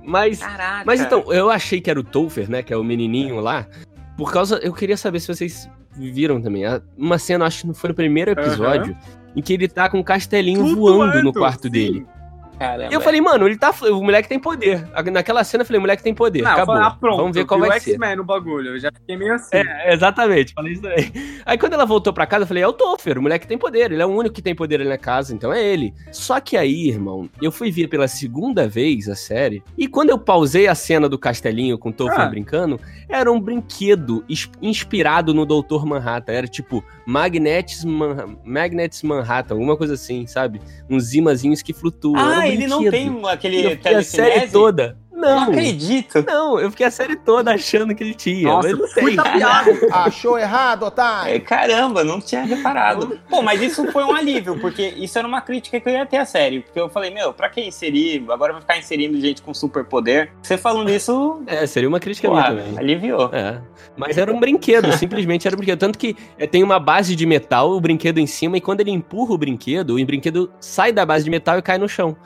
Mas, 0.02 0.40
Caraca. 0.40 0.84
mas 0.84 1.00
então, 1.00 1.24
eu 1.32 1.48
achei 1.48 1.80
que 1.80 1.88
era 1.88 1.98
o 1.98 2.04
Topher, 2.04 2.50
né? 2.50 2.62
Que 2.62 2.74
é 2.74 2.76
o 2.76 2.84
menininho 2.84 3.40
lá. 3.40 3.66
Por 4.16 4.32
causa. 4.32 4.56
Eu 4.56 4.72
queria 4.72 4.96
saber 4.96 5.20
se 5.20 5.28
vocês 5.28 5.68
viram 5.96 6.42
também. 6.42 6.64
Uma 6.96 7.18
cena, 7.18 7.46
acho 7.46 7.62
que 7.62 7.66
não 7.68 7.74
foi 7.74 7.88
no 7.88 7.94
primeiro 7.94 8.32
episódio. 8.32 8.92
Uhum 8.92 9.23
em 9.34 9.42
que 9.42 9.52
ele 9.52 9.68
tá 9.68 9.88
com 9.88 9.98
um 9.98 10.02
castelinho 10.02 10.60
Tudo 10.64 10.76
voando 10.76 11.22
no 11.22 11.32
quarto 11.32 11.64
sim. 11.64 11.70
dele. 11.70 12.06
Caramba. 12.58 12.90
E 12.90 12.94
eu 12.94 13.00
falei, 13.00 13.20
mano, 13.20 13.46
ele 13.46 13.56
tá. 13.56 13.74
O 13.90 14.02
moleque 14.02 14.28
tem 14.28 14.38
poder. 14.38 14.86
Naquela 15.12 15.44
cena 15.44 15.62
eu 15.62 15.66
falei, 15.66 15.78
o 15.78 15.82
moleque 15.82 16.02
tem 16.02 16.14
poder. 16.14 16.42
Não, 16.42 16.52
acabou. 16.52 16.74
Falei, 16.74 16.88
ah, 16.88 16.96
pronto, 16.98 17.16
Vamos 17.16 17.36
ver 17.36 17.44
qual 17.44 17.60
vai 17.60 17.80
ser. 17.80 17.92
X-Men 17.92 18.16
no 18.16 18.24
bagulho. 18.24 18.70
Eu 18.70 18.78
já 18.78 18.90
fiquei 18.92 19.16
meio 19.16 19.34
assim. 19.34 19.56
É, 19.56 19.92
exatamente. 19.92 20.52
Falei 20.54 20.72
isso 20.72 20.86
aí. 20.86 21.12
Aí 21.46 21.58
quando 21.58 21.74
ela 21.74 21.84
voltou 21.84 22.12
pra 22.12 22.26
casa, 22.26 22.44
eu 22.44 22.46
falei, 22.46 22.62
é 22.62 22.66
o 22.66 22.72
Toffer, 22.72 23.18
o 23.18 23.22
moleque 23.22 23.46
tem 23.46 23.58
poder. 23.58 23.92
Ele 23.92 24.02
é 24.02 24.06
o 24.06 24.08
único 24.08 24.34
que 24.34 24.42
tem 24.42 24.54
poder 24.54 24.80
ali 24.80 24.88
na 24.88 24.96
casa, 24.96 25.34
então 25.34 25.52
é 25.52 25.62
ele. 25.62 25.92
Só 26.10 26.40
que 26.40 26.56
aí, 26.56 26.88
irmão, 26.88 27.28
eu 27.40 27.52
fui 27.52 27.70
ver 27.70 27.88
pela 27.88 28.08
segunda 28.08 28.66
vez 28.66 29.08
a 29.08 29.14
série. 29.14 29.62
E 29.76 29.86
quando 29.86 30.10
eu 30.10 30.18
pausei 30.18 30.66
a 30.66 30.74
cena 30.74 31.08
do 31.08 31.18
castelinho 31.18 31.76
com 31.76 31.90
o 31.90 31.92
Toffer 31.92 32.20
ah. 32.20 32.26
brincando, 32.26 32.80
era 33.08 33.30
um 33.30 33.40
brinquedo 33.40 34.24
inspirado 34.62 35.34
no 35.34 35.44
Doutor 35.44 35.84
Manhattan. 35.84 36.32
Era 36.32 36.46
tipo 36.46 36.82
Magnets, 37.06 37.84
Man 37.84 38.36
Magnets 38.44 39.02
Manhattan, 39.02 39.54
alguma 39.54 39.76
coisa 39.76 39.94
assim, 39.94 40.26
sabe? 40.26 40.60
Uns 40.88 41.12
imazinhos 41.14 41.62
que 41.62 41.72
flutuam. 41.72 42.16
Ah, 42.16 42.43
ele 42.48 42.66
não 42.66 42.90
tem 42.90 43.20
aquele 43.26 43.76
telecinese? 43.76 44.30
a 44.30 44.38
série 44.40 44.50
toda. 44.50 44.96
Não, 45.14 45.36
não 45.36 45.42
acredito. 45.44 46.24
Não, 46.26 46.58
eu 46.58 46.70
fiquei 46.70 46.86
a 46.86 46.90
série 46.90 47.16
toda 47.16 47.54
achando 47.54 47.94
que 47.94 48.02
ele 48.02 48.14
tinha. 48.14 48.48
Nossa, 48.48 48.68
mas 48.68 48.78
não 48.78 48.88
tem. 48.92 49.16
Achou 49.92 50.38
errado, 50.38 50.84
otário. 50.84 51.34
É, 51.34 51.38
caramba, 51.38 52.02
não 52.02 52.20
tinha 52.20 52.42
reparado. 52.42 53.18
Pô, 53.28 53.40
mas 53.40 53.62
isso 53.62 53.90
foi 53.92 54.02
um 54.04 54.12
alívio, 54.12 54.58
porque 54.60 54.94
isso 54.96 55.16
era 55.18 55.26
uma 55.26 55.40
crítica 55.40 55.78
que 55.80 55.88
eu 55.88 55.92
ia 55.92 56.04
ter 56.04 56.16
a 56.16 56.24
série. 56.26 56.60
Porque 56.60 56.80
eu 56.80 56.88
falei, 56.88 57.10
meu, 57.10 57.32
pra 57.32 57.48
que 57.48 57.60
inserir? 57.60 58.24
Agora 58.28 58.52
vai 58.52 58.62
ficar 58.62 58.76
inserindo 58.76 59.18
gente 59.20 59.40
com 59.40 59.54
superpoder. 59.54 60.32
Você 60.42 60.58
falando 60.58 60.90
isso. 60.90 61.42
É, 61.46 61.66
seria 61.66 61.88
uma 61.88 62.00
crítica 62.00 62.28
pô, 62.28 62.34
minha 62.34 62.46
também. 62.46 62.78
Aliviou. 62.78 63.30
É. 63.32 63.60
Mas 63.96 64.18
era 64.18 64.32
um 64.32 64.40
brinquedo, 64.40 64.92
simplesmente 64.98 65.46
era 65.46 65.54
um 65.54 65.58
brinquedo. 65.58 65.78
Tanto 65.78 65.98
que 65.98 66.16
é, 66.36 66.46
tem 66.46 66.62
uma 66.62 66.80
base 66.80 67.14
de 67.14 67.24
metal, 67.24 67.70
o 67.70 67.80
brinquedo 67.80 68.18
em 68.18 68.26
cima, 68.26 68.56
e 68.56 68.60
quando 68.60 68.80
ele 68.80 68.90
empurra 68.90 69.34
o 69.34 69.38
brinquedo, 69.38 69.96
o 69.96 70.04
brinquedo 70.04 70.50
sai 70.58 70.92
da 70.92 71.06
base 71.06 71.24
de 71.24 71.30
metal 71.30 71.58
e 71.58 71.62
cai 71.62 71.78
no 71.78 71.88
chão. 71.88 72.16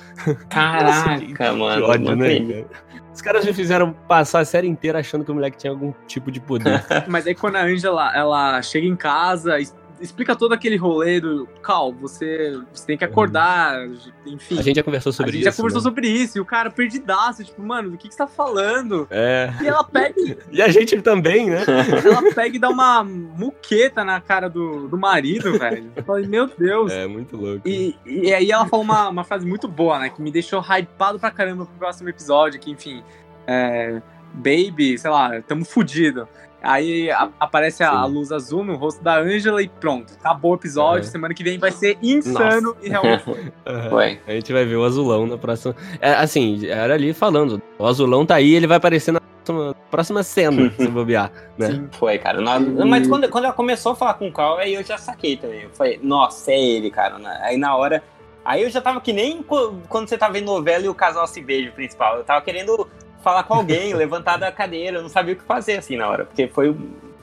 Caraca, 0.49 1.53
Nossa, 1.53 1.53
mano. 1.53 1.85
Que 1.85 1.91
ódio, 1.91 2.17
né? 2.17 2.65
Os 3.15 3.21
caras 3.21 3.45
me 3.45 3.53
fizeram 3.53 3.93
passar 3.93 4.41
a 4.41 4.45
série 4.45 4.69
inteira 4.69 5.01
achando 5.01 5.25
que 5.25 5.31
o 5.31 5.35
moleque 5.35 5.57
tinha 5.57 5.73
algum 5.73 5.93
tipo 6.07 6.31
de 6.31 6.41
poder. 6.41 6.85
Mas 7.09 7.27
aí 7.27 7.35
quando 7.35 7.57
a 7.57 7.63
Angela, 7.63 8.13
ela 8.15 8.63
chega 8.63 8.87
em 8.87 8.97
casa, 8.97 9.59
explica 10.01 10.35
todo 10.37 10.53
aquele 10.53 10.77
rolê 10.77 11.21
do 11.21 11.47
Cal, 11.63 11.93
você, 11.93 12.59
você 12.73 12.87
tem 12.87 12.99
que 12.99 13.05
acordar, 13.05 13.87
enfim. 14.27 14.59
A 14.59 14.63
gente 14.63 14.77
já 14.77 14.83
conversou 14.83 15.13
sobre 15.13 15.31
isso. 15.31 15.37
A 15.37 15.41
gente 15.41 15.49
isso, 15.49 15.57
já 15.57 15.63
conversou 15.63 15.81
né? 15.81 15.85
sobre 15.85 16.09
isso, 16.09 16.39
e 16.39 16.41
o 16.41 16.45
cara 16.45 16.71
perdidaço, 16.71 17.45
tipo, 17.45 17.63
mano, 17.63 17.91
do 17.91 17.97
que, 17.97 18.09
que 18.09 18.15
você 18.15 18.19
tá 18.19 18.27
falando? 18.27 19.07
É. 19.11 19.53
E 19.61 19.67
ela 19.67 19.85
pega. 19.85 20.15
e 20.51 20.63
a 20.63 20.69
gente 20.69 21.01
também, 21.03 21.51
né? 21.51 21.65
ela 22.05 22.35
pega 22.35 22.57
e 22.57 22.59
dá 22.59 22.69
uma 22.69 23.03
muqueta 23.05 24.05
na 24.05 24.21
cara 24.21 24.49
do, 24.49 24.89
do 24.89 24.97
marido, 24.97 25.59
velho. 25.59 25.91
Eu 25.95 26.05
falei, 26.05 26.27
meu 26.27 26.47
Deus. 26.47 26.93
É, 26.93 27.07
muito 27.07 27.37
louco. 27.37 27.69
E, 27.69 27.97
e 28.05 28.33
aí 28.33 28.51
ela 28.51 28.67
falou 28.67 28.85
uma, 28.85 29.09
uma 29.09 29.25
frase 29.25 29.47
muito 29.47 29.69
boa, 29.69 29.99
né? 29.99 30.09
Que 30.09 30.23
me 30.23 30.31
deixou 30.31 30.61
hypado 30.61 31.19
pra 31.19 31.31
caramba 31.31 31.67
pro 31.67 31.75
próximo 31.77 32.09
episódio, 32.09 32.61
que, 32.61 32.71
enfim. 32.71 33.03
É, 33.47 34.01
baby, 34.33 34.99
sei 34.99 35.11
lá, 35.11 35.41
tamo 35.43 35.65
fudido. 35.65 36.29
Aí 36.63 37.11
a, 37.11 37.29
aparece 37.39 37.85
a, 37.85 37.91
a, 37.91 38.05
luz 38.05 38.33
azul 38.33 38.65
no 38.65 38.77
rosto 38.77 39.03
da 39.03 39.19
Angela 39.19 39.63
e 39.63 39.69
pronto. 39.69 40.13
Acabou 40.19 40.53
o 40.53 40.55
episódio. 40.55 41.05
Uhum. 41.05 41.11
Semana 41.11 41.35
que 41.35 41.45
vem 41.45 41.59
vai 41.59 41.71
ser 41.71 41.97
insano 42.03 42.75
Nossa. 42.75 42.87
e 42.87 42.89
realmente 42.89 43.23
foi. 43.25 43.41
Uhum. 43.41 44.19
A 44.27 44.33
gente 44.33 44.53
vai 44.53 44.65
ver 44.65 44.77
o 44.77 44.85
azulão 44.85 45.27
na 45.27 45.39
próxima. 45.39 45.75
É, 46.01 46.13
assim, 46.15 46.67
era 46.67 46.95
ali 46.95 47.15
falando. 47.15 47.63
O 47.79 47.87
azulão 47.87 48.27
tá 48.27 48.35
aí, 48.37 48.55
ele 48.55 48.67
vai 48.67 48.77
aparecer 48.77 49.13
na 49.13 49.21
próxima, 49.21 49.77
próxima 49.91 50.23
cena, 50.23 50.73
se 50.77 50.89
bobear. 50.89 51.31
Né? 51.57 51.69
Sim, 51.69 51.89
foi, 51.93 52.19
cara. 52.19 52.41
Mas 52.41 53.07
quando, 53.07 53.29
quando 53.29 53.45
ela 53.45 53.55
começou 53.55 53.93
a 53.93 53.97
falar 53.97 54.15
com 54.15 54.29
o 54.29 54.33
Carl, 54.33 54.59
aí 54.59 54.75
eu 54.75 54.83
já 54.83 54.99
saquei 54.99 55.37
também. 55.37 55.63
Eu 55.63 55.71
falei, 55.71 56.01
nossa, 56.03 56.51
é 56.51 56.61
ele, 56.61 56.91
cara. 56.91 57.17
Aí 57.43 57.57
na 57.57 57.77
hora. 57.77 58.03
Aí 58.45 58.63
eu 58.63 58.71
já 58.71 58.81
tava 58.81 59.01
que 59.01 59.13
nem 59.13 59.43
quando 59.43 60.09
você 60.09 60.17
tá 60.17 60.29
vendo 60.31 60.47
novela 60.47 60.85
e 60.85 60.89
o 60.89 60.95
casal 60.95 61.27
se 61.27 61.43
beija, 61.43 61.69
o 61.69 61.73
principal. 61.75 62.17
Eu 62.17 62.25
tava 62.25 62.41
querendo 62.41 62.89
falar 63.29 63.43
com 63.43 63.55
alguém, 63.55 63.93
levantar 63.93 64.39
da 64.39 64.51
cadeira, 64.51 64.99
eu 64.99 65.03
não 65.03 65.09
sabia 65.09 65.35
o 65.35 65.37
que 65.37 65.45
fazer 65.45 65.77
assim 65.77 65.97
na 65.97 66.09
hora, 66.09 66.25
porque 66.25 66.49
foi 66.49 66.75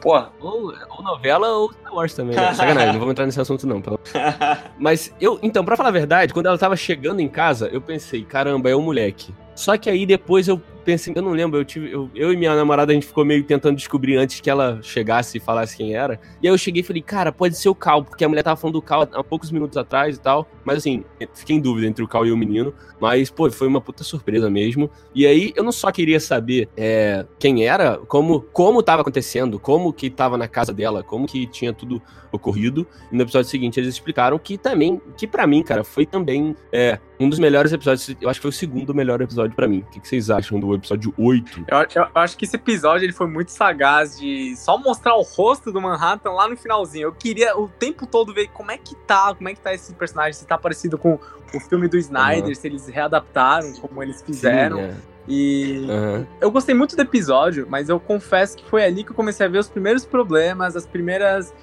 Porra. 0.02 0.32
Ou, 0.40 0.72
ou 0.90 1.04
novela 1.04 1.48
ou 1.48 1.72
Star 1.72 1.96
Wars 1.96 2.14
também. 2.14 2.36
Né? 2.36 2.54
Sacanagem, 2.54 2.92
não 2.92 3.00
vamos 3.00 3.14
entrar 3.14 3.26
nesse 3.26 3.42
assunto 3.42 3.66
não. 3.66 3.82
Mas 4.78 5.12
eu, 5.20 5.40
então, 5.42 5.66
pra 5.66 5.76
falar 5.76 5.90
a 5.90 5.92
verdade, 5.92 6.32
quando 6.32 6.46
ela 6.46 6.60
tava 6.60 6.76
chegando 6.76 7.22
em 7.22 7.28
casa, 7.28 7.70
eu 7.70 7.82
pensei, 7.82 8.24
caramba, 8.24 8.70
é 8.70 8.76
o 8.76 8.82
moleque. 8.82 9.34
Só 9.56 9.76
que 9.78 9.90
aí 9.90 10.06
depois 10.06 10.48
eu 10.48 10.62
pensei, 10.86 11.14
eu 11.16 11.22
não 11.22 11.32
lembro, 11.32 11.60
eu 11.60 11.66
tive. 11.66 11.92
Eu, 11.92 12.10
eu, 12.14 12.32
e 12.32 12.38
minha 12.38 12.56
namorada, 12.56 12.92
a 12.92 12.96
gente 12.96 13.08
ficou 13.08 13.26
meio 13.26 13.44
tentando 13.44 13.76
descobrir 13.76 14.16
antes 14.18 14.40
que 14.40 14.50
ela 14.50 14.80
chegasse 14.84 15.38
e 15.38 15.42
falasse 15.42 15.76
quem 15.76 15.96
era. 15.96 16.20
E 16.42 16.48
aí 16.48 16.54
eu 16.54 16.58
cheguei 16.58 16.82
e 16.82 16.84
falei, 16.84 17.02
cara, 17.02 17.32
pode 17.32 17.58
ser 17.58 17.68
o 17.68 17.76
Cal, 17.76 18.04
porque 18.04 18.24
a 18.24 18.30
mulher 18.30 18.44
tava 18.44 18.56
falando 18.56 18.76
do 18.76 18.82
Cal 18.82 19.02
há 19.02 19.24
poucos 19.24 19.52
minutos 19.52 19.76
atrás 19.76 20.16
e 20.16 20.20
tal. 20.20 20.48
Mas 20.64 20.78
assim, 20.78 21.04
fiquei 21.34 21.56
em 21.56 21.60
dúvida 21.60 21.88
entre 21.88 22.04
o 22.04 22.08
Cal 22.08 22.26
e 22.26 22.32
o 22.32 22.38
menino. 22.38 22.74
Mas, 23.00 23.30
pô, 23.30 23.50
foi 23.50 23.68
uma 23.68 23.82
puta 23.82 24.04
surpresa 24.04 24.50
mesmo. 24.50 24.90
E 25.14 25.26
aí 25.26 25.52
eu 25.56 25.64
não 25.64 25.72
só 25.72 25.92
queria 25.92 26.20
saber 26.20 26.70
é, 26.78 27.26
quem 27.40 27.66
era, 27.66 27.98
como, 27.98 28.42
como 28.54 28.84
tava 28.84 29.02
acontecendo, 29.02 29.60
como 29.60 29.92
que 29.92 30.10
tava 30.10 30.38
na 30.38 30.48
casa 30.48 30.72
dela, 30.72 31.04
como 31.04 31.26
que 31.26 31.48
tinha 31.48 31.74
tudo 31.74 32.02
ocorrido. 32.32 32.86
E 33.12 33.16
no 33.16 33.24
episódio 33.24 33.50
seguinte 33.50 33.80
eles 33.80 33.94
explicaram 33.94 34.38
que 34.38 34.58
também, 34.58 35.02
que 35.18 35.26
para 35.26 35.48
mim, 35.48 35.64
cara, 35.64 35.84
foi 35.84 36.06
também 36.06 36.56
é, 36.72 37.00
um 37.20 37.30
dos 37.30 37.40
melhores 37.40 37.72
episódios. 37.72 38.16
Eu 38.22 38.30
acho 38.30 38.40
que 38.40 38.44
foi 38.44 38.50
o 38.50 38.54
segundo 38.54 38.94
melhor 38.94 39.22
episódio 39.22 39.56
para 39.56 39.68
mim. 39.68 39.80
O 39.80 40.00
que, 40.00 40.08
vocês 40.08 40.30
acham 40.30 40.60
do 40.60 40.74
episódio 40.74 41.14
8? 41.18 41.66
Eu, 41.68 41.78
eu, 41.78 41.88
eu, 41.96 42.08
acho 42.16 42.38
que 42.38 42.46
esse 42.46 42.56
episódio 42.56 43.06
ele 43.06 43.14
foi 43.14 43.28
muito 43.28 43.52
sagaz 43.52 44.20
de 44.20 44.56
só 44.56 44.78
mostrar 44.78 45.16
o 45.16 45.22
rosto 45.22 45.72
do 45.72 45.82
Manhattan 45.82 46.32
lá 46.32 46.48
no 46.48 46.58
finalzinho. 46.58 47.08
Eu 47.08 47.14
queria 47.14 47.58
o 47.58 47.68
tempo 47.68 48.06
todo 48.06 48.34
ver 48.34 48.50
como 48.50 48.72
é 48.72 48.78
que 48.78 48.96
tá, 48.96 49.34
como 49.34 49.50
é 49.50 49.54
que 49.54 49.62
tá 49.62 49.74
esse 49.74 49.94
personagem, 49.94 50.34
se 50.34 50.46
tá 50.46 50.58
parecido 50.58 50.98
com 50.98 51.20
o 51.54 51.60
filme 51.60 51.88
do 51.88 51.98
Snyder, 51.98 52.50
uhum. 52.50 52.56
se 52.56 52.68
eles 52.68 52.88
readaptaram 52.88 53.74
como 53.74 54.04
eles 54.04 54.22
fizeram. 54.22 54.78
Sim, 54.78 54.84
é. 54.84 55.15
E 55.28 55.86
uhum. 55.90 56.26
eu 56.40 56.52
gostei 56.52 56.76
muito 56.76 56.96
do 56.96 57.02
episódio, 57.02 57.66
mas 57.70 57.90
eu 57.90 58.00
confesso 58.00 58.58
que 58.58 58.66
foi 58.66 58.84
ali 58.84 59.04
que 59.04 59.12
eu 59.12 59.16
comecei 59.16 59.46
a 59.46 59.50
ver 59.50 59.58
os 59.58 59.68
primeiros 59.68 60.06
problemas, 60.06 60.76
as 60.76 60.86
primeiras 60.86 61.54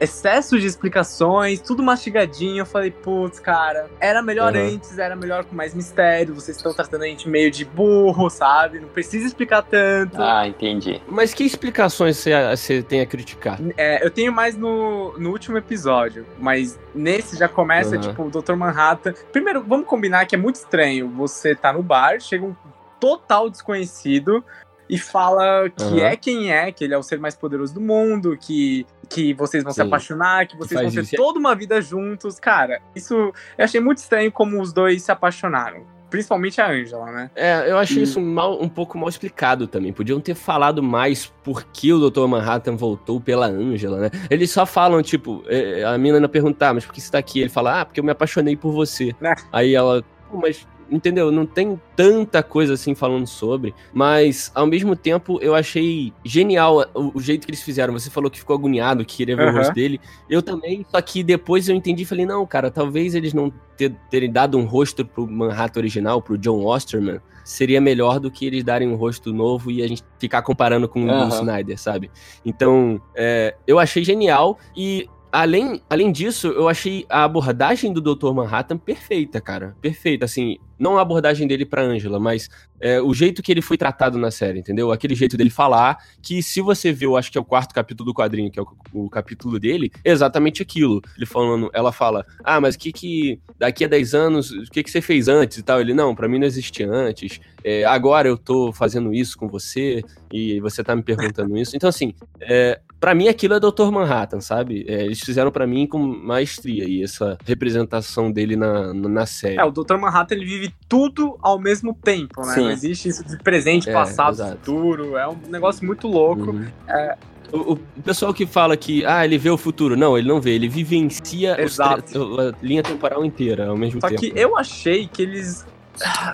excessos 0.00 0.60
de 0.60 0.66
explicações, 0.66 1.60
tudo 1.60 1.82
mastigadinho. 1.82 2.62
Eu 2.62 2.66
falei, 2.66 2.90
putz, 2.90 3.40
cara, 3.40 3.88
era 4.00 4.22
melhor 4.22 4.54
uhum. 4.54 4.74
antes, 4.74 4.98
era 4.98 5.16
melhor 5.16 5.44
com 5.44 5.54
mais 5.54 5.74
mistério. 5.74 6.34
Vocês 6.34 6.56
estão 6.56 6.72
tratando 6.72 7.02
a 7.02 7.06
gente 7.06 7.28
meio 7.28 7.50
de 7.50 7.64
burro, 7.64 8.30
sabe? 8.30 8.80
Não 8.80 8.88
precisa 8.88 9.26
explicar 9.26 9.62
tanto. 9.62 10.20
Ah, 10.20 10.46
entendi. 10.46 11.00
Mas 11.08 11.34
que 11.34 11.44
explicações 11.44 12.16
você 12.16 12.82
tem 12.82 13.00
a 13.00 13.06
criticar? 13.06 13.58
É, 13.76 14.04
eu 14.04 14.10
tenho 14.10 14.32
mais 14.32 14.56
no, 14.56 15.18
no 15.18 15.30
último 15.30 15.58
episódio, 15.58 16.24
mas 16.38 16.78
nesse 16.94 17.36
já 17.36 17.48
começa, 17.48 17.96
uhum. 17.96 18.00
tipo, 18.00 18.22
o 18.24 18.30
Dr. 18.30 18.54
Manhattan. 18.54 19.14
Primeiro, 19.32 19.62
vamos 19.62 19.86
combinar 19.86 20.26
que 20.26 20.34
é 20.34 20.38
muito 20.38 20.56
estranho. 20.56 21.08
Você 21.16 21.54
tá 21.54 21.72
no 21.72 21.82
bar, 21.82 22.20
chega 22.20 22.44
um 22.44 22.54
total 23.00 23.48
desconhecido 23.48 24.44
e 24.88 24.98
fala 24.98 25.68
que 25.68 25.84
uhum. 25.84 25.98
é 25.98 26.16
quem 26.16 26.50
é, 26.50 26.72
que 26.72 26.82
ele 26.82 26.94
é 26.94 26.98
o 26.98 27.02
ser 27.02 27.18
mais 27.18 27.36
poderoso 27.36 27.74
do 27.74 27.80
mundo, 27.80 28.36
que, 28.40 28.86
que 29.08 29.34
vocês 29.34 29.62
vão 29.62 29.72
Sim. 29.72 29.82
se 29.82 29.86
apaixonar, 29.86 30.46
que 30.46 30.56
vocês 30.56 30.80
vão 30.80 30.90
ter 30.90 31.02
isso. 31.02 31.16
toda 31.16 31.38
uma 31.38 31.54
vida 31.54 31.80
juntos. 31.80 32.40
Cara, 32.40 32.80
isso 32.94 33.14
eu 33.14 33.64
achei 33.64 33.80
muito 33.80 33.98
estranho 33.98 34.32
como 34.32 34.60
os 34.60 34.72
dois 34.72 35.02
se 35.02 35.12
apaixonaram. 35.12 35.84
principalmente 36.08 36.58
a 36.58 36.70
Angela, 36.70 37.12
né? 37.12 37.30
É, 37.36 37.70
eu 37.70 37.76
achei 37.76 37.98
e... 37.98 38.02
isso 38.02 38.18
mal, 38.18 38.62
um 38.62 38.68
pouco 38.68 38.96
mal 38.96 39.10
explicado 39.10 39.66
também. 39.66 39.92
Podiam 39.92 40.20
ter 40.20 40.34
falado 40.34 40.82
mais 40.82 41.26
por 41.44 41.64
que 41.64 41.92
o 41.92 42.10
Dr. 42.10 42.26
Manhattan 42.26 42.76
voltou 42.76 43.20
pela 43.20 43.46
Angela, 43.46 43.98
né? 43.98 44.10
Eles 44.30 44.50
só 44.50 44.64
falam, 44.64 45.02
tipo, 45.02 45.42
é, 45.46 45.84
a 45.84 45.98
menina 45.98 46.26
perguntar, 46.26 46.70
ah, 46.70 46.74
mas 46.74 46.86
por 46.86 46.94
que 46.94 47.00
você 47.02 47.10
tá 47.10 47.18
aqui? 47.18 47.40
Ele 47.40 47.50
fala, 47.50 47.82
ah, 47.82 47.84
porque 47.84 48.00
eu 48.00 48.04
me 48.04 48.10
apaixonei 48.10 48.56
por 48.56 48.72
você. 48.72 49.14
É. 49.20 49.34
Aí 49.52 49.74
ela, 49.74 50.02
mas 50.32 50.66
entendeu? 50.90 51.30
Não 51.30 51.46
tem 51.46 51.80
tanta 51.94 52.42
coisa 52.42 52.74
assim 52.74 52.94
falando 52.94 53.26
sobre, 53.26 53.74
mas 53.92 54.50
ao 54.54 54.66
mesmo 54.66 54.96
tempo 54.96 55.38
eu 55.40 55.54
achei 55.54 56.12
genial 56.24 56.84
o, 56.94 57.18
o 57.18 57.20
jeito 57.20 57.46
que 57.46 57.50
eles 57.50 57.62
fizeram. 57.62 57.92
Você 57.92 58.10
falou 58.10 58.30
que 58.30 58.38
ficou 58.38 58.54
agoniado, 58.56 59.04
que 59.04 59.16
queria 59.16 59.36
ver 59.36 59.48
uhum. 59.48 59.54
o 59.54 59.56
rosto 59.58 59.74
dele. 59.74 60.00
Eu 60.28 60.42
também, 60.42 60.84
só 60.90 61.00
que 61.00 61.22
depois 61.22 61.68
eu 61.68 61.76
entendi 61.76 62.02
e 62.02 62.06
falei, 62.06 62.26
não, 62.26 62.46
cara, 62.46 62.70
talvez 62.70 63.14
eles 63.14 63.32
não 63.32 63.52
ter, 63.76 63.94
terem 64.10 64.30
dado 64.30 64.58
um 64.58 64.64
rosto 64.64 65.04
pro 65.04 65.26
Manhattan 65.26 65.80
original, 65.80 66.22
pro 66.22 66.38
John 66.38 66.64
Osterman, 66.64 67.20
seria 67.44 67.80
melhor 67.80 68.20
do 68.20 68.30
que 68.30 68.46
eles 68.46 68.62
darem 68.62 68.88
um 68.88 68.94
rosto 68.94 69.32
novo 69.32 69.70
e 69.70 69.82
a 69.82 69.88
gente 69.88 70.04
ficar 70.18 70.42
comparando 70.42 70.88
com 70.88 71.00
uhum. 71.00 71.24
o 71.24 71.28
Snyder, 71.28 71.78
sabe? 71.78 72.10
Então, 72.44 73.00
é, 73.14 73.54
eu 73.66 73.78
achei 73.78 74.04
genial 74.04 74.58
e 74.76 75.08
Além, 75.30 75.82
além 75.90 76.10
disso, 76.10 76.48
eu 76.48 76.68
achei 76.68 77.04
a 77.08 77.24
abordagem 77.24 77.92
do 77.92 78.00
Dr. 78.00 78.32
Manhattan 78.32 78.78
perfeita, 78.78 79.40
cara. 79.40 79.76
Perfeita, 79.80 80.24
assim, 80.24 80.56
não 80.78 80.96
a 80.96 81.02
abordagem 81.02 81.46
dele 81.46 81.66
pra 81.66 81.82
Angela, 81.82 82.18
mas 82.18 82.48
é, 82.80 83.00
o 83.00 83.12
jeito 83.12 83.42
que 83.42 83.52
ele 83.52 83.60
foi 83.60 83.76
tratado 83.76 84.16
na 84.16 84.30
série, 84.30 84.60
entendeu? 84.60 84.90
Aquele 84.90 85.14
jeito 85.14 85.36
dele 85.36 85.50
falar, 85.50 85.98
que 86.22 86.42
se 86.42 86.60
você 86.60 86.92
viu, 86.92 87.16
acho 87.16 87.30
que 87.30 87.36
é 87.36 87.40
o 87.40 87.44
quarto 87.44 87.74
capítulo 87.74 88.06
do 88.06 88.14
quadrinho, 88.14 88.50
que 88.50 88.58
é 88.58 88.62
o, 88.62 88.68
o 88.92 89.10
capítulo 89.10 89.58
dele, 89.58 89.90
é 90.04 90.10
exatamente 90.10 90.62
aquilo. 90.62 91.02
Ele 91.16 91.26
falando, 91.26 91.70
ela 91.74 91.92
fala, 91.92 92.24
ah, 92.44 92.60
mas 92.60 92.76
que 92.76 92.92
que, 92.92 93.40
daqui 93.58 93.84
a 93.84 93.88
10 93.88 94.14
anos, 94.14 94.50
o 94.50 94.62
que 94.70 94.82
que 94.82 94.90
você 94.90 95.02
fez 95.02 95.28
antes 95.28 95.58
e 95.58 95.62
tal? 95.62 95.80
Ele, 95.80 95.92
não, 95.92 96.14
para 96.14 96.28
mim 96.28 96.38
não 96.38 96.46
existia 96.46 96.90
antes, 96.90 97.40
é, 97.62 97.84
agora 97.84 98.28
eu 98.28 98.38
tô 98.38 98.72
fazendo 98.72 99.12
isso 99.12 99.36
com 99.36 99.48
você, 99.48 100.02
e 100.32 100.60
você 100.60 100.84
tá 100.84 100.94
me 100.94 101.02
perguntando 101.02 101.56
isso. 101.58 101.76
Então, 101.76 101.88
assim, 101.88 102.14
é, 102.40 102.80
para 103.00 103.14
mim 103.14 103.28
aquilo 103.28 103.54
é 103.54 103.60
Dr. 103.60 103.90
Manhattan, 103.92 104.40
sabe? 104.40 104.84
É, 104.88 105.04
eles 105.04 105.20
fizeram 105.20 105.50
para 105.50 105.66
mim 105.66 105.86
com 105.86 105.98
maestria 105.98 106.84
e 106.84 107.02
essa 107.02 107.38
representação 107.44 108.30
dele 108.30 108.56
na, 108.56 108.92
na 108.92 109.26
série. 109.26 109.58
É, 109.58 109.64
o 109.64 109.70
Dr. 109.70 109.96
Manhattan 109.96 110.34
ele 110.34 110.44
vive 110.44 110.74
tudo 110.88 111.38
ao 111.40 111.58
mesmo 111.58 111.94
tempo, 111.94 112.44
né? 112.44 112.54
Sim. 112.54 112.62
Não 112.62 112.70
existe 112.70 113.08
isso 113.08 113.24
de 113.24 113.38
presente, 113.38 113.88
é, 113.88 113.92
passado, 113.92 114.34
exato. 114.34 114.56
futuro. 114.56 115.16
É 115.16 115.28
um 115.28 115.36
negócio 115.48 115.86
muito 115.86 116.08
louco. 116.08 116.50
Uhum. 116.50 116.66
É, 116.88 117.16
o, 117.52 117.72
o, 117.72 117.76
pessoal 118.02 118.34
que 118.34 118.46
fala 118.46 118.76
que 118.76 119.04
ah, 119.06 119.24
ele 119.24 119.38
vê 119.38 119.50
o 119.50 119.56
futuro, 119.56 119.96
não, 119.96 120.18
ele 120.18 120.28
não 120.28 120.40
vê, 120.40 120.50
ele 120.50 120.68
vivencia 120.68 121.60
Exato. 121.60 122.40
a 122.40 122.52
linha 122.62 122.82
temporal 122.82 123.24
inteira 123.24 123.68
ao 123.68 123.76
mesmo 123.76 124.00
Só 124.00 124.08
tempo. 124.08 124.22
Só 124.22 124.32
que 124.32 124.38
eu 124.38 124.58
achei 124.58 125.06
que 125.06 125.22
eles, 125.22 125.64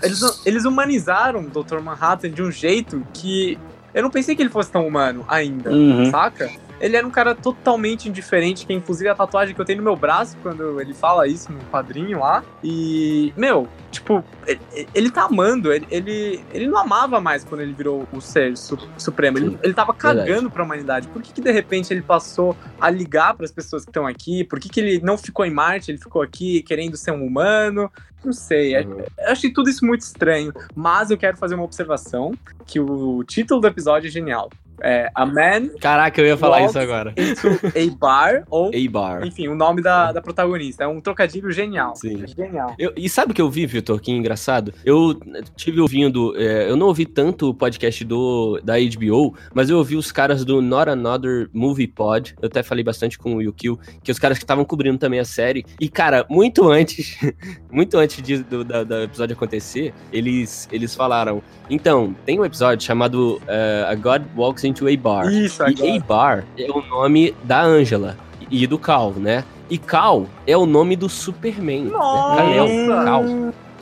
eles 0.03 0.43
eles 0.45 0.65
humanizaram 0.65 1.41
o 1.41 1.51
Dr. 1.51 1.79
Manhattan 1.81 2.31
de 2.31 2.43
um 2.43 2.51
jeito 2.51 3.07
que 3.13 3.59
eu 3.95 4.03
não 4.03 4.11
pensei 4.11 4.35
que 4.35 4.43
ele 4.43 4.51
fosse 4.51 4.71
tão 4.71 4.87
humano 4.87 5.25
ainda, 5.29 5.71
uhum. 5.71 6.11
saca? 6.11 6.51
Ele 6.85 6.99
era 6.99 7.07
um 7.07 7.11
cara 7.11 7.35
totalmente 7.35 8.11
indiferente, 8.11 8.67
que 8.67 8.73
é 8.75 8.77
inclusive 8.77 9.09
a 9.09 9.15
tatuagem 9.15 9.55
que 9.55 9.61
eu 9.61 9.65
tenho 9.65 9.79
no 9.79 9.85
meu 9.85 9.97
braço 9.97 10.37
quando 10.43 10.79
ele 10.79 10.93
fala 10.93 11.27
isso 11.27 11.51
no 11.51 11.59
quadrinho 11.71 12.19
lá. 12.19 12.45
E, 12.63 13.33
meu, 13.39 13.67
tipo, 13.91 14.23
ele, 14.47 14.61
ele 14.95 15.11
tá 15.11 15.23
amando, 15.23 15.73
ele, 15.73 15.87
ele, 15.91 16.45
ele 16.53 16.67
não 16.67 16.77
amava 16.77 17.23
mais 17.23 17.43
quando 17.43 17.63
ele 17.63 17.73
virou 17.73 18.07
o 18.13 18.21
ser 18.21 18.55
su, 18.55 18.79
supremo. 18.99 19.39
Ele, 19.39 19.59
ele 19.63 19.73
tava 19.73 19.95
cagando 19.95 20.27
Verdade. 20.27 20.51
pra 20.51 20.63
humanidade. 20.63 21.09
Por 21.09 21.23
que, 21.23 21.33
que 21.33 21.41
de 21.41 21.51
repente 21.51 21.91
ele 21.91 22.03
passou 22.03 22.55
a 22.79 22.91
ligar 22.91 23.33
para 23.33 23.47
as 23.47 23.51
pessoas 23.51 23.85
que 23.85 23.91
estão 23.91 24.07
aqui? 24.07 24.45
Por 24.45 24.61
que, 24.61 24.69
que 24.69 24.79
ele 24.79 25.01
não 25.03 25.17
ficou 25.17 25.47
em 25.47 25.51
Marte, 25.51 25.91
ele 25.91 25.97
ficou 25.97 26.21
aqui 26.21 26.63
querendo 26.65 26.99
ser 26.99 27.13
um 27.13 27.25
humano? 27.25 27.91
Não 28.23 28.33
sei. 28.35 28.75
É, 28.75 28.83
uhum. 28.83 29.01
Eu 29.19 29.33
achei 29.33 29.51
tudo 29.51 29.71
isso 29.71 29.87
muito 29.87 30.03
estranho. 30.03 30.53
Mas 30.75 31.11
eu 31.11 31.17
quero 31.17 31.39
fazer 31.39 31.55
uma 31.55 31.65
observação: 31.65 32.33
que 32.67 32.79
o 32.79 33.25
título 33.25 33.61
do 33.61 33.67
episódio 33.67 34.09
é 34.09 34.11
genial. 34.11 34.51
É, 34.83 35.11
a 35.15 35.25
man. 35.25 35.69
Caraca, 35.81 36.21
eu 36.21 36.27
ia 36.27 36.37
falar 36.37 36.65
isso 36.65 36.79
agora. 36.79 37.15
A 37.17 37.97
bar, 37.97 38.45
ou. 38.51 38.69
A 38.69 38.91
bar. 38.91 39.27
Enfim, 39.27 39.49
o 39.49 39.55
nome 39.55 39.83
da, 39.83 40.13
da 40.13 40.21
protagonista. 40.21 40.85
É 40.85 40.87
um 40.87 41.01
trocadilho 41.01 41.51
genial. 41.53 41.95
Sim. 41.97 42.27
Genial. 42.27 42.75
Eu, 42.79 42.93
e 42.97 43.09
sabe 43.09 43.33
o 43.33 43.35
que 43.35 43.43
eu 43.43 43.51
vi, 43.51 43.67
Vitor? 43.67 44.01
Que 44.01 44.11
engraçado. 44.11 44.75
Eu 44.85 45.19
tive 45.57 45.81
ouvindo. 45.81 46.35
É, 46.37 46.69
eu 46.69 46.77
não 46.77 46.87
ouvi 46.87 47.07
tanto 47.07 47.51
o 47.51 47.55
podcast 47.55 48.05
do, 48.05 48.61
da 48.63 48.75
HBO, 48.75 49.37
mas 49.55 49.71
eu 49.71 49.79
ouvi 49.79 49.97
os 49.97 50.11
caras 50.11 50.45
do 50.45 50.61
Not 50.61 50.91
Another 50.91 51.49
Movie 51.53 51.87
Pod. 51.87 52.35
Eu 52.41 52.47
até 52.47 52.63
falei 52.63 52.83
bastante 52.83 53.19
com 53.19 53.37
o 53.37 53.43
Yukio, 53.43 53.79
que 54.03 54.11
os 54.11 54.19
caras 54.19 54.39
que 54.39 54.45
estavam 54.45 54.65
cobrindo 54.65 54.99
também 54.99 55.21
a 55.21 55.25
série. 55.25 55.65
E, 55.81 55.89
cara, 55.89 56.27
muito 56.29 56.69
antes. 56.69 57.19
muito 57.71 57.97
antes 57.97 58.23
de, 58.23 58.39
do, 58.43 58.65
da, 58.65 58.85
do 58.85 59.03
episódio 59.03 59.35
acontecer, 59.35 59.95
eles, 60.13 60.69
eles 60.73 60.95
falaram. 60.95 61.43
Então, 61.71 62.15
tem 62.27 62.39
um 62.39 62.45
episódio 62.45 62.85
chamado 62.85 63.41
uh, 63.43 63.87
A 63.89 63.95
God 63.95 64.23
Walks 64.37 64.64
into 64.65 64.87
a 64.89 64.97
Bar. 64.97 65.33
Isso, 65.33 65.63
E 65.69 65.97
a 65.97 66.01
Bar 66.01 66.45
é 66.59 66.71
o 66.71 66.83
nome 66.83 67.35
da 67.45 67.63
Angela 67.63 68.17
e 68.51 68.67
do 68.67 68.79
Cal, 68.79 69.13
né? 69.13 69.45
E 69.71 69.79
Cal 69.79 70.27
é 70.47 70.57
o 70.57 70.67
nome 70.67 70.97
do 70.97 71.09
Superman. 71.09 71.85
Né? 71.85 71.91
Nossa! 71.91 72.43
Né? 72.43 73.05
Cal. 73.05 73.25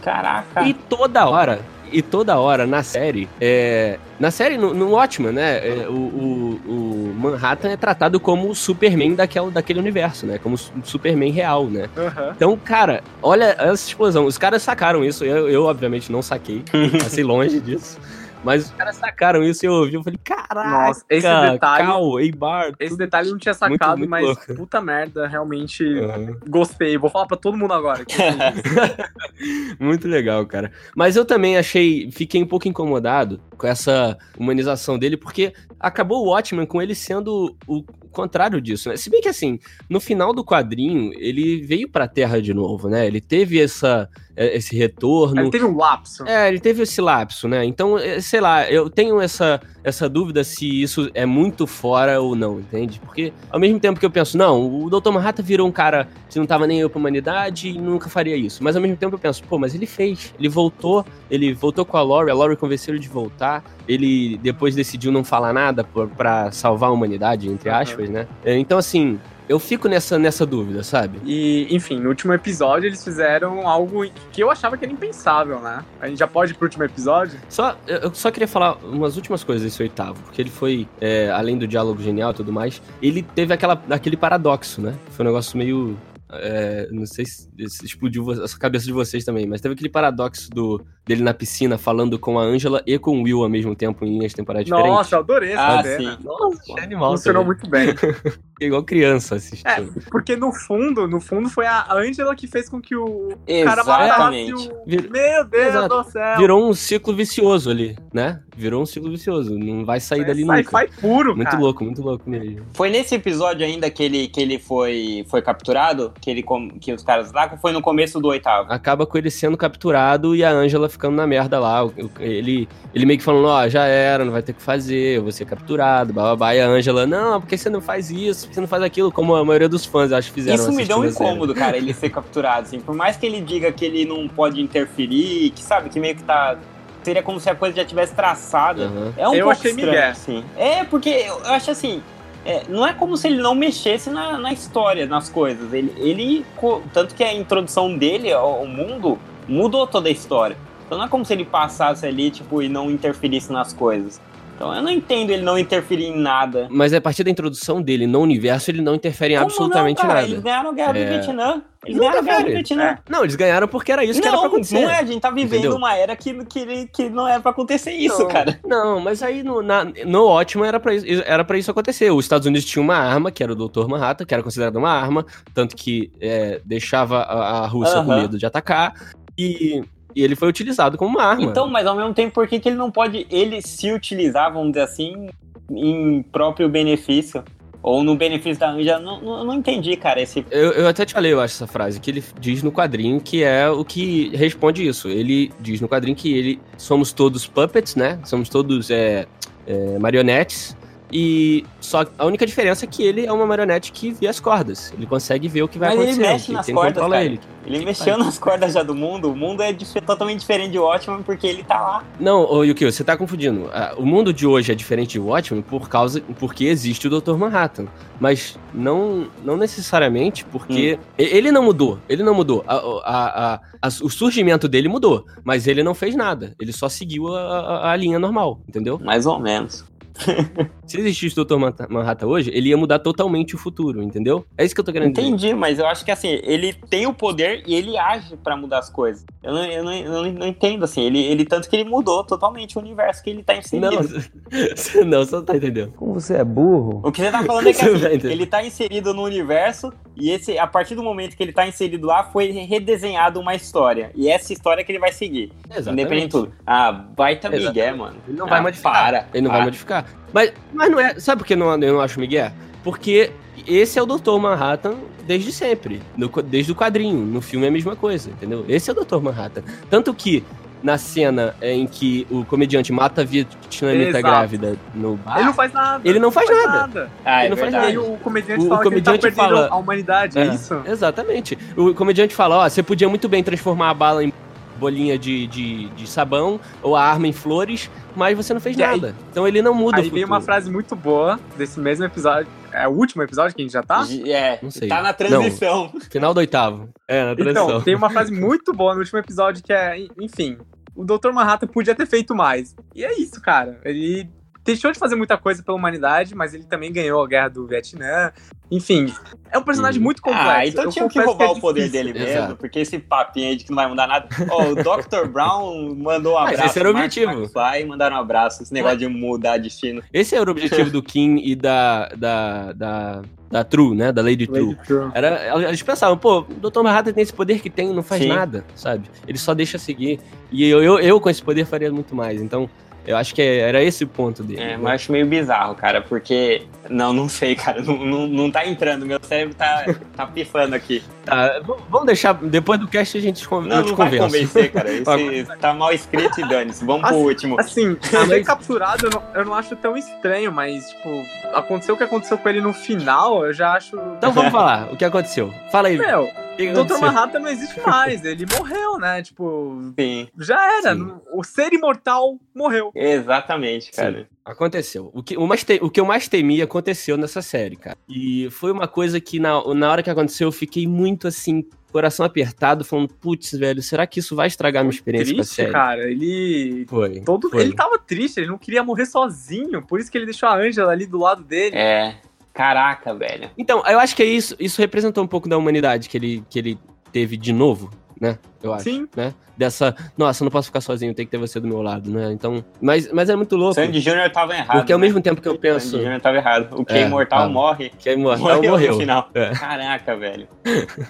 Caraca! 0.03 0.63
E 0.63 0.75
toda 0.75 1.29
hora, 1.29 1.61
e 1.93 2.03
toda 2.03 2.39
hora 2.39 2.67
na 2.67 2.83
série, 2.83 3.29
é, 3.41 3.99
na 4.19 4.31
série, 4.31 4.57
no, 4.57 4.75
no 4.75 4.91
Watchmen, 4.91 5.33
né, 5.33 5.59
é, 5.59 5.87
o, 5.89 5.93
o, 5.93 6.61
o, 6.67 7.15
Manhattan 7.15 7.69
é 7.69 7.77
tratado 7.77 8.19
como 8.19 8.49
o 8.49 8.55
Superman 8.55 9.15
daquele, 9.15 9.51
daquele 9.51 9.79
universo, 9.79 10.27
né, 10.27 10.39
como 10.39 10.57
o 10.57 10.59
Superman 10.83 11.31
real, 11.31 11.67
né. 11.67 11.89
Uhum. 11.97 12.33
Então, 12.35 12.57
cara, 12.57 13.03
olha 13.23 13.55
essa 13.59 13.87
explosão. 13.87 14.25
Os 14.25 14.39
caras 14.39 14.63
sacaram 14.63 15.05
isso, 15.05 15.25
eu, 15.25 15.49
eu 15.49 15.65
obviamente 15.65 16.11
não 16.11 16.23
saquei, 16.23 16.65
passei 17.01 17.23
longe 17.23 17.61
disso. 17.61 18.01
Mas 18.45 18.65
os 18.65 18.71
caras 18.73 18.97
sacaram 18.97 19.43
isso 19.43 19.65
e 19.65 19.69
eu 19.69 19.73
ouvi, 19.73 19.95
eu 19.95 20.03
falei, 20.03 20.19
caraca, 20.23 20.69
Nossa, 20.69 21.05
esse 21.09 21.27
detalhe, 21.27 21.87
Cal, 21.87 22.21
Eibar. 22.21 22.73
Esse 22.79 22.97
detalhe 22.97 23.29
eu 23.29 23.33
não 23.33 23.39
tinha 23.39 23.55
sacado, 23.55 23.99
muito, 23.99 24.11
muito 24.11 24.11
mas 24.11 24.25
louco. 24.25 24.55
puta 24.55 24.81
merda, 24.81 25.27
realmente 25.27 25.85
uhum. 25.85 26.37
gostei. 26.49 26.99
Vou 26.99 27.09
falar 27.09 27.27
pra 27.27 27.37
todo 27.37 27.57
mundo 27.57 27.73
agora. 27.73 28.05
muito 29.79 30.09
legal, 30.09 30.45
cara. 30.47 30.73
Mas 30.95 31.17
eu 31.17 31.25
também 31.25 31.57
achei, 31.57 32.11
fiquei 32.11 32.43
um 32.43 32.47
pouco 32.47 32.67
incomodado 32.67 33.41
com 33.63 33.69
essa 33.69 34.19
humanização 34.37 34.99
dele, 34.99 35.17
porque 35.17 35.53
acabou 35.79 36.25
o 36.25 36.31
Watchmen 36.31 36.67
com 36.67 36.83
ele 36.83 36.97
sendo 36.97 37.57
o 37.65 37.85
contrário 38.11 38.61
disso, 38.61 38.89
né? 38.89 38.97
Se 38.97 39.09
bem 39.09 39.21
que 39.21 39.29
assim, 39.29 39.61
no 39.89 40.01
final 40.01 40.35
do 40.35 40.45
quadrinho, 40.45 41.13
ele 41.15 41.63
veio 41.63 41.89
pra 41.89 42.09
Terra 42.09 42.43
de 42.43 42.53
novo, 42.53 42.89
né? 42.89 43.07
Ele 43.07 43.21
teve 43.21 43.63
essa 43.63 44.11
é, 44.35 44.57
esse 44.57 44.77
retorno. 44.77 45.43
Ele 45.43 45.51
teve 45.51 45.65
um 45.65 45.77
lapso. 45.77 46.27
É, 46.27 46.49
ele 46.49 46.59
teve 46.59 46.83
esse 46.83 47.01
lapso, 47.01 47.47
né? 47.47 47.65
Então, 47.65 47.97
é, 47.97 48.21
sei 48.21 48.41
lá, 48.41 48.69
eu 48.69 48.91
tenho 48.91 49.21
essa, 49.21 49.61
essa 49.85 50.09
dúvida 50.09 50.45
se 50.45 50.83
isso 50.83 51.11
é 51.15 51.27
muito 51.27 51.67
fora 51.67 52.21
ou 52.21 52.35
não, 52.35 52.61
entende? 52.61 53.01
Porque 53.01 53.33
ao 53.51 53.59
mesmo 53.59 53.81
tempo 53.81 53.99
que 53.99 54.07
eu 54.07 54.11
penso, 54.11 54.37
não, 54.37 54.85
o 54.85 54.89
Dr. 54.89 55.11
Manhattan 55.11 55.43
virou 55.43 55.67
um 55.67 55.73
cara 55.73 56.09
que 56.29 56.39
não 56.39 56.47
tava 56.47 56.67
nem 56.67 56.81
eu 56.81 56.89
pra 56.89 56.99
humanidade 56.99 57.69
e 57.69 57.79
nunca 57.79 58.09
faria 58.09 58.37
isso. 58.37 58.63
Mas 58.63 58.77
ao 58.77 58.83
mesmo 58.83 58.97
tempo 58.97 59.15
eu 59.15 59.19
penso, 59.19 59.43
pô, 59.45 59.59
mas 59.59 59.75
ele 59.75 59.87
fez. 59.87 60.35
Ele 60.39 60.49
voltou, 60.49 61.05
ele 61.31 61.53
voltou 61.53 61.85
com 61.85 61.97
a 61.97 62.03
Lori, 62.03 62.31
a 62.31 62.35
Lori 62.35 62.57
convenceu 62.57 62.95
ele 62.95 63.03
de 63.03 63.09
voltar. 63.09 63.65
Ele 63.89 64.39
depois 64.39 64.75
decidiu 64.75 65.11
não 65.11 65.25
falar 65.25 65.53
nada 65.53 65.85
para 66.17 66.51
salvar 66.53 66.91
a 66.91 66.93
humanidade, 66.93 67.49
entre 67.49 67.69
aspas, 67.69 68.09
uhum. 68.09 68.15
né? 68.15 68.27
Então, 68.45 68.79
assim, 68.79 69.19
eu 69.49 69.59
fico 69.59 69.89
nessa, 69.89 70.19
nessa 70.19 70.47
dúvida, 70.47 70.83
sabe? 70.83 71.19
E, 71.25 71.67
enfim, 71.75 71.99
no 71.99 72.09
último 72.09 72.33
episódio 72.33 72.87
eles 72.87 73.03
fizeram 73.03 73.67
algo 73.67 74.05
que 74.33 74.43
eu 74.43 74.51
achava 74.51 74.77
que 74.77 74.85
era 74.85 74.93
impensável, 74.93 75.61
né? 75.61 75.85
A 76.01 76.09
gente 76.09 76.19
já 76.19 76.27
pode 76.27 76.53
ir 76.53 76.55
pro 76.55 76.67
último 76.67 76.85
episódio? 76.85 77.39
Só, 77.49 77.77
eu 77.87 78.13
só 78.15 78.31
queria 78.31 78.49
falar 78.49 78.77
umas 78.85 79.17
últimas 79.17 79.45
coisas 79.45 79.63
desse 79.63 79.83
oitavo, 79.83 80.23
porque 80.23 80.41
ele 80.41 80.51
foi, 80.51 80.89
é, 81.01 81.31
além 81.31 81.59
do 81.59 81.67
diálogo 81.67 82.01
genial 82.03 82.31
e 82.31 82.35
tudo 82.35 82.53
mais, 82.53 82.81
ele 83.03 83.23
teve 83.23 83.53
aquela, 83.53 83.83
aquele 83.91 84.17
paradoxo, 84.17 84.81
né? 84.81 84.95
Foi 85.11 85.25
um 85.25 85.29
negócio 85.29 85.59
meio 85.59 85.97
é, 86.33 86.89
não 86.91 87.05
sei 87.05 87.27
se, 87.27 87.49
explodiu 87.85 88.31
a 88.31 88.49
cabeça 88.59 88.87
de 88.87 88.93
vocês 88.93 89.25
também, 89.25 89.47
mas 89.47 89.61
teve 89.61 89.75
aquele 89.75 89.91
paradoxo 89.91 90.49
do, 90.51 90.83
dele 91.05 91.23
na 91.23 91.35
piscina 91.35 91.77
falando 91.77 92.19
com 92.19 92.39
a 92.39 92.43
Angela 92.43 92.83
e 92.87 92.99
com 92.99 93.19
o 93.19 93.23
Will 93.23 93.43
ao 93.43 93.49
mesmo 93.49 93.75
tempo 93.75 94.05
em 94.05 94.19
linhas 94.19 94.33
temporais 94.33 94.69
Nossa, 94.69 94.83
diferentes. 94.83 94.99
Nossa, 94.99 95.19
adorei 95.19 95.53
essa 95.53 95.81
ah, 95.81 95.83
Sim. 95.83 96.19
Nossa, 96.25 96.73
é 96.79 96.83
animal. 96.83 97.11
Funcionou 97.13 97.45
muito 97.45 97.69
bem. 97.69 97.89
Igual 98.61 98.85
criança 98.85 99.35
assistindo. 99.35 99.69
É, 99.69 99.85
porque 100.09 100.37
no 100.37 100.53
fundo, 100.53 101.09
no 101.09 101.21
fundo 101.21 101.49
foi 101.49 101.67
a 101.67 101.93
Angela 101.93 102.37
que 102.37 102.47
fez 102.47 102.69
com 102.69 102.81
que 102.81 102.95
o 102.95 103.37
Exatamente. 103.47 103.65
cara 103.65 103.85
matasse 103.85 104.55
o... 104.55 104.83
Vir... 104.87 105.11
Meu 105.11 105.45
Deus 105.45 105.67
Exato. 105.67 105.89
do 105.89 106.05
céu! 106.05 106.37
Virou 106.39 106.71
um 106.71 106.73
ciclo 106.73 107.15
vicioso 107.15 107.71
ali, 107.71 107.97
né? 108.15 108.41
Virou 108.57 108.83
um 108.83 108.87
ciclo 108.87 109.11
vicioso. 109.11 109.59
Não 109.59 109.85
vai 109.85 109.99
sair 109.99 110.25
dali 110.25 110.45
nunca. 110.45 110.71
Sai 110.71 110.87
puro, 110.87 111.35
Muito 111.35 111.51
cara. 111.51 111.61
louco, 111.61 111.83
muito 111.85 112.03
louco 112.03 112.31
mesmo. 112.31 112.65
Foi 112.75 112.89
nesse 112.89 113.17
episódio 113.17 113.67
ainda 113.67 113.91
que 113.91 114.03
ele, 114.03 114.29
que 114.29 114.41
ele 114.41 114.61
foi, 114.61 115.27
foi 115.29 115.43
capturado? 115.43 116.13
Que, 116.21 116.31
ele, 116.31 116.45
que 116.81 116.93
os 116.93 117.03
caras 117.03 117.33
lá 117.33 117.49
foi 117.57 117.73
no 117.73 117.83
começo 117.83 118.21
do 118.21 118.29
oitavo? 118.29 118.73
Acaba 118.73 119.07
com 119.07 119.19
ele 119.19 119.31
sendo 119.31 119.57
capturado 119.57 120.37
e 120.37 120.45
a 120.45 120.53
Angela 120.53 120.89
ficando 120.93 121.17
na 121.17 121.27
merda 121.27 121.59
lá. 121.59 121.89
Ele, 122.21 122.69
ele 122.95 123.07
meio 123.07 123.19
que 123.19 123.25
falando, 123.25 123.47
ó, 123.47 123.65
oh, 123.65 123.69
já 123.69 123.85
era, 123.85 124.25
não 124.25 124.33
vai 124.33 124.43
ter 124.43 124.53
que 124.53 124.63
fazer, 124.63 125.17
eu 125.17 125.23
vou 125.23 125.33
ser 125.33 125.45
capturado, 125.45 126.13
bababá. 126.13 126.55
E 126.55 126.61
a 126.61 126.67
Angela, 126.67 127.07
não, 127.07 127.41
porque 127.41 127.59
você 127.59 127.69
não 127.69 127.81
faz 127.81 128.11
isso, 128.11 128.43
porque 128.43 128.55
você 128.55 128.61
não 128.61 128.69
faz 128.69 128.83
aquilo, 128.83 129.11
como 129.11 129.35
a 129.35 129.45
maioria 129.45 129.69
dos 129.69 129.85
fãs, 129.85 130.13
acho 130.13 130.29
que 130.29 130.35
fizeram. 130.35 130.57
Isso 130.57 130.73
me 130.73 130.85
deu 130.85 130.99
um 130.99 131.05
incômodo, 131.05 131.55
cara, 131.55 131.77
ele 131.77 131.93
ser 131.93 132.11
capturado, 132.11 132.63
assim. 132.63 132.81
Por 132.81 132.95
mais 132.95 133.17
que 133.17 133.27
ele 133.27 133.41
diga 133.41 133.73
que 133.73 133.85
ele 133.85 134.05
não 134.05 134.29
pode 134.29 134.61
interferir, 134.61 135.51
que 135.51 135.63
sabe, 135.63 135.89
que 135.89 135.99
meio 135.99 136.15
que 136.15 136.23
tá 136.23 136.57
seria 137.03 137.23
como 137.23 137.41
se 137.41 137.51
a 137.51 137.55
coisa 137.55 137.77
já 137.77 137.85
tivesse 137.85 138.15
traçada. 138.15 138.87
Uhum. 138.87 139.13
É 139.17 139.29
um 139.29 139.35
eu 139.35 139.47
pouco 139.47 139.59
achei 139.59 139.71
estranho, 139.73 139.91
Miguel. 139.91 140.11
assim. 140.11 140.45
É, 140.57 140.85
porque 140.85 141.09
eu 141.09 141.45
acho 141.47 141.71
assim, 141.71 142.01
é, 142.45 142.63
não 142.69 142.87
é 142.87 142.93
como 142.93 143.17
se 143.17 143.29
ele 143.29 143.41
não 143.41 143.55
mexesse 143.55 144.11
na, 144.11 144.39
na 144.39 144.53
história, 144.53 145.07
nas 145.07 145.29
coisas. 145.29 145.73
Ele, 145.73 145.93
ele, 145.97 146.45
tanto 146.93 147.15
que 147.15 147.23
a 147.23 147.33
introdução 147.33 147.97
dele 147.97 148.33
ao 148.33 148.67
mundo 148.67 149.19
mudou 149.49 149.87
toda 149.87 150.09
a 150.09 150.13
história. 150.13 150.57
Então 150.93 150.99
não 150.99 151.07
é 151.07 151.09
como 151.09 151.25
se 151.25 151.33
ele 151.33 151.47
passasse 151.47 152.05
ali, 152.05 152.31
tipo, 152.31 152.61
e 152.61 152.69
não 152.69 152.91
interferisse 152.91 153.51
nas 153.51 153.73
coisas. 153.73 154.21
Então 154.55 154.75
eu 154.77 154.83
não 154.83 154.91
entendo 154.91 155.31
ele 155.31 155.41
não 155.41 155.59
interferir 155.59 156.05
em 156.05 156.19
nada. 156.19 156.69
Mas 156.71 156.93
a 156.93 157.01
partir 157.01 157.25
da 157.25 157.31
introdução 157.31 157.81
dele 157.81 158.07
no 158.07 158.21
universo, 158.21 158.71
ele 158.71 158.83
não 158.83 158.95
interfere 158.95 159.33
em 159.33 159.39
Como 159.39 159.47
absolutamente 159.47 160.03
não, 160.03 160.09
nada. 160.09 160.23
Eles 160.23 160.41
ganharam 160.41 160.69
a 160.69 160.73
guerra 160.75 160.99
é... 160.99 161.05
do 161.05 161.09
Vietnã. 161.09 161.63
Eles 161.87 161.97
não 161.97 162.05
ganharam 162.05 162.19
a 162.19 162.23
guerra 162.23 162.43
do 162.43 162.51
Vietnã. 162.51 162.83
É. 162.85 162.99
Não, 163.09 163.23
eles 163.25 163.37
ganharam 163.37 163.69
porque 163.69 163.91
era 163.91 164.05
isso 164.05 164.21
não, 164.21 164.21
que 164.21 164.29
era 164.29 164.37
pra 164.37 164.47
acontecer. 164.49 164.81
Não 164.83 164.91
é, 164.91 164.99
a 164.99 165.05
gente 165.05 165.21
tá 165.21 165.31
vivendo 165.31 165.61
Entendeu? 165.61 165.77
uma 165.77 165.97
era 165.97 166.15
que, 166.15 166.45
que, 166.45 166.87
que 166.89 167.09
não 167.09 167.27
é 167.27 167.41
pra 167.41 167.53
acontecer 167.53 167.93
isso, 167.93 168.19
não, 168.19 168.29
cara. 168.29 168.61
Não, 168.63 169.01
mas 169.01 169.23
aí 169.23 169.43
no, 169.43 169.63
na, 169.63 169.87
no 170.05 170.27
ótimo 170.27 170.63
era 170.63 170.79
pra, 170.79 170.95
isso, 170.95 171.07
era 171.25 171.43
pra 171.43 171.57
isso 171.57 171.71
acontecer. 171.71 172.11
Os 172.11 172.27
Estados 172.27 172.47
Unidos 172.47 172.69
tinham 172.69 172.85
uma 172.85 172.99
arma, 172.99 173.31
que 173.31 173.43
era 173.43 173.51
o 173.51 173.57
Dr. 173.57 173.89
Manhattan, 173.89 174.27
que 174.27 174.35
era 174.35 174.43
considerada 174.43 174.79
uma 174.79 174.91
arma, 174.91 175.25
tanto 175.55 175.75
que 175.75 176.13
é, 176.21 176.61
deixava 176.67 177.23
a, 177.23 177.65
a 177.65 177.67
Rússia 177.67 177.99
uh 177.99 178.03
-huh. 178.03 178.07
com 178.07 178.15
medo 178.15 178.39
de 178.39 178.45
atacar. 178.45 178.93
E 179.37 179.83
e 180.15 180.23
ele 180.23 180.37
foi 180.37 180.49
utilizado 180.49 180.97
como 180.97 181.19
uma 181.19 181.25
arma. 181.25 181.45
Então, 181.45 181.69
mas 181.69 181.87
ao 181.87 181.97
mesmo 181.97 182.15
tempo, 182.15 182.35
por 182.35 182.47
que, 182.47 182.59
que 182.59 182.69
ele 182.69 182.77
não 182.77 182.91
pode 182.91 183.27
ele 183.31 183.61
se 183.63 183.93
utilizar, 183.93 184.53
vamos 184.53 184.73
dizer 184.73 184.83
assim, 184.83 185.29
em 185.71 186.23
próprio 186.23 186.69
benefício? 186.69 187.43
Ou 187.83 188.05
no 188.05 188.15
benefício 188.15 188.61
da 188.61 188.71
Anja, 188.71 188.99
não, 189.01 189.21
não, 189.21 189.45
não 189.45 189.55
entendi, 189.55 189.97
cara, 189.97 190.23
esse... 190.23 190.47
Eu, 190.53 190.71
eu 190.71 190.87
até 190.87 191.05
te 191.05 191.13
falei, 191.13 191.33
eu 191.33 191.41
acho, 191.41 191.55
essa 191.55 191.67
frase, 191.67 191.99
que 191.99 192.13
ele 192.13 192.23
diz 192.39 192.63
no 192.63 192.71
quadrinho 192.71 193.21
que 193.21 193.43
é 193.43 193.69
o 193.69 193.85
que 193.85 194.31
responde 194.37 194.87
isso. 194.87 195.09
Ele 195.09 195.51
diz 195.59 195.81
no 195.81 195.89
quadrinho 195.89 196.17
que 196.17 196.33
ele 196.33 196.61
somos 196.79 197.13
todos 197.13 197.45
puppets, 197.45 197.97
né? 197.97 198.21
Somos 198.25 198.49
todos 198.49 198.89
é, 198.89 199.27
é, 199.67 199.99
marionetes 199.99 200.77
e 201.13 201.67
só 201.79 202.07
a 202.17 202.25
única 202.25 202.47
diferença 202.47 202.87
é 202.87 202.89
que 202.89 203.03
ele 203.03 203.27
é 203.27 203.33
uma 203.33 203.45
marionete 203.45 203.93
que 203.93 204.13
vê 204.13 204.27
as 204.27 204.41
cordas. 204.41 204.93
Ele 204.97 205.05
consegue 205.05 205.47
ver 205.47 205.63
o 205.63 205.69
que 205.69 205.79
vai 205.79 205.91
Mas 205.91 205.99
acontecer. 205.99 206.21
Ele 206.21 206.33
mexe 206.33 206.53
nas 206.53 206.71
cordas, 206.71 207.03
cara. 207.03 207.25
Ele, 207.25 207.41
ele 207.67 207.85
mexeu 207.85 208.17
nas 208.17 208.39
cordas 208.39 208.73
já 208.73 208.83
do 208.83 208.95
mundo. 208.95 209.31
O 209.31 209.37
mundo 209.37 209.63
é 209.63 209.75
totalmente 210.07 210.41
diferente 210.41 210.73
de 210.73 210.79
Watchmen 210.79 211.23
porque 211.23 211.47
ele 211.47 211.63
tá 211.63 211.79
lá. 211.79 212.05
Não, 212.19 212.51
ô 212.51 212.65
Yukio, 212.65 212.91
você 212.91 213.05
tá 213.05 213.15
confundindo. 213.15 213.71
O 213.99 214.07
mundo 214.07 214.33
de 214.33 214.47
hoje 214.47 214.73
é 214.73 214.75
diferente 214.75 215.13
de 215.13 215.21
Watchmen 215.21 215.61
por 215.61 215.89
causa 215.89 216.23
porque 216.39 216.65
existe 216.65 217.07
o 217.07 217.21
Dr. 217.21 217.35
Manhattan. 217.35 217.87
Mas 218.19 218.59
não, 218.73 219.27
não 219.45 219.57
necessariamente 219.57 220.45
porque 220.47 220.99
hum. 220.99 221.05
ele 221.19 221.53
não 221.53 221.63
mudou. 221.63 221.99
Ele 222.09 222.23
não 222.23 222.35
mudou. 222.35 222.65
A, 222.67 222.77
a, 223.05 223.61
a, 223.83 223.89
o 223.89 224.09
surgimento 224.09 224.67
dele 224.67 224.89
mudou, 224.89 225.27
mas 225.45 225.67
ele 225.67 225.83
não 225.83 225.95
fez 225.95 226.15
nada. 226.15 226.55
Ele 226.59 226.73
só 226.73 226.89
seguiu 226.89 227.35
a, 227.37 227.95
linha 227.97 228.19
normal, 228.19 228.61
entendeu? 228.67 228.99
Mais 228.99 229.27
ou 229.27 229.39
menos. 229.39 229.85
Se 230.87 230.99
existisse 230.99 231.39
o 231.41 231.45
Dr. 231.45 231.57
Manhattan 231.89 232.27
hoje, 232.27 232.51
ele 232.53 232.69
ia 232.69 232.77
mudar 232.77 232.99
totalmente 232.99 233.55
o 233.55 233.59
futuro, 233.59 234.03
entendeu? 234.03 234.45
É 234.59 234.65
isso 234.65 234.75
que 234.75 234.81
eu 234.81 234.85
tô 234.85 234.93
querendo 234.93 235.11
Entendi, 235.11 235.37
dizer. 235.37 235.49
Entendi, 235.49 235.61
mas 235.61 235.79
eu 235.79 235.87
acho 235.87 236.05
que 236.05 236.11
assim, 236.11 236.41
ele 236.43 236.73
tem 236.73 237.07
o 237.07 237.15
poder 237.15 237.63
e 237.67 237.75
ele 237.75 237.97
age 237.97 238.37
para 238.37 238.57
mudar 238.57 238.79
as 238.79 238.91
coisas. 238.91 239.25
Eu 239.43 239.53
não, 239.53 239.65
eu 239.65 239.85
não, 239.85 239.93
eu 239.93 240.13
não, 240.13 240.33
não 240.33 240.47
entendo, 240.47 240.85
assim, 240.85 241.03
ele, 241.03 241.19
ele 241.19 241.45
tanto 241.45 241.69
que 241.69 241.77
ele 241.77 241.89
mudou 241.89 242.25
totalmente 242.25 242.77
o 242.77 242.81
universo 242.81 243.23
que 243.23 243.31
ele 243.31 243.43
tá 243.43 243.57
inserido. 243.57 243.91
Não, 243.91 244.03
não 245.07 245.25
você 245.25 245.37
não 245.37 245.45
tá 245.45 245.57
entendendo. 245.57 245.93
Como 245.93 246.15
você 246.15 246.35
é 246.35 246.45
burro? 246.45 247.01
O 247.05 247.13
que 247.13 247.23
você 247.23 247.31
tá 247.31 247.43
falando 247.43 247.69
é 247.69 247.73
que 247.73 247.81
assim, 247.85 248.29
ele 248.29 248.47
tá 248.47 248.65
inserido 248.65 249.15
no 249.15 249.23
universo 249.23 249.93
e 250.17 250.31
esse, 250.31 250.59
a 250.59 250.67
partir 250.67 250.95
do 250.95 251.03
momento 251.03 251.37
que 251.37 251.43
ele 251.43 251.53
tá 251.53 251.67
inserido 251.67 252.07
lá, 252.07 252.25
foi 252.25 252.51
redesenhado 252.51 253.41
uma 253.41 253.55
história. 253.55 254.11
E 254.15 254.29
essa 254.29 254.53
história 254.53 254.85
que 254.85 254.93
ele 254.93 254.99
vai 254.99 255.13
seguir. 255.13 255.53
Exatamente. 255.71 255.91
Independente 255.93 256.25
de 256.25 256.31
tudo. 256.31 256.53
Ah, 256.67 256.93
baita 256.93 257.49
Miguel, 257.49 257.97
mano. 257.97 258.17
Ele 258.29 258.37
não 258.37 258.47
ah, 258.47 258.51
vai 258.51 258.61
modificar. 258.61 258.93
Para, 258.93 259.29
ele 259.33 259.43
não 259.43 259.51
para. 259.51 259.59
vai 259.59 259.67
modificar. 259.67 260.02
Mas, 260.33 260.53
mas 260.73 260.91
não 260.91 261.01
é. 261.01 261.19
Sabe 261.19 261.41
por 261.41 261.47
que 261.47 261.57
não, 261.57 261.73
eu 261.81 261.95
não 261.95 262.01
acho 262.01 262.19
Miguel? 262.19 262.51
Porque 262.83 263.31
esse 263.67 263.99
é 263.99 264.03
o 264.03 264.07
Dr. 264.07 264.39
Manhattan 264.39 264.95
desde 265.27 265.53
sempre. 265.53 266.03
No, 266.17 266.29
desde 266.43 266.73
o 266.73 266.75
quadrinho. 266.75 267.25
No 267.25 267.41
filme 267.41 267.67
é 267.67 267.69
a 267.69 267.73
mesma 267.73 267.95
coisa, 267.95 268.31
entendeu? 268.31 268.65
Esse 268.69 268.91
é 268.91 268.93
o 268.93 269.05
Dr. 269.05 269.21
Manhattan. 269.21 269.63
Tanto 269.89 270.13
que 270.15 270.45
na 270.83 270.99
cena 270.99 271.55
em 271.63 271.87
que 271.87 272.27
o 272.29 272.45
comediante 272.45 272.93
mata 272.93 273.21
a 273.21 273.25
vietnamita 273.25 274.21
grávida 274.21 274.77
no 274.95 275.17
bar. 275.17 275.37
Ele 275.37 275.47
não 275.47 275.55
faz 275.55 275.73
nada. 275.73 276.09
Ele 276.09 276.19
não 276.19 276.31
faz, 276.31 276.51
não 276.51 276.57
faz 276.57 276.67
nada. 276.67 276.81
nada. 276.81 277.11
Ah, 277.25 277.45
ele 277.45 277.47
é 277.47 277.49
não 277.51 277.57
verdade. 277.57 277.85
faz 277.85 277.95
nada. 277.95 278.09
E 278.09 278.13
o 278.13 278.17
comediante 278.19 278.65
o, 278.65 278.69
fala 278.69 278.81
o 278.81 278.83
comediante 278.83 279.19
que 279.21 279.27
ele 279.27 279.37
tá 279.37 279.43
fala, 279.43 279.69
a 279.69 279.77
humanidade, 279.77 280.39
é, 280.39 280.43
é, 280.43 280.55
isso? 280.55 280.83
Exatamente. 280.85 281.57
O 281.77 281.95
comediante 281.95 282.35
fala, 282.35 282.59
ó, 282.59 282.69
você 282.69 282.83
podia 282.83 283.09
muito 283.09 283.29
bem 283.29 283.43
transformar 283.45 283.91
a 283.91 283.95
bala 283.95 284.25
em 284.25 284.33
bolinha 284.79 285.19
de, 285.19 285.47
de, 285.47 285.89
de 285.91 286.07
sabão 286.07 286.61
ou 286.83 286.97
a 286.97 287.05
arma 287.05 287.27
em 287.27 287.33
flores, 287.33 287.91
mas 288.17 288.37
você 288.37 288.53
não 288.53 288.61
fez 288.61 288.77
e 288.77 288.81
nada. 288.81 289.09
Aí, 289.09 289.15
então 289.31 289.47
ele 289.47 289.63
não 289.63 289.75
muda 289.75 289.99
aí 289.99 290.09
o 290.09 290.15
Aí 290.15 290.25
uma 290.25 290.41
frase 290.41 290.71
muito 290.71 290.95
boa 290.95 291.39
desse 291.57 291.79
mesmo 291.79 292.05
episódio. 292.05 292.51
É 292.73 292.89
o 292.89 292.93
último 292.93 293.23
episódio 293.23 293.55
que 293.55 293.63
a 293.63 293.65
gente 293.65 293.73
já 293.73 293.83
tá? 293.83 294.07
É, 294.27 294.59
não 294.63 294.71
sei. 294.71 294.89
tá 294.89 295.03
na 295.03 295.13
transição. 295.13 295.91
Não, 295.93 296.01
final 296.01 296.33
do 296.33 296.39
oitavo. 296.39 296.89
É, 297.07 297.25
na 297.25 297.35
transição. 297.35 297.69
Então, 297.69 297.81
tem 297.83 297.95
uma 297.95 298.11
frase 298.11 298.33
muito 298.33 298.73
boa 298.73 298.95
no 298.95 299.01
último 299.01 299.19
episódio 299.19 299.63
que 299.63 299.73
é, 299.73 300.07
enfim, 300.21 300.57
o 300.95 301.05
Dr. 301.05 301.33
Manhattan 301.33 301.67
podia 301.67 301.95
ter 301.95 302.07
feito 302.07 302.35
mais. 302.35 302.75
E 302.95 303.05
é 303.05 303.13
isso, 303.19 303.41
cara. 303.41 303.81
Ele 303.85 304.29
deixou 304.65 304.93
de 304.93 304.99
fazer 304.99 305.17
muita 305.17 305.37
coisa 305.37 305.63
pela 305.63 305.77
humanidade, 305.77 306.35
mas 306.35 306.55
ele 306.55 306.65
também 306.65 306.93
ganhou 306.93 307.23
a 307.23 307.27
guerra 307.27 307.49
do 307.49 307.67
Vietnã. 307.67 308.33
Enfim, 308.71 309.13
é 309.51 309.59
um 309.59 309.63
personagem 309.63 310.01
hum. 310.01 310.05
muito 310.05 310.23
complexo. 310.23 310.49
Ah, 310.49 310.67
então 310.67 310.89
tinha 310.89 311.07
que 311.09 311.21
roubar 311.21 311.49
que 311.49 311.55
é 311.55 311.57
o 311.59 311.61
poder 311.61 311.91
dele 311.91 312.13
mesmo, 312.13 312.29
Exato. 312.29 312.57
porque 312.57 312.79
esse 312.79 312.99
papinho 312.99 313.49
aí 313.49 313.57
de 313.57 313.65
que 313.65 313.71
não 313.71 313.77
vai 313.77 313.87
mudar 313.87 314.07
nada. 314.07 314.27
Oh, 314.51 314.71
o 314.71 314.75
Dr. 314.83 315.29
Brown 315.29 315.95
mandou 315.95 316.35
um 316.35 316.39
abraço. 316.39 316.59
Mas 316.59 316.71
esse 316.71 316.79
era 316.79 316.89
o 316.89 316.93
objetivo. 316.93 317.47
Vai 317.53 317.85
mandaram 317.85 318.17
um 318.17 318.21
abraço, 318.21 318.63
esse 318.63 318.73
negócio 318.73 318.99
de 318.99 319.09
mudar 319.09 319.59
destino. 319.59 320.03
Esse 320.13 320.35
era 320.35 320.49
o 320.49 320.51
objetivo 320.51 320.91
do 320.91 321.03
Kim 321.03 321.37
e 321.37 321.55
da, 321.55 322.09
da, 322.17 322.73
da, 322.73 323.23
da 323.51 323.65
True, 323.65 323.95
né? 323.95 324.11
Da 324.11 324.23
Lady, 324.23 324.47
Lady 324.47 324.75
True. 324.75 324.77
True. 324.87 325.11
Era, 325.13 325.69
eles 325.69 325.83
pensavam, 325.83 326.17
pô, 326.17 326.39
o 326.41 326.71
Dr. 326.71 326.83
Manhattan 326.83 327.13
tem 327.13 327.23
esse 327.23 327.33
poder 327.33 327.61
que 327.61 327.69
tem, 327.69 327.93
não 327.93 328.03
faz 328.03 328.23
Sim. 328.23 328.29
nada, 328.29 328.65
sabe? 328.75 329.11
Ele 329.29 329.37
só 329.37 329.53
deixa 329.53 329.77
seguir. 329.77 330.19
E 330.51 330.65
eu, 330.65 330.83
eu, 330.83 330.99
eu, 330.99 331.21
com 331.21 331.29
esse 331.29 331.43
poder, 331.43 331.67
faria 331.67 331.93
muito 331.93 332.15
mais. 332.15 332.41
Então, 332.41 332.71
eu 333.07 333.17
acho 333.17 333.35
que 333.35 333.43
era 333.43 333.83
esse 333.83 334.05
o 334.05 334.09
ponto 334.09 334.43
dele. 334.43 334.61
É, 334.61 334.69
né? 334.69 334.77
mas 334.77 334.95
acho 334.95 335.13
meio 335.13 335.27
bizarro, 335.27 335.75
cara, 335.75 336.01
porque. 336.01 336.63
Não, 336.89 337.13
não 337.13 337.29
sei, 337.29 337.55
cara. 337.55 337.83
Não, 337.83 337.97
não, 337.97 338.27
não 338.27 338.51
tá 338.51 338.67
entrando. 338.67 339.07
Meu 339.07 339.19
cérebro 339.23 339.55
tá, 339.55 339.85
tá 340.17 340.27
pifando 340.27 340.75
aqui. 340.75 341.03
Tá, 341.25 341.61
vamos 341.89 342.07
deixar. 342.07 342.35
Depois 342.35 342.79
do 342.79 342.89
cast 342.89 343.17
a 343.17 343.21
gente, 343.21 343.51
não, 343.51 343.61
não 343.63 343.85
te 343.85 343.95
vai 343.95 344.17
convencer, 344.17 344.73
cara. 344.73 344.91
Esse 344.93 345.57
tá 345.57 345.73
mal 345.73 345.93
escrito 345.93 346.41
e 346.41 346.49
dane-se. 346.49 346.85
Vamos 346.85 347.05
assim, 347.05 347.15
pro 347.15 347.29
último. 347.29 347.61
Assim, 347.61 347.97
mas... 348.29 348.47
capturado 348.47 349.07
eu 349.07 349.11
não, 349.11 349.23
eu 349.35 349.45
não 349.45 349.55
acho 349.55 349.75
tão 349.77 349.97
estranho, 349.97 350.53
mas, 350.53 350.89
tipo, 350.89 351.09
aconteceu 351.53 351.95
o 351.95 351.99
que 351.99 352.05
aconteceu 352.05 352.39
com 352.39 352.49
ele 352.49 352.61
no 352.61 352.73
final, 352.73 353.47
eu 353.47 353.53
já 353.53 353.73
acho. 353.73 353.97
Então 354.19 354.33
vamos 354.33 354.53
falar 354.53 354.93
o 354.93 354.97
que 354.97 355.05
aconteceu. 355.05 355.53
Fala 355.71 355.89
aí. 355.89 355.97
Meu, 355.99 356.29
o 356.71 356.85
Dr. 356.85 356.99
Manhattan 357.01 357.41
não 357.41 357.49
existe 357.49 357.81
mais, 357.81 358.25
ele 358.25 358.47
morreu, 358.47 358.99
né? 358.99 359.23
Tipo, 359.23 359.93
Sim. 359.99 360.29
já 360.39 360.79
era. 360.79 360.95
Sim. 360.95 361.15
O 361.33 361.43
ser 361.43 361.73
imortal 361.73 362.39
morreu. 362.55 362.92
Exatamente, 362.95 363.91
cara. 363.93 364.21
Sim. 364.21 364.27
Aconteceu. 364.45 365.11
O 365.15 365.23
que, 365.23 365.37
o, 365.37 365.47
mais 365.47 365.65
te, 365.65 365.79
o 365.83 365.89
que 365.89 366.01
eu 366.01 366.05
mais 366.05 366.29
temia 366.29 366.65
aconteceu 366.65 367.17
nessa 367.17 367.41
série, 367.41 367.77
cara. 367.77 367.97
E 368.09 368.49
foi 368.51 368.73
uma 368.73 368.89
coisa 368.89 369.21
que 369.21 369.39
na, 369.39 369.63
na 369.75 369.91
hora 369.91 370.03
que 370.03 370.11
aconteceu 370.11 370.49
eu 370.49 370.53
fiquei 370.53 370.87
muito 370.87 371.29
assim, 371.29 371.65
coração 371.93 372.27
apertado, 372.27 372.85
falando, 372.85 373.09
putz, 373.15 373.53
velho, 373.53 373.83
será 373.83 374.07
que 374.07 374.19
isso 374.19 374.35
vai 374.35 374.49
estragar 374.49 374.83
minha 374.83 374.95
experiência 374.95 375.35
triste, 375.35 375.37
com 375.37 375.43
a 375.43 375.55
série? 375.55 375.73
cara, 375.73 376.11
ele... 376.11 376.87
Foi, 376.89 377.21
todo... 377.21 377.51
foi. 377.51 377.63
Ele 377.63 377.75
tava 377.75 377.99
triste, 377.99 378.39
ele 378.39 378.49
não 378.49 378.59
queria 378.59 378.83
morrer 378.83 379.07
sozinho, 379.07 379.87
por 379.87 380.01
isso 380.01 380.11
que 380.11 380.19
ele 380.19 380.27
deixou 380.27 380.49
a 380.49 380.57
Angela 380.57 380.91
ali 380.91 381.07
do 381.07 381.19
lado 381.19 381.45
dele. 381.45 381.77
É, 381.77 382.17
caraca, 382.53 383.15
velho. 383.15 383.51
Então, 383.57 383.83
eu 383.87 384.01
acho 384.01 384.17
que 384.17 384.23
é 384.23 384.27
isso, 384.27 384.57
isso 384.59 384.81
representou 384.81 385.23
um 385.23 385.29
pouco 385.29 385.49
da 385.49 385.57
humanidade 385.57 386.09
que 386.09 386.17
ele, 386.17 386.45
que 386.51 386.59
ele 386.59 386.79
teve 387.13 387.37
de 387.37 387.53
novo, 387.53 387.91
né? 388.23 388.39
Eu 388.63 388.73
acho. 388.73 388.85
Sim. 388.85 389.09
Né? 389.17 389.35
Dessa, 389.57 389.95
nossa, 390.17 390.45
não 390.45 390.51
posso 390.51 390.69
ficar 390.69 390.81
sozinho, 390.81 391.13
tem 391.13 391.27
que 391.27 391.33
ter 391.33 391.39
você 391.39 391.59
do 391.59 391.67
meu 391.67 391.83
lado, 391.83 392.09
né? 392.09 392.31
Então, 392.33 392.65
mas, 392.81 393.13
mas 393.13 393.29
é 393.29 393.35
muito 393.35 393.57
louco. 393.57 393.75
Sandy 393.75 394.01
Júnior 394.01 394.31
tava 394.31 394.55
errado. 394.55 394.77
Porque 394.77 394.93
ao 394.93 394.99
né? 394.99 395.07
mesmo 395.07 395.21
tempo 395.21 395.43
que 395.43 395.49
eu 395.49 395.59
penso. 395.59 395.91
Sandy 395.91 396.05
Júnior 396.05 396.21
tava 396.21 396.37
errado. 396.37 396.69
O 396.79 396.85
que 396.85 396.95
é, 396.95 397.03
imortal 397.03 397.51
morre. 397.51 397.91
Que 397.99 398.11
é 398.11 398.13
imortal 398.15 398.57
morreu. 398.57 398.71
morreu. 398.71 398.93
No 398.93 398.99
final. 399.01 399.29
É. 399.35 399.51
Caraca, 399.51 400.17
velho. 400.17 400.47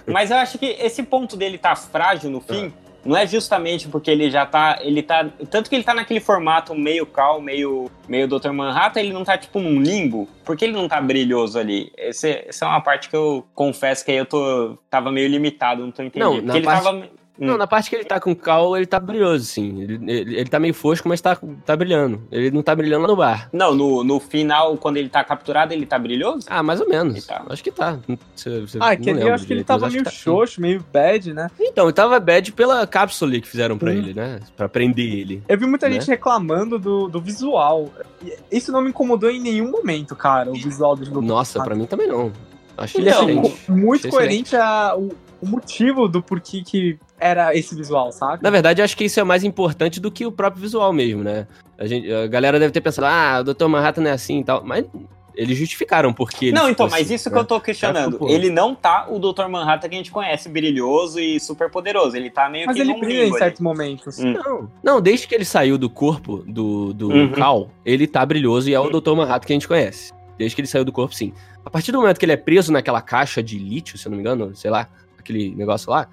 mas 0.07 0.31
eu 0.31 0.37
acho 0.37 0.57
que 0.57 0.65
esse 0.65 1.03
ponto 1.03 1.37
dele 1.37 1.59
tá 1.59 1.75
frágil 1.75 2.31
no 2.31 2.41
fim. 2.41 2.65
É 2.65 2.82
não 3.05 3.17
é 3.17 3.27
justamente 3.27 3.87
porque 3.87 4.09
ele 4.09 4.31
já 4.31 4.45
tá. 4.45 4.79
Ele 4.81 5.03
tá. 5.03 5.29
Tanto 5.49 5.69
que 5.69 5.75
ele 5.75 5.83
tá 5.83 5.93
naquele 5.93 6.19
formato 6.19 6.73
meio 6.73 7.05
cal, 7.05 7.41
meio, 7.41 7.89
meio 8.07 8.27
Dr. 8.27 8.51
Manhattan, 8.51 9.01
ele 9.01 9.13
não 9.13 9.23
tá 9.23 9.37
tipo 9.37 9.59
num 9.59 9.81
limbo. 9.81 10.27
Porque 10.45 10.65
ele 10.65 10.73
não 10.73 10.87
tá 10.87 11.01
brilhoso 11.01 11.59
ali. 11.59 11.91
Esse, 11.97 12.45
essa 12.47 12.65
é 12.65 12.67
uma 12.67 12.81
parte 12.81 13.09
que 13.09 13.15
eu 13.15 13.45
confesso 13.53 14.05
que 14.05 14.11
aí 14.11 14.17
eu 14.17 14.25
tô. 14.25 14.77
Tava 14.89 15.11
meio 15.11 15.27
limitado, 15.27 15.83
não 15.83 15.91
tô 15.91 16.01
entendendo. 16.01 16.41
Não, 16.41 16.41
na 16.41 16.61
parte, 16.61 16.83
tava... 16.83 17.09
Não, 17.37 17.57
na 17.57 17.65
parte 17.65 17.89
que 17.89 17.95
ele 17.95 18.05
tá 18.05 18.19
com 18.19 18.35
cal, 18.35 18.77
ele 18.77 18.85
tá 18.85 18.99
brilhoso, 18.99 19.45
sim. 19.45 19.81
Ele, 19.81 19.93
ele, 20.11 20.35
ele 20.35 20.49
tá 20.49 20.59
meio 20.59 20.73
fosco, 20.73 21.09
mas 21.09 21.19
tá, 21.19 21.37
tá 21.65 21.75
brilhando. 21.75 22.21
Ele 22.31 22.51
não 22.51 22.61
tá 22.61 22.75
brilhando 22.75 23.03
lá 23.03 23.07
no 23.07 23.15
bar. 23.15 23.49
Não, 23.51 23.73
no, 23.73 24.03
no 24.03 24.19
final, 24.19 24.77
quando 24.77 24.97
ele 24.97 25.09
tá 25.09 25.23
capturado, 25.23 25.73
ele 25.73 25.85
tá 25.85 25.97
brilhoso? 25.97 26.45
Ah, 26.49 26.61
mais 26.61 26.79
ou 26.79 26.87
menos. 26.87 27.25
Tá. 27.25 27.43
Acho 27.49 27.63
que 27.63 27.71
tá. 27.71 27.99
Você, 28.35 28.61
você 28.61 28.77
ah, 28.79 28.95
que 28.95 29.09
eu 29.09 29.33
acho 29.33 29.47
que 29.47 29.53
ele 29.53 29.63
tava 29.63 29.89
meio 29.89 30.03
tá 30.03 30.11
xoxo, 30.11 30.61
meio 30.61 30.85
bad, 30.93 31.33
né? 31.33 31.49
Então, 31.59 31.85
ele 31.85 31.93
tava 31.93 32.19
bad 32.19 32.51
pela 32.51 32.85
cápsula 32.85 33.39
que 33.39 33.47
fizeram 33.47 33.77
pra 33.77 33.89
hum. 33.89 33.93
ele, 33.93 34.13
né? 34.13 34.39
Pra 34.55 34.69
prender 34.69 35.11
ele. 35.13 35.43
Eu 35.47 35.57
vi 35.57 35.65
muita 35.65 35.87
né? 35.87 35.93
gente 35.95 36.07
reclamando 36.07 36.77
do, 36.77 37.07
do 37.07 37.19
visual. 37.19 37.89
Isso 38.51 38.71
não 38.71 38.81
me 38.81 38.89
incomodou 38.89 39.31
em 39.31 39.39
nenhum 39.39 39.71
momento, 39.71 40.15
cara, 40.15 40.51
o 40.51 40.53
visual 40.53 40.95
do 40.95 41.21
Nossa, 41.21 41.63
pra 41.63 41.75
mim 41.75 41.85
também 41.85 42.07
não. 42.07 42.31
Achei 42.77 43.01
então, 43.01 43.27
muito 43.69 44.07
Achei 44.07 44.11
coerente 44.11 44.55
a, 44.55 44.95
o, 44.97 45.11
o 45.41 45.47
motivo 45.47 46.07
do 46.07 46.23
porquê 46.23 46.63
que 46.63 46.97
era 47.23 47.55
esse 47.55 47.73
visual, 47.75 48.11
sabe? 48.11 48.43
Na 48.43 48.49
verdade, 48.49 48.81
acho 48.81 48.97
que 48.97 49.05
isso 49.05 49.19
é 49.19 49.23
mais 49.23 49.43
importante 49.43 49.99
do 49.99 50.11
que 50.11 50.25
o 50.25 50.31
próprio 50.31 50.61
visual 50.61 50.91
mesmo, 50.91 51.23
né? 51.23 51.47
A, 51.77 51.85
gente, 51.87 52.11
a 52.11 52.27
galera 52.27 52.59
deve 52.59 52.71
ter 52.71 52.81
pensado, 52.81 53.07
ah, 53.07 53.39
o 53.41 53.53
Dr. 53.53 53.67
Manhattan 53.67 54.01
não 54.01 54.11
é 54.11 54.13
assim 54.13 54.39
e 54.39 54.43
tal, 54.43 54.63
mas 54.63 54.85
eles 55.35 55.57
justificaram 55.57 56.13
porque 56.13 56.51
Não, 56.51 56.69
então, 56.69 56.87
mas 56.89 57.09
isso 57.09 57.29
né? 57.29 57.33
que 57.33 57.41
eu 57.41 57.45
tô 57.45 57.59
questionando. 57.59 58.19
Ele 58.29 58.49
não 58.49 58.75
tá 58.75 59.07
o 59.09 59.17
Dr. 59.19 59.47
Manhattan 59.47 59.89
que 59.89 59.95
a 59.95 59.97
gente 59.97 60.11
conhece, 60.11 60.47
brilhoso 60.47 61.19
e 61.19 61.39
super 61.39 61.69
poderoso. 61.69 62.15
Ele 62.15 62.29
tá 62.29 62.49
meio 62.49 62.67
mas 62.67 62.75
que 62.75 62.83
Mas 62.83 62.89
ele 62.89 62.99
brilha 62.99 63.25
em 63.25 63.33
certos 63.33 63.61
momentos. 63.61 64.19
Hum. 64.19 64.33
Não, 64.33 64.71
não, 64.83 65.01
desde 65.01 65.27
que 65.27 65.33
ele 65.33 65.45
saiu 65.45 65.77
do 65.77 65.89
corpo 65.89 66.43
do, 66.45 66.93
do 66.93 67.09
uhum. 67.09 67.31
Cal, 67.31 67.69
ele 67.83 68.05
tá 68.05 68.25
brilhoso 68.25 68.69
e 68.69 68.73
é 68.73 68.79
o 68.79 68.89
Dr. 68.89 69.13
Manhattan 69.15 69.47
que 69.47 69.53
a 69.53 69.55
gente 69.55 69.67
conhece. 69.67 70.13
Desde 70.37 70.55
que 70.55 70.61
ele 70.61 70.67
saiu 70.67 70.85
do 70.85 70.91
corpo, 70.91 71.15
sim. 71.15 71.33
A 71.65 71.69
partir 71.69 71.91
do 71.91 71.99
momento 71.99 72.19
que 72.19 72.25
ele 72.25 72.33
é 72.33 72.37
preso 72.37 72.71
naquela 72.71 73.01
caixa 73.01 73.41
de 73.41 73.57
lítio, 73.57 73.97
se 73.97 74.07
eu 74.07 74.11
não 74.11 74.17
me 74.17 74.21
engano, 74.21 74.55
sei 74.55 74.69
lá, 74.69 74.87
aquele 75.17 75.55
negócio 75.55 75.89
lá, 75.89 76.07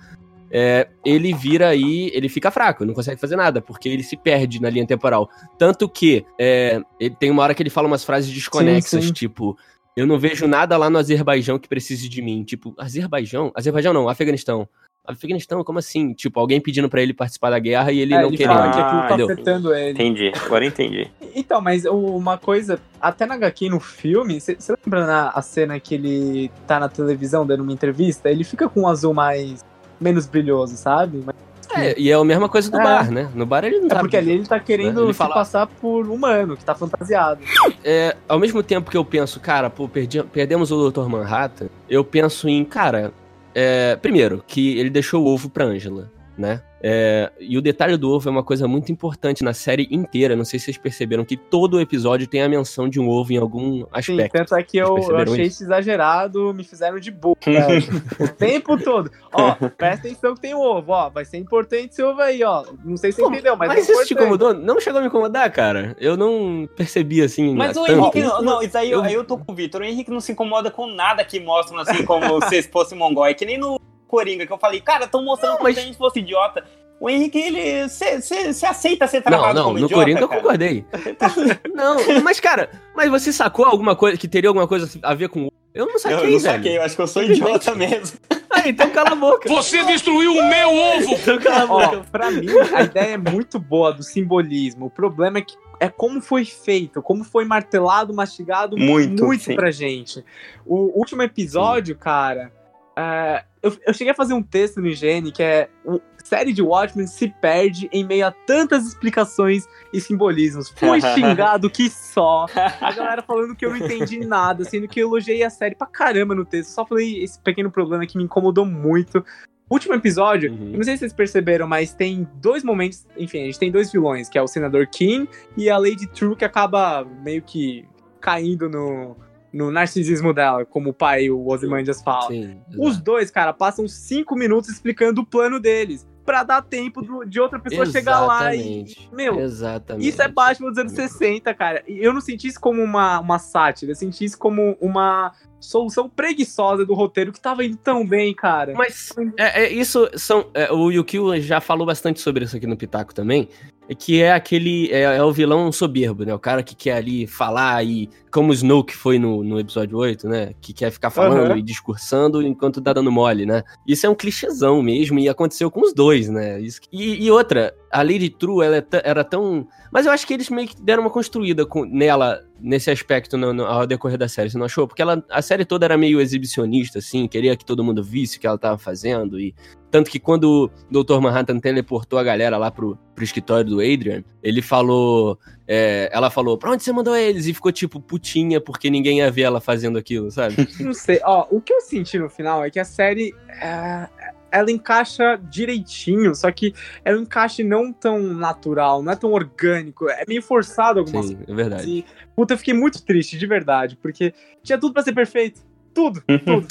é, 0.51 0.89
ele 1.05 1.33
vira 1.33 1.69
aí, 1.69 2.11
ele 2.13 2.29
fica 2.29 2.51
fraco, 2.51 2.85
não 2.85 2.95
consegue 2.95 3.21
fazer 3.21 3.37
nada, 3.37 3.61
porque 3.61 3.89
ele 3.89 4.03
se 4.03 4.17
perde 4.17 4.61
na 4.61 4.69
linha 4.69 4.87
temporal. 4.87 5.29
Tanto 5.59 5.89
que 5.89 6.25
é, 6.39 6.81
ele 6.99 7.15
tem 7.19 7.31
uma 7.31 7.43
hora 7.43 7.55
que 7.55 7.63
ele 7.63 7.71
fala 7.71 7.87
umas 7.87 8.05
frases 8.05 8.33
desconexas, 8.33 9.03
sim, 9.03 9.09
sim. 9.09 9.13
tipo, 9.13 9.57
eu 9.97 10.07
não 10.07 10.19
vejo 10.19 10.47
nada 10.47 10.77
lá 10.77 10.89
no 10.89 10.99
Azerbaijão 10.99 11.59
que 11.59 11.69
precise 11.69 12.09
de 12.09 12.23
mim. 12.23 12.43
Tipo, 12.45 12.75
Azerbaijão? 12.79 13.53
Azerbaijão 13.55 13.93
não, 13.93 14.09
Afeganistão. 14.09 14.69
Afeganistão, 15.07 15.65
como 15.65 15.79
assim? 15.79 16.13
Tipo, 16.13 16.39
alguém 16.39 16.61
pedindo 16.61 16.89
para 16.89 17.03
ele 17.03 17.13
participar 17.13 17.51
da 17.51 17.59
guerra 17.59 17.91
e 17.91 17.99
ele 17.99 18.15
é, 18.15 18.23
não 18.23 18.31
querendo. 18.31 18.55
Fala 18.55 18.71
que 18.71 18.81
aquilo 18.81 19.27
tá 19.27 19.33
afetando 19.33 19.75
ele. 19.75 19.91
Entendi, 19.91 20.33
agora 20.45 20.65
entendi. 20.65 21.11
Então, 21.33 21.61
mas 21.61 21.85
uma 21.85 22.37
coisa, 22.37 22.81
até 23.01 23.25
na 23.25 23.35
HQ 23.35 23.69
no 23.69 23.79
filme, 23.79 24.41
você 24.41 24.57
lembra 24.85 25.07
na 25.07 25.31
a 25.31 25.41
cena 25.41 25.79
que 25.79 25.95
ele 25.95 26.51
tá 26.67 26.81
na 26.81 26.89
televisão 26.89 27.47
dando 27.47 27.63
uma 27.63 27.73
entrevista? 27.73 28.29
Ele 28.29 28.43
fica 28.43 28.69
com 28.69 28.81
um 28.81 28.89
azul 28.89 29.15
mais. 29.15 29.65
Menos 30.01 30.27
brilhoso, 30.27 30.77
sabe? 30.77 31.23
Mas, 31.25 31.37
é, 31.77 31.95
e 31.97 32.11
é 32.11 32.15
a 32.15 32.25
mesma 32.25 32.49
coisa 32.49 32.71
do 32.71 32.79
é. 32.79 32.83
bar, 32.83 33.11
né? 33.11 33.31
No 33.35 33.47
bar 33.47 33.65
ele 33.65 33.79
não 33.79 33.87
é 33.87 33.91
tá. 33.91 34.01
Porque 34.01 34.17
ali 34.17 34.33
ele 34.33 34.47
tá 34.47 34.59
querendo 34.59 35.01
né? 35.01 35.07
ele 35.07 35.13
fala... 35.13 35.35
passar 35.35 35.67
por 35.67 36.09
humano, 36.09 36.57
que 36.57 36.65
tá 36.65 36.75
fantasiado. 36.75 37.41
É, 37.85 38.17
ao 38.29 38.39
mesmo 38.39 38.63
tempo 38.63 38.91
que 38.91 38.97
eu 38.97 39.05
penso, 39.05 39.39
cara, 39.41 39.71
pô, 39.71 39.89
perdi, 39.89 40.23
perdemos 40.25 40.71
o 40.71 40.91
Dr. 40.91 41.09
Manhattan, 41.09 41.67
eu 41.89 42.05
penso 42.05 42.49
em, 42.49 42.65
cara, 42.65 43.13
é, 43.55 43.97
primeiro, 43.97 44.43
que 44.47 44.79
ele 44.79 44.91
deixou 44.91 45.25
o 45.25 45.29
ovo 45.29 45.49
pra 45.49 45.65
Angela, 45.65 46.11
né? 46.37 46.63
É, 46.83 47.31
e 47.39 47.59
o 47.59 47.63
detalhe 47.63 47.97
do 47.97 48.11
ovo 48.11 48.29
é 48.29 48.33
uma 48.33 48.43
coisa 48.43 48.67
muito 48.67 48.91
importante 48.91 49.45
na 49.45 49.53
série 49.53 49.87
inteira. 49.91 50.35
Não 50.35 50.45
sei 50.45 50.59
se 50.59 50.67
vocês 50.67 50.79
perceberam 50.79 51.25
que 51.25 51.37
todo 51.37 51.81
episódio 51.81 52.27
tem 52.27 52.43
a 52.43 52.49
menção 52.49 52.89
de 52.89 52.99
um 52.99 53.09
ovo 53.09 53.33
em 53.33 53.37
algum 53.37 53.85
aspecto. 53.93 54.23
Sim, 54.23 54.29
tanto 54.33 54.57
é 54.57 54.63
que 54.63 54.79
eu, 54.79 54.97
eu 54.97 55.17
achei 55.19 55.45
isso 55.45 55.63
exagerado, 55.63 56.55
me 56.55 56.65
fizeram 56.65 56.99
de 56.99 57.11
burro. 57.11 57.37
o 58.19 58.29
tempo 58.29 58.83
todo. 58.83 59.11
Ó, 59.33 59.55
presta 59.77 60.09
atenção 60.09 60.35
que 60.35 60.41
tem 60.41 60.55
um 60.55 60.61
ovo, 60.61 60.93
ó. 60.93 61.11
Vai 61.11 61.25
ser 61.25 61.37
importante 61.37 61.91
esse 61.91 62.03
ovo 62.03 62.21
aí, 62.21 62.43
ó. 62.43 62.65
Não 62.83 62.97
sei 62.97 63.13
se 63.13 63.21
você 63.21 63.29
entendeu, 63.29 63.57
mas. 63.57 63.69
Mas 63.69 63.89
é 63.89 63.93
isso 63.93 64.07
te 64.07 64.15
incomodou? 64.15 64.55
Não 64.55 64.81
chegou 64.81 64.99
a 64.99 65.03
me 65.03 65.09
incomodar, 65.09 65.51
cara. 65.53 65.95
Eu 66.01 66.17
não 66.17 66.67
percebi 66.77 67.21
assim. 67.21 67.55
Mas 67.55 67.77
o 67.77 67.87
Henrique. 67.87 68.23
Não, 68.23 68.43
não, 68.43 68.63
isso 68.63 68.79
aí 68.79 68.91
eu, 68.91 69.05
eu 69.05 69.25
tô 69.25 69.37
com 69.37 69.53
o 69.53 69.55
Vitor. 69.55 69.83
O 69.83 69.85
Henrique 69.85 70.11
não 70.11 70.21
se 70.21 70.33
incomoda 70.33 70.71
com 70.71 70.87
nada 70.87 71.23
que 71.25 71.39
mostram 71.39 71.79
assim, 71.79 72.05
como 72.05 72.41
se 72.49 72.63
fosse 72.63 72.95
mongol. 72.95 73.27
É 73.27 73.35
que 73.35 73.45
nem 73.45 73.59
no 73.59 73.79
Coringa, 74.11 74.45
que 74.45 74.53
eu 74.53 74.59
falei, 74.59 74.81
cara, 74.81 75.05
estão 75.05 75.25
mostrando 75.25 75.55
não, 75.55 75.63
mas... 75.63 75.77
se 75.77 75.81
a 75.81 75.85
gente 75.85 75.97
fosse 75.97 76.19
idiota. 76.19 76.65
O 77.01 77.09
Henrique, 77.09 77.39
ele. 77.39 77.89
Você 77.89 78.67
aceita 78.67 79.07
ser 79.07 79.23
travado 79.23 79.55
não, 79.55 79.55
não, 79.55 79.65
como 79.69 79.79
no 79.79 79.87
idiota, 79.87 80.03
Coringa 80.03 80.21
eu 80.21 80.29
concordei. 80.29 80.85
não, 81.75 81.97
mas, 82.23 82.39
cara, 82.41 82.71
mas 82.95 83.09
você 83.09 83.33
sacou 83.33 83.65
alguma 83.65 83.97
coisa 83.97 84.19
que 84.19 84.29
teria 84.29 84.51
alguma 84.51 84.69
coisa 84.69 84.91
a 85.03 85.15
ver 85.15 85.31
com. 85.31 85.49
Eu 85.73 85.87
não 85.87 85.99
saquei, 85.99 86.27
Eu 86.27 86.33
não 86.33 86.41
saquei, 86.41 86.77
eu 86.77 86.83
acho 86.83 86.97
que 86.97 87.03
eu 87.03 87.07
sou 87.07 87.23
idiota 87.23 87.75
mesmo. 87.75 88.19
Ah, 88.53 88.69
então 88.69 88.91
cala 88.91 89.13
a 89.13 89.15
boca. 89.15 89.49
Você 89.49 89.85
destruiu 89.85 90.33
o 90.33 90.49
meu 90.49 90.75
ovo! 90.75 91.15
Então 91.15 91.39
cala 91.39 91.63
a 91.63 91.67
boca. 91.69 91.99
Ó, 91.99 92.11
pra 92.11 92.33
mim, 92.33 92.49
a 92.75 92.83
ideia 92.83 93.15
é 93.15 93.17
muito 93.17 93.61
boa 93.61 93.93
do 93.93 94.03
simbolismo. 94.03 94.87
O 94.87 94.91
problema 94.91 95.39
é 95.39 95.43
que 95.43 95.55
é 95.79 95.89
como 95.89 96.21
foi 96.21 96.45
feito, 96.45 97.01
como 97.01 97.25
foi 97.25 97.45
martelado, 97.45 98.13
mastigado 98.13 98.77
muito, 98.77 99.25
muito 99.25 99.55
pra 99.55 99.71
gente. 99.71 100.23
O 100.67 100.99
último 100.99 101.23
episódio, 101.23 101.95
sim. 101.95 102.01
cara, 102.01 102.53
é, 102.97 103.45
eu, 103.63 103.77
eu, 103.87 103.95
cheguei 103.95 104.13
a 104.13 104.15
fazer 104.15 104.35
um 104.35 104.43
texto 104.43 104.81
no 104.81 104.89
IGN 104.89 105.31
que 105.33 105.43
é 105.43 105.69
o 105.85 106.01
série 106.25 106.53
de 106.53 106.63
Watchmen 106.63 107.07
se 107.07 107.29
perde 107.29 107.89
em 107.93 108.05
meio 108.05 108.27
a 108.27 108.31
tantas 108.31 108.87
explicações 108.87 109.67
e 109.93 110.01
simbolismos. 110.01 110.69
Fui 110.71 111.01
xingado 111.15 111.69
que 111.69 111.91
só. 111.91 112.47
A 112.81 112.93
galera 112.93 113.23
falando 113.23 113.57
que 113.57 113.65
eu 113.65 113.71
não 113.71 113.77
entendi 113.77 114.21
nada, 114.21 114.65
sendo 114.65 114.87
que 114.87 115.01
eu 115.01 115.09
elogiei 115.09 115.43
a 115.43 115.51
série 115.51 115.75
pra 115.75 115.87
caramba 115.87 116.35
no 116.35 116.45
texto. 116.45 116.71
Só 116.71 116.87
falei 116.87 117.23
esse 117.23 117.41
pequeno 117.41 117.71
problema 117.71 118.07
que 118.07 118.17
me 118.17 118.25
incomodou 118.25 118.65
muito. 118.65 119.25
Último 119.69 119.95
episódio, 119.95 120.53
uhum. 120.53 120.73
não 120.77 120.83
sei 120.83 120.95
se 120.95 121.01
vocês 121.01 121.13
perceberam, 121.13 121.67
mas 121.67 121.95
tem 121.95 122.29
dois 122.35 122.65
momentos. 122.65 123.07
Enfim, 123.17 123.43
a 123.43 123.45
gente 123.45 123.59
tem 123.59 123.71
dois 123.71 123.91
vilões, 123.93 124.29
que 124.29 124.37
é 124.37 124.43
o 124.43 124.49
Senador 124.49 124.87
King 124.89 125.29
e 125.57 125.71
a 125.71 125.79
Lady 125.79 126.09
True, 126.09 126.35
que 126.35 126.45
acaba 126.45 127.05
meio 127.23 127.41
que 127.41 127.89
caindo 128.21 128.69
no, 128.69 129.17
no 129.53 129.71
narcisismo 129.71 130.33
dela, 130.33 130.65
como 130.65 130.91
o 130.91 130.95
pai, 130.95 131.31
o 131.31 131.47
Ozymandias 131.49 132.03
fala. 132.03 132.29
Sim, 132.29 132.61
Os 132.79 132.99
dois, 132.99 133.31
cara, 133.31 133.53
passam 133.53 133.87
cinco 133.89 134.37
minutos 134.37 134.71
explicando 134.71 135.21
o 135.21 135.27
plano 135.27 135.59
deles 135.59 136.07
para 136.25 136.45
dar 136.45 136.63
tempo 136.63 137.03
do, 137.03 137.25
de 137.25 137.41
outra 137.41 137.59
pessoa 137.59 137.83
Exatamente. 137.83 137.99
chegar 137.99 138.21
lá 138.21 138.55
e. 138.55 138.85
Meu, 139.13 139.41
Exatamente. 139.41 140.09
isso 140.09 140.23
é 140.23 140.29
Batman 140.29 140.69
dos 140.69 140.79
anos 140.79 140.93
60, 140.93 141.53
cara. 141.55 141.83
E 141.89 141.99
eu 141.99 142.13
não 142.13 142.21
senti 142.21 142.47
isso 142.47 142.61
como 142.61 142.83
uma, 142.83 143.19
uma 143.19 143.39
sátira, 143.39 143.91
eu 143.91 143.97
senti 143.97 144.25
isso 144.25 144.39
como 144.39 144.77
uma 144.81 145.33
solução 145.59 146.09
preguiçosa 146.09 146.87
do 146.87 146.95
roteiro 146.95 147.33
que 147.33 147.41
tava 147.41 147.65
indo 147.65 147.77
tão 147.77 148.07
bem, 148.07 148.35
cara. 148.35 148.75
Mas 148.75 149.13
é, 149.37 149.65
é 149.65 149.73
isso 149.73 150.09
são. 150.15 150.49
É, 150.55 150.73
o 150.73 150.91
Yukio 150.91 151.41
já 151.41 151.61
falou 151.61 151.87
bastante 151.87 152.21
sobre 152.21 152.45
isso 152.45 152.57
aqui 152.57 152.67
no 152.67 152.77
Pitaco 152.77 153.13
também 153.13 153.49
que 153.95 154.23
é 154.23 154.33
aquele. 154.33 154.91
É, 154.91 155.03
é, 155.03 155.23
o 155.23 155.33
vilão 155.33 155.71
soberbo, 155.73 156.25
né? 156.25 156.35
O 156.35 156.39
cara 156.39 156.63
que 156.63 156.75
quer 156.75 156.93
ali 156.97 157.27
falar 157.27 157.85
e. 157.85 158.09
Como 158.31 158.51
o 158.51 158.55
Snoke 158.55 158.95
foi 158.95 159.19
no, 159.19 159.43
no 159.43 159.59
episódio 159.59 159.99
8, 159.99 160.29
né? 160.29 160.53
Que 160.61 160.73
quer 160.73 160.93
ficar 160.93 161.11
falando 161.11 161.51
uhum. 161.51 161.57
e 161.57 161.63
discursando 161.63 162.41
enquanto 162.41 162.81
tá 162.81 162.93
dando 162.93 163.11
mole, 163.11 163.45
né? 163.45 163.65
Isso 163.85 164.07
é 164.07 164.09
um 164.09 164.15
clichêzão 164.15 164.81
mesmo 164.81 165.19
e 165.19 165.29
aconteceu 165.29 165.69
com 165.71 165.81
os 165.81 165.93
dois, 165.93 166.29
né? 166.29 166.61
Isso, 166.61 166.81
e, 166.93 167.25
e 167.25 167.31
outra, 167.31 167.75
a 167.91 168.03
Lady 168.03 168.31
True, 168.31 168.65
ela 168.65 168.77
é 168.77 168.85
era 169.05 169.25
tão. 169.25 169.67
Mas 169.91 170.07
eu 170.07 170.13
acho 170.13 170.27
que 170.27 170.35
eles 170.35 170.49
meio 170.49 170.69
que 170.69 170.81
deram 170.81 171.03
uma 171.03 171.11
construída 171.11 171.67
com, 171.67 171.85
nela, 171.85 172.41
nesse 172.61 172.91
aspecto, 172.91 173.37
no, 173.37 173.53
no, 173.53 173.65
ao 173.65 173.87
decorrer 173.87 174.17
da 174.17 174.29
série, 174.29 174.51
você 174.51 174.59
não 174.59 174.67
achou? 174.67 174.87
Porque 174.87 175.03
ela, 175.03 175.25
a 175.29 175.43
série 175.43 175.65
toda 175.65 175.85
era 175.85 175.97
meio 175.97 176.21
exibicionista, 176.21 177.01
assim, 177.01 177.27
queria 177.27 177.57
que 177.57 177.65
todo 177.65 177.83
mundo 177.83 178.03
visse 178.03 178.37
o 178.37 178.41
que 178.41 178.47
ela 178.47 178.59
tava 178.59 178.79
fazendo 178.79 179.41
e 179.41 179.55
tanto 179.91 180.11
que 180.11 180.21
quando 180.21 180.71
o 180.91 181.03
Dr. 181.03 181.21
Manhattan 181.21 181.59
teleportou 181.59 182.19
a 182.19 182.23
galera 182.23 182.57
lá 182.57 182.71
pro, 182.71 182.97
pro 183.15 183.25
escritório 183.25 183.69
do 183.69 183.81
Adrian, 183.81 184.23
ele 184.43 184.63
falou. 184.63 185.39
É, 185.67 186.09
ela 186.13 186.31
falou, 186.31 186.57
pra 186.59 186.71
onde 186.71 186.83
você 186.83 186.93
mandou 186.93 187.17
eles? 187.17 187.47
E 187.47 187.55
ficou 187.55 187.71
tipo 187.73 188.01
putinha, 188.01 188.61
porque 188.61 188.91
ninguém 188.91 189.19
ia 189.19 189.31
ver 189.31 189.43
ela 189.43 189.61
fazendo 189.61 189.99
aquilo, 189.99 190.31
sabe? 190.31 190.57
Não 190.81 190.95
sei. 190.95 191.21
Ó, 191.25 191.47
o 191.51 191.61
que 191.61 191.73
eu 191.73 191.81
senti 191.81 192.19
no 192.19 192.31
final 192.31 192.65
é 192.65 192.71
que 192.71 192.79
a 192.79 192.85
série. 192.85 193.35
É, 193.61 194.09
ela 194.51 194.71
encaixa 194.71 195.37
direitinho, 195.51 196.35
só 196.35 196.51
que 196.51 196.75
é 197.05 197.15
um 197.15 197.21
encaixe 197.21 197.63
não 197.63 197.93
tão 197.93 198.21
natural, 198.21 199.03
não 199.03 199.13
é 199.13 199.17
tão 199.17 199.33
orgânico, 199.33 200.09
é 200.09 200.25
meio 200.27 200.43
forçado 200.43 201.01
algumas 201.01 201.27
Sim, 201.27 201.39
é 201.47 201.55
verdade. 201.55 201.89
E, 201.89 202.05
puta, 202.35 202.55
eu 202.55 202.59
fiquei 202.59 202.75
muito 202.75 203.03
triste, 203.05 203.39
de 203.39 203.47
verdade, 203.47 203.97
porque 203.97 204.35
tinha 204.63 204.79
tudo 204.79 204.93
para 204.93 205.03
ser 205.03 205.13
perfeito. 205.13 205.61
Tudo, 205.95 206.23
uhum. 206.29 206.39
tudo. 206.39 206.69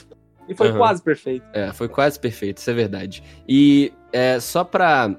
E 0.48 0.56
foi 0.56 0.72
uhum. 0.72 0.78
quase 0.78 1.02
perfeito. 1.02 1.46
É, 1.54 1.72
foi 1.72 1.88
quase 1.88 2.20
perfeito, 2.20 2.58
isso 2.58 2.70
é 2.70 2.74
verdade. 2.74 3.24
E 3.48 3.94
é, 4.12 4.40
só 4.40 4.64
pra. 4.64 5.16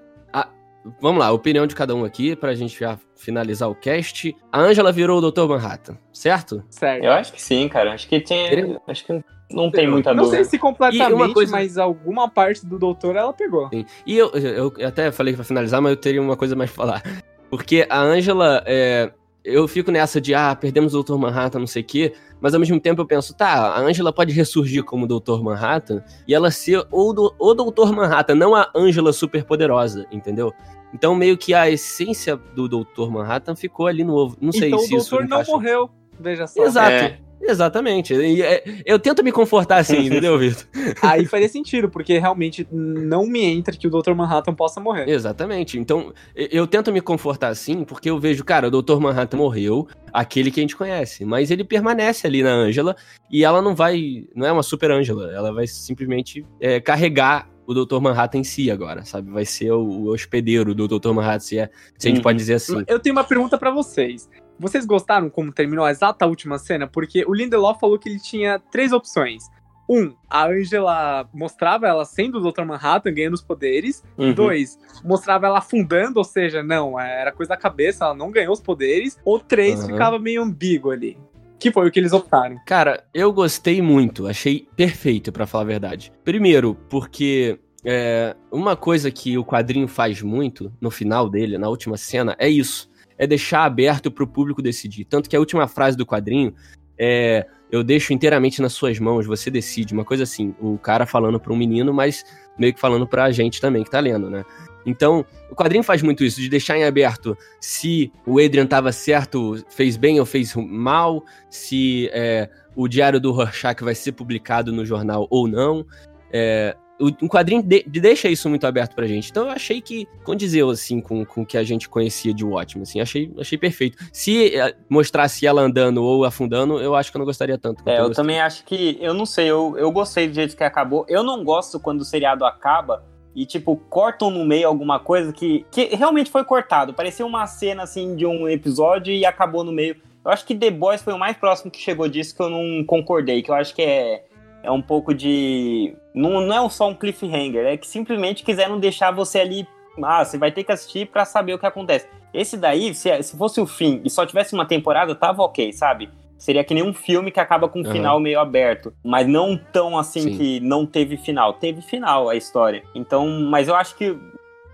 vamos 1.01 1.21
lá, 1.21 1.31
opinião 1.31 1.67
de 1.67 1.75
cada 1.75 1.95
um 1.95 2.05
aqui, 2.05 2.35
pra 2.35 2.55
gente 2.55 2.79
já 2.79 2.99
finalizar 3.15 3.71
o 3.71 3.75
cast. 3.75 4.35
A 4.51 4.61
Angela 4.61 4.91
virou 4.91 5.23
o 5.23 5.31
Dr. 5.31 5.47
Manhattan, 5.47 5.97
certo? 6.13 6.65
Certo. 6.71 7.05
Eu 7.05 7.13
acho 7.13 7.33
que 7.33 7.41
sim, 7.41 7.69
cara. 7.69 7.93
Acho 7.93 8.09
que 8.09 8.21
tinha. 8.21 8.81
Acho 8.89 9.05
que 9.05 9.25
não 9.53 9.71
tem 9.71 9.89
muita 9.89 10.11
dúvida. 10.11 10.23
Não 10.23 10.31
sei 10.31 10.45
se 10.45 10.59
completamente, 10.59 11.35
coisa... 11.35 11.53
mas 11.53 11.77
alguma 11.77 12.29
parte 12.29 12.65
do 12.65 12.79
doutor 12.79 13.17
ela 13.17 13.33
pegou. 13.33 13.69
Sim. 13.71 13.85
E 14.07 14.17
eu, 14.17 14.31
eu 14.31 14.73
até 14.87 15.11
falei 15.11 15.35
pra 15.35 15.45
finalizar, 15.45 15.81
mas 15.81 15.91
eu 15.91 15.97
teria 15.97 16.23
uma 16.23 16.37
coisa 16.37 16.55
mais 16.55 16.71
pra 16.71 16.85
falar. 16.85 17.03
Porque 17.51 17.87
a 17.91 18.01
Angela, 18.01 18.63
é, 18.65 19.11
eu 19.45 19.67
fico 19.67 19.91
nessa 19.91 20.21
de, 20.21 20.35
ah, 20.35 20.55
perdemos 20.55 20.95
o 20.95 21.03
Dr. 21.03 21.17
Manhattan, 21.17 21.59
não 21.59 21.67
sei 21.67 21.83
o 21.83 21.85
quê, 21.85 22.13
mas 22.41 22.55
ao 22.55 22.61
mesmo 22.61 22.79
tempo 22.79 23.01
eu 23.03 23.07
penso, 23.07 23.35
tá, 23.35 23.73
a 23.73 23.81
Angela 23.81 24.13
pode 24.13 24.33
ressurgir 24.33 24.85
como 24.85 25.07
Dr. 25.07 25.43
Manhattan 25.43 26.03
e 26.29 26.35
ela 26.35 26.51
ser 26.51 26.87
o, 26.91 27.13
do, 27.13 27.35
o 27.39 27.55
Dr. 27.55 27.93
Manhattan, 27.93 28.37
não 28.37 28.55
a 28.55 28.71
Angela 28.75 29.13
super 29.13 29.45
poderosa, 29.45 30.07
entendeu? 30.13 30.53
Então 30.95 31.15
meio 31.15 31.37
que 31.37 31.55
a 31.55 31.71
essência 31.71 32.37
do 32.37 32.69
Dr. 32.69 33.09
Manhattan 33.11 33.55
ficou 33.55 33.87
ali 33.87 34.05
no 34.05 34.15
ovo. 34.15 34.37
Não 34.41 34.53
sei 34.53 34.69
então, 34.69 34.79
se 34.81 34.95
isso. 34.95 35.15
Então 35.15 35.27
o 35.27 35.29
doutor 35.29 35.47
não 35.47 35.55
morreu, 35.55 35.91
veja 36.19 36.47
só. 36.47 36.65
Exato. 36.65 36.91
É. 36.91 37.30
Exatamente. 37.41 38.14
É, 38.43 38.62
eu 38.84 38.99
tento 38.99 39.22
me 39.24 39.32
confortar 39.32 39.78
assim, 39.78 39.99
entendeu, 40.07 40.38
Vitor? 40.38 40.66
Aí 41.03 41.24
faria 41.26 41.49
sentido, 41.49 41.88
porque 41.88 42.18
realmente 42.18 42.66
não 42.70 43.26
me 43.26 43.45
entra 43.45 43.76
que 43.76 43.86
o 43.86 43.91
Dr. 43.91 44.12
Manhattan 44.14 44.55
possa 44.55 44.80
morrer. 44.80 45.09
Exatamente. 45.09 45.78
Então, 45.78 46.12
eu 46.34 46.66
tento 46.66 46.93
me 46.93 47.01
confortar 47.01 47.49
assim, 47.49 47.84
porque 47.84 48.11
eu 48.11 48.18
vejo, 48.18 48.45
cara, 48.45 48.68
o 48.68 48.82
Dr. 48.82 48.99
Manhattan 48.99 49.36
morreu, 49.36 49.88
aquele 50.12 50.51
que 50.51 50.61
a 50.61 50.62
gente 50.62 50.76
conhece, 50.76 51.24
mas 51.24 51.51
ele 51.51 51.64
permanece 51.64 52.26
ali 52.26 52.43
na 52.43 52.53
Angela 52.53 52.97
e 53.30 53.45
ela 53.45 53.62
não 53.62 53.74
vai. 53.74 54.24
Não 54.34 54.47
é 54.47 54.53
uma 54.53 54.62
super 54.62 54.91
Angela, 54.91 55.32
ela 55.32 55.53
vai 55.53 55.66
simplesmente 55.66 56.45
é, 56.61 56.80
carregar 56.80 57.49
o 57.66 57.74
Dr. 57.74 58.01
Manhattan 58.01 58.38
em 58.38 58.45
si 58.45 58.68
agora, 58.68 59.05
sabe? 59.05 59.30
Vai 59.30 59.45
ser 59.45 59.70
o, 59.70 59.80
o 59.80 60.12
hospedeiro 60.12 60.74
do 60.74 60.88
Dr. 60.88 61.12
Manhattan, 61.12 61.41
se, 61.41 61.59
é, 61.59 61.70
se 61.97 62.09
a 62.09 62.11
gente 62.11 62.18
uhum. 62.18 62.24
pode 62.24 62.38
dizer 62.38 62.55
assim. 62.55 62.82
Eu 62.86 62.99
tenho 62.99 63.14
uma 63.14 63.22
pergunta 63.22 63.57
para 63.57 63.70
vocês. 63.70 64.28
Vocês 64.61 64.85
gostaram 64.85 65.31
como 65.31 65.51
terminou 65.51 65.87
a 65.87 65.91
exata 65.91 66.27
última 66.27 66.59
cena? 66.59 66.87
Porque 66.87 67.25
o 67.27 67.33
Lindelof 67.33 67.81
falou 67.81 67.99
que 67.99 68.11
ele 68.11 68.21
tinha 68.21 68.59
três 68.71 68.93
opções. 68.93 69.45
Um, 69.89 70.15
a 70.29 70.47
Angela 70.47 71.27
mostrava 71.33 71.89
ela 71.89 72.05
sendo 72.05 72.39
o 72.39 72.53
Dr. 72.53 72.65
Manhattan, 72.65 73.15
ganhando 73.15 73.35
os 73.35 73.43
poderes. 73.43 74.05
Uhum. 74.19 74.35
Dois, 74.35 74.79
mostrava 75.03 75.47
ela 75.47 75.59
afundando, 75.59 76.19
ou 76.19 76.25
seja, 76.25 76.63
não, 76.63 77.01
era 77.01 77.33
coisa 77.33 77.49
da 77.49 77.57
cabeça, 77.57 78.05
ela 78.05 78.15
não 78.15 78.31
ganhou 78.31 78.53
os 78.53 78.61
poderes. 78.61 79.19
Ou 79.25 79.41
três, 79.41 79.81
uhum. 79.81 79.89
ficava 79.89 80.19
meio 80.19 80.43
ambíguo 80.43 80.91
ali. 80.91 81.17
Que 81.59 81.73
foi 81.73 81.89
o 81.89 81.91
que 81.91 81.99
eles 81.99 82.13
optaram. 82.13 82.57
Cara, 82.67 83.03
eu 83.15 83.33
gostei 83.33 83.81
muito, 83.81 84.27
achei 84.27 84.69
perfeito, 84.77 85.33
para 85.33 85.47
falar 85.47 85.65
a 85.65 85.67
verdade. 85.67 86.13
Primeiro, 86.23 86.75
porque 86.91 87.59
é, 87.83 88.37
uma 88.53 88.77
coisa 88.77 89.11
que 89.11 89.39
o 89.39 89.45
quadrinho 89.45 89.89
faz 89.89 90.21
muito 90.21 90.71
no 90.81 90.91
final 90.91 91.31
dele, 91.31 91.57
na 91.57 91.69
última 91.69 91.97
cena, 91.97 92.37
é 92.39 92.49
isso 92.49 92.89
é 93.21 93.27
deixar 93.27 93.64
aberto 93.64 94.11
para 94.11 94.25
o 94.25 94.27
público 94.27 94.62
decidir. 94.62 95.05
Tanto 95.05 95.29
que 95.29 95.37
a 95.37 95.39
última 95.39 95.68
frase 95.68 95.95
do 95.95 96.07
quadrinho 96.07 96.55
é 96.99 97.47
eu 97.71 97.85
deixo 97.85 98.12
inteiramente 98.12 98.61
nas 98.61 98.73
suas 98.73 98.99
mãos, 98.99 99.27
você 99.27 99.49
decide, 99.49 99.95
uma 99.95 100.05
coisa 100.05 100.25
assim, 100.25 100.53
o 100.61 100.77
cara 100.77 101.07
falando 101.07 101.39
para 101.39 101.53
um 101.53 101.57
menino, 101.57 101.95
mas 101.95 102.25
meio 102.59 102.75
que 102.75 102.81
falando 102.81 103.07
para 103.07 103.25
a 103.25 103.31
gente 103.31 103.61
também 103.61 103.85
que 103.85 103.91
tá 103.91 104.01
lendo, 104.01 104.29
né? 104.29 104.45
Então, 104.85 105.25
o 105.49 105.55
quadrinho 105.55 105.85
faz 105.85 106.03
muito 106.03 106.25
isso, 106.25 106.41
de 106.41 106.49
deixar 106.49 106.77
em 106.77 106.83
aberto 106.83 107.39
se 107.61 108.11
o 108.27 108.41
Adrian 108.41 108.64
estava 108.64 108.91
certo, 108.91 109.64
fez 109.68 109.97
bem 109.97 110.18
ou 110.18 110.27
fez 110.27 110.53
mal, 110.57 111.23
se 111.49 112.11
é, 112.12 112.49
o 112.75 112.89
diário 112.89 113.21
do 113.21 113.31
Rorschach 113.31 113.85
vai 113.85 113.95
ser 113.95 114.12
publicado 114.12 114.73
no 114.73 114.85
jornal 114.85 115.29
ou 115.31 115.47
não. 115.47 115.87
É, 116.33 116.77
o, 117.01 117.29
quadrinho 117.29 117.63
de, 117.63 117.83
deixa 117.83 118.29
isso 118.29 118.49
muito 118.49 118.67
aberto 118.67 118.95
pra 118.95 119.07
gente. 119.07 119.31
Então 119.31 119.45
eu 119.45 119.51
achei 119.51 119.81
que 119.81 120.07
condizeu, 120.23 120.69
assim, 120.71 121.01
com, 121.01 121.25
com 121.25 121.43
o 121.43 121.47
que 121.47 121.57
a 121.57 121.65
gente 121.65 121.89
conhecia 121.89 122.35
de 122.35 122.45
Watchmen, 122.45 122.83
assim, 122.83 123.01
achei, 123.01 123.33
achei 123.39 123.57
perfeito. 123.57 123.97
Se 124.13 124.55
eh, 124.55 124.75
mostrasse 124.89 125.47
ela 125.47 125.63
andando 125.63 126.03
ou 126.03 126.25
afundando, 126.25 126.79
eu 126.81 126.95
acho 126.95 127.11
que 127.11 127.17
eu 127.17 127.21
não 127.21 127.27
gostaria 127.27 127.57
tanto. 127.57 127.83
É, 127.87 127.99
eu, 127.99 128.05
eu 128.05 128.13
também 128.13 128.41
acho 128.41 128.65
que, 128.65 128.99
eu 129.01 129.15
não 129.15 129.25
sei, 129.25 129.47
eu, 129.47 129.75
eu 129.79 129.91
gostei 129.91 130.29
do 130.29 130.35
jeito 130.35 130.57
que 130.57 130.63
acabou. 130.63 131.07
Eu 131.09 131.23
não 131.23 131.43
gosto 131.43 131.81
quando 131.81 132.03
o 132.03 132.05
seriado 132.05 132.45
acaba 132.45 133.03
e, 133.35 133.47
tipo, 133.47 133.77
cortam 133.77 134.31
no 134.31 134.45
meio 134.45 134.69
alguma 134.69 134.99
coisa 134.99 135.33
que, 135.33 135.65
que 135.71 135.85
realmente 135.95 136.31
foi 136.31 136.45
cortado. 136.45 136.93
Parecia 136.93 137.25
uma 137.25 137.47
cena, 137.47 137.85
assim, 137.85 138.15
de 138.15 138.27
um 138.27 138.49
episódio 138.49 139.13
e 139.13 139.25
acabou 139.25 139.65
no 139.65 139.73
meio. 139.73 139.97
Eu 140.25 140.31
acho 140.31 140.45
que 140.45 140.55
The 140.55 140.71
Boys 140.71 141.01
foi 141.01 141.15
o 141.15 141.19
mais 141.19 141.37
próximo 141.37 141.71
que 141.71 141.81
chegou 141.81 142.09
disso 142.09 142.37
que 142.37 142.43
eu 142.43 142.51
não 142.51 142.85
concordei, 142.85 143.43
que 143.43 143.51
eu 143.51 143.55
acho 143.55 143.75
que 143.75 143.81
é 143.81 144.25
é 144.63 144.71
um 144.71 144.83
pouco 144.83 145.15
de. 145.15 145.95
Não, 146.15 146.41
não 146.41 146.67
é 146.67 146.71
só 146.71 146.89
um 146.89 146.95
cliffhanger, 146.95 147.67
é 147.67 147.77
que 147.77 147.87
simplesmente 147.87 148.43
quiseram 148.43 148.79
deixar 148.79 149.11
você 149.11 149.41
ali. 149.41 149.67
Ah, 150.03 150.25
você 150.25 150.39
vai 150.39 150.53
ter 150.53 150.65
que 150.65 150.73
assistir 150.73 151.07
para 151.07 151.25
saber 151.25 151.55
o 151.55 151.59
que 151.59 151.67
acontece. 151.67 152.07
Esse 152.33 152.57
daí, 152.57 152.95
se, 152.95 153.23
se 153.23 153.37
fosse 153.37 153.61
o 153.61 153.67
fim 153.67 154.01
e 154.05 154.11
só 154.11 154.25
tivesse 154.25 154.55
uma 154.55 154.65
temporada, 154.65 155.15
tava 155.15 155.43
ok, 155.43 155.73
sabe? 155.73 156.09
Seria 156.39 156.65
que 156.65 156.73
nem 156.73 156.83
um 156.83 156.95
filme 156.95 157.31
que 157.31 157.39
acaba 157.39 157.69
com 157.69 157.81
um 157.81 157.85
uhum. 157.85 157.93
final 157.93 158.19
meio 158.19 158.41
aberto. 158.41 158.95
Mas 159.05 159.27
não 159.27 159.61
tão 159.73 159.99
assim 159.99 160.23
Sim. 160.23 160.39
que 160.39 160.61
não 160.61 160.87
teve 160.87 161.19
final. 161.19 161.53
Teve 161.53 161.83
final 161.83 162.31
a 162.31 162.35
história. 162.35 162.83
Então, 162.95 163.29
mas 163.29 163.69
eu 163.69 163.75
acho 163.75 163.95
que 163.95 164.17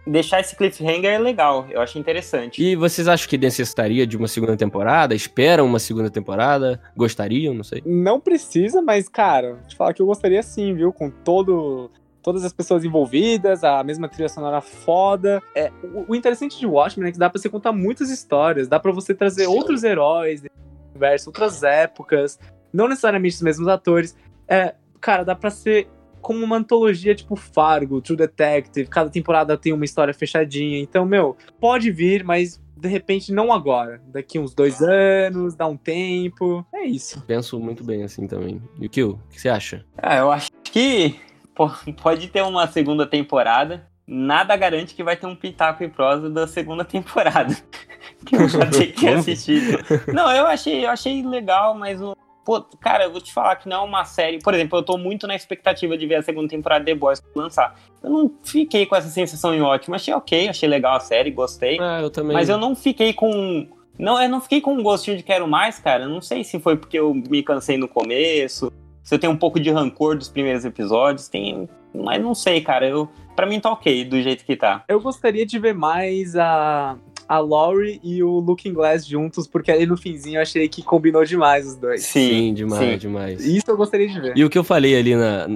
deixar 0.06 0.40
esse 0.40 0.54
cliffhanger 0.54 1.10
é 1.10 1.18
legal, 1.18 1.66
eu 1.70 1.80
acho 1.80 1.98
interessante. 1.98 2.62
E 2.62 2.76
vocês 2.76 3.08
acham 3.08 3.28
que 3.28 3.36
necessitaria 3.36 4.06
de 4.06 4.16
uma 4.16 4.28
segunda 4.28 4.56
temporada? 4.56 5.14
Esperam 5.14 5.66
uma 5.66 5.78
segunda 5.78 6.08
temporada? 6.10 6.80
Gostariam? 6.96 7.54
Não 7.54 7.64
sei. 7.64 7.82
Não 7.84 8.20
precisa, 8.20 8.80
mas, 8.80 9.08
cara, 9.08 9.58
te 9.66 9.74
falar 9.74 9.92
que 9.92 10.00
eu 10.00 10.06
gostaria 10.06 10.42
sim, 10.42 10.74
viu? 10.74 10.92
Com 10.92 11.10
todo. 11.10 11.90
Todas 12.22 12.44
as 12.44 12.52
pessoas 12.52 12.84
envolvidas, 12.84 13.62
a 13.62 13.84
mesma 13.84 14.08
trilha 14.08 14.28
sonora 14.28 14.60
foda. 14.60 15.40
É, 15.54 15.70
o, 15.94 16.06
o 16.08 16.14
interessante 16.14 16.58
de 16.58 16.66
Watchmen 16.66 17.08
é 17.08 17.12
que 17.12 17.18
dá 17.18 17.30
pra 17.30 17.40
você 17.40 17.48
contar 17.48 17.70
muitas 17.70 18.10
histórias, 18.10 18.66
dá 18.66 18.80
para 18.80 18.90
você 18.90 19.14
trazer 19.14 19.44
sim. 19.44 19.46
outros 19.46 19.84
heróis 19.84 20.42
universo, 20.96 21.28
outras 21.28 21.62
épocas, 21.62 22.38
não 22.72 22.88
necessariamente 22.88 23.36
os 23.36 23.42
mesmos 23.42 23.68
atores. 23.68 24.16
É, 24.48 24.74
cara, 25.00 25.24
dá 25.24 25.36
pra 25.36 25.50
ser 25.50 25.88
como 26.26 26.44
uma 26.44 26.56
antologia 26.56 27.14
tipo 27.14 27.36
Fargo, 27.36 28.00
True 28.00 28.16
Detective, 28.16 28.88
cada 28.88 29.08
temporada 29.08 29.56
tem 29.56 29.72
uma 29.72 29.84
história 29.84 30.12
fechadinha. 30.12 30.80
Então, 30.80 31.06
meu, 31.06 31.36
pode 31.60 31.92
vir, 31.92 32.24
mas 32.24 32.60
de 32.76 32.88
repente 32.88 33.30
não 33.30 33.52
agora. 33.52 34.02
Daqui 34.08 34.36
uns 34.36 34.52
dois 34.52 34.82
anos, 34.82 35.54
dá 35.54 35.68
um 35.68 35.76
tempo. 35.76 36.66
É 36.74 36.84
isso. 36.84 37.22
Penso 37.28 37.60
muito 37.60 37.84
bem 37.84 38.02
assim 38.02 38.26
também. 38.26 38.60
E 38.80 38.86
o 38.86 38.90
Kill, 38.90 39.10
o 39.10 39.32
que 39.32 39.40
você 39.40 39.48
acha? 39.48 39.86
Ah, 39.96 40.16
eu 40.16 40.32
acho 40.32 40.50
que 40.64 41.14
pode 42.02 42.26
ter 42.26 42.42
uma 42.42 42.66
segunda 42.66 43.06
temporada. 43.06 43.86
Nada 44.04 44.56
garante 44.56 44.96
que 44.96 45.04
vai 45.04 45.16
ter 45.16 45.28
um 45.28 45.36
pitaco 45.36 45.84
e 45.84 45.88
prosa 45.88 46.28
da 46.28 46.48
segunda 46.48 46.84
temporada. 46.84 47.56
que 48.26 48.34
eu 48.34 48.48
já 48.48 48.66
tenho 48.66 48.90
que 48.94 49.06
assistir. 49.06 49.78
Não, 50.12 50.28
eu 50.32 50.44
achei, 50.48 50.84
eu 50.84 50.90
achei 50.90 51.24
legal, 51.24 51.72
mas 51.78 52.02
o 52.02 52.16
Pô, 52.46 52.62
cara, 52.80 53.02
eu 53.02 53.10
vou 53.10 53.20
te 53.20 53.32
falar 53.32 53.56
que 53.56 53.68
não 53.68 53.78
é 53.78 53.80
uma 53.80 54.04
série. 54.04 54.38
Por 54.38 54.54
exemplo, 54.54 54.78
eu 54.78 54.82
tô 54.84 54.96
muito 54.96 55.26
na 55.26 55.34
expectativa 55.34 55.98
de 55.98 56.06
ver 56.06 56.14
a 56.14 56.22
segunda 56.22 56.46
temporada 56.46 56.84
de 56.84 56.92
The 56.92 56.96
Boys 56.96 57.20
lançar. 57.34 57.74
Eu 58.00 58.08
não 58.08 58.30
fiquei 58.44 58.86
com 58.86 58.94
essa 58.94 59.08
sensação 59.08 59.52
em 59.52 59.60
ótimo. 59.60 59.96
Achei 59.96 60.14
ok, 60.14 60.48
achei 60.48 60.68
legal 60.68 60.94
a 60.94 61.00
série, 61.00 61.32
gostei. 61.32 61.76
É, 61.80 62.04
eu 62.04 62.08
também. 62.08 62.34
Mas 62.34 62.48
eu 62.48 62.56
não 62.56 62.76
fiquei 62.76 63.12
com. 63.12 63.66
Não, 63.98 64.22
eu 64.22 64.28
não 64.28 64.40
fiquei 64.40 64.60
com 64.60 64.74
um 64.74 64.82
gostinho 64.82 65.16
de 65.16 65.24
quero 65.24 65.48
mais, 65.48 65.80
cara. 65.80 66.04
Eu 66.04 66.08
não 66.08 66.20
sei 66.20 66.44
se 66.44 66.60
foi 66.60 66.76
porque 66.76 66.96
eu 66.96 67.12
me 67.12 67.42
cansei 67.42 67.76
no 67.76 67.88
começo, 67.88 68.72
se 69.02 69.12
eu 69.12 69.18
tenho 69.18 69.32
um 69.32 69.36
pouco 69.36 69.58
de 69.58 69.72
rancor 69.72 70.16
dos 70.16 70.28
primeiros 70.28 70.64
episódios. 70.64 71.26
Tem. 71.26 71.68
Mas 71.92 72.22
não 72.22 72.32
sei, 72.32 72.60
cara. 72.60 72.86
Eu, 72.86 73.08
pra 73.34 73.44
mim 73.44 73.58
tá 73.58 73.72
ok 73.72 74.04
do 74.04 74.22
jeito 74.22 74.44
que 74.44 74.54
tá. 74.54 74.84
Eu 74.86 75.00
gostaria 75.00 75.44
de 75.44 75.58
ver 75.58 75.74
mais 75.74 76.36
a 76.36 76.96
a 77.28 77.38
Laurie 77.38 78.00
e 78.02 78.22
o 78.22 78.38
Looking 78.38 78.72
Glass 78.72 79.06
juntos, 79.06 79.46
porque 79.46 79.70
ali 79.70 79.86
no 79.86 79.96
finzinho 79.96 80.36
eu 80.36 80.42
achei 80.42 80.68
que 80.68 80.82
combinou 80.82 81.24
demais 81.24 81.66
os 81.66 81.76
dois. 81.76 82.02
Sim, 82.02 82.28
sim 82.28 82.54
demais, 82.54 82.90
sim. 82.92 82.98
demais. 82.98 83.44
Isso 83.44 83.64
eu 83.68 83.76
gostaria 83.76 84.08
de 84.08 84.20
ver. 84.20 84.32
E 84.36 84.44
o 84.44 84.50
que 84.50 84.58
eu 84.58 84.64
falei 84.64 84.96
ali 84.96 85.14
na, 85.14 85.46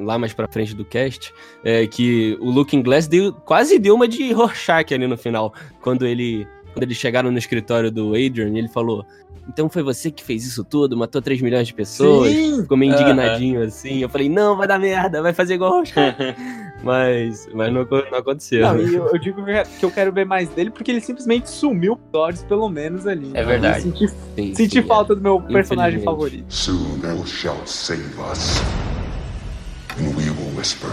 lá 0.00 0.18
mais 0.18 0.32
pra 0.32 0.48
frente 0.48 0.74
do 0.74 0.84
cast 0.84 1.32
é 1.64 1.86
que 1.86 2.36
o 2.40 2.50
Looking 2.50 2.82
Glass 2.82 3.06
deu, 3.06 3.32
quase 3.32 3.78
deu 3.78 3.94
uma 3.94 4.08
de 4.08 4.32
Rorschach 4.32 4.92
ali 4.92 5.06
no 5.06 5.16
final, 5.16 5.54
quando 5.80 6.06
ele 6.06 6.46
quando 6.72 6.84
eles 6.84 6.96
chegaram 6.96 7.32
no 7.32 7.38
escritório 7.38 7.90
do 7.90 8.10
Adrian, 8.14 8.56
ele 8.56 8.68
falou: 8.68 9.04
então 9.48 9.68
foi 9.68 9.82
você 9.82 10.10
que 10.10 10.22
fez 10.22 10.46
isso 10.46 10.64
tudo, 10.64 10.96
matou 10.96 11.20
3 11.20 11.40
milhões 11.42 11.66
de 11.66 11.74
pessoas, 11.74 12.32
Sim. 12.32 12.62
ficou 12.62 12.76
meio 12.76 12.92
indignadinho 12.92 13.62
assim. 13.62 13.98
Eu 13.98 14.08
falei, 14.08 14.28
não, 14.28 14.56
vai 14.56 14.68
dar 14.68 14.78
merda, 14.78 15.20
vai 15.20 15.32
fazer 15.32 15.54
igual 15.54 15.82
mas, 16.82 17.48
mas 17.52 17.72
não, 17.72 17.84
não 17.84 18.18
aconteceu. 18.18 18.62
Não, 18.62 18.78
e 18.78 18.94
eu, 18.94 19.06
eu, 19.06 19.18
digo 19.18 19.44
que 19.78 19.84
eu 19.84 19.90
quero 19.90 20.12
ver 20.12 20.24
mais 20.24 20.48
dele 20.48 20.70
porque 20.70 20.90
ele 20.90 21.00
simplesmente 21.00 21.50
sumiu 21.50 21.98
Dodge, 22.10 22.44
pelo 22.44 22.68
menos 22.68 23.06
ali. 23.06 23.30
É 23.34 23.44
verdade. 23.44 23.82
Senti, 23.82 24.08
sim, 24.08 24.54
senti 24.54 24.82
sim, 24.82 24.88
falta 24.88 25.12
é. 25.12 25.16
do 25.16 25.22
meu 25.22 25.40
personagem 25.40 26.02
favorito. 26.02 26.46
Soon 26.48 26.98
thou 27.00 27.24
shalt 27.26 27.66
save 27.66 28.02
us. 28.32 28.60
And 29.98 30.16
we 30.16 30.30
will 30.30 30.56
whisper. 30.56 30.90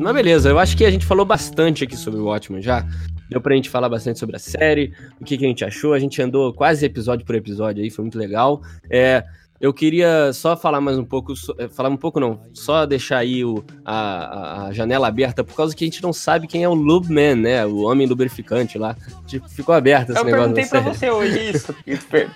Mas 0.00 0.14
beleza, 0.14 0.48
eu 0.48 0.58
acho 0.58 0.76
que 0.76 0.84
a 0.84 0.90
gente 0.90 1.04
falou 1.04 1.26
bastante 1.26 1.84
aqui 1.84 1.94
sobre 1.94 2.18
o 2.18 2.24
Watchmen 2.24 2.62
já. 2.62 2.86
Deu 3.28 3.40
pra 3.40 3.54
gente 3.54 3.68
falar 3.68 3.88
bastante 3.88 4.18
sobre 4.18 4.34
a 4.34 4.38
série, 4.38 4.92
o 5.20 5.24
que, 5.24 5.36
que 5.36 5.44
a 5.44 5.48
gente 5.48 5.64
achou. 5.64 5.92
A 5.92 5.98
gente 5.98 6.20
andou 6.22 6.52
quase 6.54 6.84
episódio 6.86 7.24
por 7.24 7.34
episódio 7.34 7.82
aí, 7.82 7.90
foi 7.90 8.02
muito 8.02 8.18
legal. 8.18 8.62
É, 8.90 9.24
eu 9.60 9.74
queria 9.74 10.32
só 10.32 10.56
falar 10.56 10.80
mais 10.80 10.96
um 10.96 11.04
pouco, 11.04 11.34
é, 11.58 11.68
falar 11.68 11.90
um 11.90 11.96
pouco 11.96 12.18
não, 12.18 12.40
só 12.54 12.86
deixar 12.86 13.18
aí 13.18 13.44
o, 13.44 13.62
a, 13.84 14.68
a, 14.68 14.72
janela 14.72 15.06
aberta, 15.06 15.44
por 15.44 15.54
causa 15.54 15.76
que 15.76 15.84
a 15.84 15.86
gente 15.86 16.02
não 16.02 16.14
sabe 16.14 16.46
quem 16.46 16.64
é 16.64 16.68
o 16.68 16.72
Lube 16.72 17.12
Man, 17.12 17.36
né? 17.36 17.66
O 17.66 17.82
homem 17.82 18.06
lubrificante 18.06 18.78
lá. 18.78 18.96
Tipo, 19.26 19.46
ficou 19.50 19.74
aberto 19.74 20.10
esse 20.10 20.18
eu 20.18 20.24
negócio. 20.24 20.48
Eu 20.48 20.54
perguntei 20.54 20.66
pra 20.66 20.80
você 20.80 21.10
hoje 21.10 21.50
isso. 21.50 21.74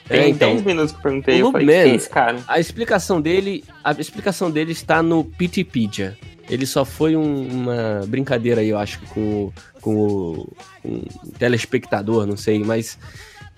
Tem 0.07 0.21
é, 0.21 0.29
então, 0.29 0.51
10 0.51 0.63
minutos 0.65 0.93
que 0.93 0.99
eu 0.99 1.03
perguntei. 1.03 1.43
O 1.43 1.51
Man, 1.51 1.73
é 1.73 1.89
esse 1.95 2.11
cara? 2.11 2.39
A 2.47 2.61
explicação 2.61 3.23
dele, 3.23 3.65
a 3.83 3.93
explicação 3.93 4.51
dele 4.51 4.73
está 4.73 5.03
no 5.03 5.25
Pittypedia. 5.25 6.19
ele 6.51 6.67
só 6.67 6.85
foi 6.85 7.17
um, 7.17 7.49
uma 7.49 8.03
brincadeira 8.07 8.61
aí, 8.61 8.69
eu 8.69 8.77
acho, 8.77 9.01
com, 9.07 9.51
com 9.81 9.97
o, 9.97 10.53
com 10.83 10.89
o 10.89 11.33
telespectador, 11.39 12.27
não 12.27 12.37
sei, 12.37 12.63
mas 12.63 12.99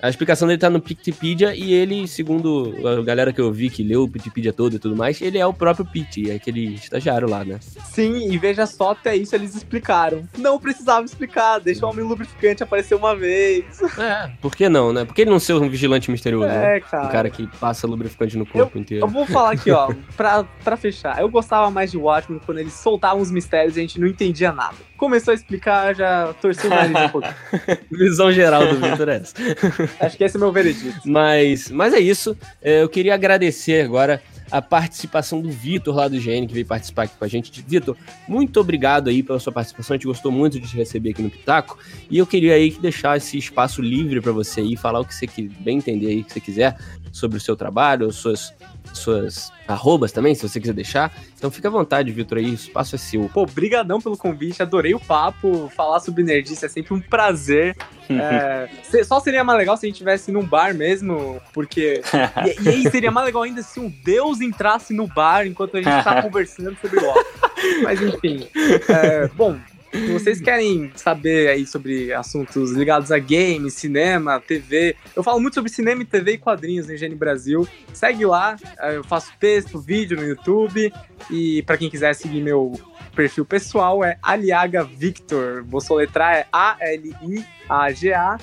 a 0.00 0.08
explicação 0.10 0.46
dele 0.46 0.58
tá 0.58 0.68
no 0.68 0.80
Pictipedia 0.80 1.54
e 1.54 1.72
ele, 1.72 2.06
segundo 2.06 2.74
a 2.86 3.02
galera 3.02 3.32
que 3.32 3.40
eu 3.40 3.50
vi 3.50 3.70
que 3.70 3.82
leu 3.82 4.02
o 4.02 4.08
Pictipedia 4.08 4.52
todo 4.52 4.76
e 4.76 4.78
tudo 4.78 4.94
mais, 4.94 5.20
ele 5.22 5.38
é 5.38 5.46
o 5.46 5.54
próprio 5.54 5.86
Pit, 5.86 6.30
é 6.30 6.34
aquele 6.34 6.74
estagiário 6.74 7.28
lá, 7.28 7.44
né? 7.44 7.58
Sim, 7.60 8.30
e 8.30 8.36
veja 8.36 8.66
só, 8.66 8.90
até 8.90 9.16
isso 9.16 9.34
eles 9.34 9.54
explicaram. 9.54 10.28
Não 10.36 10.58
precisava 10.58 11.04
explicar, 11.04 11.58
deixa 11.58 11.86
o 11.86 11.88
homem 11.88 12.04
lubrificante 12.04 12.62
aparecer 12.62 12.94
uma 12.94 13.16
vez. 13.16 13.80
É, 13.98 14.30
por 14.40 14.54
que 14.54 14.68
não, 14.68 14.92
né? 14.92 15.04
Por 15.04 15.14
que 15.14 15.22
ele 15.22 15.30
não 15.30 15.38
ser 15.38 15.54
um 15.54 15.68
vigilante 15.68 16.10
misterioso? 16.10 16.46
É, 16.46 16.74
né? 16.74 16.80
cara. 16.80 17.06
Um 17.06 17.08
cara 17.08 17.30
que 17.30 17.46
passa 17.58 17.86
lubrificante 17.86 18.36
no 18.36 18.44
corpo 18.44 18.76
eu, 18.76 18.82
inteiro. 18.82 19.04
Eu 19.04 19.08
vou 19.08 19.24
falar 19.24 19.52
aqui, 19.52 19.70
ó, 19.70 19.92
pra, 20.16 20.44
pra 20.62 20.76
fechar. 20.76 21.20
Eu 21.20 21.28
gostava 21.28 21.70
mais 21.70 21.90
de 21.90 21.96
Watchmen 21.96 22.40
quando 22.44 22.58
eles 22.58 22.74
soltavam 22.74 23.22
os 23.22 23.30
mistérios 23.30 23.76
e 23.76 23.80
a 23.80 23.82
gente 23.82 23.98
não 23.98 24.06
entendia 24.06 24.52
nada 24.52 24.76
começou 24.96 25.32
a 25.32 25.34
explicar, 25.34 25.94
já 25.94 26.32
torci 26.40 26.66
o 26.66 26.70
nariz 26.70 26.96
um 26.96 27.08
pouco. 27.08 27.28
Visão 27.90 28.32
geral 28.32 28.66
do 28.66 28.80
Vitor 28.80 29.08
é 29.08 29.16
essa. 29.16 29.34
Acho 30.00 30.16
que 30.16 30.24
esse 30.24 30.36
é 30.36 30.40
meu 30.40 30.52
veredito. 30.52 31.00
Mas, 31.04 31.70
mas 31.70 31.94
é 31.94 32.00
isso. 32.00 32.36
É, 32.62 32.82
eu 32.82 32.88
queria 32.88 33.14
agradecer 33.14 33.84
agora 33.84 34.22
a 34.50 34.62
participação 34.62 35.40
do 35.40 35.50
Vitor 35.50 35.94
lá 35.94 36.08
do 36.08 36.18
GN, 36.20 36.46
que 36.46 36.54
veio 36.54 36.66
participar 36.66 37.04
aqui 37.04 37.16
com 37.18 37.24
a 37.24 37.28
gente. 37.28 37.64
Vitor, 37.66 37.96
muito 38.28 38.60
obrigado 38.60 39.08
aí 39.08 39.22
pela 39.22 39.40
sua 39.40 39.52
participação. 39.52 39.94
A 39.94 39.96
gente 39.96 40.06
gostou 40.06 40.30
muito 40.30 40.60
de 40.60 40.68
te 40.68 40.76
receber 40.76 41.10
aqui 41.10 41.22
no 41.22 41.30
Pitaco. 41.30 41.78
E 42.10 42.18
eu 42.18 42.26
queria 42.26 42.54
aí 42.54 42.70
deixar 42.70 43.16
esse 43.16 43.36
espaço 43.36 43.82
livre 43.82 44.20
para 44.20 44.32
você 44.32 44.60
aí, 44.60 44.76
falar 44.76 45.00
o 45.00 45.04
que 45.04 45.14
você 45.14 45.26
bem 45.60 45.78
entender 45.78 46.08
aí, 46.08 46.22
que 46.22 46.32
você 46.32 46.40
quiser 46.40 46.76
sobre 47.12 47.38
o 47.38 47.40
seu 47.40 47.56
trabalho, 47.56 48.12
suas 48.12 48.54
suas 48.92 49.52
arrobas 49.66 50.12
também, 50.12 50.34
se 50.34 50.46
você 50.46 50.60
quiser 50.60 50.72
deixar. 50.72 51.12
Então 51.36 51.50
fica 51.50 51.68
à 51.68 51.70
vontade, 51.70 52.10
Vitor, 52.12 52.38
aí, 52.38 52.50
o 52.50 52.54
espaço 52.54 52.94
é 52.94 52.98
seu. 52.98 53.28
Pô, 53.32 53.46
brigadão 53.46 54.00
pelo 54.00 54.16
convite, 54.16 54.62
adorei 54.62 54.94
o 54.94 55.00
papo, 55.00 55.70
falar 55.74 56.00
sobre 56.00 56.22
nerdice 56.22 56.64
é 56.64 56.68
sempre 56.68 56.94
um 56.94 57.00
prazer. 57.00 57.76
é, 58.08 58.68
só 59.04 59.20
seria 59.20 59.42
mais 59.42 59.58
legal 59.58 59.76
se 59.76 59.86
a 59.86 59.88
gente 59.88 59.96
estivesse 59.96 60.30
num 60.30 60.44
bar 60.44 60.74
mesmo, 60.74 61.40
porque... 61.52 62.00
e, 62.46 62.62
e, 62.62 62.68
aí 62.68 62.90
seria 62.90 63.10
mais 63.10 63.26
legal 63.26 63.42
ainda 63.42 63.62
se 63.62 63.80
um 63.80 63.92
deus 64.04 64.40
entrasse 64.40 64.94
no 64.94 65.06
bar 65.06 65.46
enquanto 65.46 65.76
a 65.76 65.82
gente 65.82 66.04
tá 66.04 66.20
conversando 66.22 66.76
sobre 66.80 67.00
o 67.00 67.14
Mas 67.82 68.00
enfim, 68.00 68.46
é, 68.88 69.28
bom, 69.28 69.58
se 69.96 70.12
vocês 70.12 70.40
querem 70.40 70.90
saber 70.94 71.48
aí 71.48 71.66
sobre 71.66 72.12
assuntos 72.12 72.72
ligados 72.72 73.10
a 73.10 73.18
games, 73.18 73.74
cinema, 73.74 74.40
TV, 74.40 74.96
eu 75.14 75.22
falo 75.22 75.40
muito 75.40 75.54
sobre 75.54 75.70
cinema, 75.70 76.04
TV 76.04 76.32
e 76.32 76.38
quadrinhos 76.38 76.86
no 76.86 76.92
Higiene 76.94 77.14
Brasil. 77.14 77.66
Segue 77.92 78.26
lá, 78.26 78.56
eu 78.92 79.02
faço 79.04 79.32
texto, 79.38 79.80
vídeo 79.80 80.16
no 80.16 80.26
YouTube. 80.26 80.92
E 81.30 81.62
para 81.62 81.76
quem 81.76 81.90
quiser 81.90 82.14
seguir 82.14 82.42
meu 82.42 82.78
perfil 83.14 83.44
pessoal 83.44 84.04
é 84.04 84.18
Aliaga 84.22 84.84
Victor. 84.84 85.64
Vou 85.64 85.80
soletrar 85.80 86.36
é 86.36 86.46
A-L-I-A-G-A 86.52 88.38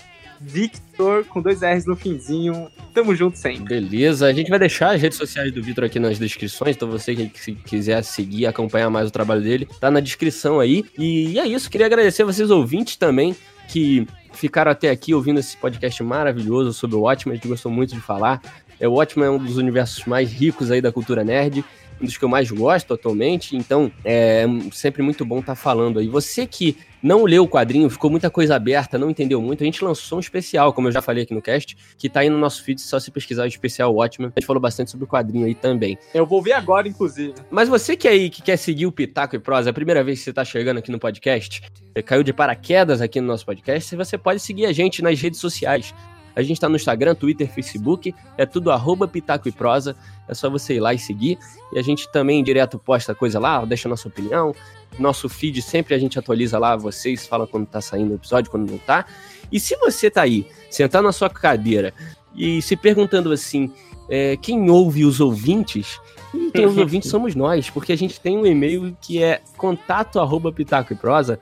Victor, 0.45 1.25
com 1.25 1.41
dois 1.41 1.61
R's 1.61 1.85
no 1.85 1.95
finzinho. 1.95 2.69
Tamo 2.93 3.15
junto 3.15 3.37
sempre. 3.37 3.79
Beleza, 3.79 4.27
a 4.27 4.33
gente 4.33 4.49
vai 4.49 4.59
deixar 4.59 4.93
as 4.93 5.01
redes 5.01 5.17
sociais 5.17 5.51
do 5.51 5.63
Victor 5.63 5.85
aqui 5.85 5.99
nas 5.99 6.19
descrições, 6.19 6.75
então 6.75 6.89
você 6.89 7.15
que 7.15 7.55
quiser 7.55 8.03
seguir, 8.03 8.45
acompanhar 8.45 8.89
mais 8.89 9.07
o 9.07 9.11
trabalho 9.11 9.41
dele, 9.41 9.67
tá 9.79 9.89
na 9.89 9.99
descrição 9.99 10.59
aí. 10.59 10.85
E 10.97 11.39
é 11.39 11.47
isso, 11.47 11.69
queria 11.69 11.87
agradecer 11.87 12.23
vocês 12.23 12.51
ouvintes 12.51 12.95
também, 12.97 13.35
que 13.67 14.05
ficaram 14.33 14.71
até 14.71 14.89
aqui 14.89 15.13
ouvindo 15.13 15.39
esse 15.39 15.55
podcast 15.57 16.03
maravilhoso 16.03 16.73
sobre 16.73 16.95
o 16.95 17.01
Watchmen, 17.01 17.33
a 17.33 17.35
gente 17.35 17.47
gostou 17.47 17.71
muito 17.71 17.95
de 17.95 18.01
falar. 18.01 18.41
É, 18.79 18.87
o 18.87 18.93
Watchmen 18.93 19.27
é 19.27 19.29
um 19.31 19.37
dos 19.37 19.57
universos 19.57 20.05
mais 20.05 20.31
ricos 20.31 20.69
aí 20.69 20.81
da 20.81 20.91
cultura 20.91 21.23
nerd 21.23 21.63
um 22.01 22.05
dos 22.05 22.17
que 22.17 22.25
eu 22.25 22.29
mais 22.29 22.49
gosto 22.49 22.93
atualmente, 22.93 23.55
então 23.55 23.91
é 24.03 24.45
sempre 24.71 25.01
muito 25.01 25.25
bom 25.25 25.39
estar 25.39 25.53
tá 25.53 25.55
falando 25.55 25.99
aí. 25.99 26.07
Você 26.07 26.45
que 26.45 26.77
não 27.03 27.25
leu 27.25 27.43
o 27.43 27.47
quadrinho, 27.47 27.89
ficou 27.89 28.09
muita 28.09 28.29
coisa 28.29 28.55
aberta, 28.55 28.97
não 28.97 29.09
entendeu 29.09 29.41
muito, 29.41 29.61
a 29.61 29.65
gente 29.65 29.83
lançou 29.83 30.17
um 30.17 30.21
especial, 30.21 30.71
como 30.71 30.87
eu 30.87 30.91
já 30.91 31.01
falei 31.01 31.23
aqui 31.23 31.33
no 31.33 31.41
cast, 31.41 31.75
que 31.97 32.07
tá 32.07 32.21
aí 32.21 32.29
no 32.29 32.37
nosso 32.37 32.63
feed, 32.63 32.79
só 32.79 32.97
se 32.97 33.11
pesquisar 33.11 33.43
o 33.43 33.47
especial 33.47 33.93
Watchmen. 33.93 34.31
A 34.33 34.39
gente 34.39 34.47
falou 34.47 34.61
bastante 34.61 34.89
sobre 34.89 35.03
o 35.03 35.07
quadrinho 35.07 35.45
aí 35.45 35.53
também. 35.53 35.97
Eu 36.13 36.25
vou 36.25 36.41
ver 36.41 36.53
agora, 36.53 36.87
inclusive. 36.87 37.33
Mas 37.51 37.67
você 37.67 37.97
que 37.97 38.07
aí 38.07 38.29
que 38.29 38.41
quer 38.41 38.55
seguir 38.55 38.85
o 38.85 38.91
Pitaco 38.91 39.35
e 39.35 39.39
Prosa, 39.39 39.69
é 39.69 39.71
a 39.71 39.73
primeira 39.73 40.01
vez 40.01 40.19
que 40.19 40.25
você 40.25 40.33
tá 40.33 40.45
chegando 40.45 40.77
aqui 40.77 40.91
no 40.91 40.99
podcast, 40.99 41.61
caiu 42.05 42.23
de 42.23 42.31
paraquedas 42.31 43.01
aqui 43.01 43.19
no 43.19 43.27
nosso 43.27 43.45
podcast, 43.45 43.95
você 43.95 44.17
pode 44.17 44.39
seguir 44.39 44.65
a 44.65 44.71
gente 44.71 45.01
nas 45.01 45.19
redes 45.19 45.41
sociais. 45.41 45.93
A 46.35 46.41
gente 46.41 46.59
tá 46.59 46.67
no 46.67 46.75
Instagram, 46.75 47.15
Twitter, 47.15 47.51
Facebook, 47.51 48.13
é 48.37 48.45
tudo 48.45 48.71
arroba 48.71 49.07
Pitaco 49.07 49.47
e 49.47 49.51
Prosa. 49.51 49.95
É 50.27 50.33
só 50.33 50.49
você 50.49 50.75
ir 50.75 50.79
lá 50.79 50.93
e 50.93 50.99
seguir. 50.99 51.37
E 51.71 51.79
a 51.79 51.81
gente 51.81 52.11
também 52.11 52.43
direto 52.43 52.79
posta 52.79 53.13
coisa 53.13 53.39
lá, 53.39 53.63
deixa 53.65 53.87
nossa 53.87 54.07
opinião. 54.07 54.53
Nosso 54.97 55.27
feed 55.27 55.61
sempre 55.61 55.95
a 55.95 55.97
gente 55.97 56.17
atualiza 56.17 56.57
lá, 56.57 56.75
vocês 56.75 57.25
falam 57.25 57.47
quando 57.47 57.65
tá 57.65 57.81
saindo 57.81 58.11
o 58.11 58.15
episódio, 58.15 58.51
quando 58.51 58.69
não 58.69 58.77
tá. 58.77 59.05
E 59.51 59.59
se 59.59 59.75
você 59.77 60.09
tá 60.09 60.23
aí, 60.23 60.47
sentado 60.69 61.03
na 61.03 61.11
sua 61.11 61.29
cadeira 61.29 61.93
e 62.35 62.61
se 62.61 62.75
perguntando 62.75 63.31
assim, 63.31 63.71
é, 64.09 64.37
quem 64.37 64.69
ouve 64.69 65.05
os 65.05 65.19
ouvintes? 65.19 65.99
E 66.33 66.51
quem 66.51 66.65
ouve 66.65 66.77
os 66.77 66.81
ouvintes 66.83 67.09
somos 67.09 67.35
nós, 67.35 67.69
porque 67.69 67.91
a 67.91 67.97
gente 67.97 68.19
tem 68.19 68.37
um 68.37 68.45
e-mail 68.45 68.95
que 69.01 69.21
é 69.21 69.41
contato 69.57 70.19
arroba 70.19 70.51
pitaco 70.51 70.93
e 70.93 70.95
prosa 70.95 71.39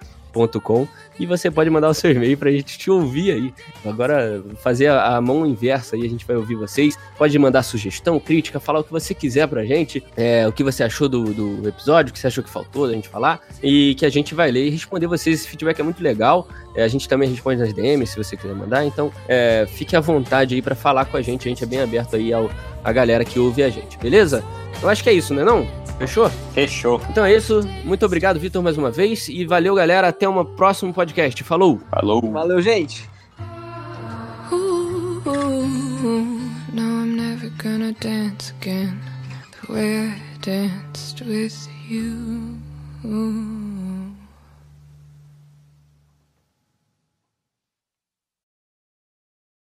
com 0.61 0.87
e 1.19 1.25
você 1.25 1.51
pode 1.51 1.69
mandar 1.69 1.89
o 1.89 1.93
seu 1.93 2.11
e-mail 2.11 2.37
pra 2.37 2.51
gente 2.51 2.77
te 2.77 2.89
ouvir 2.89 3.31
aí. 3.31 3.53
Agora, 3.85 4.43
fazer 4.61 4.87
a, 4.87 5.17
a, 5.17 5.21
mão 5.21 5.45
inversa 5.45 5.95
aí, 5.95 6.05
a 6.05 6.09
gente 6.09 6.25
vai 6.25 6.35
ouvir 6.35 6.55
vocês. 6.55 6.97
Pode 7.17 7.37
mandar 7.37 7.63
sugestão, 7.63 8.19
crítica, 8.19 8.59
falar 8.59 8.79
o 8.79 8.83
que 8.83 8.91
você 8.91 9.13
quiser 9.13 9.47
pra 9.47 9.63
gente, 9.63 10.03
é, 10.15 10.47
o 10.47 10.51
que 10.51 10.63
você 10.63 10.83
achou 10.83 11.07
do, 11.07 11.33
do 11.33 11.67
episódio, 11.67 12.09
o 12.09 12.13
que 12.13 12.19
você 12.19 12.27
achou 12.27 12.43
que 12.43 12.49
faltou 12.49 12.87
da 12.87 12.93
gente 12.93 13.07
falar, 13.07 13.39
e 13.61 13.93
que 13.95 14.05
a 14.05 14.09
gente 14.09 14.33
vai 14.33 14.51
ler 14.51 14.67
e 14.67 14.69
responder 14.69 15.07
vocês. 15.07 15.41
Esse 15.41 15.49
feedback 15.49 15.79
é 15.79 15.83
muito 15.83 16.01
legal. 16.01 16.47
É, 16.73 16.83
a 16.83 16.87
gente 16.87 17.07
também 17.07 17.29
responde 17.29 17.59
nas 17.59 17.73
DMs, 17.73 18.11
se 18.11 18.17
você 18.17 18.35
quiser 18.35 18.55
mandar. 18.55 18.85
Então, 18.85 19.11
é, 19.27 19.67
fique 19.67 19.95
à 19.95 19.99
vontade 19.99 20.55
aí 20.55 20.61
para 20.61 20.75
falar 20.75 21.05
com 21.05 21.17
a 21.17 21.21
gente. 21.21 21.47
A 21.47 21.49
gente 21.49 21.63
é 21.63 21.67
bem 21.67 21.81
aberto 21.81 22.15
aí 22.15 22.33
ao, 22.33 22.49
a 22.83 22.91
galera 22.91 23.23
que 23.23 23.39
ouve 23.39 23.63
a 23.63 23.69
gente, 23.69 23.97
beleza? 23.97 24.43
Eu 24.81 24.89
acho 24.89 25.03
que 25.03 25.09
é 25.09 25.13
isso, 25.13 25.33
né 25.33 25.43
não? 25.43 25.67
Fechou? 25.97 26.29
Fechou. 26.53 27.01
Então 27.09 27.23
é 27.23 27.35
isso. 27.35 27.61
Muito 27.83 28.05
obrigado, 28.05 28.39
Vitor, 28.39 28.63
mais 28.63 28.77
uma 28.77 28.89
vez. 28.89 29.29
E 29.29 29.45
valeu, 29.45 29.75
galera. 29.75 30.07
Até 30.07 30.27
um 30.27 30.43
próximo 30.43 30.93
podcast. 30.93 31.43
Falou. 31.43 31.79
Falou. 31.91 32.21
Valeu, 32.31 32.61
gente. 32.61 33.11
dance 38.01 38.51
again 38.59 38.99
the 43.03 43.70